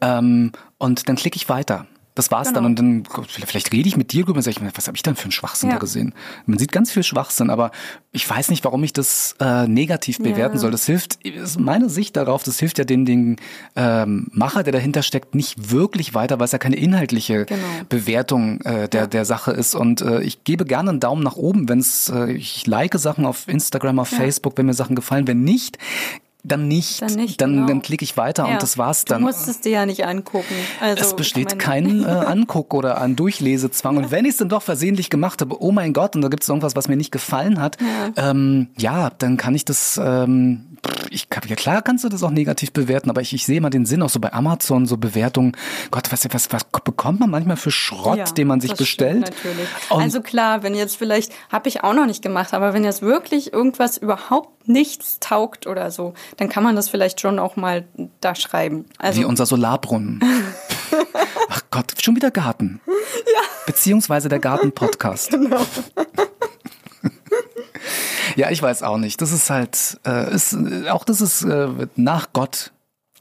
Ähm, 0.00 0.52
und 0.78 1.08
dann 1.08 1.16
klicke 1.16 1.36
ich 1.36 1.48
weiter. 1.48 1.86
Das 2.20 2.30
war's 2.30 2.48
genau. 2.48 2.60
dann. 2.60 2.66
Und 2.66 2.78
dann, 2.78 3.04
vielleicht 3.26 3.72
rede 3.72 3.88
ich 3.88 3.96
mit 3.96 4.12
dir 4.12 4.24
drüber 4.24 4.38
und 4.38 4.42
sage 4.42 4.56
ich, 4.60 4.76
was 4.76 4.88
habe 4.88 4.96
ich 4.96 5.02
dann 5.02 5.14
für 5.14 5.24
einen 5.24 5.32
Schwachsinn 5.32 5.70
ja. 5.70 5.76
da 5.76 5.80
gesehen? 5.80 6.12
Man 6.44 6.58
sieht 6.58 6.72
ganz 6.72 6.90
viel 6.90 7.04
Schwachsinn, 7.04 7.50
aber 7.50 7.70
ich 8.10 8.28
weiß 8.28 8.50
nicht, 8.50 8.64
warum 8.64 8.82
ich 8.82 8.92
das 8.92 9.36
äh, 9.40 9.68
negativ 9.68 10.18
bewerten 10.18 10.56
ja. 10.56 10.60
soll. 10.60 10.72
Das 10.72 10.86
hilft, 10.86 11.24
ist 11.24 11.60
meine 11.60 11.88
Sicht 11.88 12.16
darauf, 12.16 12.42
das 12.42 12.58
hilft 12.58 12.78
ja 12.78 12.84
den, 12.84 13.04
den 13.04 13.36
ähm, 13.76 14.28
Macher, 14.32 14.64
der 14.64 14.72
dahinter 14.72 15.02
steckt, 15.02 15.34
nicht 15.34 15.70
wirklich 15.70 16.12
weiter, 16.12 16.40
weil 16.40 16.46
es 16.46 16.52
ja 16.52 16.58
keine 16.58 16.76
inhaltliche 16.76 17.46
genau. 17.46 17.62
Bewertung 17.88 18.60
äh, 18.62 18.88
der, 18.88 19.02
ja. 19.02 19.06
der 19.06 19.24
Sache 19.24 19.52
ist. 19.52 19.76
Und 19.76 20.02
äh, 20.02 20.20
ich 20.20 20.42
gebe 20.42 20.64
gerne 20.64 20.90
einen 20.90 21.00
Daumen 21.00 21.22
nach 21.22 21.36
oben, 21.36 21.68
wenn 21.68 21.78
es, 21.78 22.08
äh, 22.08 22.32
ich 22.32 22.66
like 22.66 22.98
Sachen 22.98 23.24
auf 23.24 23.46
Instagram, 23.46 24.00
auf 24.00 24.08
Facebook, 24.08 24.58
wenn 24.58 24.66
mir 24.66 24.74
Sachen 24.74 24.96
gefallen. 24.96 25.28
Wenn 25.28 25.42
nicht, 25.42 25.78
dann 26.44 26.68
nicht. 26.68 27.02
Dann, 27.02 27.14
nicht, 27.14 27.40
dann, 27.40 27.54
genau. 27.54 27.66
dann 27.66 27.82
klicke 27.82 28.04
ich 28.04 28.16
weiter 28.16 28.46
ja. 28.46 28.52
und 28.52 28.62
das 28.62 28.78
war's 28.78 29.04
dann. 29.04 29.20
Du 29.20 29.26
musst 29.26 29.48
es 29.48 29.60
dir 29.60 29.72
ja 29.72 29.86
nicht 29.86 30.04
angucken. 30.04 30.54
Also, 30.80 31.02
es 31.02 31.16
besteht 31.16 31.58
kein 31.58 32.04
äh, 32.04 32.06
Anguck 32.08 32.74
oder 32.74 33.00
ein 33.00 33.16
Durchlesezwang. 33.16 33.96
Und 33.96 34.10
wenn 34.10 34.24
ich 34.24 34.32
es 34.32 34.36
dann 34.38 34.48
doch 34.48 34.62
versehentlich 34.62 35.10
gemacht 35.10 35.40
habe, 35.40 35.62
oh 35.62 35.72
mein 35.72 35.92
Gott, 35.92 36.16
und 36.16 36.22
da 36.22 36.28
gibt 36.28 36.42
es 36.42 36.48
irgendwas, 36.48 36.76
was 36.76 36.88
mir 36.88 36.96
nicht 36.96 37.12
gefallen 37.12 37.60
hat, 37.60 37.76
ja, 37.80 38.30
ähm, 38.30 38.68
ja 38.78 39.10
dann 39.18 39.36
kann 39.36 39.54
ich 39.54 39.64
das 39.64 40.00
ähm, 40.02 40.70
ich 41.10 41.28
ja 41.48 41.56
klar 41.56 41.82
kannst 41.82 42.04
du 42.04 42.08
das 42.08 42.22
auch 42.22 42.30
negativ 42.30 42.72
bewerten, 42.72 43.10
aber 43.10 43.20
ich, 43.20 43.34
ich 43.34 43.44
sehe 43.44 43.60
mal 43.60 43.70
den 43.70 43.84
Sinn 43.84 44.02
auch 44.02 44.08
so 44.08 44.20
bei 44.20 44.32
Amazon, 44.32 44.86
so 44.86 44.96
Bewertungen. 44.96 45.56
Gott, 45.90 46.10
was, 46.10 46.26
was, 46.32 46.52
was 46.52 46.64
bekommt 46.84 47.20
man 47.20 47.30
manchmal 47.30 47.56
für 47.56 47.70
Schrott, 47.70 48.18
ja, 48.18 48.24
den 48.24 48.46
man 48.46 48.60
sich 48.60 48.74
bestellt? 48.74 49.20
natürlich. 49.20 49.68
Also 49.90 50.20
klar, 50.20 50.62
wenn 50.62 50.74
jetzt 50.74 50.96
vielleicht, 50.96 51.32
habe 51.50 51.68
ich 51.68 51.82
auch 51.84 51.94
noch 51.94 52.06
nicht 52.06 52.22
gemacht, 52.22 52.54
aber 52.54 52.72
wenn 52.72 52.84
jetzt 52.84 53.02
wirklich 53.02 53.52
irgendwas 53.52 53.98
überhaupt 53.98 54.68
nichts 54.68 55.18
taugt 55.20 55.66
oder 55.66 55.90
so, 55.90 56.14
dann 56.36 56.48
kann 56.48 56.62
man 56.62 56.76
das 56.76 56.88
vielleicht 56.88 57.20
schon 57.20 57.38
auch 57.38 57.56
mal 57.56 57.86
da 58.20 58.34
schreiben. 58.34 58.84
Also, 58.98 59.20
Wie 59.20 59.24
unser 59.24 59.46
Solarbrunnen. 59.46 60.20
Ach 61.48 61.62
Gott, 61.70 61.94
schon 62.02 62.16
wieder 62.16 62.30
Garten. 62.30 62.80
Ja. 63.26 63.40
Beziehungsweise 63.66 64.28
der 64.28 64.38
Garten-Podcast. 64.38 65.30
Genau. 65.40 65.64
Ja, 68.36 68.50
ich 68.50 68.62
weiß 68.62 68.82
auch 68.82 68.98
nicht. 68.98 69.20
Das 69.20 69.32
ist 69.32 69.50
halt, 69.50 69.98
äh, 70.06 70.32
ist, 70.32 70.56
auch 70.88 71.04
das 71.04 71.20
ist 71.20 71.42
äh, 71.42 71.68
nach 71.96 72.32
Gott 72.32 72.72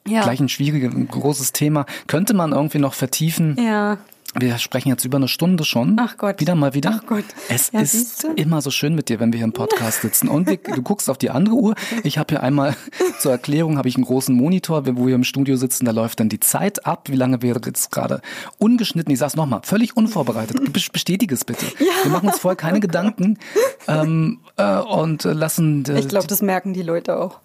ja. 0.07 0.21
gleich 0.21 0.39
ein 0.39 0.49
schwieriges, 0.49 0.93
großes 1.09 1.51
Thema. 1.51 1.85
Könnte 2.07 2.33
man 2.33 2.51
irgendwie 2.51 2.79
noch 2.79 2.93
vertiefen. 2.93 3.55
Ja. 3.59 3.97
Wir 4.35 4.57
sprechen 4.59 4.89
jetzt 4.89 5.05
über 5.05 5.17
eine 5.17 5.27
Stunde 5.27 5.63
schon. 5.63 5.97
Ach 5.99 6.17
Gott. 6.17 6.39
Wieder 6.39 6.55
mal 6.55 6.73
wieder. 6.73 6.99
Ach 7.01 7.05
Gott. 7.07 7.25
Es 7.49 7.71
ja, 7.71 7.81
ist 7.81 8.25
immer 8.35 8.61
so 8.61 8.69
schön 8.69 8.93
mit 8.93 9.09
dir, 9.09 9.19
wenn 9.19 9.33
wir 9.33 9.37
hier 9.37 9.45
im 9.45 9.53
Podcast 9.53 10.01
sitzen. 10.01 10.27
Und 10.27 10.47
wir, 10.47 10.57
du 10.57 10.81
guckst 10.83 11.09
auf 11.09 11.17
die 11.17 11.31
andere 11.31 11.55
Uhr. 11.55 11.75
Ich 12.03 12.17
habe 12.17 12.33
hier 12.33 12.43
einmal 12.43 12.75
zur 13.19 13.31
Erklärung 13.31 13.77
habe 13.77 13.89
ich 13.89 13.95
einen 13.95 14.05
großen 14.05 14.35
Monitor, 14.35 14.85
wo 14.85 15.07
wir 15.07 15.15
im 15.15 15.23
Studio 15.23 15.55
sitzen. 15.55 15.85
Da 15.85 15.91
läuft 15.91 16.19
dann 16.19 16.29
die 16.29 16.39
Zeit 16.39 16.85
ab, 16.85 17.09
wie 17.09 17.15
lange 17.15 17.41
wir 17.41 17.59
jetzt 17.65 17.91
gerade 17.91 18.21
ungeschnitten. 18.59 19.11
Ich 19.11 19.19
sag's 19.19 19.35
nochmal, 19.35 19.61
völlig 19.63 19.97
unvorbereitet. 19.97 20.73
Bestätige 20.73 21.33
es 21.33 21.43
bitte. 21.43 21.65
Ja. 21.79 21.85
Wir 22.03 22.11
machen 22.11 22.29
uns 22.29 22.39
vorher 22.39 22.55
keine 22.55 22.79
Gedanken 22.79 23.39
ähm, 23.87 24.39
äh, 24.57 24.77
und 24.77 25.23
lassen. 25.23 25.83
Äh, 25.87 25.99
ich 25.99 26.07
glaube, 26.07 26.27
das 26.27 26.41
merken 26.41 26.73
die 26.73 26.83
Leute 26.83 27.17
auch. 27.17 27.39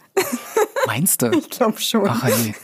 Meinst 0.87 1.22
du? 1.22 1.30
Ich 1.39 1.51
glaube 1.51 1.80
schon. 1.80 2.09
Ach, 2.09 2.24
ey. 2.24 2.55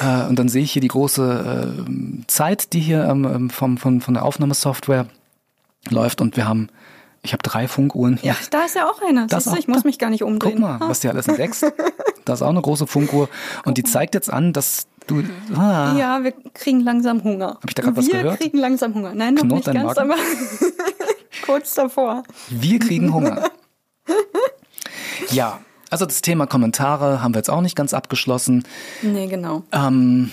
Äh, 0.00 0.26
und 0.28 0.38
dann 0.38 0.48
sehe 0.48 0.62
ich 0.62 0.72
hier 0.72 0.82
die 0.82 0.88
große 0.88 1.76
äh, 1.78 2.26
Zeit, 2.26 2.72
die 2.72 2.80
hier 2.80 3.04
ähm, 3.04 3.50
vom, 3.50 3.78
von, 3.78 4.00
von 4.00 4.14
der 4.14 4.24
Aufnahmesoftware 4.24 5.06
läuft 5.90 6.20
und 6.20 6.36
wir 6.36 6.46
haben 6.46 6.68
ich 7.22 7.32
habe 7.32 7.42
drei 7.42 7.66
Funkuhren. 7.66 8.18
Ja, 8.22 8.36
da 8.50 8.64
ist 8.64 8.76
ja 8.76 8.88
auch 8.88 9.02
eine. 9.02 9.26
Das 9.26 9.44
Siehst 9.44 9.56
du, 9.56 9.58
ich 9.58 9.68
muss 9.68 9.84
mich 9.84 9.98
gar 9.98 10.08
nicht 10.08 10.22
umdrehen. 10.22 10.52
Guck 10.52 10.60
mal, 10.60 10.80
was 10.80 11.00
dir 11.00 11.10
alles 11.10 11.26
entdeckst. 11.26 11.62
da 12.24 12.32
ist 12.32 12.42
auch 12.42 12.48
eine 12.48 12.62
große 12.62 12.86
Funkuhr. 12.86 13.28
Und 13.64 13.76
die 13.76 13.82
zeigt 13.82 14.14
jetzt 14.14 14.32
an, 14.32 14.52
dass 14.52 14.86
du. 15.08 15.24
Ah. 15.54 15.94
Ja, 15.98 16.22
wir 16.22 16.32
kriegen 16.54 16.80
langsam 16.80 17.24
Hunger. 17.24 17.56
Habe 17.56 17.66
ich 17.66 17.74
da 17.74 17.82
gerade 17.82 17.96
was 17.96 18.08
gehört? 18.08 18.24
Wir 18.24 18.36
kriegen 18.36 18.58
langsam 18.58 18.94
Hunger. 18.94 19.14
Nein, 19.14 19.34
noch 19.34 19.42
Knurrt 19.42 19.66
nicht 19.66 19.74
ganz, 19.74 19.96
Magen? 19.96 20.12
aber 20.12 20.20
kurz 21.44 21.74
davor. 21.74 22.22
Wir 22.48 22.78
kriegen 22.78 23.12
Hunger. 23.12 23.50
ja, 25.30 25.60
also 25.90 26.06
das 26.06 26.22
Thema 26.22 26.46
Kommentare 26.46 27.22
haben 27.22 27.34
wir 27.34 27.38
jetzt 27.38 27.50
auch 27.50 27.60
nicht 27.60 27.76
ganz 27.76 27.94
abgeschlossen. 27.94 28.64
Nee, 29.02 29.26
genau. 29.26 29.62
Ähm, 29.72 30.32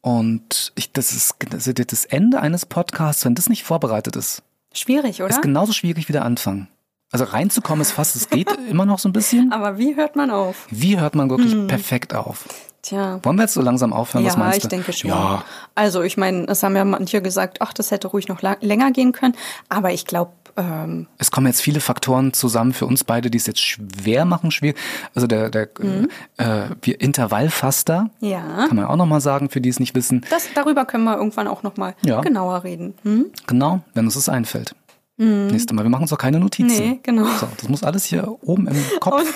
und 0.00 0.72
ich, 0.74 0.92
das 0.92 1.12
ist 1.12 1.36
das 1.38 2.04
Ende 2.04 2.40
eines 2.40 2.66
Podcasts, 2.66 3.24
wenn 3.24 3.34
das 3.34 3.48
nicht 3.48 3.62
vorbereitet 3.62 4.16
ist. 4.16 4.42
Schwierig, 4.72 5.22
oder? 5.22 5.30
Ist 5.30 5.42
genauso 5.42 5.72
schwierig 5.72 6.08
wie 6.08 6.12
der 6.12 6.24
Anfang. 6.24 6.66
Also 7.12 7.24
reinzukommen 7.24 7.82
ist 7.82 7.92
fast, 7.92 8.16
es 8.16 8.30
geht 8.30 8.50
immer 8.68 8.86
noch 8.86 8.98
so 8.98 9.08
ein 9.08 9.12
bisschen. 9.12 9.52
Aber 9.52 9.78
wie 9.78 9.96
hört 9.96 10.16
man 10.16 10.30
auf? 10.30 10.66
Wie 10.70 10.98
hört 10.98 11.14
man 11.14 11.30
wirklich 11.30 11.52
hm. 11.52 11.66
perfekt 11.66 12.14
auf? 12.14 12.46
Tja. 12.80 13.20
Wollen 13.22 13.36
wir 13.36 13.42
jetzt 13.42 13.54
so 13.54 13.62
langsam 13.62 13.92
aufhören? 13.92 14.24
Ja, 14.24 14.30
was 14.30 14.36
meinst 14.36 14.58
ich 14.64 14.68
denke 14.68 14.92
schon. 14.92 15.10
Ja. 15.10 15.44
Also 15.76 16.02
ich 16.02 16.16
meine, 16.16 16.48
es 16.48 16.64
haben 16.64 16.74
ja 16.74 16.84
manche 16.84 17.22
gesagt, 17.22 17.58
ach, 17.60 17.72
das 17.72 17.92
hätte 17.92 18.08
ruhig 18.08 18.26
noch 18.26 18.42
länger 18.42 18.90
gehen 18.90 19.12
können. 19.12 19.36
Aber 19.68 19.92
ich 19.92 20.04
glaube, 20.04 20.32
ähm 20.56 21.06
es 21.18 21.30
kommen 21.30 21.46
jetzt 21.46 21.60
viele 21.60 21.80
Faktoren 21.80 22.32
zusammen 22.32 22.72
für 22.72 22.86
uns 22.86 23.04
beide, 23.04 23.30
die 23.30 23.38
es 23.38 23.46
jetzt 23.46 23.60
schwer 23.60 24.24
machen, 24.24 24.50
schwierig. 24.50 24.76
Also 25.14 25.26
der, 25.26 25.50
der 25.50 25.68
mhm. 25.78 26.08
äh, 26.36 26.68
wir 26.82 27.00
Intervallfaster, 27.00 28.10
ja. 28.20 28.66
kann 28.68 28.76
man 28.76 28.86
auch 28.86 28.96
nochmal 28.96 29.20
sagen, 29.20 29.50
für 29.50 29.60
die 29.60 29.68
es 29.68 29.80
nicht 29.80 29.94
wissen. 29.94 30.24
Das, 30.30 30.48
darüber 30.54 30.84
können 30.84 31.04
wir 31.04 31.16
irgendwann 31.16 31.48
auch 31.48 31.62
nochmal 31.62 31.94
ja. 32.04 32.20
genauer 32.20 32.64
reden. 32.64 32.94
Hm? 33.02 33.26
Genau, 33.46 33.80
wenn 33.94 34.04
uns 34.04 34.14
das 34.14 34.28
einfällt. 34.28 34.74
Mhm. 35.16 35.48
Nächstes 35.48 35.74
Mal. 35.74 35.82
Wir 35.84 35.90
machen 35.90 36.02
uns 36.02 36.12
auch 36.12 36.18
keine 36.18 36.40
Notizen. 36.40 36.76
Nee, 36.76 37.00
genau. 37.02 37.26
So, 37.38 37.48
das 37.56 37.68
muss 37.68 37.82
alles 37.82 38.04
hier 38.04 38.36
oben 38.42 38.66
im 38.66 38.76
Kopf 39.00 39.32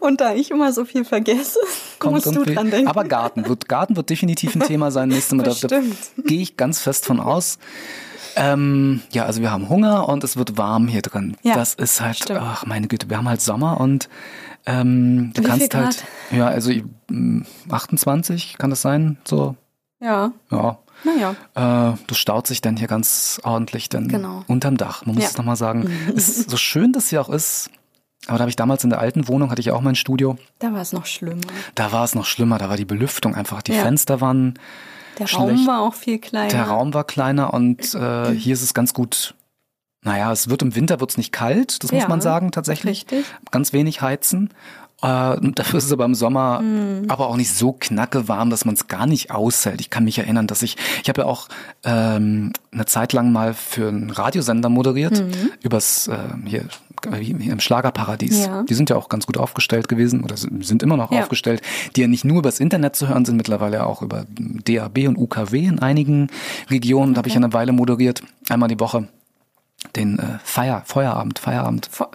Und 0.00 0.20
da 0.20 0.34
ich 0.34 0.50
immer 0.50 0.72
so 0.72 0.84
viel 0.84 1.04
vergesse, 1.04 1.58
Kommt 1.98 2.14
musst 2.14 2.26
du 2.26 2.32
irgendwie- 2.32 2.54
dran 2.54 2.70
denken. 2.70 2.88
Aber 2.88 3.04
Garten 3.04 3.48
wird, 3.48 3.68
Garten 3.68 3.96
wird 3.96 4.10
definitiv 4.10 4.54
ein 4.54 4.60
Thema 4.60 4.90
sein 4.90 5.08
nächstes 5.08 5.36
Mal. 5.36 5.44
Da, 5.44 5.54
da 5.68 5.80
gehe 6.24 6.40
ich 6.40 6.56
ganz 6.56 6.80
fest 6.80 7.06
von 7.06 7.20
aus. 7.20 7.58
Ähm, 8.36 9.02
ja, 9.12 9.24
also 9.24 9.40
wir 9.40 9.50
haben 9.50 9.68
Hunger 9.68 10.08
und 10.08 10.24
es 10.24 10.36
wird 10.36 10.56
warm 10.58 10.88
hier 10.88 11.02
drin. 11.02 11.36
Ja, 11.42 11.54
das 11.54 11.74
ist 11.74 12.00
halt, 12.00 12.16
stimmt. 12.16 12.40
ach 12.42 12.66
meine 12.66 12.88
Güte, 12.88 13.08
wir 13.10 13.16
haben 13.16 13.28
halt 13.28 13.40
Sommer 13.40 13.80
und 13.80 14.08
ähm, 14.66 15.32
du 15.34 15.42
Wie 15.42 15.46
kannst 15.46 15.74
halt, 15.74 16.04
ja, 16.30 16.46
also 16.46 16.70
mm, 17.08 17.42
28 17.70 18.58
kann 18.58 18.70
das 18.70 18.82
sein, 18.82 19.16
so, 19.24 19.56
ja, 20.00 20.32
ja. 20.50 20.78
naja. 21.04 21.34
Äh, 21.92 21.96
das 22.06 22.18
staut 22.18 22.46
sich 22.46 22.60
dann 22.60 22.76
hier 22.76 22.88
ganz 22.88 23.40
ordentlich 23.42 23.88
dann 23.88 24.08
Genau. 24.08 24.44
unterm 24.48 24.76
Dach. 24.76 25.06
Man 25.06 25.14
muss 25.14 25.24
Ja. 25.24 25.30
es 25.30 25.38
nochmal 25.38 25.56
sagen. 25.56 25.90
ist, 26.14 26.50
so 26.50 26.56
schön 26.56 26.92
das 26.92 27.08
hier 27.08 27.20
auch 27.22 27.30
ist, 27.30 27.70
aber 28.26 28.36
da 28.36 28.42
habe 28.42 28.50
ich 28.50 28.56
damals 28.56 28.84
in 28.84 28.90
der 28.90 28.98
alten 29.00 29.28
Wohnung, 29.28 29.50
hatte 29.50 29.60
ich 29.60 29.70
auch 29.70 29.80
mein 29.80 29.94
Studio, 29.94 30.36
Da 30.58 30.72
war 30.74 30.82
es 30.82 30.92
noch 30.92 31.06
schlimmer. 31.06 31.40
da 31.74 31.90
war 31.92 32.04
es 32.04 32.14
noch 32.14 32.26
schlimmer, 32.26 32.58
da 32.58 32.68
war 32.68 32.76
die 32.76 32.84
Belüftung 32.84 33.34
einfach, 33.34 33.62
die 33.62 33.72
Ja. 33.72 33.82
Fenster 33.82 34.20
waren, 34.20 34.58
Der 35.20 35.26
Schlecht. 35.28 35.42
Raum 35.42 35.66
war 35.66 35.80
auch 35.82 35.94
viel 35.94 36.18
kleiner. 36.18 36.48
der 36.48 36.64
Raum 36.64 36.92
war 36.92 37.04
kleiner 37.04 37.54
und 37.54 37.94
äh, 37.94 38.32
hier 38.34 38.54
ist 38.54 38.62
es 38.62 38.74
ganz 38.74 38.92
gut. 38.94 39.34
Naja, 40.02 40.32
es 40.32 40.48
wird 40.48 40.62
im 40.62 40.74
Winter 40.74 40.98
wird's 40.98 41.18
nicht 41.18 41.30
kalt, 41.30 41.84
das 41.84 41.92
muss 41.92 42.02
Ja, 42.02 42.08
man 42.08 42.22
sagen 42.22 42.52
tatsächlich. 42.52 43.02
Richtig. 43.02 43.26
Ganz 43.50 43.74
wenig 43.74 44.00
heizen. 44.00 44.48
Äh, 45.02 45.36
dafür 45.54 45.78
ist 45.78 45.84
es 45.86 45.92
aber 45.92 46.04
im 46.04 46.14
Sommer 46.14 46.58
Hm. 46.60 47.04
aber 47.08 47.28
auch 47.28 47.36
nicht 47.36 47.54
so 47.54 47.72
knacke 47.72 48.28
warm, 48.28 48.50
dass 48.50 48.64
man 48.64 48.74
es 48.74 48.86
gar 48.88 49.06
nicht 49.06 49.30
aushält. 49.30 49.80
Ich 49.80 49.88
kann 49.90 50.04
mich 50.04 50.18
erinnern, 50.18 50.46
dass 50.46 50.62
ich, 50.62 50.76
ich 51.02 51.08
habe 51.08 51.22
ja 51.22 51.26
auch 51.26 51.48
ähm, 51.84 52.52
eine 52.72 52.84
Zeit 52.86 53.12
lang 53.12 53.32
mal 53.32 53.54
für 53.54 53.88
einen 53.88 54.10
Radiosender 54.10 54.68
moderiert, 54.68 55.22
übers 55.62 56.08
äh, 56.08 56.18
hier, 56.44 56.64
hier 57.18 57.52
im 57.52 57.60
Schlagerparadies. 57.60 58.44
Ja. 58.46 58.62
Die 58.64 58.74
sind 58.74 58.90
ja 58.90 58.96
auch 58.96 59.08
ganz 59.08 59.24
gut 59.26 59.38
aufgestellt 59.38 59.88
gewesen 59.88 60.22
oder 60.22 60.36
sind 60.36 60.82
immer 60.82 60.98
noch 60.98 61.10
Ja. 61.12 61.20
aufgestellt, 61.22 61.62
die 61.96 62.02
ja 62.02 62.06
nicht 62.06 62.26
nur 62.26 62.38
übers 62.40 62.60
Internet 62.60 62.94
zu 62.94 63.08
hören 63.08 63.24
sind, 63.24 63.36
mittlerweile 63.36 63.86
auch 63.86 64.02
über 64.02 64.26
DAB 64.28 65.08
und 65.08 65.16
UKW 65.16 65.64
in 65.64 65.78
einigen 65.78 66.28
Regionen. 66.68 67.14
Da 67.14 67.18
habe 67.18 67.28
ich 67.28 67.36
eine 67.36 67.52
Weile 67.54 67.72
moderiert, 67.72 68.22
einmal 68.50 68.68
die 68.68 68.78
Woche. 68.80 69.08
Den 69.96 70.18
äh, 70.18 70.38
Feier, 70.44 70.82
Feierabend, 70.84 71.38
Feierabend. 71.38 71.88
Vor, 71.90 72.10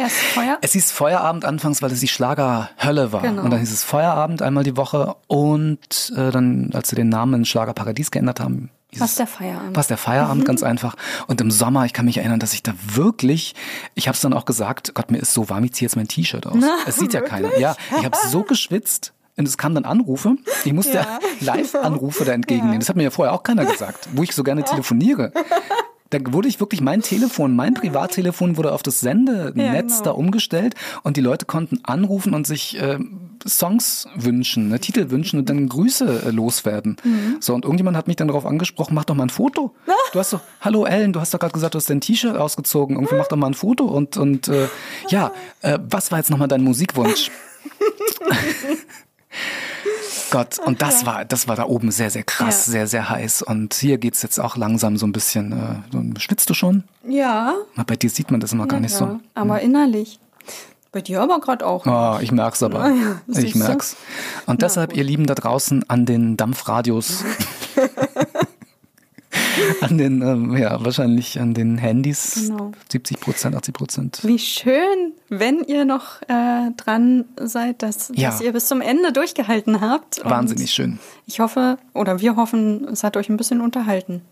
erst 0.00 0.16
Feuer. 0.16 0.58
Es 0.60 0.72
hieß 0.72 0.90
Feierabend 0.92 1.44
anfangs, 1.44 1.82
weil 1.82 1.92
es 1.92 2.00
die 2.00 2.08
Schlagerhölle 2.08 3.12
war. 3.12 3.22
Genau. 3.22 3.42
Und 3.42 3.50
dann 3.50 3.60
hieß 3.60 3.72
es 3.72 3.84
Feierabend 3.84 4.42
einmal 4.42 4.64
die 4.64 4.76
Woche. 4.76 5.16
Und 5.26 6.12
äh, 6.16 6.30
dann, 6.30 6.70
als 6.74 6.88
sie 6.90 6.96
den 6.96 7.08
Namen 7.08 7.34
in 7.34 7.44
Schlagerparadies 7.44 8.10
geändert 8.10 8.40
haben, 8.40 8.70
Was 8.98 9.14
der 9.14 9.26
Feierabend. 9.26 9.76
was 9.76 9.86
der 9.86 9.96
Feierabend, 9.96 10.44
ganz 10.44 10.62
einfach. 10.62 10.96
Und 11.26 11.40
im 11.40 11.50
Sommer, 11.50 11.84
ich 11.86 11.92
kann 11.92 12.04
mich 12.06 12.18
erinnern, 12.18 12.40
dass 12.40 12.52
ich 12.54 12.62
da 12.62 12.72
wirklich, 12.94 13.54
ich 13.94 14.08
habe 14.08 14.14
es 14.16 14.20
dann 14.20 14.32
auch 14.32 14.44
gesagt, 14.44 14.94
Gott, 14.94 15.10
mir 15.10 15.18
ist 15.18 15.32
so 15.32 15.48
warm, 15.48 15.64
ich 15.64 15.74
ziehe 15.74 15.86
jetzt 15.86 15.96
mein 15.96 16.08
T-Shirt 16.08 16.46
aus. 16.46 16.56
Na, 16.58 16.76
es 16.86 16.96
sieht 16.96 17.12
ja 17.12 17.20
keiner. 17.20 17.56
Ja, 17.58 17.76
ich 17.98 18.04
habe 18.04 18.16
so 18.28 18.42
geschwitzt. 18.42 19.12
Und 19.36 19.46
es 19.48 19.56
kamen 19.56 19.74
dann 19.74 19.84
Anrufe. 19.86 20.36
Ich 20.64 20.72
musste 20.74 20.94
Ja. 20.98 21.18
Live-Anrufe 21.40 22.24
da 22.26 22.32
entgegennehmen. 22.32 22.80
Das 22.80 22.90
hat 22.90 22.96
mir 22.96 23.04
ja 23.04 23.10
vorher 23.10 23.32
auch 23.32 23.42
keiner 23.42 23.64
gesagt, 23.64 24.08
wo 24.12 24.22
ich 24.22 24.34
so 24.34 24.42
gerne 24.42 24.64
telefoniere. 24.64 25.32
Da 26.10 26.18
wurde 26.32 26.48
ich 26.48 26.58
wirklich, 26.58 26.80
mein 26.80 27.02
Telefon, 27.02 27.54
mein 27.54 27.74
Privattelefon 27.74 28.56
wurde 28.56 28.72
auf 28.72 28.82
das 28.82 28.98
Sendenetz 29.00 29.56
Ja, 29.56 29.80
genau. 29.80 30.02
da 30.02 30.10
umgestellt 30.10 30.74
und 31.04 31.16
die 31.16 31.20
Leute 31.20 31.46
konnten 31.46 31.78
anrufen 31.84 32.34
und 32.34 32.48
sich 32.48 32.80
äh, 32.80 32.98
Songs 33.46 34.08
wünschen, 34.16 34.68
ne, 34.68 34.80
Titel 34.80 35.10
wünschen 35.10 35.38
und 35.38 35.48
dann 35.48 35.68
Grüße 35.68 36.24
äh, 36.26 36.30
loswerden. 36.30 36.96
Mhm. 37.04 37.36
So, 37.40 37.54
und 37.54 37.64
irgendjemand 37.64 37.96
hat 37.96 38.08
mich 38.08 38.16
dann 38.16 38.26
darauf 38.28 38.44
angesprochen, 38.44 38.94
mach 38.94 39.04
doch 39.04 39.14
mal 39.14 39.24
ein 39.24 39.30
Foto. 39.30 39.74
Du 40.12 40.18
hast 40.18 40.32
doch, 40.32 40.40
hallo 40.60 40.86
Ellen, 40.86 41.12
du 41.12 41.20
hast 41.20 41.32
doch 41.32 41.38
gerade 41.38 41.52
gesagt, 41.52 41.74
du 41.74 41.78
hast 41.78 41.88
dein 41.88 42.00
T-Shirt 42.00 42.36
ausgezogen, 42.36 42.96
irgendwie 42.96 43.14
mach 43.14 43.28
doch 43.28 43.36
mal 43.36 43.46
ein 43.46 43.54
Foto 43.54 43.84
und, 43.84 44.16
und 44.16 44.48
äh, 44.48 44.66
ja, 45.08 45.30
äh, 45.62 45.78
was 45.88 46.10
war 46.10 46.18
jetzt 46.18 46.30
nochmal 46.30 46.48
dein 46.48 46.64
Musikwunsch? 46.64 47.30
Gott, 50.30 50.58
und 50.58 50.80
das 50.82 51.06
war, 51.06 51.24
das 51.24 51.48
war 51.48 51.56
da 51.56 51.64
oben 51.64 51.90
sehr, 51.90 52.10
sehr 52.10 52.22
krass, 52.22 52.66
Ja. 52.66 52.72
sehr, 52.72 52.86
sehr 52.86 53.10
heiß. 53.10 53.42
Und 53.42 53.74
hier 53.74 53.98
geht's 53.98 54.22
jetzt 54.22 54.38
auch 54.38 54.56
langsam 54.56 54.96
so 54.96 55.06
ein 55.06 55.12
bisschen. 55.12 55.52
Äh, 55.52 56.20
schwitzt 56.20 56.48
du 56.50 56.54
schon? 56.54 56.84
Ja. 57.06 57.54
Na, 57.74 57.82
Bei 57.82 57.96
dir 57.96 58.10
sieht 58.10 58.30
man 58.30 58.40
das 58.40 58.52
immer 58.52 58.66
gar 58.66 58.80
nicht 58.80 58.92
ja, 58.92 58.98
so. 58.98 59.20
Aber 59.34 59.60
innerlich. 59.60 60.18
Bei 60.92 61.00
dir 61.00 61.20
aber 61.22 61.38
gerade 61.40 61.64
auch. 61.66 61.86
Oh, 61.86 62.18
ich 62.20 62.32
merk's 62.32 62.62
aber. 62.62 62.90
Ja, 63.28 63.42
ich 63.42 63.54
merk's. 63.54 63.96
Und 64.46 64.62
deshalb, 64.62 64.96
ihr 64.96 65.04
Lieben 65.04 65.26
da 65.26 65.34
draußen 65.34 65.88
an 65.88 66.04
den 66.04 66.36
Dampfradios, 66.36 67.24
an 69.80 69.98
den, 69.98 70.22
ähm, 70.22 70.56
ja, 70.56 70.82
wahrscheinlich 70.84 71.40
an 71.40 71.54
den 71.54 71.78
Handys, 71.78 72.46
Genau. 72.48 72.72
70 72.90 73.20
Prozent, 73.20 73.56
80 73.56 73.74
Prozent. 73.74 74.20
Wie 74.22 74.38
schön, 74.38 75.12
wenn 75.28 75.60
ihr 75.64 75.84
noch 75.84 76.22
äh, 76.22 76.70
dran 76.76 77.24
seid, 77.40 77.82
dass, 77.82 78.10
Ja. 78.14 78.30
dass 78.30 78.40
ihr 78.40 78.52
bis 78.52 78.66
zum 78.66 78.80
Ende 78.80 79.12
durchgehalten 79.12 79.80
habt. 79.80 80.24
Wahnsinnig 80.24 80.70
schön. 80.72 80.98
Ich 81.26 81.40
hoffe, 81.40 81.78
oder 81.94 82.20
wir 82.20 82.36
hoffen, 82.36 82.86
es 82.88 83.04
hat 83.04 83.16
euch 83.16 83.28
ein 83.28 83.36
bisschen 83.36 83.60
unterhalten. 83.60 84.22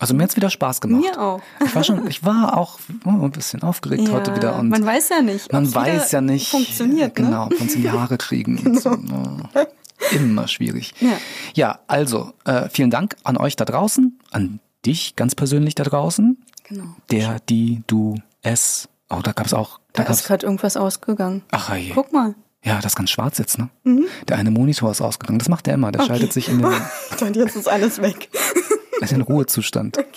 Also 0.00 0.14
mir 0.14 0.22
hat's 0.22 0.36
wieder 0.36 0.48
Spaß 0.48 0.80
gemacht. 0.80 1.02
Mir 1.02 1.20
auch. 1.20 1.40
Ich 1.64 1.74
war 1.74 1.82
schon, 1.82 2.06
ich 2.06 2.24
war 2.24 2.56
auch 2.56 2.78
oh, 3.04 3.10
ein 3.10 3.32
bisschen 3.32 3.62
aufgeregt 3.62 4.08
heute 4.12 4.36
wieder 4.36 4.56
und 4.56 4.68
man 4.68 4.86
weiß 4.86 5.08
ja 5.08 5.22
nicht. 5.22 5.52
Man 5.52 5.74
weiß 5.74 6.12
ja 6.12 6.20
nicht. 6.20 6.50
Funktioniert, 6.50 7.18
ne? 7.18 7.24
Genau, 7.24 7.46
ob 7.46 7.60
uns 7.60 7.74
in 7.74 7.82
die 7.82 7.90
Haare 7.90 8.16
kriegen. 8.16 8.58
und 8.64 8.80
so. 8.80 8.90
Oh, 8.90 9.58
Immer 10.12 10.48
schwierig. 10.48 10.94
Ja. 11.00 11.18
ja 11.54 11.78
also, 11.86 12.32
äh, 12.44 12.68
vielen 12.68 12.90
Dank 12.90 13.16
an 13.24 13.36
euch 13.36 13.56
da 13.56 13.64
draußen, 13.64 14.18
an 14.30 14.60
dich 14.84 15.16
ganz 15.16 15.34
persönlich 15.34 15.74
da 15.74 15.84
draußen. 15.84 16.38
Genau. 16.64 16.94
Der, 17.10 17.40
die, 17.48 17.82
du, 17.86 18.16
es. 18.42 18.88
Oh, 19.10 19.20
da 19.22 19.32
gab's 19.32 19.54
auch. 19.54 19.80
Da 19.92 20.04
Da 20.04 20.12
ist 20.12 20.26
gerade 20.26 20.44
irgendwas 20.44 20.76
ausgegangen. 20.76 21.42
ach 21.50 21.74
je. 21.74 21.92
Guck 21.94 22.12
mal. 22.12 22.34
Ja, 22.64 22.76
das 22.76 22.92
ist 22.92 22.96
ganz 22.96 23.10
schwarz 23.10 23.38
jetzt, 23.38 23.58
ne? 23.58 23.70
Der 24.26 24.36
eine 24.36 24.50
Monitor 24.50 24.90
ist 24.90 25.00
ausgegangen. 25.00 25.38
Das 25.38 25.48
macht 25.48 25.66
der 25.66 25.74
immer. 25.74 25.92
Der 25.92 26.04
schaltet 26.04 26.32
sich 26.32 26.48
in 26.48 26.58
den, 26.58 26.72
Dann 27.20 27.34
jetzt 27.34 27.56
ist 27.56 27.68
alles 27.68 28.02
weg. 28.02 28.28
in 29.00 29.06
den 29.06 29.20
Ruhezustand. 29.22 29.96
Alles 29.96 30.08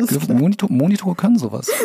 klar. 0.00 0.36
Monitor, 0.36 0.70
Monitore 0.70 1.14
können 1.14 1.38
sowas. 1.38 1.68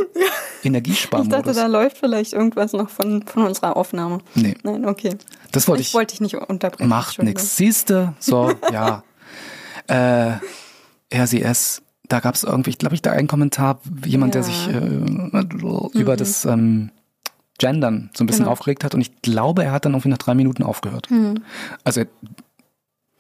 Ich 0.64 0.74
dachte, 0.74 0.80
Energiesparmodus. 0.80 1.56
da 1.56 1.68
läuft 1.68 1.98
vielleicht 2.00 2.34
irgendwas 2.34 2.74
noch 2.74 2.90
von, 2.90 3.22
von 3.24 3.44
unserer 3.46 3.78
Aufnahme. 3.78 4.18
Nee. 4.34 4.56
Nein, 4.64 4.86
okay. 4.86 5.16
Das 5.52 5.68
wollte 5.68 5.82
Ich 5.82 5.90
ich. 5.90 5.94
wollte 5.94 6.14
dich 6.14 6.20
nicht 6.22 6.36
unterbrechen. 6.36 6.90
Macht 6.90 7.22
nix. 7.22 7.56
Siehste, 7.56 8.16
so, 8.20 8.52
ja. 8.74 9.04
Äh, 9.88 10.34
RCS, 11.14 11.84
da 12.10 12.20
gab 12.20 12.36
es 12.36 12.44
irgendwie, 12.44 12.72
ich 12.72 12.80
glaube, 12.80 12.96
ich 12.96 13.02
da 13.04 13.12
einen 13.12 13.28
Kommentar, 13.28 13.80
jemand, 14.04 14.34
der 14.34 14.42
Ja. 14.42 14.48
sich 14.48 14.68
äh, 14.70 15.98
über 15.98 16.18
das 16.18 16.44
ähm, 16.46 16.90
Gendern 17.60 18.10
so 18.14 18.24
ein 18.24 18.28
bisschen 18.28 18.44
Genau. 18.46 18.52
aufgeregt 18.52 18.84
hat 18.84 18.94
und 18.96 19.02
ich 19.02 19.22
glaube, 19.22 19.64
er 19.64 19.72
hat 19.72 19.86
dann 19.86 19.94
irgendwie 19.94 20.10
nach 20.10 20.18
drei 20.18 20.34
Minuten 20.34 20.64
aufgehört. 20.64 21.08
Also 21.84 22.02
er- 22.02 22.08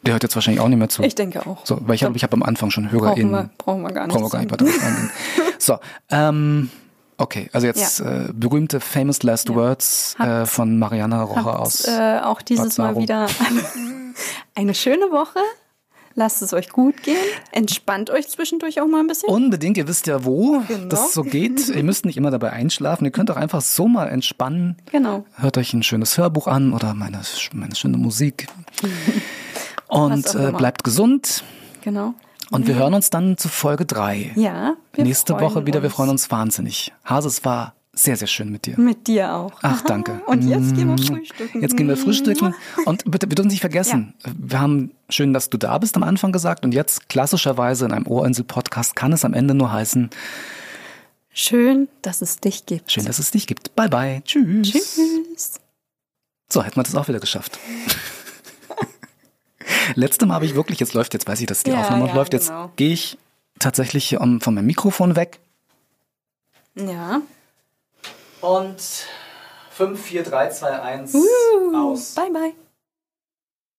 der 0.03 0.13
hört 0.13 0.23
jetzt 0.23 0.35
wahrscheinlich 0.35 0.61
auch 0.61 0.67
nicht 0.69 0.77
mehr 0.79 0.89
zu. 0.89 1.03
Ich 1.03 1.15
denke 1.15 1.45
auch. 1.45 1.65
So, 1.65 1.79
weil 1.81 1.95
ich 1.95 2.03
habe 2.03 2.15
ich 2.15 2.23
hab 2.23 2.33
am 2.33 2.43
Anfang 2.43 2.69
schon 2.71 2.85
brauchen, 2.85 2.99
HörerInnen. 3.01 3.31
wir, 3.31 3.49
brauchen 3.57 3.81
wir 3.81 3.91
gar 3.91 4.07
nicht. 4.07 4.13
Brauchen 4.13 4.25
wir 4.25 4.29
gar 4.29 4.39
nicht 4.41 4.51
weiter 4.51 4.65
drauf 4.65 4.83
eingehen. 4.83 5.09
So, 5.59 5.79
ähm, 6.11 6.69
okay, 7.17 7.49
also 7.51 7.65
jetzt 7.67 7.99
äh, 7.99 8.29
berühmte 8.31 8.79
Famous 8.79 9.23
Last 9.23 9.53
Words 9.53 10.15
äh, 10.19 10.45
von 10.45 10.77
Mariana 10.79 11.23
Rocha 11.23 11.55
aus. 11.57 11.85
äh, 11.87 12.19
auch 12.23 12.41
dieses 12.43 12.77
Mal 12.77 12.95
wieder 12.97 13.27
eine 14.55 14.73
schöne 14.75 15.05
Woche. 15.11 15.39
Lasst 16.19 16.41
es 16.41 16.51
euch 16.53 16.69
gut 16.69 17.03
gehen. 17.03 17.15
Entspannt 17.51 18.09
euch 18.09 18.27
zwischendurch 18.27 18.81
auch 18.81 18.87
mal 18.87 19.01
ein 19.01 19.07
bisschen. 19.07 19.29
Unbedingt, 19.29 19.77
ihr 19.77 19.87
wisst 19.87 20.07
ja, 20.07 20.25
wo 20.25 20.63
Genau. 20.67 20.87
das 20.87 21.13
so 21.13 21.21
geht. 21.23 21.69
Ihr 21.69 21.83
müsst 21.83 22.05
nicht 22.05 22.17
immer 22.17 22.31
dabei 22.31 22.51
einschlafen. 22.51 23.05
Ihr 23.05 23.11
könnt 23.11 23.29
auch 23.29 23.35
einfach 23.35 23.61
so 23.61 23.87
mal 23.87 24.07
entspannen. 24.07 24.77
Genau. 24.91 25.25
Hört 25.35 25.59
euch 25.59 25.73
ein 25.73 25.83
schönes 25.83 26.17
Hörbuch 26.17 26.47
an 26.47 26.73
oder 26.73 26.95
meine, 26.95 27.21
meine 27.53 27.75
schöne 27.75 27.97
Musik. 27.97 28.47
Und 29.87 30.35
äh, 30.35 30.51
bleibt 30.51 30.83
gesund. 30.83 31.43
Genau. 31.81 32.13
Und 32.49 32.67
wir 32.67 32.75
hören 32.75 32.93
uns 32.93 33.09
dann 33.09 33.37
zu 33.37 33.49
Folge 33.49 33.85
drei. 33.85 34.31
Ja. 34.35 34.75
Wir 34.93 35.03
Nächste 35.03 35.33
Woche 35.39 35.65
wieder. 35.65 35.81
Wir 35.81 35.87
uns. 35.87 35.95
freuen 35.95 36.09
uns 36.09 36.31
wahnsinnig. 36.31 36.93
Hase, 37.03 37.27
es 37.27 37.43
war 37.43 37.73
sehr, 37.93 38.15
sehr 38.15 38.27
schön 38.27 38.51
mit 38.51 38.65
dir. 38.67 38.79
Mit 38.79 39.07
dir 39.07 39.33
auch. 39.33 39.51
Ach, 39.63 39.81
danke. 39.81 40.21
Und 40.27 40.43
jetzt 40.43 40.75
gehen 40.75 40.87
wir 40.87 40.95
Mm. 40.95 40.97
frühstücken. 41.17 41.61
Jetzt 41.61 41.75
gehen 41.75 41.87
wir 41.87 41.97
frühstücken. 41.97 42.53
Und 42.85 43.03
bitte, 43.09 43.27
bitte 43.27 43.41
uns 43.41 43.51
nicht 43.51 43.61
vergessen, 43.61 44.13
wir 44.37 44.59
haben 44.61 44.91
schön, 45.09 45.33
dass 45.33 45.49
du 45.49 45.57
da 45.57 45.77
bist 45.77 45.95
am 45.97 46.03
Anfang 46.03 46.31
gesagt. 46.31 46.63
Und 46.63 46.73
jetzt 46.73 47.09
klassischerweise 47.09 47.85
in 47.85 47.91
einem 47.91 48.07
Ohrinsel-Podcast 48.07 48.95
kann 48.95 49.11
es 49.13 49.25
am 49.25 49.33
Ende 49.33 49.53
nur 49.53 49.71
heißen, 49.71 50.09
Schön, 51.33 51.87
dass 52.01 52.21
es 52.23 52.37
dich 52.37 52.65
gibt. 52.65 52.91
schön, 52.91 53.05
dass 53.05 53.19
es 53.19 53.29
dich 53.31 53.45
gibt. 53.45 53.75
Bye, 53.75 53.89
bye. 53.89 54.21
Tschüss. 54.25 54.71
Tschüss. 54.71 55.59
So, 56.51 56.63
hätten 56.63 56.77
wir 56.77 56.83
das 56.83 56.95
auch 56.95 57.07
wieder 57.07 57.19
geschafft. 57.19 57.59
Letzte 59.95 60.25
Mal 60.25 60.35
habe 60.35 60.45
ich 60.45 60.55
wirklich, 60.55 60.79
jetzt 60.79 60.93
läuft, 60.93 61.13
jetzt 61.13 61.27
weiß 61.27 61.39
ich, 61.41 61.47
dass 61.47 61.63
die 61.63 61.71
Ja, 61.71 61.81
Aufnahme 61.81 62.07
ja, 62.07 62.13
läuft. 62.15 62.33
Jetzt 62.33 62.47
genau. 62.49 62.71
gehe 62.75 62.93
ich 62.93 63.17
tatsächlich 63.59 64.17
um, 64.19 64.41
von 64.41 64.53
meinem 64.53 64.67
Mikrofon 64.67 65.15
weg. 65.15 65.39
Ja. 66.75 67.21
Und 68.41 68.77
5, 69.71 69.99
4, 70.01 70.23
3, 70.23 70.49
2, 70.49 70.81
1 70.81 71.13
Uh, 71.13 71.97
bye, 72.15 72.31
bye. 72.31 72.53